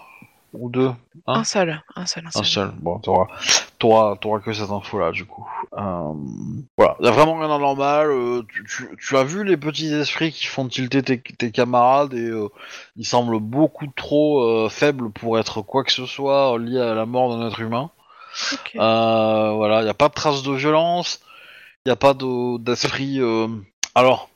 Ou 0.53 0.69
deux 0.69 0.91
Hein? 1.27 1.33
Un 1.33 1.43
seul, 1.45 1.81
un 1.95 2.05
seul, 2.05 2.23
un 2.25 2.27
Un 2.27 2.31
seul. 2.31 2.45
seul. 2.45 2.71
Bon, 2.81 2.99
t'auras, 2.99 3.27
t'auras, 3.79 4.17
t'auras 4.17 4.39
que 4.39 4.51
cette 4.51 4.69
info-là, 4.69 5.11
du 5.11 5.25
coup. 5.25 5.47
Euh, 5.77 6.13
voilà, 6.77 6.97
y 6.99 7.07
a 7.07 7.11
vraiment 7.11 7.39
rien 7.39 7.47
d'anormal. 7.47 8.07
euh, 8.11 8.41
tu, 8.53 8.65
tu, 8.65 8.89
tu 8.97 9.17
as 9.17 9.23
vu 9.23 9.45
les 9.45 9.55
petits 9.55 9.93
esprits 9.93 10.33
qui 10.33 10.47
font 10.47 10.67
tilter 10.67 11.03
tes, 11.03 11.21
tes 11.21 11.51
camarades 11.51 12.13
et 12.13 12.27
euh, 12.27 12.49
ils 12.97 13.05
semblent 13.05 13.39
beaucoup 13.39 13.87
trop 13.95 14.43
euh, 14.43 14.67
faibles 14.67 15.09
pour 15.11 15.39
être 15.39 15.61
quoi 15.61 15.85
que 15.85 15.91
ce 15.93 16.05
soit 16.05 16.57
lié 16.59 16.81
à 16.81 16.95
la 16.95 17.05
mort 17.05 17.29
d'un 17.37 17.47
être 17.47 17.59
humain. 17.61 17.89
Ok. 18.51 18.71
Euh, 18.77 19.51
voilà, 19.55 19.79
il 19.81 19.83
n'y 19.85 19.89
a 19.89 19.93
pas 19.93 20.09
de 20.09 20.13
traces 20.13 20.43
de 20.43 20.51
violence, 20.53 21.21
il 21.85 21.89
n'y 21.89 21.93
a 21.93 21.95
pas 21.95 22.13
de- 22.13 22.57
d'esprit. 22.59 23.19
euh, 23.19 23.47
Alors, 23.95 24.29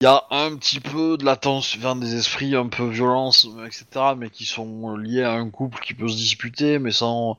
il 0.00 0.04
y 0.06 0.08
a 0.08 0.24
un 0.30 0.56
petit 0.56 0.80
peu 0.80 1.18
de 1.18 1.24
latence, 1.26 1.76
enfin, 1.78 1.96
des 1.96 2.16
esprits 2.16 2.56
un 2.56 2.68
peu 2.68 2.86
violence, 2.88 3.46
etc., 3.66 4.16
mais 4.16 4.30
qui 4.30 4.46
sont 4.46 4.96
liés 4.96 5.22
à 5.24 5.32
un 5.34 5.50
couple 5.50 5.80
qui 5.80 5.94
peut 5.94 6.08
se 6.08 6.16
disputer, 6.16 6.78
mais 6.78 6.92
sans, 6.92 7.38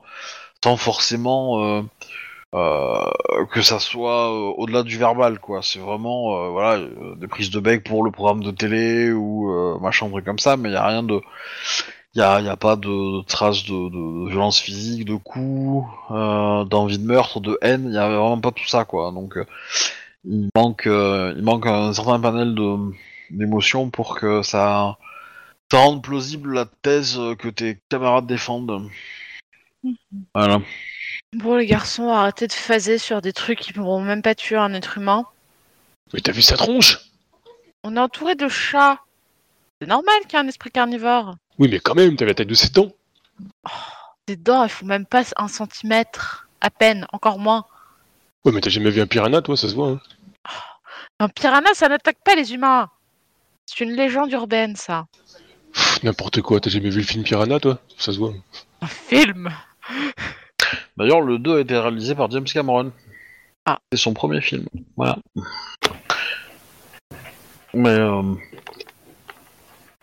sans 0.64 0.78
forcément 0.78 1.64
euh, 1.64 1.84
euh, 2.56 3.46
que 3.54 3.62
ça 3.64 3.80
soit 3.80 4.32
au-delà 4.60 4.84
du 4.84 4.98
verbal, 4.98 5.40
quoi. 5.40 5.62
C'est 5.64 5.80
vraiment, 5.80 6.52
voilà, 6.52 6.80
des 7.18 7.28
prises 7.28 7.52
de 7.52 7.60
bec 7.62 7.84
pour 7.86 8.04
le 8.04 8.12
programme 8.12 8.44
de 8.44 8.52
télé 8.52 9.12
ou 9.14 9.80
machin, 9.82 10.10
truc 10.10 10.26
comme 10.26 10.40
ça, 10.40 10.58
mais 10.58 10.70
il 10.70 10.74
n'y 10.74 10.78
a 10.78 10.88
rien 10.88 11.04
de. 11.04 11.22
Il 12.14 12.18
n'y 12.20 12.24
a, 12.24 12.42
y 12.42 12.50
a 12.50 12.58
pas 12.58 12.76
de, 12.76 13.24
traces 13.24 13.64
de, 13.64 13.90
de 13.90 14.30
violence 14.30 14.60
physique, 14.60 15.06
de 15.06 15.16
coups, 15.16 15.88
euh, 16.12 16.66
d'envie 16.66 16.98
de 16.98 17.06
meurtre, 17.06 17.40
de 17.40 17.58
haine, 17.62 17.84
il 17.86 17.92
n'y 17.92 17.98
a 17.98 18.10
vraiment 18.10 18.42
pas 18.42 18.52
tout 18.52 18.68
ça, 18.68 18.84
quoi. 18.84 19.12
Donc, 19.12 19.38
euh, 19.38 19.46
il, 20.26 20.50
manque, 20.54 20.88
euh, 20.88 21.34
il 21.38 21.44
manque 21.44 21.68
un 21.68 21.94
certain 21.94 22.20
panel 22.20 22.54
d'émotions 23.30 23.90
pour 23.90 24.20
que 24.20 24.42
ça, 24.42 24.98
ça 25.72 25.78
rende 25.78 26.04
plausible 26.04 26.54
la 26.54 26.66
thèse 26.82 27.18
que 27.40 27.48
tes 27.48 27.80
camarades 27.88 28.28
défendent. 28.28 28.90
Voilà. 30.36 30.62
Bon, 31.34 31.56
les 31.56 31.66
garçons, 31.66 32.10
arrêtez 32.10 32.48
de 32.48 32.54
phaser 32.54 32.98
sur 32.98 33.22
des 33.22 33.32
trucs 33.32 33.60
qui 33.60 33.72
pourront 33.72 34.02
même 34.02 34.22
pas 34.22 34.36
tuer 34.36 34.58
un 34.58 34.74
être 34.74 34.98
humain. 34.98 35.26
Mais 36.14 36.20
t'as 36.20 36.34
vu 36.34 36.42
sa 36.42 36.58
tronche? 36.58 37.00
On 37.84 37.96
est 37.96 38.00
entouré 38.00 38.36
de 38.36 38.50
chats. 38.50 39.00
C'est 39.82 39.88
normal 39.88 40.14
qu'il 40.28 40.34
y 40.34 40.36
ait 40.36 40.46
un 40.46 40.48
esprit 40.48 40.70
carnivore. 40.70 41.38
Oui, 41.58 41.68
mais 41.68 41.80
quand 41.80 41.96
même, 41.96 42.16
t'as 42.16 42.26
la 42.26 42.36
tête 42.36 42.48
de 42.48 42.54
ses 42.54 42.70
dents. 42.70 42.92
Des 44.28 44.36
dents, 44.36 44.64
elles 44.64 44.70
font 44.70 44.86
même 44.86 45.08
pas 45.08 45.24
un 45.38 45.48
centimètre. 45.48 46.48
À 46.62 46.70
peine, 46.70 47.08
encore 47.12 47.40
moins. 47.40 47.66
Ouais, 48.46 48.52
mais 48.52 48.62
t'as 48.62 48.70
jamais 48.70 48.92
vu 48.92 49.02
un 49.02 49.08
piranha, 49.08 49.42
toi, 49.42 49.58
ça 49.58 49.68
se 49.68 49.74
voit. 49.74 49.90
Hein. 49.90 50.00
Un 51.20 51.30
piranha, 51.30 51.74
ça 51.74 51.90
n'attaque 51.90 52.20
pas 52.24 52.36
les 52.36 52.54
humains. 52.54 52.92
C'est 53.66 53.84
une 53.84 53.94
légende 53.94 54.32
urbaine, 54.32 54.76
ça. 54.76 55.08
N'importe 56.04 56.44
quoi, 56.44 56.60
t'as 56.60 56.70
jamais 56.70 56.92
vu 56.92 57.00
le 57.00 57.06
film 57.06 57.24
Piranha, 57.24 57.60
toi? 57.60 57.80
Ça 57.98 58.14
se 58.14 58.20
voit. 58.20 58.34
Un 58.82 58.88
film? 58.88 59.50
D'ailleurs, 60.96 61.22
le 61.22 61.40
2 61.40 61.58
a 61.58 61.60
été 61.60 61.76
réalisé 61.76 62.14
par 62.14 62.30
James 62.30 62.44
Cameron. 62.44 62.92
Ah. 63.66 63.80
C'est 63.92 63.98
son 63.98 64.14
premier 64.14 64.42
film. 64.42 64.68
Voilà. 64.96 65.18
Mais, 67.74 67.90
euh... 67.90 68.36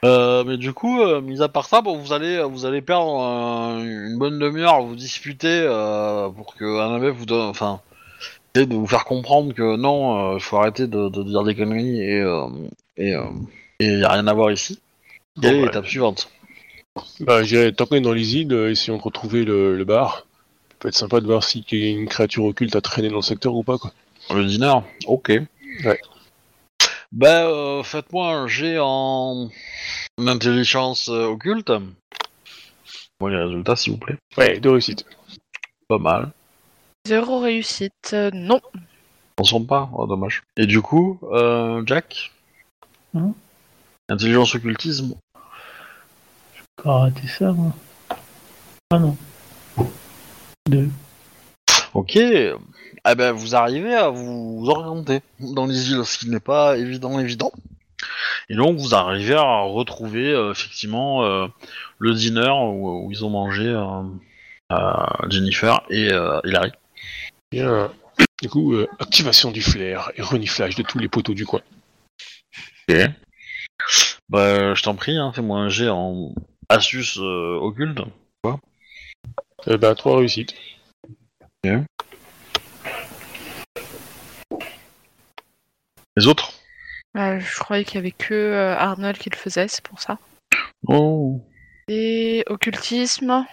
euh, 0.04 0.44
mais 0.44 0.56
du 0.56 0.72
coup, 0.72 1.00
euh, 1.00 1.20
mis 1.20 1.42
à 1.42 1.48
part 1.48 1.66
ça, 1.66 1.80
bon, 1.80 1.96
vous 1.96 2.12
allez, 2.12 2.42
vous 2.42 2.64
allez 2.66 2.82
perdre 2.82 3.20
euh, 3.20 3.78
une 3.82 4.18
bonne 4.18 4.38
demi-heure 4.38 4.74
à 4.74 4.80
vous 4.80 4.94
disputer 4.94 5.48
euh, 5.48 6.28
pour 6.28 6.54
que 6.54 6.64
un 6.64 7.10
vous 7.10 7.26
donne, 7.26 7.48
enfin, 7.48 7.80
de 8.54 8.74
vous 8.74 8.86
faire 8.86 9.04
comprendre 9.04 9.52
que 9.54 9.76
non, 9.76 10.36
il 10.36 10.40
faut 10.40 10.56
arrêter 10.56 10.86
de, 10.86 11.08
de 11.08 11.22
dire 11.22 11.42
des 11.44 11.54
conneries 11.54 12.00
et 12.00 12.18
et 12.96 13.14
euh, 13.14 13.24
et 13.80 13.98
y 13.98 14.04
a 14.04 14.10
rien 14.12 14.26
à 14.26 14.32
voir 14.34 14.50
ici. 14.50 14.80
Quelle 15.40 15.50
est 15.52 15.54
Bon, 15.54 15.60
ouais. 15.60 15.66
l'étape 15.66 15.86
suivante 15.86 16.30
Bah, 17.20 17.42
j'irai 17.44 17.72
tant 17.72 17.86
qu'on 17.86 17.96
est 17.96 18.00
dans 18.00 18.12
les 18.12 18.36
îles, 18.36 18.52
essayons 18.52 18.96
de 18.96 19.02
retrouver 19.02 19.44
le, 19.44 19.76
le 19.76 19.84
bar. 19.84 20.26
Ça 20.70 20.76
peut 20.80 20.88
être 20.88 20.94
sympa 20.94 21.20
de 21.20 21.26
voir 21.26 21.44
s'il 21.44 21.64
y 21.70 21.86
a 21.86 21.90
une 21.90 22.08
créature 22.08 22.44
occulte 22.44 22.74
à 22.76 22.80
traîner 22.80 23.08
dans 23.08 23.16
le 23.16 23.22
secteur 23.22 23.54
ou 23.54 23.62
pas, 23.62 23.78
quoi. 23.78 23.92
Le 24.34 24.44
dîner 24.44 24.72
Ok. 25.06 25.32
Ouais. 25.84 26.00
Ben, 27.12 27.46
euh, 27.46 27.82
faites-moi 27.82 28.30
un 28.32 28.46
jet 28.46 28.78
en 28.78 29.48
intelligence 30.18 31.08
euh, 31.08 31.26
occulte. 31.26 31.72
Bon, 33.18 33.26
les 33.28 33.36
résultats, 33.36 33.76
s'il 33.76 33.92
vous 33.94 33.98
plaît. 33.98 34.16
Ouais, 34.36 34.60
de 34.60 34.68
réussite. 34.68 35.04
Pas 35.88 35.98
mal. 35.98 36.30
Zéro 37.06 37.40
réussite. 37.40 37.92
euh, 38.12 38.30
non. 38.34 38.60
On 39.40 39.44
s'en 39.44 39.64
pas? 39.64 39.88
Oh, 39.94 40.06
dommage. 40.06 40.42
Et 40.56 40.66
du 40.66 40.82
coup, 40.82 41.18
euh, 41.32 41.82
Jack? 41.86 42.32
Hein? 43.14 43.32
Intelligence 44.10 44.54
occultisme? 44.54 45.14
Encore 46.78 47.02
raté 47.02 47.26
ça, 47.26 47.52
moi. 47.52 47.72
Ah 48.90 48.98
non. 48.98 49.16
Deux. 50.68 50.90
Ok. 51.94 52.18
Eh 53.06 53.14
ben, 53.14 53.32
vous 53.32 53.54
arrivez 53.54 53.94
à 53.94 54.08
vous 54.08 54.64
orienter 54.68 55.20
dans 55.40 55.66
les 55.66 55.90
îles, 55.90 56.04
ce 56.04 56.18
qui 56.18 56.28
n'est 56.28 56.40
pas 56.40 56.76
évident, 56.76 57.18
évident. 57.18 57.52
Et 58.48 58.54
donc, 58.54 58.78
vous 58.78 58.94
arrivez 58.94 59.34
à 59.34 59.60
retrouver 59.60 60.32
euh, 60.32 60.52
effectivement 60.52 61.24
euh, 61.24 61.46
le 61.98 62.14
dîner 62.14 62.48
où, 62.48 63.06
où 63.06 63.10
ils 63.10 63.24
ont 63.24 63.30
mangé 63.30 63.66
euh, 63.66 64.02
euh, 64.72 65.28
Jennifer 65.28 65.82
et 65.90 66.12
euh, 66.12 66.40
Hilary. 66.44 66.72
Bien. 67.50 67.90
Du 68.40 68.48
coup, 68.48 68.74
euh, 68.74 68.86
activation 69.00 69.50
du 69.50 69.60
flair 69.60 70.12
et 70.14 70.22
reniflage 70.22 70.76
de 70.76 70.84
tous 70.84 71.00
les 71.00 71.08
poteaux 71.08 71.34
du 71.34 71.44
coin. 71.44 71.60
Bah, 74.28 74.74
je 74.74 74.82
t'en 74.84 74.94
prie, 74.94 75.16
hein, 75.16 75.32
fais-moi 75.34 75.58
un 75.58 75.68
jet 75.68 75.88
en 75.88 76.34
astuce 76.68 77.18
euh, 77.18 77.58
occulte. 77.60 77.98
Eh 79.66 79.76
ben, 79.76 79.94
trois 79.96 80.18
réussites. 80.18 80.54
Les 86.18 86.26
autres 86.26 86.52
Euh, 87.16 87.38
je 87.38 87.60
croyais 87.60 87.84
qu'il 87.84 87.94
y 87.94 87.98
avait 87.98 88.10
que 88.10 88.34
euh, 88.34 88.76
Arnold 88.76 89.16
qui 89.18 89.30
le 89.30 89.36
faisait, 89.36 89.68
c'est 89.68 89.84
pour 89.84 90.00
ça. 90.00 90.18
Oh. 90.88 91.40
Et 91.86 92.42
occultisme. 92.48 93.46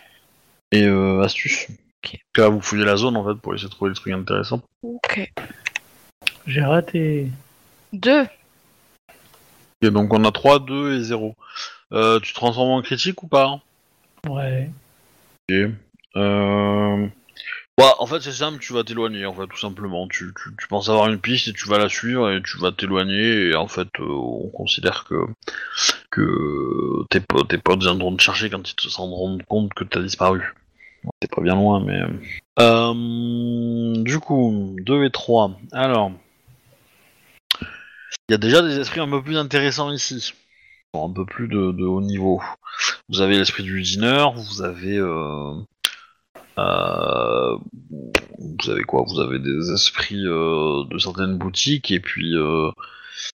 Et 0.72 0.82
euh, 0.82 1.22
astuce. 1.22 1.68
Ok. 2.04 2.18
Là, 2.36 2.50
vous 2.50 2.62
fouillez 2.62 2.84
la 2.84 2.96
zone 2.96 3.18
en 3.18 3.24
fait 3.24 3.40
pour 3.40 3.54
essayer 3.54 3.70
de 3.70 3.74
trouver 3.76 3.92
des 3.92 3.96
trucs 3.96 4.14
intéressants. 4.14 4.64
Ok. 4.82 5.32
J'ai 6.48 6.62
raté. 6.62 7.28
Deux. 7.94 8.26
Et 9.84 9.92
donc 9.92 10.12
on 10.12 10.26
a 10.26 10.32
3, 10.32 10.58
2 10.58 10.98
et 10.98 11.04
0. 11.04 11.36
Euh, 11.92 12.20
tu 12.20 12.34
te 12.34 12.36
transformes 12.36 12.72
en 12.72 12.82
critique 12.82 13.22
ou 13.22 13.28
pas? 13.28 13.62
Ouais. 14.28 14.72
euh... 15.52 17.08
Bah, 17.78 17.94
en 18.00 18.06
fait, 18.06 18.22
c'est 18.22 18.32
simple, 18.32 18.60
tu 18.60 18.72
vas 18.74 18.84
t'éloigner, 18.86 19.26
en 19.26 19.34
fait, 19.34 19.48
tout 19.48 19.58
simplement. 19.58 20.08
Tu, 20.08 20.34
tu, 20.42 20.50
tu 20.58 20.68
penses 20.68 20.88
avoir 20.88 21.10
une 21.10 21.20
piste 21.20 21.50
et 21.50 21.54
tu 21.54 21.68
vas 21.68 21.78
la 21.78 21.90
suivre 21.90 22.32
et 22.32 22.42
tu 22.42 22.58
vas 22.58 22.72
t'éloigner. 22.72 23.50
Et 23.50 23.56
en 23.56 23.68
fait, 23.68 23.90
euh, 24.00 24.06
on 24.08 24.48
considère 24.50 25.04
que, 25.04 25.16
que 26.10 27.04
tes, 27.10 27.20
po- 27.20 27.44
tes 27.44 27.58
potes 27.58 27.82
viendront 27.82 28.16
te 28.16 28.22
chercher 28.22 28.50
quand 28.50 28.70
ils 28.70 28.76
te 28.76 28.88
se 28.88 28.98
rendront 28.98 29.38
compte 29.48 29.74
que 29.74 29.84
t'as 29.84 30.02
disparu. 30.02 30.54
T'es 31.20 31.28
pas 31.28 31.42
bien 31.42 31.56
loin, 31.56 31.84
mais. 31.84 32.00
Euh, 32.60 34.04
du 34.04 34.20
coup, 34.20 34.76
2 34.80 35.04
et 35.06 35.12
3. 35.12 35.52
Alors. 35.74 36.12
Il 38.30 38.32
y 38.32 38.36
a 38.36 38.38
déjà 38.38 38.62
des 38.62 38.80
esprits 38.80 39.00
un 39.02 39.10
peu 39.10 39.22
plus 39.22 39.38
intéressants 39.38 39.92
ici. 39.92 40.34
Bon, 40.94 41.10
un 41.10 41.14
peu 41.14 41.26
plus 41.26 41.48
de, 41.48 41.72
de 41.72 41.86
haut 41.86 42.02
niveau. 42.02 42.42
Vous 43.10 43.22
avez 43.22 43.38
l'esprit 43.38 43.64
du 43.64 43.82
dîner, 43.82 44.26
vous 44.36 44.62
avez. 44.62 44.98
Euh, 44.98 45.54
euh, 46.58 47.58
vous 48.40 48.70
avez 48.70 48.84
quoi? 48.84 49.04
Vous 49.08 49.20
avez 49.20 49.40
des 49.40 49.72
esprits 49.72 50.26
euh, 50.26 50.84
de 50.90 50.98
certaines 50.98 51.38
boutiques 51.38 51.92
et 51.92 52.00
puis 52.00 52.36
euh, 52.36 52.72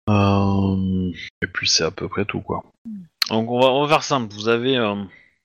euh, 0.10 1.12
et 1.42 1.48
puis 1.48 1.68
c'est 1.68 1.84
à 1.84 1.92
peu 1.92 2.08
près 2.08 2.26
tout 2.26 2.42
quoi. 2.42 2.64
Donc 3.30 3.50
on 3.50 3.60
va, 3.60 3.68
on 3.68 3.84
va 3.84 3.88
faire 3.88 4.04
simple. 4.04 4.34
Vous 4.34 4.50
avez 4.50 4.78
euh, 4.78 4.96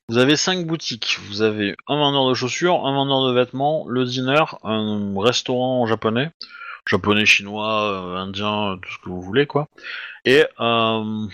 vous 0.08 0.18
avez 0.18 0.36
cinq 0.36 0.66
boutiques. 0.66 1.18
Vous 1.28 1.42
avez 1.42 1.76
un 1.88 1.96
vendeur 1.96 2.28
de 2.28 2.34
chaussures, 2.34 2.86
un 2.86 2.94
vendeur 2.94 3.28
de 3.28 3.34
vêtements, 3.34 3.86
le 3.88 4.04
dîner, 4.04 4.40
un 4.62 5.14
restaurant 5.18 5.86
japonais, 5.86 6.30
japonais, 6.88 7.26
chinois, 7.26 7.92
euh, 7.92 8.16
indien, 8.16 8.78
tout 8.80 8.90
ce 8.92 8.98
que 8.98 9.08
vous 9.08 9.20
voulez 9.20 9.46
quoi, 9.46 9.68
et 10.24 10.44
euh, 10.60 11.26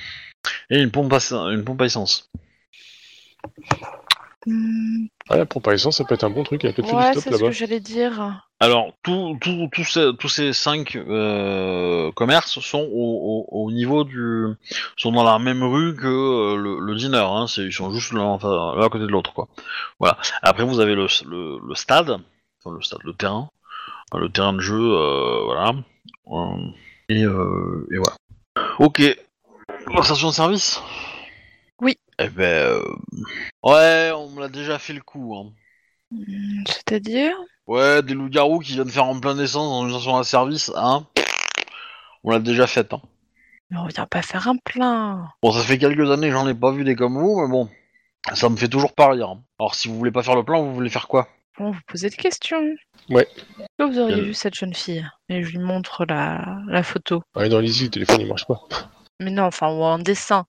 et 0.71 0.81
une 0.81 0.91
pompe 0.91 1.13
à, 1.13 1.19
une 1.53 1.65
pompe 1.65 1.83
à 1.83 1.85
essence. 1.85 2.31
Hmm, 4.47 5.07
Ah, 5.29 5.37
la 5.37 5.73
essence, 5.73 5.97
ça 5.99 6.05
peut 6.05 6.15
être 6.15 6.25
un 6.25 6.31
bon 6.31 6.43
truc. 6.43 6.63
Il 6.63 6.67
y 6.67 6.71
a 6.71 6.73
peut-être 6.73 6.93
ouais, 6.93 6.99
du 7.13 7.15
c'est 7.15 7.21
stop 7.21 7.35
ce 7.35 7.39
que 7.39 7.45
là-bas. 7.45 7.53
j'allais 7.53 7.81
dire. 7.81 8.43
Alors, 8.61 8.93
tout- 9.03 9.37
tout- 9.41 9.69
tout 9.73 9.85
ces- 9.85 10.11
tous 10.19 10.29
ces 10.29 10.53
cinq 10.53 10.95
euh, 10.97 12.13
commerces 12.13 12.61
sont 12.61 12.81
au, 12.93 13.47
au- 13.51 13.65
au 13.65 13.71
niveau 13.73 14.05
du, 14.05 14.47
sont 14.97 15.11
dans 15.13 15.25
la 15.25 15.39
même 15.39 15.63
rue 15.63 15.97
que 15.97 16.07
euh, 16.07 16.57
le, 16.57 16.79
le 16.81 16.95
dîner. 16.97 17.19
Hein, 17.19 17.47
c'est- 17.49 17.63
ils 17.63 17.73
sont 17.73 17.93
juste 17.93 18.13
l'un 18.13 18.23
enfin, 18.23 18.75
l'un 18.77 18.85
à 18.85 18.89
côté 18.89 19.05
de 19.05 19.11
l'autre, 19.11 19.33
quoi. 19.33 19.49
Voilà. 19.99 20.19
Après, 20.43 20.65
vous 20.65 20.81
avez 20.81 20.95
le, 20.95 21.07
le, 21.29 21.59
le 21.67 21.75
stade, 21.75 22.11
enfin, 22.65 22.77
le 22.77 22.83
stade, 22.83 23.01
le 23.05 23.13
terrain, 23.15 23.49
le 24.15 24.29
terrain 24.29 24.53
de 24.53 24.61
jeu, 24.61 24.79
euh, 24.79 25.45
voilà. 25.45 25.73
Et, 27.09 27.25
euh, 27.25 27.87
et 27.93 27.97
voilà. 27.97 28.17
Ok. 28.79 29.03
Station 30.03 30.29
de 30.29 30.33
service? 30.35 30.81
Eh 32.25 32.29
ben, 32.29 32.45
euh, 32.45 32.83
ouais, 33.65 34.13
on 34.15 34.31
me 34.31 34.41
l'a 34.41 34.49
déjà 34.49 34.79
fait 34.79 34.93
le 34.93 35.01
coup. 35.01 35.35
Hein. 35.37 35.53
C'est-à-dire? 36.67 37.35
Ouais, 37.67 38.03
des 38.03 38.15
loups-garous 38.15 38.61
qui 38.61 38.73
viennent 38.75 38.89
faire 38.91 39.05
en 39.07 39.19
plein 39.19 39.39
essence 39.39 39.69
dans 39.69 39.85
une 39.89 39.95
station 39.95 40.17
à 40.17 40.25
service, 40.25 40.71
hein. 40.77 41.07
On 42.25 42.31
l'a 42.31 42.39
déjà 42.39 42.67
fait, 42.67 42.93
hein. 42.93 43.01
Mais 43.71 43.79
on 43.79 43.87
vient 43.87 44.07
pas 44.07 44.23
faire 44.23 44.47
un 44.49 44.57
plein. 44.59 45.29
Bon, 45.43 45.51
ça 45.53 45.63
fait 45.63 45.79
quelques 45.79 46.11
années 46.11 46.29
que 46.29 46.33
j'en 46.35 46.47
ai 46.47 46.55
pas 46.55 46.71
vu 46.71 46.85
des 46.85 46.95
comme 46.95 47.19
vous, 47.19 47.41
mais 47.41 47.49
bon, 47.49 47.69
ça 48.35 48.49
me 48.49 48.57
fait 48.57 48.69
toujours 48.69 48.93
pas 48.95 49.11
rire. 49.11 49.31
hein. 49.31 49.43
Alors, 49.59 49.75
si 49.75 49.89
vous 49.89 49.97
voulez 49.97 50.11
pas 50.13 50.23
faire 50.23 50.37
le 50.37 50.45
plan, 50.45 50.63
vous 50.63 50.75
voulez 50.75 50.91
faire 50.91 51.09
quoi? 51.09 51.29
Bon, 51.59 51.71
vous 51.71 51.81
posez 51.87 52.11
des 52.11 52.17
questions. 52.17 52.63
Ouais. 53.09 53.27
Est-ce 53.59 53.67
que 53.79 53.91
vous 53.91 53.99
auriez 53.99 54.15
Quelle- 54.17 54.25
vu 54.25 54.35
cette 54.35 54.55
jeune 54.55 54.75
fille? 54.75 55.07
Et 55.29 55.43
je 55.43 55.51
lui 55.53 55.59
montre 55.59 56.05
la, 56.05 56.59
la 56.69 56.83
photo. 56.83 57.23
Ouais, 57.35 57.49
dans 57.49 57.61
les 57.61 57.81
îles, 57.81 57.87
le 57.87 57.91
téléphone 57.93 58.21
il 58.21 58.29
marche 58.29 58.47
pas. 58.47 58.61
Mais 59.21 59.31
non, 59.31 59.45
enfin, 59.45 59.69
ou 59.71 59.83
en 59.83 59.99
dessin. 59.99 60.45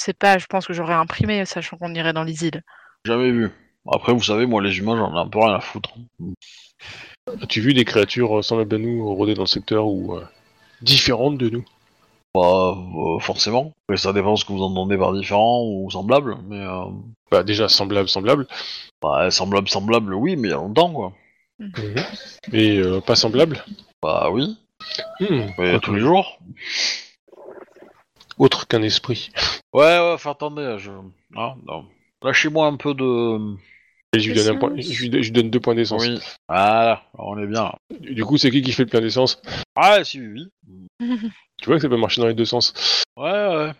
Je 0.00 0.06
sais 0.06 0.14
pas, 0.14 0.38
je 0.38 0.46
pense 0.46 0.66
que 0.66 0.72
j'aurais 0.72 0.94
imprimé, 0.94 1.44
sachant 1.44 1.76
qu'on 1.76 1.92
irait 1.94 2.14
dans 2.14 2.24
les 2.24 2.46
îles. 2.46 2.62
Jamais 3.04 3.30
vu. 3.30 3.50
Après, 3.86 4.14
vous 4.14 4.22
savez, 4.22 4.46
moi, 4.46 4.62
les 4.62 4.78
humains, 4.78 4.96
j'en 4.96 5.14
ai 5.14 5.18
un 5.18 5.28
peu 5.28 5.40
rien 5.40 5.52
à 5.56 5.60
foutre. 5.60 5.90
As-tu 7.42 7.60
vu 7.60 7.74
des 7.74 7.84
créatures 7.84 8.42
semblables 8.42 8.76
à 8.76 8.78
nous 8.78 9.14
rôder 9.14 9.34
dans 9.34 9.42
le 9.42 9.46
secteur 9.46 9.88
ou 9.88 10.16
euh, 10.16 10.24
différentes 10.80 11.36
de 11.36 11.50
nous? 11.50 11.66
Bah, 12.34 12.74
euh, 12.78 13.18
forcément. 13.18 13.74
Mais 13.90 13.98
ça 13.98 14.14
dépend 14.14 14.36
ce 14.36 14.46
que 14.46 14.52
vous 14.54 14.62
entendez 14.62 14.96
par 14.96 15.12
différent 15.12 15.64
ou 15.66 15.90
semblable, 15.90 16.38
mais... 16.48 16.64
Euh, 16.64 16.86
Bah 17.30 17.42
déjà 17.42 17.68
semblables, 17.68 18.08
semblables, 18.08 18.46
bah, 19.02 19.30
semblable, 19.30 19.68
semblable, 19.68 20.14
oui, 20.14 20.34
mais 20.36 20.48
il 20.48 20.50
y 20.50 20.54
a 20.54 20.56
longtemps, 20.56 20.92
quoi. 20.92 21.12
mais 22.50 22.78
euh, 22.78 23.00
pas 23.02 23.16
semblables. 23.16 23.62
Bah 24.02 24.30
oui, 24.32 24.56
mais 25.58 25.78
tous 25.80 25.92
les 25.92 26.00
jours. 26.00 26.38
Autre 28.40 28.66
qu'un 28.66 28.82
esprit. 28.82 29.30
Ouais, 29.72 29.84
ouais, 29.84 30.12
enfin, 30.14 30.32
attendez, 30.32 30.78
je... 30.78 30.90
Ah, 31.36 31.54
non. 31.64 31.84
Lâchez-moi 32.24 32.66
un 32.66 32.74
peu 32.74 32.92
de... 32.92 33.54
Et 34.12 34.18
je 34.18 34.28
lui 34.32 34.34
donne, 34.34 34.56
un 34.56 34.58
point- 34.58 34.74
je 34.76 35.00
lui 35.02 35.08
donne- 35.08 35.22
je 35.22 35.26
lui 35.28 35.32
donne 35.32 35.48
deux 35.50 35.60
points 35.60 35.76
d'essence. 35.76 36.04
Oui. 36.04 36.18
Voilà, 36.48 37.04
on 37.16 37.38
est 37.38 37.46
bien, 37.46 37.62
là. 37.62 37.78
Du 38.00 38.14
du 38.14 38.24
coup, 38.24 38.36
c'est 38.36 38.50
qui 38.50 38.62
qui 38.62 38.72
fait 38.72 38.82
le 38.82 38.88
plein 38.88 39.00
d'essence? 39.00 39.40
Ah, 39.76 40.02
si, 40.02 40.18
oui. 40.20 40.48
Tu 41.62 41.66
vois 41.66 41.76
que 41.76 41.82
ça 41.82 41.88
peut 41.88 41.96
marcher 41.96 42.20
dans 42.20 42.26
les 42.26 42.34
deux 42.34 42.46
sens. 42.46 42.74
Ouais, 43.16 43.30
ouais. 43.30 43.72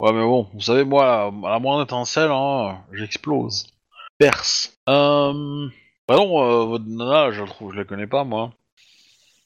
Ouais, 0.00 0.12
mais 0.12 0.22
bon, 0.22 0.48
vous 0.52 0.60
savez, 0.62 0.82
moi, 0.82 1.26
à 1.44 1.50
la 1.50 1.58
moindre 1.60 1.84
étincelle, 1.84 2.30
hein, 2.32 2.80
j'explose. 2.92 3.68
Perce. 4.18 4.74
Euh... 4.88 5.68
Bah 6.08 6.16
non, 6.16 6.42
euh, 6.42 6.64
votre 6.64 6.86
nana, 6.88 7.30
je 7.30 7.40
la 7.42 7.46
trouve, 7.46 7.72
je 7.72 7.78
la 7.78 7.84
connais 7.84 8.08
pas, 8.08 8.24
moi. 8.24 8.50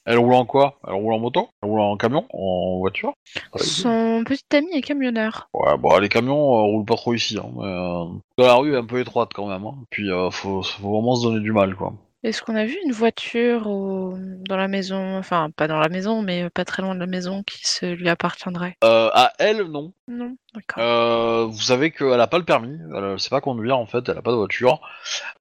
Elle 0.06 0.18
roule 0.18 0.34
en 0.34 0.44
quoi? 0.44 0.78
Elle 0.86 0.94
roule 0.94 1.14
en 1.14 1.18
moto? 1.18 1.48
Elle 1.62 1.70
roule 1.70 1.80
en 1.80 1.96
camion? 1.96 2.26
En 2.32 2.78
voiture? 2.78 3.14
Son 3.56 4.22
petit 4.26 4.44
ami 4.54 4.68
est 4.74 4.82
camionneur. 4.82 5.48
Ouais, 5.54 5.78
bon, 5.78 5.96
les 5.98 6.10
camions 6.10 6.36
euh, 6.36 6.62
roulent 6.62 6.84
pas 6.84 6.96
trop 6.96 7.14
ici, 7.14 7.38
hein, 7.38 7.48
mais... 7.56 7.64
Euh... 7.64 8.04
La 8.36 8.54
rue 8.56 8.74
est 8.74 8.76
un 8.76 8.84
peu 8.84 9.00
étroite, 9.00 9.30
quand 9.34 9.46
même, 9.46 9.64
hein. 9.64 9.76
Puis, 9.88 10.10
euh, 10.10 10.30
faut, 10.30 10.62
faut 10.62 10.90
vraiment 10.90 11.14
se 11.14 11.26
donner 11.26 11.40
du 11.40 11.52
mal, 11.52 11.74
quoi. 11.74 11.94
Est-ce 12.24 12.42
qu'on 12.42 12.56
a 12.56 12.64
vu 12.64 12.74
une 12.86 12.92
voiture 12.92 13.66
au- 13.66 14.16
dans 14.48 14.56
la 14.56 14.66
maison, 14.66 15.18
enfin 15.18 15.50
pas 15.54 15.68
dans 15.68 15.78
la 15.78 15.90
maison, 15.90 16.22
mais 16.22 16.48
pas 16.48 16.64
très 16.64 16.82
loin 16.82 16.94
de 16.94 17.00
la 17.00 17.06
maison 17.06 17.42
qui 17.42 17.58
se 17.68 17.84
lui 17.84 18.08
appartiendrait? 18.08 18.78
Euh, 18.82 19.10
à 19.12 19.32
elle, 19.38 19.64
non. 19.64 19.92
Non, 20.08 20.34
d'accord. 20.54 20.82
Euh, 20.82 21.44
vous 21.44 21.60
savez 21.60 21.90
qu'elle 21.90 22.18
a 22.18 22.26
pas 22.26 22.38
le 22.38 22.44
permis, 22.44 22.78
elle 22.96 23.20
sait 23.20 23.28
pas 23.28 23.42
conduire 23.42 23.76
en 23.78 23.84
fait, 23.84 24.08
elle 24.08 24.16
a 24.16 24.22
pas 24.22 24.30
de 24.30 24.36
voiture. 24.36 24.80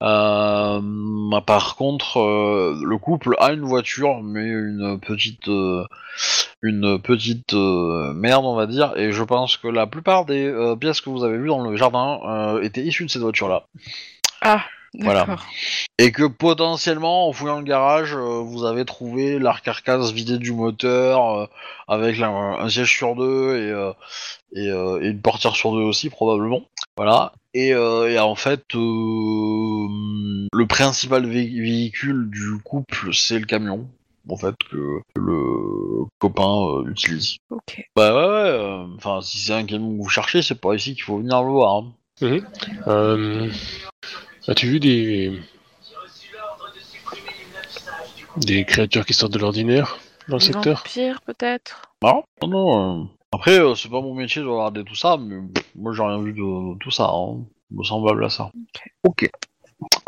Euh, 0.02 0.82
par 1.48 1.76
contre, 1.78 2.20
euh, 2.20 2.78
le 2.84 2.98
couple 2.98 3.38
a 3.40 3.54
une 3.54 3.64
voiture, 3.64 4.22
mais 4.22 4.44
une 4.46 5.00
petite, 5.00 5.48
euh, 5.48 5.86
une 6.62 7.00
petite 7.02 7.54
euh, 7.54 8.12
merde, 8.14 8.44
on 8.46 8.56
va 8.56 8.68
dire. 8.68 8.92
Et 8.98 9.14
je 9.14 9.24
pense 9.24 9.56
que 9.56 9.70
la 9.70 9.88
plupart 9.88 10.26
des 10.26 10.46
euh, 10.48 10.76
pièces 10.76 11.00
que 11.00 11.10
vous 11.10 11.24
avez 11.24 11.38
vues 11.38 11.48
dans 11.48 11.62
le 11.64 11.78
jardin 11.78 12.20
euh, 12.26 12.62
étaient 12.62 12.84
issues 12.84 13.06
de 13.06 13.10
cette 13.10 13.22
voiture-là. 13.22 13.68
Ah, 14.42 14.64
voilà. 15.00 15.26
Et 16.00 16.12
que 16.12 16.24
potentiellement, 16.28 17.28
en 17.28 17.34
fouillant 17.34 17.60
le 17.60 17.64
garage, 17.66 18.14
euh, 18.16 18.42
vous 18.42 18.66
avez 18.66 18.86
trouvé 18.86 19.40
l'arc-carcasse 19.40 20.12
vidé 20.12 20.38
du 20.38 20.52
moteur, 20.52 21.38
euh, 21.40 21.46
avec 21.88 22.18
la- 22.18 22.30
un 22.30 22.70
siège 22.70 22.96
sur 22.96 23.16
deux 23.16 23.56
et, 23.58 23.72
euh, 23.72 23.92
et, 24.56 24.70
euh, 24.70 25.02
et 25.02 25.08
une 25.10 25.22
portière 25.22 25.56
sur 25.56 25.72
deux 25.72 25.82
aussi, 25.82 26.10
probablement. 26.10 26.62
Voilà. 26.98 27.34
Et, 27.54 27.74
euh, 27.74 28.10
et 28.10 28.20
en 28.20 28.36
fait, 28.36 28.64
euh, 28.76 29.88
le 30.52 30.66
principal 30.68 31.26
vé- 31.26 31.62
véhicule 31.62 32.30
du 32.30 32.58
couple, 32.64 33.14
c'est 33.14 33.40
le 33.40 33.46
camion. 33.46 33.88
En 34.30 34.38
fait, 34.38 34.56
que 34.72 35.00
que 35.14 35.20
le 35.20 36.06
copain 36.18 36.66
euh, 36.66 36.90
utilise. 36.90 37.36
Ok. 37.50 37.86
Bah 37.96 38.14
ouais, 38.14 38.22
ouais. 38.32 38.50
euh, 38.50 38.86
Enfin, 38.96 39.20
si 39.22 39.38
c'est 39.40 39.54
un 39.54 39.66
camion 39.66 39.92
que 39.98 40.02
vous 40.02 40.08
cherchez, 40.10 40.42
c'est 40.42 40.60
pas 40.62 40.74
ici 40.76 40.94
qu'il 40.94 41.04
faut 41.04 41.18
venir 41.18 41.44
le 41.44 41.50
voir. 41.52 41.76
hein. 41.76 41.92
Euh, 42.88 43.50
As-tu 44.48 44.68
vu 44.68 44.80
des. 44.80 45.40
des 48.38 48.66
créatures 48.66 49.06
qui 49.06 49.14
sortent 49.14 49.34
de 49.34 49.40
l'ordinaire 49.40 49.98
dans 50.28 50.36
le 50.38 50.40
Des 50.40 50.46
secteur? 50.48 50.78
Vampires, 50.80 51.22
peut-être? 51.22 51.82
Non, 52.02 52.24
non, 52.42 52.48
non. 52.48 53.02
euh, 53.02 53.06
Après, 53.32 53.60
euh, 53.60 53.76
c'est 53.76 53.90
pas 53.90 54.02
mon 54.02 54.14
métier 54.14 54.42
de 54.42 54.48
regarder 54.48 54.84
tout 54.84 54.96
ça, 54.96 55.18
mais 55.18 55.38
moi 55.76 55.94
j'ai 55.94 56.04
rien 56.04 56.20
vu 56.22 56.34
de, 56.34 56.74
de 56.74 56.78
tout 56.80 56.92
ça. 56.92 57.10
Hein. 57.12 57.44
Me 57.72 57.84
semblable 57.84 58.24
à 58.26 58.30
ça. 58.30 58.52
Ok. 59.04 59.30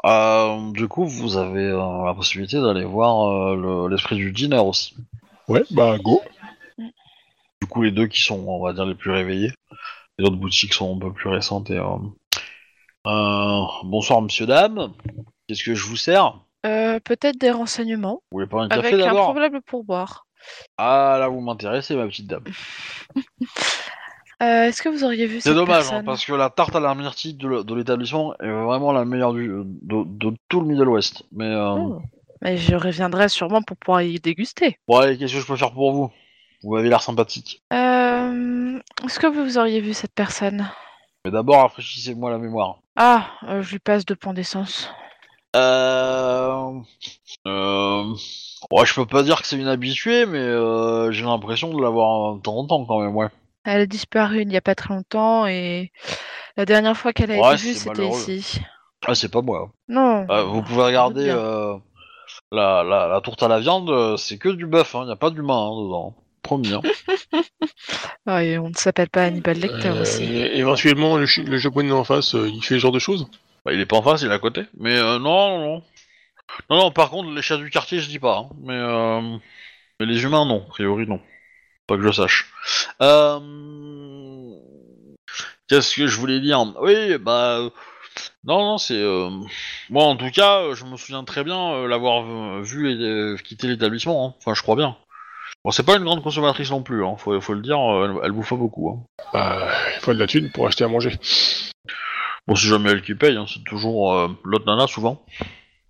Euh, 0.05 0.71
du 0.71 0.87
coup, 0.87 1.05
vous 1.05 1.37
avez 1.37 1.63
euh, 1.65 2.05
la 2.05 2.13
possibilité 2.13 2.61
d'aller 2.61 2.85
voir 2.85 3.27
euh, 3.31 3.55
le- 3.55 3.89
l'esprit 3.89 4.15
du 4.15 4.31
dîner 4.31 4.59
aussi. 4.59 4.95
Ouais, 5.47 5.63
bah 5.71 5.97
go. 5.97 6.21
Du 7.61 7.67
coup, 7.67 7.81
les 7.81 7.91
deux 7.91 8.07
qui 8.07 8.21
sont, 8.21 8.39
on 8.47 8.63
va 8.63 8.73
dire, 8.73 8.85
les 8.85 8.95
plus 8.95 9.11
réveillés. 9.11 9.51
Les 10.17 10.25
autres 10.25 10.35
boutiques 10.37 10.73
sont 10.73 10.95
un 10.95 10.99
peu 10.99 11.11
plus 11.11 11.29
récentes. 11.29 11.69
Et, 11.71 11.79
bonsoir, 13.05 14.21
monsieur, 14.21 14.45
dame. 14.45 14.93
Qu'est-ce 15.47 15.63
que 15.63 15.75
je 15.75 15.85
vous 15.85 15.95
sers? 15.95 16.33
Euh, 16.65 16.99
Peut-être 16.99 17.37
des 17.37 17.51
renseignements, 17.51 18.21
Vous 18.31 18.37
voulez 18.39 18.47
pas 18.47 18.63
un 18.63 18.67
avec 18.69 18.91
café 18.91 18.95
un 19.03 19.05
d'abord? 19.05 19.25
probable 19.25 19.61
pourboire. 19.61 20.25
Ah, 20.77 21.17
là, 21.19 21.27
vous 21.27 21.39
m'intéressez, 21.41 21.95
ma 21.95 22.05
petite 22.07 22.27
dame. 22.27 22.43
Euh, 24.43 24.65
Est-ce 24.65 24.81
que 24.81 24.89
vous 24.89 25.05
auriez 25.05 25.27
vu 25.27 25.35
C'est 25.39 25.47
cette 25.47 25.55
dommage, 25.55 25.89
hein, 25.93 26.03
parce 26.03 26.25
que 26.25 26.33
la 26.33 26.49
tarte 26.49 26.75
à 26.75 26.81
la 26.81 26.93
myrtille 26.93 27.35
de, 27.35 27.73
l'établissement 27.73 28.33
est 28.41 28.51
vraiment 28.51 28.91
la 28.91 29.05
meilleure 29.05 29.31
du, 29.31 29.47
de, 29.47 30.03
de 30.05 30.35
tout 30.49 30.59
le 30.59 30.67
Middle 30.67 30.89
West. 30.89 31.23
Mais, 31.31 31.45
euh, 31.45 31.75
Oh. 31.77 32.01
Mais 32.41 32.57
je 32.57 32.75
reviendrai 32.75 33.29
sûrement 33.29 33.61
pour 33.61 33.77
pouvoir 33.77 34.01
y 34.01 34.19
déguster. 34.19 34.77
bon, 34.89 34.97
allez, 34.97 35.17
qu'est-ce 35.17 35.35
que 35.35 35.39
je 35.39 35.47
peux 35.47 35.55
faire 35.55 35.71
pour 35.71 35.93
vous? 35.93 36.11
Vous 36.63 36.75
avez 36.75 36.89
l'air 36.89 37.01
sympathique. 37.01 37.63
Euh, 37.71 38.77
Est-ce 39.05 39.19
que 39.19 39.27
vous 39.27 39.57
auriez 39.57 39.79
vu 39.79 39.93
cette 39.93 40.13
personne? 40.13 40.69
Mais 41.25 41.31
d'abord, 41.31 41.61
rafraîchissez-moi 41.61 42.29
la 42.29 42.37
mémoire. 42.37 42.77
Ah, 42.95 43.25
euh, 43.47 43.63
je 43.63 43.71
lui 43.71 43.79
passe 43.79 44.05
de 44.05 44.13
pont 44.13 44.31
d'essence. 44.31 44.91
Euh... 45.55 46.71
Euh... 47.47 48.13
Ouais, 48.69 48.85
je 48.85 48.93
peux 48.93 49.07
pas 49.07 49.23
dire 49.23 49.41
que 49.41 49.47
c'est 49.47 49.57
une 49.57 49.67
habituée, 49.67 50.27
mais 50.27 50.37
euh, 50.37 51.11
j'ai 51.11 51.25
l'impression 51.25 51.73
de 51.73 51.81
l'avoir 51.81 52.35
de 52.35 52.41
temps 52.41 52.57
en 52.57 52.67
temps 52.67 52.85
quand 52.85 52.99
même, 52.99 53.15
ouais. 53.15 53.29
Elle 53.63 53.81
a 53.81 53.85
disparu 53.87 54.43
il 54.43 54.47
n'y 54.47 54.55
a 54.55 54.61
pas 54.61 54.75
très 54.75 54.93
longtemps 54.93 55.47
et 55.47 55.91
la 56.57 56.65
dernière 56.65 56.95
fois 56.95 57.11
qu'elle 57.11 57.31
a 57.31 57.39
Ouais, 57.39 57.55
été 57.55 57.63
vue, 57.63 57.73
c'était 57.73 58.07
ici. 58.07 58.59
Ah, 59.07 59.15
c'est 59.15 59.31
pas 59.31 59.41
moi. 59.41 59.71
Non. 59.87 60.27
Euh, 60.29 60.43
vous 60.43 60.61
pouvez 60.61 60.83
regarder 60.83 61.27
euh, 61.27 61.75
la, 62.51 62.83
la, 62.83 63.07
la 63.07 63.21
tourte 63.21 63.41
à 63.41 63.47
la 63.47 63.59
viande, 63.59 64.15
c'est 64.17 64.37
que 64.37 64.49
du 64.49 64.67
bœuf, 64.67 64.95
il 64.99 65.05
n'y 65.05 65.11
a 65.11 65.15
pas 65.15 65.31
d'humain 65.31 65.57
hein, 65.57 65.71
dedans. 65.71 66.15
Promis. 66.45 66.73
hein. 66.73 66.81
Ah, 68.27 68.43
et 68.43 68.57
on 68.57 68.69
ne 68.69 68.75
s'appelle 68.75 69.09
pas 69.09 69.23
Hannibal 69.23 69.57
Lecter 69.57 69.89
Euh, 69.89 70.01
aussi. 70.01 70.23
et- 70.23 70.57
éventuellement, 70.59 71.17
le, 71.17 71.25
le 71.43 71.57
japonais 71.57 71.91
en 71.91 72.03
face, 72.03 72.35
euh, 72.35 72.47
il 72.47 72.63
fait 72.63 72.75
ce 72.75 72.79
genre 72.79 72.91
de 72.91 72.99
choses? 72.99 73.27
Bah, 73.65 73.73
il 73.73 73.79
est 73.79 73.85
pas 73.87 73.97
en 73.97 74.03
face, 74.03 74.21
il 74.21 74.29
est 74.29 74.33
à 74.33 74.39
côté. 74.39 74.63
Mais 74.77 74.95
euh, 74.95 75.17
non, 75.19 75.59
non, 75.59 75.65
non. 75.75 75.83
Non, 76.69 76.91
par 76.91 77.09
contre, 77.09 77.31
les 77.31 77.41
chats 77.41 77.57
du 77.57 77.69
quartier, 77.71 77.99
je 77.99 78.07
dis 78.07 78.19
pas. 78.19 78.37
hein. 78.37 78.49
Mais, 78.61 78.73
euh, 78.75 79.21
mais 79.99 80.05
les 80.05 80.23
humains, 80.23 80.45
non. 80.45 80.63
A 80.67 80.69
priori, 80.69 81.07
non. 81.07 81.19
Pas 81.87 81.97
que 81.97 82.03
je 82.03 82.11
sache. 82.11 82.51
Euh... 83.01 83.39
Qu'est-ce 85.67 85.95
que 85.95 86.07
je 86.07 86.17
voulais 86.19 86.39
dire? 86.39 86.63
Oui, 86.79 87.17
bah... 87.17 87.57
euh, 87.59 87.69
Non, 88.43 88.59
non, 88.65 88.77
c'est... 88.77 88.99
euh, 89.01 89.29
Moi, 89.89 90.03
en 90.05 90.15
tout 90.15 90.29
cas, 90.31 90.61
euh, 90.61 90.75
je 90.75 90.85
me 90.85 90.97
souviens 90.97 91.23
très 91.23 91.43
bien 91.43 91.73
euh, 91.73 91.87
l'avoir 91.87 92.61
vu 92.61 92.91
et 92.91 93.03
euh, 93.03 93.37
quitter 93.37 93.67
l'établissement. 93.67 94.27
hein. 94.29 94.35
Enfin, 94.39 94.53
je 94.53 94.61
crois 94.61 94.75
bien. 94.75 94.95
Bon, 95.65 95.71
c'est 95.71 95.81
pas 95.81 95.97
une 95.97 96.03
grande 96.03 96.21
consommatrice 96.21 96.69
non 96.69 96.83
plus, 96.83 97.03
hein. 97.03 97.15
faut, 97.17 97.41
faut 97.41 97.55
le 97.55 97.61
dire, 97.61 97.79
euh, 97.79 98.19
elle, 98.21 98.25
elle 98.25 98.31
bouffe 98.33 98.49
pas 98.49 98.55
beaucoup. 98.55 98.91
Hein. 98.91 99.03
Bah, 99.33 99.67
il 99.95 99.99
faut 99.99 100.13
de 100.13 100.19
la 100.19 100.27
thune 100.27 100.51
pour 100.51 100.67
acheter 100.67 100.83
à 100.83 100.87
manger. 100.87 101.17
Bon, 102.45 102.53
c'est 102.53 102.67
jamais 102.67 102.91
elle 102.91 103.01
qui 103.01 103.15
paye, 103.15 103.35
hein, 103.35 103.47
c'est 103.51 103.63
toujours 103.63 104.13
euh, 104.13 104.27
l'autre 104.43 104.67
nana, 104.67 104.85
souvent. 104.85 105.25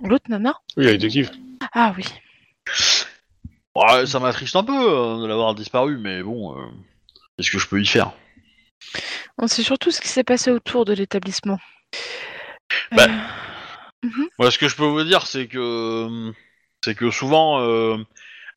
L'autre 0.02 0.28
nana? 0.30 0.58
Oui, 0.78 0.86
la 0.86 0.92
détective. 0.94 1.30
Ah 1.74 1.94
oui. 1.98 2.06
Ouais, 3.76 4.06
ça 4.06 4.22
m'attriste 4.22 4.56
un 4.56 4.64
peu 4.64 4.72
euh, 4.72 5.22
de 5.22 5.28
l'avoir 5.28 5.54
disparu, 5.56 5.98
mais 5.98 6.24
bon, 6.24 6.58
euh, 6.58 6.64
qu'est-ce 7.36 7.52
que 7.52 7.60
je 7.60 7.68
peux 7.68 7.82
y 7.82 7.86
faire? 7.86 8.14
On 9.38 9.48
sait 9.48 9.62
surtout 9.62 9.92
ce 9.92 10.00
qui 10.00 10.08
s'est 10.08 10.24
passé 10.24 10.52
autour 10.52 10.86
de 10.86 10.94
l'établissement. 10.94 11.60
Bah, 12.94 13.08
Euh, 14.06 14.08
Moi, 14.40 14.52
ce 14.52 14.58
que 14.58 14.70
je 14.70 14.78
peux 14.78 14.86
vous 14.86 15.04
dire, 15.04 15.28
c'est 15.28 15.48
que 15.48 16.32
c'est 16.82 16.96
que 16.96 17.12
souvent, 17.12 17.60
euh, 17.60 17.98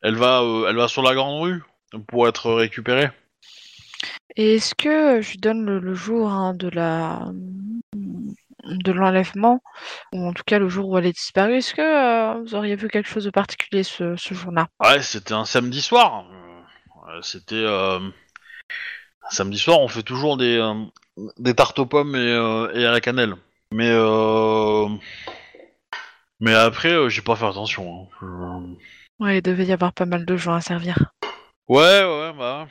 elle 0.02 0.16
va, 0.16 0.40
euh, 0.42 0.68
elle 0.68 0.76
va 0.76 0.88
sur 0.88 1.02
la 1.02 1.14
grande 1.14 1.42
rue 1.42 1.62
pour 2.06 2.28
être 2.28 2.52
récupérée. 2.52 3.10
Et 4.36 4.56
est-ce 4.56 4.74
que 4.74 5.20
je 5.20 5.30
lui 5.32 5.38
donne 5.38 5.64
le, 5.64 5.78
le 5.80 5.94
jour 5.94 6.30
hein, 6.30 6.54
de 6.54 6.68
la 6.68 7.32
de 8.64 8.92
l'enlèvement, 8.92 9.62
ou 10.12 10.26
en 10.26 10.32
tout 10.34 10.42
cas 10.44 10.58
le 10.58 10.68
jour 10.68 10.88
où 10.88 10.98
elle 10.98 11.06
est 11.06 11.12
disparue, 11.12 11.56
est-ce 11.56 11.74
que 11.74 11.80
euh, 11.80 12.42
vous 12.42 12.54
auriez 12.54 12.76
vu 12.76 12.88
quelque 12.88 13.08
chose 13.08 13.24
de 13.24 13.30
particulier 13.30 13.82
ce, 13.82 14.14
ce 14.16 14.34
jour-là? 14.34 14.68
Ouais, 14.80 15.00
c'était 15.00 15.32
un 15.32 15.46
samedi 15.46 15.80
soir. 15.80 16.26
Euh, 17.08 17.22
C'était 17.22 17.54
euh, 17.54 17.98
un 17.98 19.30
samedi 19.30 19.58
soir. 19.58 19.80
On 19.80 19.88
fait 19.88 20.02
toujours 20.02 20.36
des 20.36 20.58
euh, 20.58 20.74
des 21.38 21.54
tartes 21.54 21.78
aux 21.78 21.86
pommes 21.86 22.14
et, 22.14 22.78
et 22.78 22.84
à 22.84 22.90
la 22.90 23.00
cannelle. 23.00 23.34
Mais 23.72 23.90
mais 26.40 26.54
après, 26.54 27.10
j'ai 27.10 27.22
pas 27.22 27.36
fait 27.36 27.46
attention. 27.46 28.08
hein. 28.22 28.62
Ouais, 29.20 29.38
il 29.38 29.42
devait 29.42 29.64
y 29.66 29.72
avoir 29.72 29.92
pas 29.92 30.06
mal 30.06 30.24
de 30.24 30.36
gens 30.36 30.54
à 30.54 30.60
servir. 30.60 30.96
Ouais, 31.68 32.04
ouais, 32.04 32.32
bah. 32.38 32.68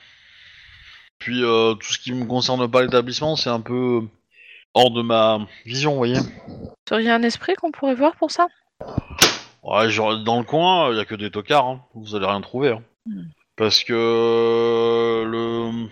Puis 1.19 1.44
euh, 1.44 1.74
tout 1.74 1.91
ce 1.94 1.99
qui 1.99 2.14
me 2.14 2.26
concerne 2.26 2.69
pas 2.69 2.82
l'établissement, 2.84 3.36
c'est 3.36 3.49
un 3.49 3.60
peu 3.61 4.02
hors 4.74 4.91
de 4.91 5.02
ma 5.02 5.40
vision, 5.65 5.91
vous 5.91 5.98
voyez. 5.98 6.19
Auriez 6.91 7.11
un 7.11 7.24
esprit 7.24 7.56
qu'on 7.56 7.72
pourrait 7.72 7.95
voir 7.95 8.15
pour 8.15 8.32
ça? 8.32 8.48
Ouais, 9.64 9.90
genre, 9.90 10.18
dans 10.24 10.38
le 10.38 10.45
coin, 10.45 10.91
il 10.91 10.98
y 10.98 10.99
a 11.02 11.06
que 11.06 11.15
des 11.15 11.32
tocards, 11.32 11.65
hein. 11.65 11.82
vous 11.95 12.15
allez 12.15 12.26
rien 12.28 12.40
trouver. 12.41 12.69
hein. 12.72 12.82
Hmm. 13.06 13.24
Parce 13.57 13.84
que 13.84 13.94
euh, 13.94 15.26
le 15.26 15.90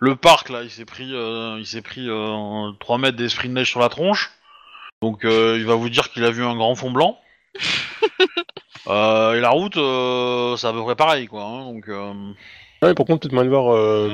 le 0.00 0.16
parc 0.16 0.50
là, 0.50 0.62
il 0.62 0.70
s'est 0.70 0.84
pris, 0.84 1.14
euh, 1.14 1.56
il 1.58 1.66
s'est 1.66 1.80
pris 1.80 2.08
euh, 2.10 2.70
3 2.78 2.98
mètres 2.98 3.16
d'esprit 3.16 3.48
de 3.48 3.54
neige 3.54 3.70
sur 3.70 3.80
la 3.80 3.88
tronche. 3.88 4.30
Donc 5.00 5.24
euh, 5.24 5.56
il 5.58 5.64
va 5.64 5.74
vous 5.76 5.88
dire 5.88 6.10
qu'il 6.10 6.24
a 6.24 6.30
vu 6.30 6.44
un 6.44 6.54
grand 6.56 6.74
fond 6.74 6.90
blanc. 6.90 7.18
Euh, 8.86 9.34
et 9.34 9.40
la 9.40 9.50
route, 9.50 9.76
euh, 9.76 10.56
c'est 10.56 10.66
à 10.66 10.72
peu 10.72 10.82
près 10.82 10.96
pareil, 10.96 11.26
quoi. 11.26 11.42
hein, 11.44 11.64
donc. 11.72 11.88
euh, 11.88 12.12
Ouais, 12.82 12.92
par 12.94 13.06
contre, 13.06 13.20
peut-être 13.20 13.32
mal 13.32 13.48
voir 13.48 13.72
euh, 13.74 14.10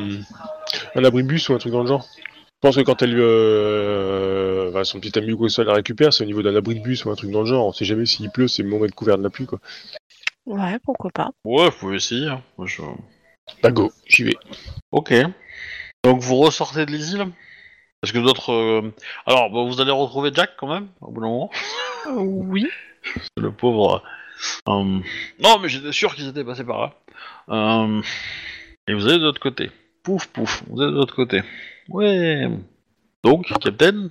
un 0.94 1.04
abribus 1.04 1.48
ou 1.48 1.54
un 1.54 1.58
truc 1.58 1.72
dans 1.72 1.80
le 1.82 1.88
genre. 1.88 2.06
Je 2.16 2.68
pense 2.68 2.76
que 2.76 2.82
quand 2.82 3.02
elle, 3.02 3.16
euh, 3.18 4.70
bah, 4.72 4.84
son 4.84 5.00
petit 5.00 5.18
ami 5.18 5.32
ou 5.32 5.38
quoi 5.38 5.46
que 5.46 5.50
ce 5.50 5.56
soit 5.56 5.64
la 5.64 5.72
récupère, 5.74 6.12
c'est 6.12 6.22
au 6.22 6.26
niveau 6.26 6.42
d'un 6.42 6.54
abri 6.54 6.74
de 6.76 6.80
bus 6.80 7.04
ou 7.04 7.10
un 7.10 7.16
truc 7.16 7.30
dans 7.30 7.40
le 7.40 7.46
genre. 7.46 7.66
On 7.66 7.72
sait 7.72 7.84
jamais 7.84 8.06
s'il 8.06 8.30
pleut, 8.30 8.48
c'est 8.48 8.62
le 8.62 8.68
moment 8.68 8.84
d'être 8.84 8.94
couvert 8.94 9.18
de 9.18 9.22
la 9.24 9.30
pluie, 9.30 9.46
quoi. 9.46 9.58
Ouais, 10.46 10.78
pourquoi 10.84 11.10
pas. 11.10 11.30
Ouais, 11.44 11.64
vous 11.70 11.76
pouvez 11.78 11.96
essayer. 11.96 12.28
hein. 12.28 12.42
Moi, 12.58 12.66
je- 12.68 12.82
Bah 13.62 13.70
go, 13.72 13.90
j'y 14.06 14.24
vais. 14.24 14.36
Ok. 14.92 15.12
Donc 16.04 16.20
vous 16.20 16.36
ressortez 16.36 16.86
de 16.86 16.92
l'isle 16.92 17.26
Parce 18.00 18.12
que 18.12 18.18
d'autres... 18.18 18.52
euh, 18.52 18.94
Alors, 19.26 19.50
bah, 19.50 19.62
vous 19.64 19.80
allez 19.80 19.90
retrouver 19.90 20.30
Jack 20.32 20.50
quand 20.58 20.68
même, 20.68 20.88
au 21.00 21.10
bout 21.10 21.20
d'un 21.22 21.28
moment. 21.28 21.50
Oui. 22.16 22.66
Le 23.36 23.50
pauvre... 23.50 23.96
euh, 23.96 24.08
Non, 24.66 25.58
mais 25.60 25.68
j'étais 25.68 25.92
sûr 25.92 26.14
qu'ils 26.14 26.28
étaient 26.28 26.44
passés 26.44 26.64
par 26.64 26.80
là. 26.80 26.94
Euh, 27.50 28.02
Et 28.88 28.94
vous 28.94 29.06
allez 29.06 29.18
de 29.18 29.24
l'autre 29.24 29.40
côté. 29.40 29.70
Pouf, 30.02 30.26
pouf, 30.28 30.62
vous 30.68 30.82
êtes 30.82 30.88
de 30.88 30.94
l'autre 30.94 31.14
côté. 31.14 31.42
Ouais. 31.88 32.48
Donc, 33.24 33.46
Captain 33.46 34.08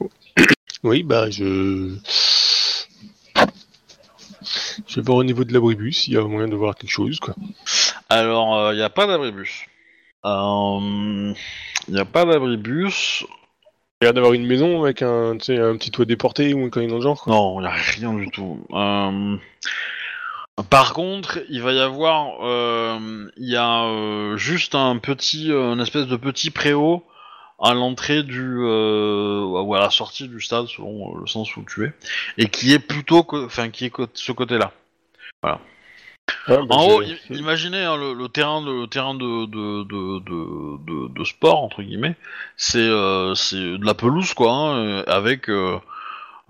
Oui, 0.82 1.02
bah 1.02 1.30
je. 1.30 1.96
Je 4.86 4.96
vais 4.96 5.02
voir 5.02 5.18
au 5.18 5.24
niveau 5.24 5.44
de 5.44 5.52
l'abribus 5.52 6.02
s'il 6.02 6.14
y 6.14 6.16
a 6.16 6.22
moyen 6.22 6.48
de 6.48 6.56
voir 6.56 6.74
quelque 6.74 6.90
chose, 6.90 7.18
quoi. 7.18 7.34
Alors, 8.08 8.72
il 8.72 8.76
n'y 8.76 8.82
a 8.82 8.90
pas 8.90 9.06
d'abribus. 9.06 9.66
Il 10.24 11.34
n'y 11.88 11.98
a 11.98 12.04
pas 12.04 12.24
d'abribus. 12.24 13.24
Il 14.04 14.08
y 14.08 14.10
a 14.10 14.12
d'avoir 14.12 14.34
une 14.34 14.46
maison 14.46 14.82
avec 14.84 15.00
un, 15.00 15.34
petit 15.38 15.90
toit 15.90 16.04
déporté 16.04 16.52
ou 16.52 16.62
un 16.66 16.68
connerie 16.68 16.90
dans 16.90 16.96
le 16.96 17.00
genre. 17.00 17.24
Non, 17.26 17.58
il 17.58 17.62
n'y 17.62 17.68
a 17.68 17.70
rien 17.70 18.12
du 18.12 18.28
tout. 18.28 18.62
Euh, 18.74 19.36
Par 20.68 20.92
contre, 20.92 21.38
il 21.48 21.62
va 21.62 21.72
y 21.72 21.80
avoir, 21.80 22.44
euh, 22.46 23.30
il 23.38 23.48
y 23.48 23.56
a 23.56 23.84
euh, 23.84 24.36
juste 24.36 24.74
un 24.74 24.98
petit, 24.98 25.50
une 25.50 25.80
espèce 25.80 26.06
de 26.06 26.16
petit 26.16 26.50
préau 26.50 27.02
à 27.58 27.72
l'entrée 27.72 28.22
du, 28.22 28.58
ou 28.58 29.74
à 29.74 29.80
la 29.80 29.88
sortie 29.88 30.28
du 30.28 30.42
stade, 30.42 30.66
selon 30.66 31.16
le 31.16 31.26
sens 31.26 31.56
où 31.56 31.64
tu 31.66 31.86
es, 31.86 31.94
et 32.36 32.48
qui 32.50 32.74
est 32.74 32.78
plutôt, 32.80 33.26
enfin, 33.32 33.70
qui 33.70 33.86
est 33.86 33.90
co- 33.90 34.06
ce 34.12 34.32
côté-là. 34.32 34.72
Ah, 36.46 36.56
bah, 36.58 36.76
En 36.76 36.86
haut, 36.88 37.02
imaginez 37.30 37.82
hein, 37.82 37.96
le, 37.96 38.12
le 38.12 38.28
terrain, 38.28 38.60
de, 38.62 38.70
le 38.70 38.86
terrain 38.86 39.14
de, 39.14 39.46
de, 39.46 39.84
de, 39.84 41.08
de, 41.18 41.24
sport 41.24 41.62
entre 41.62 41.82
guillemets, 41.82 42.16
c'est 42.56 42.78
euh, 42.78 43.32
de 43.32 43.84
la 43.84 43.94
pelouse 43.94 44.34
quoi, 44.34 44.52
hein, 44.52 44.76
euh, 44.76 45.04
avec, 45.06 45.48
euh, 45.48 45.78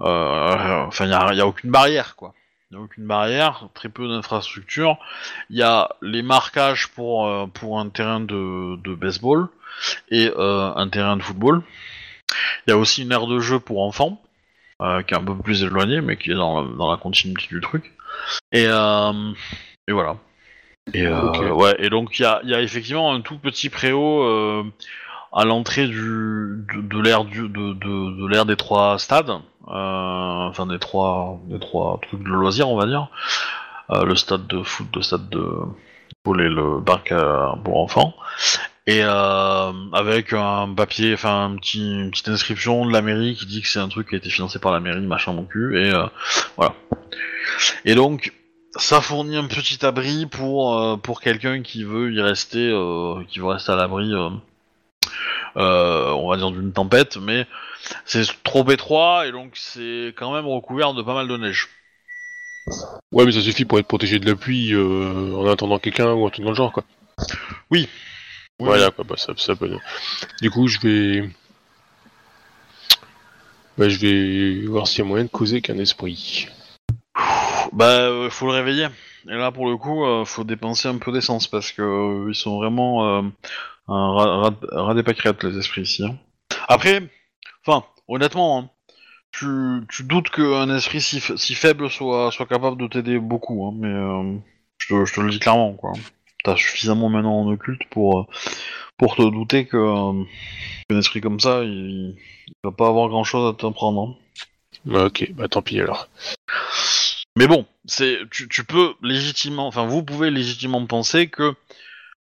euh, 0.00 0.84
enfin 0.86 1.04
il 1.06 1.10
y 1.10 1.14
a, 1.14 1.32
y 1.34 1.40
a 1.40 1.46
aucune 1.46 1.70
barrière 1.70 2.16
quoi, 2.16 2.34
il 2.70 2.74
y 2.74 2.80
a 2.80 2.82
aucune 2.82 3.06
barrière, 3.06 3.68
très 3.74 3.88
peu 3.88 4.08
d'infrastructures. 4.08 4.96
Il 5.50 5.56
y 5.56 5.62
a 5.62 5.88
les 6.02 6.22
marquages 6.22 6.88
pour 6.88 7.30
pour 7.52 7.78
un 7.78 7.88
terrain 7.88 8.20
de, 8.20 8.76
de 8.82 8.94
baseball 8.96 9.48
et 10.10 10.30
un 10.36 10.88
terrain 10.88 11.16
de 11.16 11.22
football. 11.22 11.62
Il 12.66 12.70
y 12.70 12.72
a 12.72 12.76
aussi 12.78 13.02
une 13.02 13.12
aire 13.12 13.26
de 13.28 13.38
jeu 13.38 13.60
pour 13.60 13.82
enfants. 13.82 14.20
qui 14.80 15.14
est 15.14 15.16
un 15.16 15.24
peu 15.24 15.36
plus 15.36 15.62
éloigné, 15.62 16.00
mais 16.00 16.16
qui 16.16 16.32
est 16.32 16.34
dans, 16.34 16.62
la- 16.62 16.76
dans 16.76 16.90
la 16.90 16.96
continuité 16.96 17.46
du 17.48 17.60
truc. 17.60 17.92
Et, 18.52 18.66
euh, 18.66 19.32
et 19.88 19.92
voilà. 19.92 20.16
Et, 20.92 21.06
euh, 21.06 21.50
ouais, 21.52 21.74
et 21.78 21.88
donc 21.88 22.18
il 22.18 22.22
y 22.22 22.26
a, 22.26 22.40
il 22.44 22.50
y 22.50 22.54
a 22.54 22.60
effectivement 22.60 23.12
un 23.12 23.20
tout 23.22 23.38
petit 23.38 23.70
préau 23.70 24.22
euh, 24.22 24.62
à 25.32 25.44
l'entrée 25.44 25.86
du 25.88 26.64
de, 26.74 26.80
de 26.82 27.00
l'ère 27.00 27.24
du 27.24 27.48
de, 27.48 27.72
de, 27.72 28.20
de 28.20 28.26
l'ère 28.28 28.44
des 28.46 28.56
trois 28.56 28.98
stades, 28.98 29.30
euh, 29.30 29.40
enfin 29.68 30.66
des 30.66 30.78
trois 30.78 31.40
des 31.46 31.58
trois 31.58 31.98
trucs 32.02 32.22
de 32.22 32.28
loisirs 32.28 32.68
on 32.68 32.76
va 32.76 32.86
dire, 32.86 33.08
Euh, 33.90 34.04
le 34.04 34.16
stade 34.16 34.46
de 34.46 34.62
foot, 34.62 34.86
le 34.96 35.02
stade 35.02 35.28
de 35.28 35.46
pour 36.22 36.34
les, 36.34 36.48
le 36.48 36.82
parc 36.82 37.12
à- 37.12 37.54
pour 37.62 37.78
enfants, 37.82 38.14
et 38.86 39.00
euh, 39.02 39.72
avec 39.92 40.32
un 40.32 40.72
papier, 40.74 41.12
enfin 41.12 41.50
un 41.50 41.56
petit, 41.56 41.84
une 42.00 42.10
petite 42.10 42.28
inscription 42.28 42.86
de 42.86 42.92
la 42.92 43.02
mairie 43.02 43.34
qui 43.34 43.44
dit 43.44 43.60
que 43.60 43.68
c'est 43.68 43.80
un 43.80 43.88
truc 43.88 44.08
qui 44.08 44.14
a 44.14 44.18
été 44.18 44.30
financé 44.30 44.58
par 44.58 44.72
la 44.72 44.80
mairie, 44.80 45.06
machin 45.06 45.34
mon 45.34 45.44
cul, 45.44 45.78
et 45.78 45.92
euh, 45.92 46.06
voilà. 46.56 46.72
Et 47.84 47.94
donc 47.94 48.32
ça 48.76 49.00
fournit 49.00 49.36
un 49.36 49.46
petit 49.46 49.84
abri 49.84 50.26
pour 50.26 50.78
euh, 50.78 50.96
pour 50.96 51.20
quelqu'un 51.20 51.62
qui 51.62 51.84
veut 51.84 52.12
y 52.12 52.20
rester, 52.20 52.68
euh, 52.70 53.22
qui 53.28 53.38
veut 53.38 53.46
rester 53.46 53.72
à 53.72 53.76
l'abri, 53.76 54.12
euh, 54.12 56.10
on 56.12 56.28
va 56.28 56.36
dire 56.36 56.50
d'une 56.50 56.72
tempête, 56.72 57.16
mais 57.16 57.46
c'est 58.04 58.24
trop 58.42 58.68
étroit 58.70 59.26
et 59.26 59.32
donc 59.32 59.52
c'est 59.56 60.14
quand 60.16 60.34
même 60.34 60.46
recouvert 60.46 60.94
de 60.94 61.02
pas 61.02 61.14
mal 61.14 61.28
de 61.28 61.36
neige. 61.36 61.68
Ouais, 63.12 63.26
mais 63.26 63.32
ça 63.32 63.42
suffit 63.42 63.64
pour 63.64 63.78
être 63.78 63.86
protégé 63.86 64.18
de 64.18 64.26
la 64.26 64.36
pluie 64.36 64.74
en 64.74 65.46
attendant 65.46 65.78
quelqu'un 65.78 66.12
ou 66.12 66.26
un 66.26 66.30
truc 66.30 66.44
dans 66.44 66.50
le 66.50 66.56
genre, 66.56 66.72
quoi. 66.72 66.84
Oui. 67.70 67.88
Voilà, 68.58 68.90
quoi, 68.90 69.04
bah, 69.04 69.16
ça, 69.18 69.34
ça 69.36 69.54
peut... 69.54 69.76
Du 70.40 70.50
coup, 70.50 70.66
je 70.66 70.80
vais... 70.80 71.30
Bah, 73.76 73.88
je 73.88 73.98
vais 73.98 74.66
voir 74.66 74.86
s'il 74.86 75.00
y 75.00 75.02
a 75.02 75.04
moyen 75.04 75.24
de 75.24 75.30
causer 75.30 75.60
qu'un 75.60 75.76
esprit. 75.76 76.48
Bah, 77.74 77.86
euh, 78.08 78.30
faut 78.30 78.46
le 78.46 78.52
réveiller. 78.52 78.88
Et 79.28 79.34
là, 79.34 79.50
pour 79.52 79.68
le 79.68 79.76
coup, 79.76 80.04
euh, 80.04 80.24
faut 80.24 80.44
dépenser 80.44 80.88
un 80.88 80.98
peu 80.98 81.12
d'essence 81.12 81.48
parce 81.48 81.72
que 81.72 81.82
euh, 81.82 82.26
ils 82.30 82.34
sont 82.34 82.56
vraiment 82.58 83.18
euh, 83.18 83.22
un 83.88 84.12
rat, 84.14 84.50
les 85.44 85.58
esprits 85.58 85.82
ici. 85.82 86.04
hein. 86.04 86.16
Après, 86.68 87.02
enfin, 87.66 87.84
honnêtement, 88.08 88.58
hein, 88.60 88.70
tu, 89.32 89.46
tu 89.90 90.04
doutes 90.04 90.30
qu'un 90.30 90.74
esprit 90.76 91.00
si, 91.02 91.20
fa- 91.20 91.36
si 91.38 91.54
faible 91.54 91.90
soit, 91.90 92.30
capable 92.48 92.78
de 92.80 92.88
t'aider 92.88 93.18
beaucoup, 93.20 93.66
hein, 93.66 93.74
mais 93.76 93.88
euh, 93.88 94.38
je, 94.78 94.88
te, 94.88 95.06
le 95.20 95.30
dis 95.30 95.40
clairement, 95.40 95.74
quoi. 95.74 95.92
T'as 96.44 96.56
suffisamment 96.56 97.08
maintenant 97.10 97.40
en 97.42 97.48
occulte 97.52 97.82
pour, 97.90 98.20
euh, 98.20 98.24
te 99.16 99.22
douter 99.22 99.66
que 99.66 99.78
qu'un 100.88 100.98
esprit 100.98 101.20
comme 101.20 101.40
ça, 101.40 101.62
il, 101.64 102.16
il 102.48 102.54
va 102.64 102.72
pas 102.72 102.88
avoir 102.88 103.08
grand 103.08 103.24
chose 103.24 103.52
à 103.54 103.56
t'apprendre. 103.58 104.16
hein. 104.16 104.16
Ah, 104.94 105.06
ok, 105.06 105.32
bah 105.34 105.48
tant 105.48 105.62
pis 105.62 105.80
alors. 105.80 106.08
Mais 107.36 107.48
bon, 107.48 107.66
c'est 107.84 108.18
tu, 108.30 108.48
tu 108.48 108.64
peux 108.64 108.94
légitimement, 109.02 109.66
enfin 109.66 109.86
vous 109.86 110.04
pouvez 110.04 110.30
légitimement 110.30 110.86
penser 110.86 111.28
que 111.28 111.54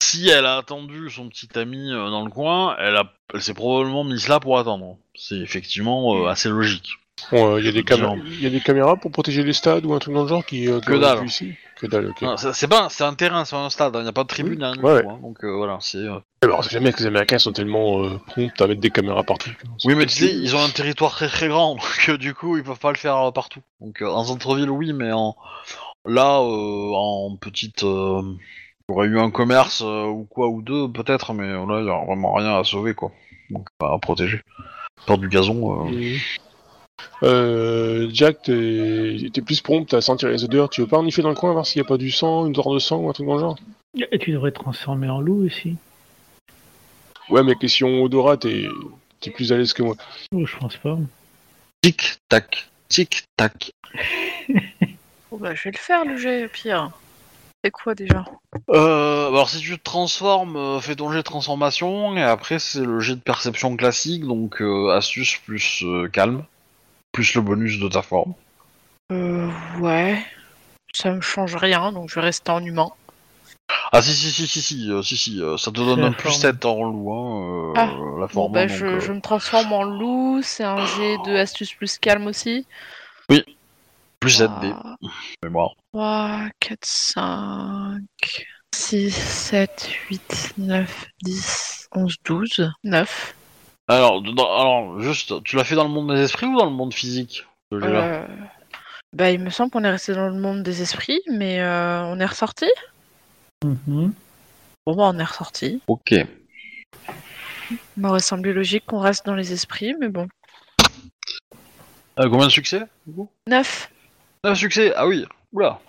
si 0.02 0.30
elle 0.30 0.46
a 0.46 0.58
attendu 0.58 1.10
son 1.10 1.30
petit 1.30 1.50
ami 1.58 1.92
euh, 1.92 2.10
dans 2.10 2.24
le 2.24 2.32
coin, 2.32 2.76
elle 2.78 2.96
a, 2.96 3.14
elle 3.34 3.42
s'est 3.42 3.54
probablement 3.54 4.04
mise 4.04 4.28
là 4.28 4.40
pour 4.40 4.60
attendre. 4.60 4.98
C'est 5.16 5.38
effectivement 5.38 6.16
euh, 6.16 6.28
assez 6.28 6.50
logique. 6.50 6.94
Bon, 7.32 7.58
il 7.58 7.66
y, 7.66 7.68
a 7.68 7.72
des 7.72 7.84
Genre. 7.86 8.16
camé- 8.16 8.38
y 8.42 8.46
a 8.46 8.50
des 8.50 8.60
caméras 8.62 8.96
pour 8.98 9.12
protéger 9.12 9.44
les 9.44 9.54
stades 9.54 9.86
ou 9.86 9.94
un 9.94 10.00
truc 10.00 10.14
dans 10.14 10.24
le 10.24 10.28
genre 10.28 10.46
qui... 10.46 10.68
euh, 10.68 10.80
Que 10.80 10.94
dalle. 10.94 11.26
ici 11.26 11.54
Que 11.76 11.88
dalle, 11.88 12.08
ok. 12.08 12.22
Non, 12.24 12.38
c'est 12.38 12.54
c'est 12.54 12.68
pas, 12.68 12.88
c'est 12.90 13.04
un 13.04 13.14
terrain, 13.14 13.46
c'est 13.46 13.56
un 13.56 13.70
stade, 13.70 13.94
il 13.98 14.04
n'y 14.04 14.08
a 14.10 14.14
pas 14.14 14.24
de 14.24 14.28
tribune, 14.28 14.56
du 14.74 14.82
ouais, 14.84 15.02
tout, 15.04 15.10
hein. 15.10 15.20
donc 15.22 15.44
euh, 15.44 15.56
voilà, 15.56 15.78
c'est. 15.82 15.98
euh, 16.00 16.20
Alors, 16.44 16.64
c'est 16.64 16.72
jamais 16.72 16.92
que 16.92 17.00
les 17.00 17.06
Américains 17.06 17.38
sont 17.40 17.52
tellement 17.52 18.04
euh, 18.04 18.18
prompts 18.28 18.60
à 18.62 18.68
mettre 18.68 18.82
des 18.82 18.90
caméras 18.92 19.24
partout. 19.24 19.52
Oui, 19.86 19.96
mais 19.96 20.06
tu 20.06 20.16
sais, 20.26 20.34
ils 20.34 20.56
ont 20.56 20.64
un 20.64 20.70
territoire 20.70 21.12
très 21.12 21.28
très 21.28 21.48
grand, 21.48 21.76
donc 21.76 22.06
euh, 22.10 22.18
du 22.18 22.34
coup 22.34 22.58
ils 22.58 22.64
peuvent 22.64 22.80
pas 22.80 22.92
le 22.92 22.98
faire 22.98 23.16
euh, 23.18 23.32
partout. 23.32 23.62
Donc 23.82 24.02
euh, 24.02 24.08
en 24.08 24.24
centre-ville, 24.24 24.70
oui, 24.70 24.94
mais 24.94 25.12
en 25.12 25.36
là, 26.06 26.40
euh, 26.42 26.92
en 26.96 27.36
petite, 27.36 27.84
euh, 27.84 28.22
il 28.90 28.92
y 28.92 28.96
aurait 28.96 29.08
eu 29.08 29.20
un 29.20 29.30
commerce 29.32 29.82
euh, 29.86 30.06
ou 30.06 30.26
quoi 30.26 30.48
ou 30.48 30.62
deux 30.62 30.88
peut-être, 30.92 31.34
mais 31.34 31.44
euh, 31.44 31.66
là 31.68 31.80
il 31.82 31.86
y 31.86 31.90
a 31.90 32.06
vraiment 32.06 32.34
rien 32.34 32.58
à 32.58 32.64
sauver 32.64 32.94
quoi. 32.96 33.12
Donc 33.52 33.68
pas 33.78 33.94
à 33.94 34.00
protéger. 34.00 34.42
Faire 35.06 35.18
du 35.18 35.30
gazon. 35.30 35.88
euh, 35.88 35.92
Mhm. 35.92 36.18
Euh, 37.24 38.10
Jack, 38.12 38.44
t'es 38.44 39.30
t'es 39.34 39.42
plus 39.42 39.62
prompt 39.62 39.94
à 39.94 40.02
sentir 40.02 40.30
les 40.30 40.44
odeurs. 40.44 40.70
Tu 40.70 40.82
veux 40.82 40.88
pas 40.88 40.98
en 40.98 41.04
dans 41.04 41.30
le 41.30 41.36
coin 41.36 41.52
voir 41.54 41.66
s'il 41.66 41.82
y 41.82 41.86
a 41.86 41.88
pas 41.88 41.98
du 41.98 42.12
sang, 42.12 42.46
une 42.46 42.52
odeur 42.52 42.74
de 42.74 42.80
sang 42.80 42.98
ou 42.98 43.10
un 43.10 43.14
truc 43.14 43.28
dans 43.28 43.36
le 43.36 43.40
genre? 43.40 43.58
Et 44.12 44.20
tu 44.20 44.32
devrais 44.32 44.52
te 44.52 44.60
transformer 44.60 45.10
en 45.10 45.20
loup 45.20 45.46
aussi. 45.46 45.76
Ouais, 47.30 47.44
mais 47.44 47.56
question 47.56 48.04
odorat, 48.04 48.38
t'es 48.38 48.68
t'es 49.20 49.32
plus 49.32 49.52
à 49.52 49.58
l'aise 49.58 49.74
que 49.74 49.84
moi. 49.84 49.96
Oh, 50.34 50.46
je 50.46 50.58
pense 50.58 50.78
pas. 50.78 50.98
Tic 51.82 52.18
tac, 52.30 52.70
tic 52.88 53.26
tac. 53.36 53.72
Bon, 55.32 55.38
bah, 55.38 55.54
je 55.54 55.64
vais 55.66 55.72
le 55.72 55.78
faire, 55.78 56.06
le 56.06 56.18
jet, 56.18 56.48
pire. 56.48 56.92
C'est 57.64 57.72
quoi 57.72 57.94
déjà? 57.94 58.26
Euh, 58.70 59.28
alors 59.28 59.50
si 59.50 59.60
tu 59.60 59.78
te 59.78 59.84
transformes, 59.84 60.56
euh, 60.56 60.80
fais 60.80 60.96
ton 60.96 61.12
jet 61.12 61.18
de 61.18 61.24
transformation 61.24 62.16
et 62.16 62.24
après 62.24 62.58
c'est 62.58 62.86
le 62.86 63.02
jet 63.02 63.16
de 63.16 63.22
perception 63.22 63.76
classique, 63.76 64.26
donc 64.26 64.62
euh, 64.62 64.96
astuce 64.96 65.38
plus 65.46 65.84
euh, 65.84 66.08
calme, 66.08 66.46
plus 67.12 67.34
le 67.36 67.42
bonus 67.42 67.80
de 67.80 67.88
ta 67.88 68.02
forme. 68.02 68.34
Euh, 69.12 69.50
ouais. 69.80 70.24
Ça 70.94 71.12
me 71.12 71.22
change 71.22 71.56
rien, 71.56 71.92
donc 71.92 72.10
je 72.10 72.16
vais 72.16 72.22
rester 72.22 72.52
en 72.52 72.64
humain. 72.64 72.90
Ah 73.92 74.02
si 74.02 74.14
si 74.14 74.32
si 74.32 74.48
si 74.48 74.62
si 74.62 74.92
euh, 74.92 75.02
si 75.02 75.18
si 75.18 75.42
euh, 75.42 75.58
ça 75.58 75.72
te 75.72 75.78
donne 75.78 76.04
un 76.04 76.12
plus 76.12 76.30
forme. 76.30 76.42
7 76.42 76.66
en 76.66 76.84
loup 76.84 77.12
hein, 77.14 77.42
euh, 77.42 77.74
Ah, 77.76 78.20
la 78.20 78.28
Bon, 78.28 78.34
forme. 78.34 78.54
bah, 78.54 78.62
hein, 78.62 78.68
je, 78.68 78.86
euh, 78.86 79.00
je 79.00 79.12
me 79.12 79.22
transforme 79.22 79.72
en 79.74 79.84
loup, 79.84 80.42
c'est 80.44 80.64
un 80.64 80.84
jet 80.86 81.18
de 81.26 81.36
astuce 81.36 81.74
plus 81.74 81.98
calme 81.98 82.28
aussi. 82.28 82.66
plus 84.20 84.32
7 84.32 84.50
dés, 84.62 84.74
Ah, 84.76 84.96
mémoire. 85.44 85.72
3, 85.94 86.50
4, 86.60 86.80
5, 86.86 88.02
6, 88.76 89.12
7, 89.12 89.90
8, 90.10 90.54
9, 90.58 91.06
10, 91.24 91.88
11, 91.94 92.16
12, 92.26 92.72
9. 92.84 93.36
Alors 93.90 94.22
dans- 94.22 94.60
alors 94.60 95.02
juste, 95.02 95.44
tu 95.44 95.56
l'as 95.56 95.64
fait 95.64 95.74
dans 95.76 95.84
le 95.84 95.90
monde 95.90 96.14
des 96.14 96.22
esprits 96.22 96.46
ou 96.46 96.56
dans 96.58 96.66
le 96.66 96.72
monde 96.72 96.94
physique 96.94 97.46
Euh, 97.74 98.28
bah, 99.14 99.32
il 99.32 99.40
me 99.40 99.50
semble 99.50 99.72
qu'on 99.72 99.84
est 99.84 99.90
resté 99.90 100.14
dans 100.14 100.28
le 100.28 100.40
monde 100.40 100.62
des 100.64 100.82
esprits, 100.84 101.22
mais 101.32 101.60
euh, 101.60 102.04
on 102.06 102.20
est 102.20 102.26
ressorti 102.26 102.66
Mhm. 103.66 104.14
Bon, 104.86 104.96
bah, 104.96 105.12
on 105.14 105.20
est 105.20 105.24
ressorti. 105.24 105.82
Ok. 105.88 106.12
Il 106.12 106.28
m'aurait 107.98 108.20
semblé 108.22 108.54
logique 108.54 108.86
qu'on 108.86 109.00
reste 109.00 109.26
dans 109.26 109.36
les 109.36 109.52
esprits, 109.54 109.94
mais 110.00 110.08
bon. 110.08 110.28
Euh, 112.20 112.30
combien 112.30 112.46
de 112.48 112.52
succès 112.52 112.84
du 113.06 113.14
coup? 113.14 113.30
9. 113.48 113.90
9 114.44 114.58
succès 114.58 114.94
Ah 114.96 115.08
oui. 115.08 115.26
Oula. 115.52 115.80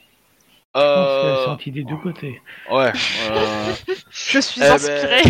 Je 0.74 0.80
pense 0.80 0.82
qu'elle 0.82 1.30
Euh... 1.30 1.42
a 1.42 1.44
senti 1.46 1.70
des 1.72 1.84
deux 1.84 1.96
côtés. 1.96 2.40
Ouais. 2.70 2.92
euh, 3.30 3.72
Je 4.10 4.38
suis 4.40 4.60
Eh 4.60 4.64
ben, 4.64 4.72
inspirée. 4.74 5.22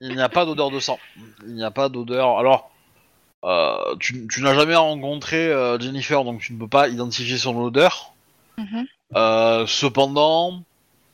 Il 0.00 0.14
n'y 0.16 0.22
a 0.22 0.28
pas 0.28 0.44
d'odeur 0.44 0.70
de 0.70 0.78
sang. 0.80 0.98
Il 1.46 1.54
n'y 1.54 1.64
a 1.64 1.70
pas 1.70 1.88
d'odeur. 1.88 2.38
Alors, 2.38 2.70
euh, 3.44 3.96
tu, 3.98 4.26
tu 4.28 4.42
n'as 4.42 4.54
jamais 4.54 4.76
rencontré 4.76 5.36
euh, 5.48 5.78
Jennifer, 5.80 6.22
donc 6.24 6.40
tu 6.40 6.52
ne 6.52 6.58
peux 6.58 6.68
pas 6.68 6.88
identifier 6.88 7.38
son 7.38 7.56
odeur. 7.56 8.12
Mhm. 8.56 8.86
Euh, 9.16 9.66
cependant, 9.66 10.62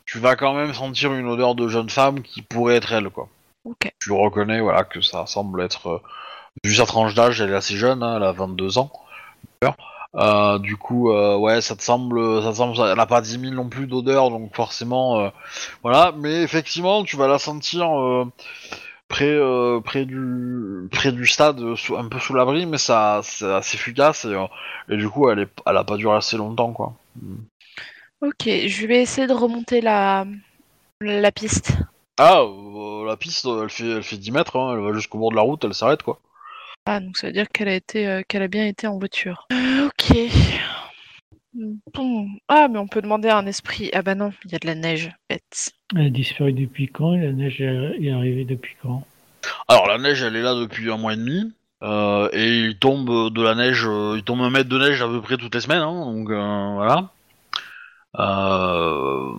tu 0.04 0.18
vas 0.18 0.36
quand 0.36 0.52
même 0.54 0.74
sentir 0.74 1.14
une 1.14 1.26
odeur 1.28 1.54
de 1.54 1.68
jeune 1.68 1.88
femme 1.90 2.22
qui 2.22 2.42
pourrait 2.42 2.76
être 2.76 2.92
elle, 2.92 3.08
quoi. 3.10 3.28
Ok. 3.64 3.90
Tu 4.00 4.12
reconnais, 4.12 4.60
voilà, 4.60 4.84
que 4.84 5.00
ça 5.00 5.26
semble 5.26 5.62
être. 5.62 5.88
euh, 5.88 6.02
vu 6.64 6.74
sa 6.74 6.86
tranche 6.86 7.14
d'âge, 7.14 7.40
elle 7.40 7.50
est 7.50 7.54
assez 7.56 7.76
jeune, 7.76 8.02
hein, 8.02 8.16
elle 8.16 8.24
a 8.24 8.32
22 8.32 8.78
ans. 8.78 8.90
Euh, 10.14 10.58
du 10.58 10.76
coup, 10.76 11.10
euh, 11.10 11.36
ouais, 11.36 11.60
ça 11.60 11.76
te 11.76 11.82
semble, 11.82 12.42
ça 12.42 12.50
te 12.50 12.56
semble, 12.56 12.74
elle 12.80 12.96
n'a 12.96 13.06
pas 13.06 13.20
10 13.20 13.38
000 13.38 13.52
non 13.54 13.68
plus 13.68 13.86
d'odeur, 13.86 14.30
donc 14.30 14.54
forcément, 14.56 15.20
euh, 15.20 15.28
voilà. 15.82 16.12
Mais 16.16 16.42
effectivement, 16.42 17.04
tu 17.04 17.16
vas 17.16 17.28
la 17.28 17.38
sentir 17.38 17.90
euh, 18.00 18.24
près, 19.08 19.26
euh, 19.28 19.80
près 19.80 20.06
du, 20.06 20.88
près 20.90 21.12
du 21.12 21.26
stade, 21.26 21.60
euh, 21.60 21.76
sous- 21.76 21.96
un 21.96 22.08
peu 22.08 22.18
sous 22.18 22.34
l'abri, 22.34 22.66
mais 22.66 22.78
ça, 22.78 23.20
c'est 23.22 23.50
assez 23.52 23.76
fugace 23.76 24.24
et, 24.24 24.28
euh, 24.28 24.46
et 24.88 24.96
du 24.96 25.08
coup, 25.10 25.28
elle 25.30 25.40
est, 25.40 25.48
elle 25.66 25.76
a 25.76 25.84
pas 25.84 25.96
duré 25.96 26.16
assez 26.16 26.36
longtemps, 26.38 26.72
quoi. 26.72 26.94
Ok, 28.22 28.44
je 28.46 28.86
vais 28.86 29.02
essayer 29.02 29.26
de 29.26 29.32
remonter 29.34 29.80
la, 29.80 30.24
la 31.00 31.32
piste. 31.32 31.74
Ah, 32.18 32.40
euh, 32.40 33.04
la 33.06 33.16
piste, 33.16 33.46
elle 33.46 33.68
fait, 33.70 33.88
elle 33.88 34.02
fait 34.02 34.16
10 34.16 34.32
mètres, 34.32 34.56
hein, 34.56 34.74
elle 34.74 34.82
va 34.82 34.92
jusqu'au 34.94 35.18
bord 35.18 35.30
de 35.30 35.36
la 35.36 35.42
route, 35.42 35.62
elle 35.64 35.74
s'arrête, 35.74 36.02
quoi. 36.02 36.18
Ah, 36.90 37.00
donc 37.00 37.18
ça 37.18 37.26
veut 37.26 37.34
dire 37.34 37.48
qu'elle 37.50 37.68
a 37.68 37.74
été, 37.74 38.06
euh, 38.08 38.22
qu'elle 38.26 38.42
a 38.42 38.48
bien 38.48 38.66
été 38.66 38.86
en 38.86 38.98
voiture. 38.98 39.46
Euh, 39.52 39.86
ok. 39.88 40.16
Bon. 41.92 42.26
Ah, 42.48 42.68
mais 42.70 42.78
on 42.78 42.86
peut 42.88 43.02
demander 43.02 43.28
à 43.28 43.36
un 43.38 43.46
esprit. 43.46 43.90
Ah 43.92 44.00
bah 44.02 44.14
non, 44.14 44.32
il 44.44 44.52
y 44.52 44.54
a 44.54 44.58
de 44.58 44.66
la 44.66 44.74
neige. 44.74 45.10
Bête. 45.28 45.70
Elle 45.94 46.06
a 46.06 46.10
disparu 46.10 46.52
depuis 46.52 46.88
quand 46.88 47.14
et 47.14 47.20
la 47.26 47.32
neige 47.32 47.60
est 47.60 48.10
arrivée 48.10 48.44
depuis 48.44 48.74
quand? 48.82 49.04
Alors 49.68 49.86
la 49.86 49.98
neige, 49.98 50.22
elle 50.22 50.36
est 50.36 50.42
là 50.42 50.54
depuis 50.54 50.90
un 50.90 50.96
mois 50.96 51.12
et 51.14 51.16
demi. 51.16 51.52
euh, 51.82 52.28
et 52.32 52.58
il 52.60 52.78
tombe 52.78 53.32
de 53.32 53.42
la 53.42 53.54
neige, 53.54 53.84
euh, 53.86 54.14
il 54.16 54.24
tombe 54.24 54.40
un 54.40 54.50
mètre 54.50 54.68
de 54.68 54.78
neige 54.78 55.02
à 55.02 55.08
peu 55.08 55.20
près 55.20 55.36
toutes 55.36 55.54
les 55.54 55.60
semaines, 55.60 55.82
hein, 55.82 56.12
donc 56.12 56.30
euh, 56.30 56.72
voilà. 56.74 57.10
Euh, 58.18 59.32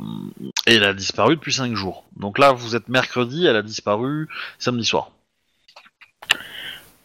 et 0.68 0.76
elle 0.76 0.84
a 0.84 0.94
disparu 0.94 1.36
depuis 1.36 1.54
5 1.54 1.76
jours. 1.76 2.06
Donc 2.18 2.38
là, 2.38 2.52
vous 2.52 2.76
êtes 2.76 2.88
mercredi, 2.90 3.46
elle 3.46 3.56
a 3.56 3.62
disparu 3.64 4.28
samedi 4.60 4.86
soir. 4.86 5.12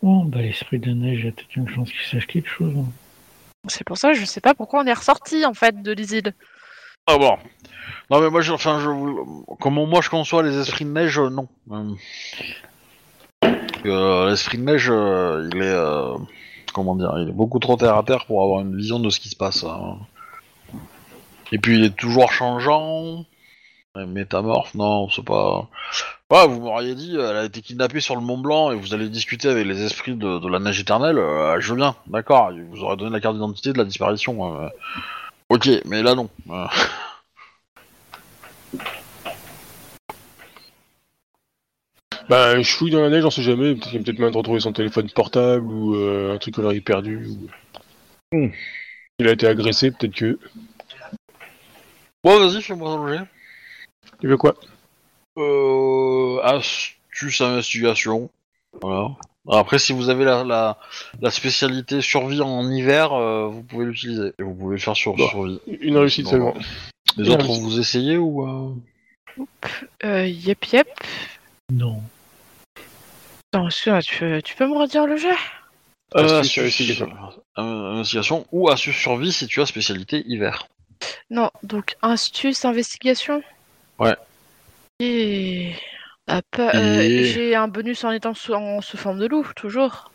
Oh, 0.07 0.23
bah, 0.27 0.43
l'esprit 0.43 0.79
de 0.79 0.91
neige, 0.91 1.21
il 1.21 1.25
y 1.25 1.29
a 1.29 1.33
peut-être 1.33 1.57
une 1.57 1.67
chance 1.69 1.91
qu'il 1.91 2.03
sache 2.11 2.27
quelque 2.27 2.49
chose. 2.49 2.75
hein. 2.77 2.85
C'est 3.69 3.85
pour 3.85 3.97
ça 3.97 4.13
que 4.13 4.19
je 4.19 4.27
sais 4.27 4.43
pas 4.43 4.53
pourquoi 4.55 4.83
on 4.83 4.87
est 4.87 4.93
ressorti 4.93 5.47
en 5.47 5.55
fait 5.55 5.83
de 5.83 5.93
l'isile. 5.93 6.35
Ah 7.07 7.17
bon. 7.17 7.39
Non 8.11 8.21
mais 8.21 8.29
moi, 8.29 8.43
je, 8.43 8.53
enfin, 8.53 8.81
je, 8.81 9.55
comment 9.61 9.87
moi 9.87 10.03
je 10.03 10.11
conçois 10.11 10.43
les 10.43 10.59
esprits 10.59 10.85
de 10.85 10.91
neige, 10.91 11.19
euh, 11.19 11.31
non. 11.31 11.49
Euh, 11.71 11.95
euh, 13.87 14.29
L'esprit 14.29 14.59
de 14.59 14.65
neige, 14.65 14.91
euh, 14.91 15.49
il 15.55 15.63
est, 15.63 15.65
euh, 15.65 16.15
comment 16.75 16.95
dire, 16.97 17.15
il 17.19 17.31
est 17.31 17.33
beaucoup 17.33 17.59
trop 17.59 17.77
terre 17.77 17.97
à 17.97 18.03
terre 18.03 18.27
pour 18.27 18.43
avoir 18.43 18.61
une 18.61 18.77
vision 18.77 18.99
de 19.01 19.09
ce 19.09 19.21
qui 19.21 19.31
se 19.31 19.37
passe. 19.37 19.65
hein. 19.65 19.97
Et 21.53 21.59
puis 21.59 21.79
il 21.79 21.85
est 21.85 21.97
toujours 21.97 22.31
changeant. 22.33 23.25
Euh, 23.97 24.07
Métamorphe, 24.07 24.75
non, 24.75 25.09
c'est 25.09 25.25
pas. 25.25 25.69
Ouais, 26.31 26.49
vous 26.49 26.61
m'auriez 26.61 26.95
dit, 26.97 27.15
elle 27.15 27.37
a 27.37 27.45
été 27.45 27.63
kidnappée 27.63 28.01
sur 28.01 28.17
le 28.17 28.23
Mont 28.23 28.39
Blanc 28.39 28.73
et 28.73 28.77
vous 28.77 28.95
allez 28.95 29.09
discuter 29.09 29.49
avec 29.49 29.67
les 29.67 29.83
esprits 29.85 30.17
de, 30.17 30.39
de 30.39 30.49
la 30.49 30.59
neige 30.59 30.81
éternelle. 30.81 31.19
euh, 31.19 31.61
je 31.61 31.71
veux 31.71 31.77
bien, 31.77 31.97
d'accord. 32.09 32.53
Il 32.53 32.65
vous 32.65 32.83
aurait 32.83 32.97
donné 32.97 33.11
la 33.13 33.21
carte 33.21 33.35
d'identité 33.35 33.73
de 33.73 33.79
la 33.79 33.85
disparition. 33.85 34.61
euh. 34.65 34.69
Ok, 35.51 35.69
mais 35.87 36.03
là 36.03 36.15
non. 36.15 36.31
Euh, 36.51 36.67
Bah, 42.29 42.61
je 42.61 42.71
fouille 42.71 42.91
dans 42.91 43.01
la 43.03 43.11
neige, 43.11 43.25
on 43.25 43.31
sait 43.31 43.43
jamais. 43.43 43.75
Peut-être 43.75 43.91
qu'il 43.91 44.01
a 44.01 44.03
peut-être 44.03 44.19
même 44.19 44.35
retrouvé 44.37 44.61
son 44.61 44.73
téléphone 44.73 45.11
portable 45.11 45.67
ou 45.67 45.95
euh, 45.97 46.35
un 46.35 46.39
truc 46.39 46.55
qu'on 46.55 46.65
aurait 46.65 46.81
perdu. 46.81 47.27
Ou... 47.27 47.49
Hmm. 48.37 48.51
Il 49.19 49.29
a 49.29 49.33
été 49.33 49.47
agressé, 49.47 49.91
peut-être 49.93 50.15
que. 50.15 50.39
Ouais, 52.25 52.39
vas-y, 52.39 52.63
fais-moi 52.63 52.91
un. 52.91 53.29
Tu 54.25 54.29
veux 54.31 54.39
quoi? 54.39 54.55
Euh, 55.37 56.41
astuce 56.43 57.43
investigation. 57.43 58.31
Voilà. 58.81 59.11
Après, 59.51 59.79
si 59.79 59.93
vous 59.93 60.09
avez 60.09 60.25
la, 60.25 60.43
la, 60.45 60.79
la 61.21 61.31
spécialité 61.31 62.01
survie 62.01 62.41
en 62.41 62.67
hiver, 62.73 63.13
euh, 63.13 63.49
vous 63.49 63.63
pouvez 63.63 63.85
l'utiliser. 63.85 64.33
Et 64.39 64.43
vous 64.43 64.55
pouvez 64.55 64.77
le 64.77 64.81
faire 64.81 64.97
sur 64.97 65.15
survie. 65.29 65.61
Une 65.67 65.99
réussite 65.99 66.25
Non. 66.25 66.31
seulement. 66.31 66.55
Les 67.19 67.27
une 67.27 67.33
autres, 67.35 67.45
réussite. 67.45 67.63
vous 67.65 67.79
essayez 67.79 68.17
ou 68.17 68.49
euh... 68.49 69.45
Euh, 70.05 70.27
yep 70.27 70.65
yep. 70.73 70.89
Non. 71.71 72.01
Attends, 73.53 73.67
excuse-moi, 73.67 74.01
tu, 74.01 74.19
peux- 74.19 74.41
tu 74.41 74.55
peux 74.57 74.67
me 74.67 74.79
redire 74.79 75.07
le 75.07 75.19
jet 75.19 75.29
Euh, 76.17 76.41
Astuce, 76.41 76.41
astuce, 76.41 76.59
investigation. 76.63 77.13
euh, 77.59 77.63
investigation 77.93 78.47
ou 78.53 78.71
astuce 78.71 78.97
survie 78.97 79.33
si 79.33 79.47
tu 79.49 79.61
as 79.61 79.67
spécialité 79.67 80.25
hiver. 80.27 80.67
Non, 81.29 81.51
donc 81.63 81.97
astuce, 82.01 82.65
investigation? 82.65 83.43
Ouais. 83.99 84.17
Et... 85.01 85.73
Euh, 86.31 87.01
Et- 87.03 87.25
J'ai 87.25 87.55
un 87.55 87.69
bonus 87.69 88.03
en 88.05 88.11
étant 88.11 88.35
sous, 88.35 88.55
en 88.55 88.81
sous 88.81 88.97
forme 88.97 89.19
de 89.19 89.27
loup, 89.27 89.47
toujours. 89.57 90.11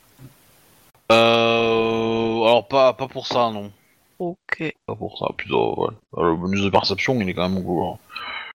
Euh, 1.12 2.44
alors 2.44 2.68
pas 2.68 2.94
pas 2.94 3.08
pour 3.08 3.28
ça, 3.28 3.50
non. 3.52 3.72
Ok. 4.20 4.74
Pas 4.86 4.96
pour 4.96 5.18
ça, 5.18 5.28
plutôt. 5.38 5.88
Ouais. 5.88 6.24
Le 6.24 6.36
bonus 6.36 6.62
de 6.62 6.70
perception, 6.70 7.20
il 7.22 7.30
est 7.30 7.34
quand 7.34 7.50
même 7.50 7.64
euh, 7.66 7.94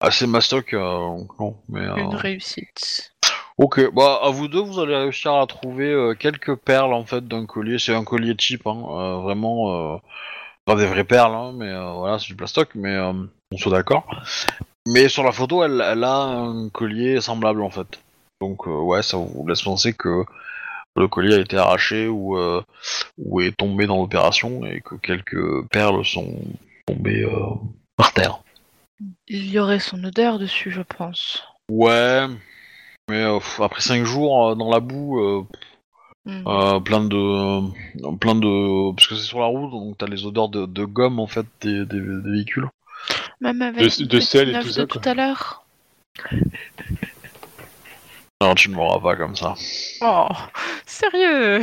assez 0.00 0.26
mastoc, 0.26 0.74
euh, 0.74 0.80
donc 0.98 1.38
non. 1.38 1.56
Mais 1.68 1.80
euh, 1.80 1.96
Une 1.96 2.14
réussite. 2.14 3.12
Ok, 3.56 3.92
bah 3.94 4.18
à 4.22 4.30
vous 4.30 4.48
deux, 4.48 4.60
vous 4.60 4.80
allez 4.80 4.96
réussir 4.96 5.32
à 5.32 5.46
trouver 5.46 5.90
euh, 5.92 6.14
quelques 6.14 6.56
perles 6.56 6.92
en 6.92 7.04
fait 7.04 7.26
d'un 7.26 7.46
collier. 7.46 7.78
C'est 7.78 7.94
un 7.94 8.02
collier 8.04 8.34
cheap, 8.36 8.66
hein, 8.66 8.82
euh, 8.90 9.16
vraiment 9.18 9.94
euh, 9.94 9.98
pas 10.64 10.74
des 10.74 10.86
vraies 10.86 11.04
perles, 11.04 11.34
hein, 11.34 11.52
mais 11.54 11.68
euh, 11.68 11.92
voilà, 11.92 12.18
c'est 12.18 12.26
du 12.26 12.34
plastoc, 12.34 12.70
mais 12.74 12.90
euh, 12.94 13.12
on 13.52 13.56
soit 13.56 13.70
d'accord. 13.72 14.06
Mais 14.86 15.08
sur 15.08 15.22
la 15.24 15.32
photo, 15.32 15.64
elle, 15.64 15.82
elle 15.84 16.04
a 16.04 16.16
un 16.22 16.68
collier 16.68 17.20
semblable 17.20 17.62
en 17.62 17.70
fait. 17.70 18.00
Donc 18.40 18.66
euh, 18.66 18.70
ouais, 18.80 19.02
ça 19.02 19.16
vous 19.16 19.46
laisse 19.46 19.62
penser 19.62 19.92
que 19.94 20.24
le 20.96 21.08
collier 21.08 21.34
a 21.34 21.40
été 21.40 21.56
arraché 21.56 22.06
ou, 22.08 22.36
euh, 22.38 22.62
ou 23.18 23.40
est 23.40 23.56
tombé 23.56 23.86
dans 23.86 23.96
l'opération 23.96 24.64
et 24.64 24.80
que 24.80 24.94
quelques 24.96 25.66
perles 25.70 26.04
sont 26.04 26.34
tombées 26.86 27.24
euh, 27.24 27.54
par 27.96 28.12
terre. 28.12 28.38
Il 29.26 29.50
y 29.50 29.58
aurait 29.58 29.80
son 29.80 30.02
odeur 30.04 30.38
dessus, 30.38 30.70
je 30.70 30.82
pense. 30.82 31.42
Ouais, 31.70 32.26
mais 33.08 33.22
euh, 33.24 33.38
après 33.60 33.80
5 33.80 34.04
jours 34.04 34.54
dans 34.56 34.70
la 34.70 34.80
boue, 34.80 35.46
Hmm. 36.26 36.42
Plein 36.84 37.04
de 37.04 38.16
plein 38.16 38.34
de 38.34 38.94
parce 38.94 39.06
que 39.08 39.14
c'est 39.14 39.26
sur 39.26 39.40
la 39.40 39.44
route 39.46 39.70
donc 39.70 39.98
t'as 39.98 40.06
les 40.06 40.24
odeurs 40.24 40.48
de, 40.48 40.64
de 40.64 40.84
gomme 40.86 41.20
en 41.20 41.26
fait 41.26 41.44
des, 41.60 41.84
des- 41.84 42.00
des 42.00 42.30
véhicules 42.30 42.66
Même 43.40 43.62
avec 43.62 43.82
De- 44.00 44.20
sel 44.20 44.50
et 44.50 44.60
tout 44.60 44.70
ça, 44.70 44.86
tout 44.86 45.00
à 45.04 45.14
l'heure. 45.14 45.64
alors 48.40 48.54
tu 48.54 48.68
ne 48.68 48.74
m'auras 48.74 49.00
pas 49.00 49.16
comme 49.16 49.34
ça 49.36 49.54
Oh, 50.00 50.28
sérieux? 50.86 51.62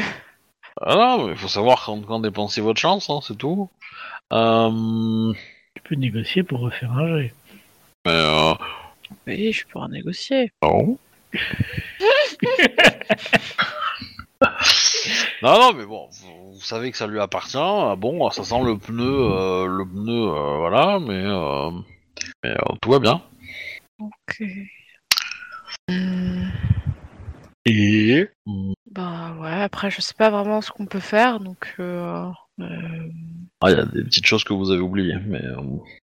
Ah 0.82 0.96
non 0.96 1.28
mais 1.28 1.36
faut 1.36 1.48
savoir 1.48 1.84
quand, 1.86 2.02
quand 2.02 2.20
dépenser 2.20 2.62
votre 2.62 2.80
chance 2.80 3.10
hein, 3.10 3.20
c'est 3.26 3.38
tout 3.38 3.70
euh, 4.34 5.34
Tu 5.76 5.82
peux 5.84 5.96
négocier 5.96 6.44
pour 6.44 6.60
refaire 6.62 6.92
un 6.94 7.20
jet. 7.20 7.34
mais 8.06 8.12
euh, 8.14 8.54
Oui, 9.28 9.52
je 9.54 9.66
pourrais 9.68 9.90
négocier. 9.90 10.52
non 10.64 10.98
non 15.42 15.60
non 15.60 15.74
mais 15.74 15.86
bon 15.86 16.08
vous, 16.12 16.54
vous 16.54 16.62
savez 16.62 16.92
que 16.92 16.98
ça 16.98 17.08
lui 17.08 17.20
appartient 17.20 17.58
ah 17.58 17.96
bon 17.98 18.30
ça 18.32 18.44
sent 18.44 18.62
le 18.64 18.78
pneu 18.78 19.04
euh, 19.32 19.66
le 19.68 19.86
pneu 19.86 20.28
euh, 20.30 20.58
voilà 20.58 21.00
mais, 21.00 21.24
euh, 21.26 21.72
mais 22.44 22.52
euh, 22.52 22.76
tout 22.82 22.92
va 22.92 23.00
bien 23.00 23.22
Ok. 24.00 24.44
Hmm, 25.90 26.50
et 27.66 28.28
Bah 28.92 29.36
ouais, 29.40 29.62
après 29.62 29.92
je 29.92 30.02
sais 30.02 30.14
pas 30.16 30.30
vraiment 30.30 30.62
ce 30.62 30.72
qu'on 30.72 30.86
peut 30.88 31.00
faire, 31.00 31.40
donc... 31.40 31.76
Euh, 31.80 32.26
euh, 32.60 32.66
Ah, 33.62 33.70
il 33.72 33.78
y 33.78 33.80
a 33.80 33.86
des 33.86 34.04
petites 34.04 34.26
choses 34.26 34.44
que 34.44 34.54
vous 34.54 34.72
avez 34.72 34.82
oubliées, 34.82 35.18
mais 35.28 35.44
euh, 35.44 35.58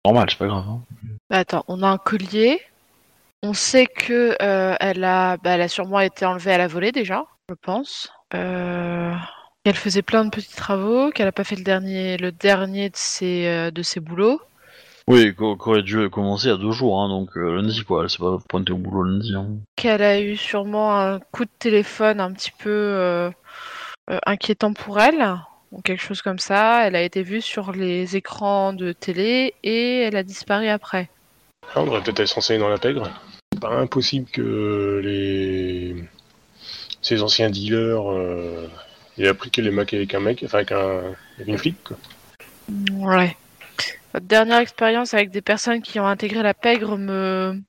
normal, 0.03 0.27
c'est 0.29 0.37
pas 0.37 0.47
grave. 0.47 0.65
hein. 0.67 0.81
bah, 1.29 1.37
attends, 1.37 1.63
on 1.67 1.81
a 1.83 1.87
un 1.87 1.97
collier. 1.97 2.59
On 3.43 3.53
sait 3.53 3.85
que 3.85 4.35
euh, 4.41 4.75
elle 4.79 5.03
a, 5.03 5.37
bah, 5.37 5.51
elle 5.51 5.61
a 5.61 5.67
sûrement 5.69 5.99
été 6.01 6.25
enlevée 6.25 6.51
à 6.53 6.57
la 6.57 6.67
volée 6.67 6.91
déjà, 6.91 7.25
je 7.49 7.55
pense. 7.55 8.11
Euh, 8.33 9.13
qu'elle 9.63 9.75
faisait 9.75 10.01
plein 10.01 10.25
de 10.25 10.29
petits 10.29 10.55
travaux, 10.55 11.11
qu'elle 11.11 11.27
a 11.27 11.31
pas 11.31 11.43
fait 11.43 11.55
le 11.55 11.63
dernier, 11.63 12.17
le 12.17 12.31
dernier 12.31 12.89
de 12.89 12.95
ses, 12.95 13.47
euh, 13.47 13.71
de 13.71 13.83
ses 13.83 13.99
boulots. 13.99 14.41
Oui, 15.07 15.35
qu'on 15.35 15.55
qu'on 15.55 15.71
aurait 15.71 15.83
dû 15.83 16.09
commencer 16.09 16.49
a 16.49 16.57
deux 16.57 16.71
jours, 16.71 16.99
hein, 16.99 17.09
donc 17.09 17.37
euh, 17.37 17.57
lundi 17.57 17.83
quoi, 17.83 18.03
elle 18.03 18.09
s'est 18.09 18.17
pas 18.17 18.39
pointée 18.49 18.73
au 18.73 18.77
boulot 18.77 19.03
lundi. 19.03 19.35
Hein. 19.35 19.49
Qu'elle 19.75 20.01
a 20.01 20.19
eu 20.19 20.35
sûrement 20.35 20.99
un 20.99 21.19
coup 21.19 21.45
de 21.45 21.51
téléphone 21.59 22.19
un 22.19 22.31
petit 22.31 22.51
peu 22.51 22.69
euh, 22.71 23.29
euh, 24.09 24.17
inquiétant 24.25 24.73
pour 24.73 24.99
elle, 24.99 25.37
ou 25.71 25.81
quelque 25.81 26.01
chose 26.01 26.23
comme 26.23 26.39
ça. 26.39 26.87
Elle 26.87 26.95
a 26.95 27.03
été 27.03 27.21
vue 27.21 27.41
sur 27.41 27.71
les 27.71 28.15
écrans 28.15 28.73
de 28.73 28.93
télé 28.93 29.53
et 29.61 30.01
elle 30.01 30.15
a 30.15 30.23
disparu 30.23 30.69
après. 30.69 31.09
Ah, 31.75 31.81
on 31.81 31.85
devrait 31.85 32.01
peut-être 32.01 32.21
aller 32.21 32.27
se 32.27 32.35
renseigner 32.35 32.59
dans 32.59 32.69
la 32.69 32.79
pègre. 32.79 33.07
C'est 33.53 33.61
pas 33.61 33.75
impossible 33.75 34.27
que 34.31 35.01
les 35.03 35.95
ces 37.05 37.21
anciens 37.21 37.49
dealers 37.51 38.11
euh, 38.11 38.67
aient 39.19 39.27
appris 39.27 39.51
qu'elle 39.51 39.67
est 39.67 39.71
maquée 39.71 39.97
avec 39.97 40.13
un 40.15 40.19
mec, 40.19 40.41
enfin 40.43 40.57
avec 40.57 40.71
un 40.71 41.01
avec 41.35 41.47
une 41.47 41.57
flic. 41.57 41.75
Quoi. 41.83 41.97
Ouais. 42.91 43.37
Votre 44.13 44.25
dernière 44.25 44.57
expérience 44.59 45.13
avec 45.13 45.29
des 45.29 45.41
personnes 45.41 45.81
qui 45.81 45.99
ont 45.99 46.07
intégré 46.07 46.41
la 46.41 46.53
pègre 46.55 46.97
me. 46.97 47.61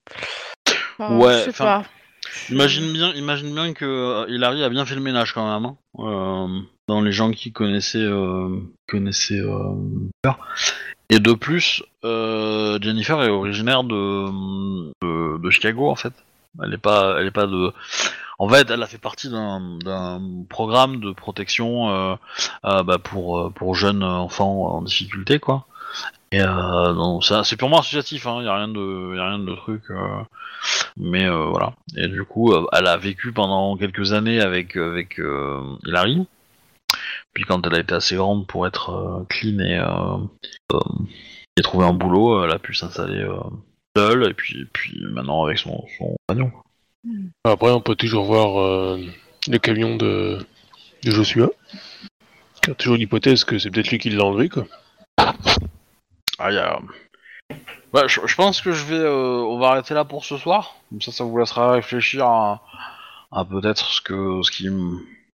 Enfin, 0.98 1.16
Ouais, 1.18 1.38
je 1.46 1.50
sais 1.50 1.52
pas. 1.52 1.84
Imagine 2.50 2.92
bien, 2.92 3.12
imagine 3.14 3.52
bien 3.54 3.72
que 3.74 3.84
euh, 3.84 4.26
Hilary 4.28 4.62
a 4.64 4.68
bien 4.70 4.86
fait 4.86 4.94
le 4.94 5.00
ménage 5.00 5.32
quand 5.32 5.46
même, 5.52 5.66
hein, 5.66 5.76
euh, 5.98 6.60
dans 6.88 7.00
les 7.00 7.12
gens 7.12 7.30
qui 7.30 7.52
connaissaient, 7.52 7.98
euh, 7.98 8.48
connaissaient. 8.88 9.40
euh, 9.40 9.74
Jennifer. 10.24 10.38
Et 11.10 11.18
de 11.20 11.32
plus, 11.34 11.82
euh, 12.04 12.78
Jennifer 12.80 13.22
est 13.22 13.28
originaire 13.28 13.84
de, 13.84 14.26
de, 15.02 15.38
de 15.38 15.50
Chicago 15.50 15.88
en 15.88 15.94
fait. 15.94 16.12
Elle 16.64 16.72
est 16.74 16.78
pas, 16.78 17.16
elle 17.20 17.26
est 17.26 17.30
pas 17.32 17.46
de. 17.46 17.70
En 18.38 18.48
fait, 18.48 18.70
elle 18.70 18.82
a 18.82 18.86
fait 18.86 18.98
partie 18.98 19.30
d'un 19.30 20.20
programme 20.48 21.00
de 21.00 21.12
protection 21.12 21.88
euh, 21.88 22.16
euh, 22.64 22.82
bah, 22.82 22.98
pour 22.98 23.38
euh, 23.38 23.50
pour 23.50 23.74
jeunes 23.74 24.02
enfants 24.02 24.74
en 24.74 24.82
difficulté 24.82 25.38
quoi. 25.38 25.66
Et 26.32 26.42
c'est 27.42 27.56
purement 27.56 27.78
associatif, 27.78 28.26
hein. 28.26 28.42
Y 28.42 28.48
a 28.48 28.56
rien 28.56 28.68
de, 28.68 29.16
y 29.16 29.18
a 29.18 29.28
rien 29.28 29.38
de 29.38 29.54
truc. 29.54 29.84
mais 30.96 31.28
voilà. 31.28 31.72
Et 31.96 32.08
du 32.08 32.24
coup, 32.24 32.52
elle 32.72 32.86
a 32.86 32.96
vécu 32.96 33.32
pendant 33.32 33.76
quelques 33.76 34.12
années 34.12 34.40
avec 34.40 34.76
avec 34.76 35.18
Hilary. 35.86 36.26
Puis 37.32 37.44
quand 37.44 37.66
elle 37.66 37.74
a 37.74 37.80
été 37.80 37.94
assez 37.94 38.16
grande 38.16 38.46
pour 38.46 38.66
être 38.66 39.24
clean 39.28 39.60
et, 39.60 39.80
et 41.56 41.62
trouver 41.62 41.86
un 41.86 41.94
boulot, 41.94 42.44
elle 42.44 42.52
a 42.52 42.58
pu 42.58 42.74
s'installer 42.74 43.26
seule 43.96 44.28
et 44.28 44.34
puis 44.34 44.66
puis 44.72 45.00
maintenant 45.12 45.44
avec 45.44 45.58
son 45.58 45.86
son. 45.96 46.16
Après, 47.45 47.70
on 47.70 47.81
peut 47.81 47.95
toujours 47.95 48.24
voir 48.24 48.61
euh, 48.61 49.01
le 49.49 49.59
camion 49.59 49.97
de, 49.97 50.39
de 51.05 51.11
Joshua. 51.11 51.49
Il 52.65 52.69
y 52.69 52.73
a 52.73 52.74
toujours 52.74 52.97
l'hypothèse 52.97 53.45
que 53.45 53.59
c'est 53.59 53.70
peut-être 53.70 53.91
lui 53.91 53.99
qui 53.99 54.11
l'a 54.11 54.24
enlevé, 54.24 54.49
quoi. 54.49 54.66
Ah, 56.39 56.51
y 56.53 56.59
a... 56.59 56.81
Ouais, 57.95 58.09
je, 58.09 58.20
je 58.27 58.35
pense 58.35 58.61
que 58.61 58.73
je 58.73 58.85
vais, 58.85 58.97
euh, 58.97 59.39
on 59.43 59.59
va 59.59 59.69
arrêter 59.69 59.95
là 59.95 60.05
pour 60.05 60.24
ce 60.24 60.37
soir. 60.37 60.77
Comme 60.91 61.01
ça, 61.01 61.12
ça 61.12 61.24
vous 61.24 61.39
laissera 61.39 61.73
réfléchir 61.73 62.27
à, 62.27 62.62
à 63.31 63.45
peut-être 63.45 63.89
ce 63.91 64.01
que, 64.01 64.43
ce 64.43 64.51
qui, 64.51 64.69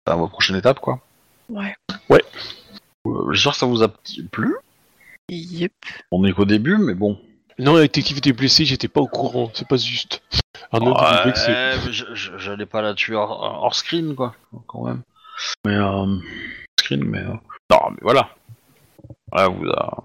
à 0.07 0.15
votre 0.15 0.33
prochaine 0.33 0.57
étape, 0.57 0.79
quoi. 0.79 1.01
Ouais. 1.49 1.75
Euh, 3.07 3.33
J'espère 3.33 3.53
que 3.53 3.59
ça 3.59 3.67
vous 3.67 3.83
a 3.83 3.89
plu. 4.31 4.55
Yep. 5.29 5.73
On 6.11 6.25
est 6.25 6.33
qu'au 6.33 6.45
début, 6.45 6.77
mais 6.77 6.95
bon. 6.95 7.19
Non, 7.59 7.75
la 7.75 7.83
détective 7.83 8.19
était 8.19 8.33
blessée, 8.33 8.65
j'étais 8.65 8.89
pas 8.89 9.01
au 9.01 9.07
courant, 9.07 9.51
c'est 9.55 9.67
pas 9.69 9.77
juste. 9.77 10.23
Vexez. 11.25 11.53
mais 11.85 11.93
je- 11.93 12.15
je- 12.15 12.39
j'allais 12.39 12.67
pas 12.67 12.81
la 12.83 12.95
tuer 12.95 13.15
hors, 13.15 13.31
hors 13.43 13.75
screen, 13.75 14.15
quoi, 14.15 14.35
quand 14.67 14.85
même. 14.85 15.03
Mais, 15.67 15.75
euh, 15.75 16.17
screen, 16.81 17.05
mais... 17.05 17.19
euh, 17.19 17.35
Non, 17.71 17.81
mais 17.91 17.99
voilà. 18.01 18.31
Voilà, 19.31 19.49
vous 19.49 19.69
a... 19.69 20.03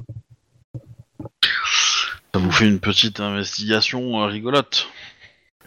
Ça 2.33 2.39
vous 2.39 2.51
fait 2.51 2.67
une 2.67 2.79
petite 2.79 3.19
investigation 3.19 4.21
euh, 4.21 4.25
rigolote. 4.25 4.87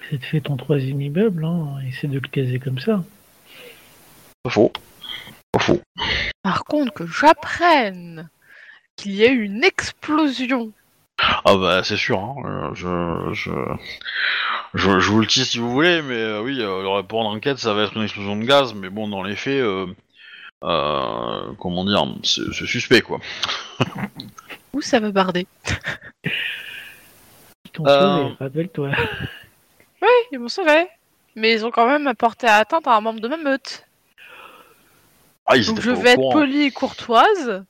C'est 0.08 0.18
de 0.18 0.24
fait 0.24 0.40
ton 0.40 0.56
troisième 0.56 1.00
immeuble, 1.00 1.44
hein. 1.44 1.76
Essaie 1.88 2.06
de 2.08 2.18
le 2.18 2.28
caser 2.28 2.58
comme 2.58 2.78
ça. 2.78 3.02
Pas 4.42 4.50
faux. 4.50 4.72
Pas 5.52 5.60
faux. 5.60 5.80
Par 6.42 6.64
contre, 6.64 6.92
que 6.92 7.06
j'apprenne 7.06 8.28
qu'il 8.96 9.12
y 9.12 9.24
a 9.24 9.30
eu 9.30 9.42
une 9.42 9.64
explosion. 9.64 10.72
Ah 11.44 11.56
bah 11.56 11.82
c'est 11.84 11.96
sûr, 11.96 12.18
hein. 12.18 12.34
euh, 12.44 12.74
je, 12.74 13.32
je, 13.34 13.50
je, 14.74 15.00
je 15.00 15.10
vous 15.10 15.20
le 15.20 15.26
dis 15.26 15.44
si 15.44 15.58
vous 15.58 15.70
voulez, 15.70 16.02
mais 16.02 16.14
euh, 16.14 16.40
oui, 16.42 16.60
euh, 16.60 16.82
le 16.82 16.88
rapport 16.88 17.22
d'enquête, 17.24 17.58
ça 17.58 17.74
va 17.74 17.82
être 17.84 17.96
une 17.96 18.02
explosion 18.04 18.36
de 18.36 18.44
gaz, 18.44 18.74
mais 18.74 18.88
bon, 18.90 19.08
dans 19.08 19.22
les 19.22 19.36
faits, 19.36 19.60
euh, 19.62 19.86
euh, 20.64 21.52
comment 21.58 21.84
dire, 21.84 22.06
c'est 22.24 22.42
c'est 22.52 22.66
suspect, 22.66 23.00
quoi. 23.02 23.18
Où 24.72 24.80
ça 24.80 25.00
va 25.00 25.10
barder? 25.10 25.46
Ils 26.24 27.70
t'ont 27.72 27.86
Euh. 27.86 28.16
sauvé, 28.22 28.34
rappelle-toi. 28.40 28.90
Oui, 30.02 30.08
ils 30.32 30.38
m'ont 30.38 30.48
sauvé. 30.48 30.86
Mais 31.36 31.52
ils 31.52 31.66
ont 31.66 31.70
quand 31.70 31.86
même 31.86 32.14
porté 32.14 32.46
atteinte 32.46 32.86
à 32.86 32.96
un 32.96 33.00
membre 33.02 33.20
de 33.20 33.28
ma 33.28 33.36
meute. 33.36 33.84
Ah, 35.44 35.56
ils 35.58 35.66
Donc 35.66 35.76
étaient 35.78 35.82
je 35.88 35.90
pas 35.90 35.96
au 35.98 36.00
vais 36.00 36.10
être 36.10 36.16
courant. 36.16 36.32
polie 36.32 36.62
et 36.62 36.70
courtoise. 36.70 37.64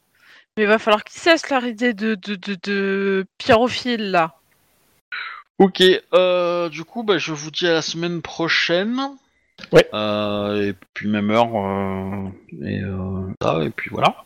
Mais 0.60 0.64
il 0.64 0.68
va 0.68 0.78
falloir 0.78 1.04
qu'ils 1.04 1.18
cessent 1.18 1.48
leur 1.48 1.64
idée 1.64 1.94
de, 1.94 2.14
de, 2.16 2.34
de, 2.34 2.54
de 2.64 3.26
pyrophile 3.38 4.10
là. 4.10 4.34
Ok, 5.56 5.82
euh, 6.12 6.68
du 6.68 6.84
coup, 6.84 7.02
bah, 7.02 7.16
je 7.16 7.32
vous 7.32 7.50
dis 7.50 7.66
à 7.66 7.72
la 7.72 7.80
semaine 7.80 8.20
prochaine. 8.20 9.00
Ouais. 9.72 9.88
Euh, 9.94 10.68
et 10.68 10.74
puis 10.92 11.08
même 11.08 11.30
heure, 11.30 11.56
euh, 11.56 12.28
et, 12.60 12.82
euh, 12.82 13.32
ça, 13.40 13.64
et 13.64 13.70
puis 13.70 13.88
voilà. 13.88 14.16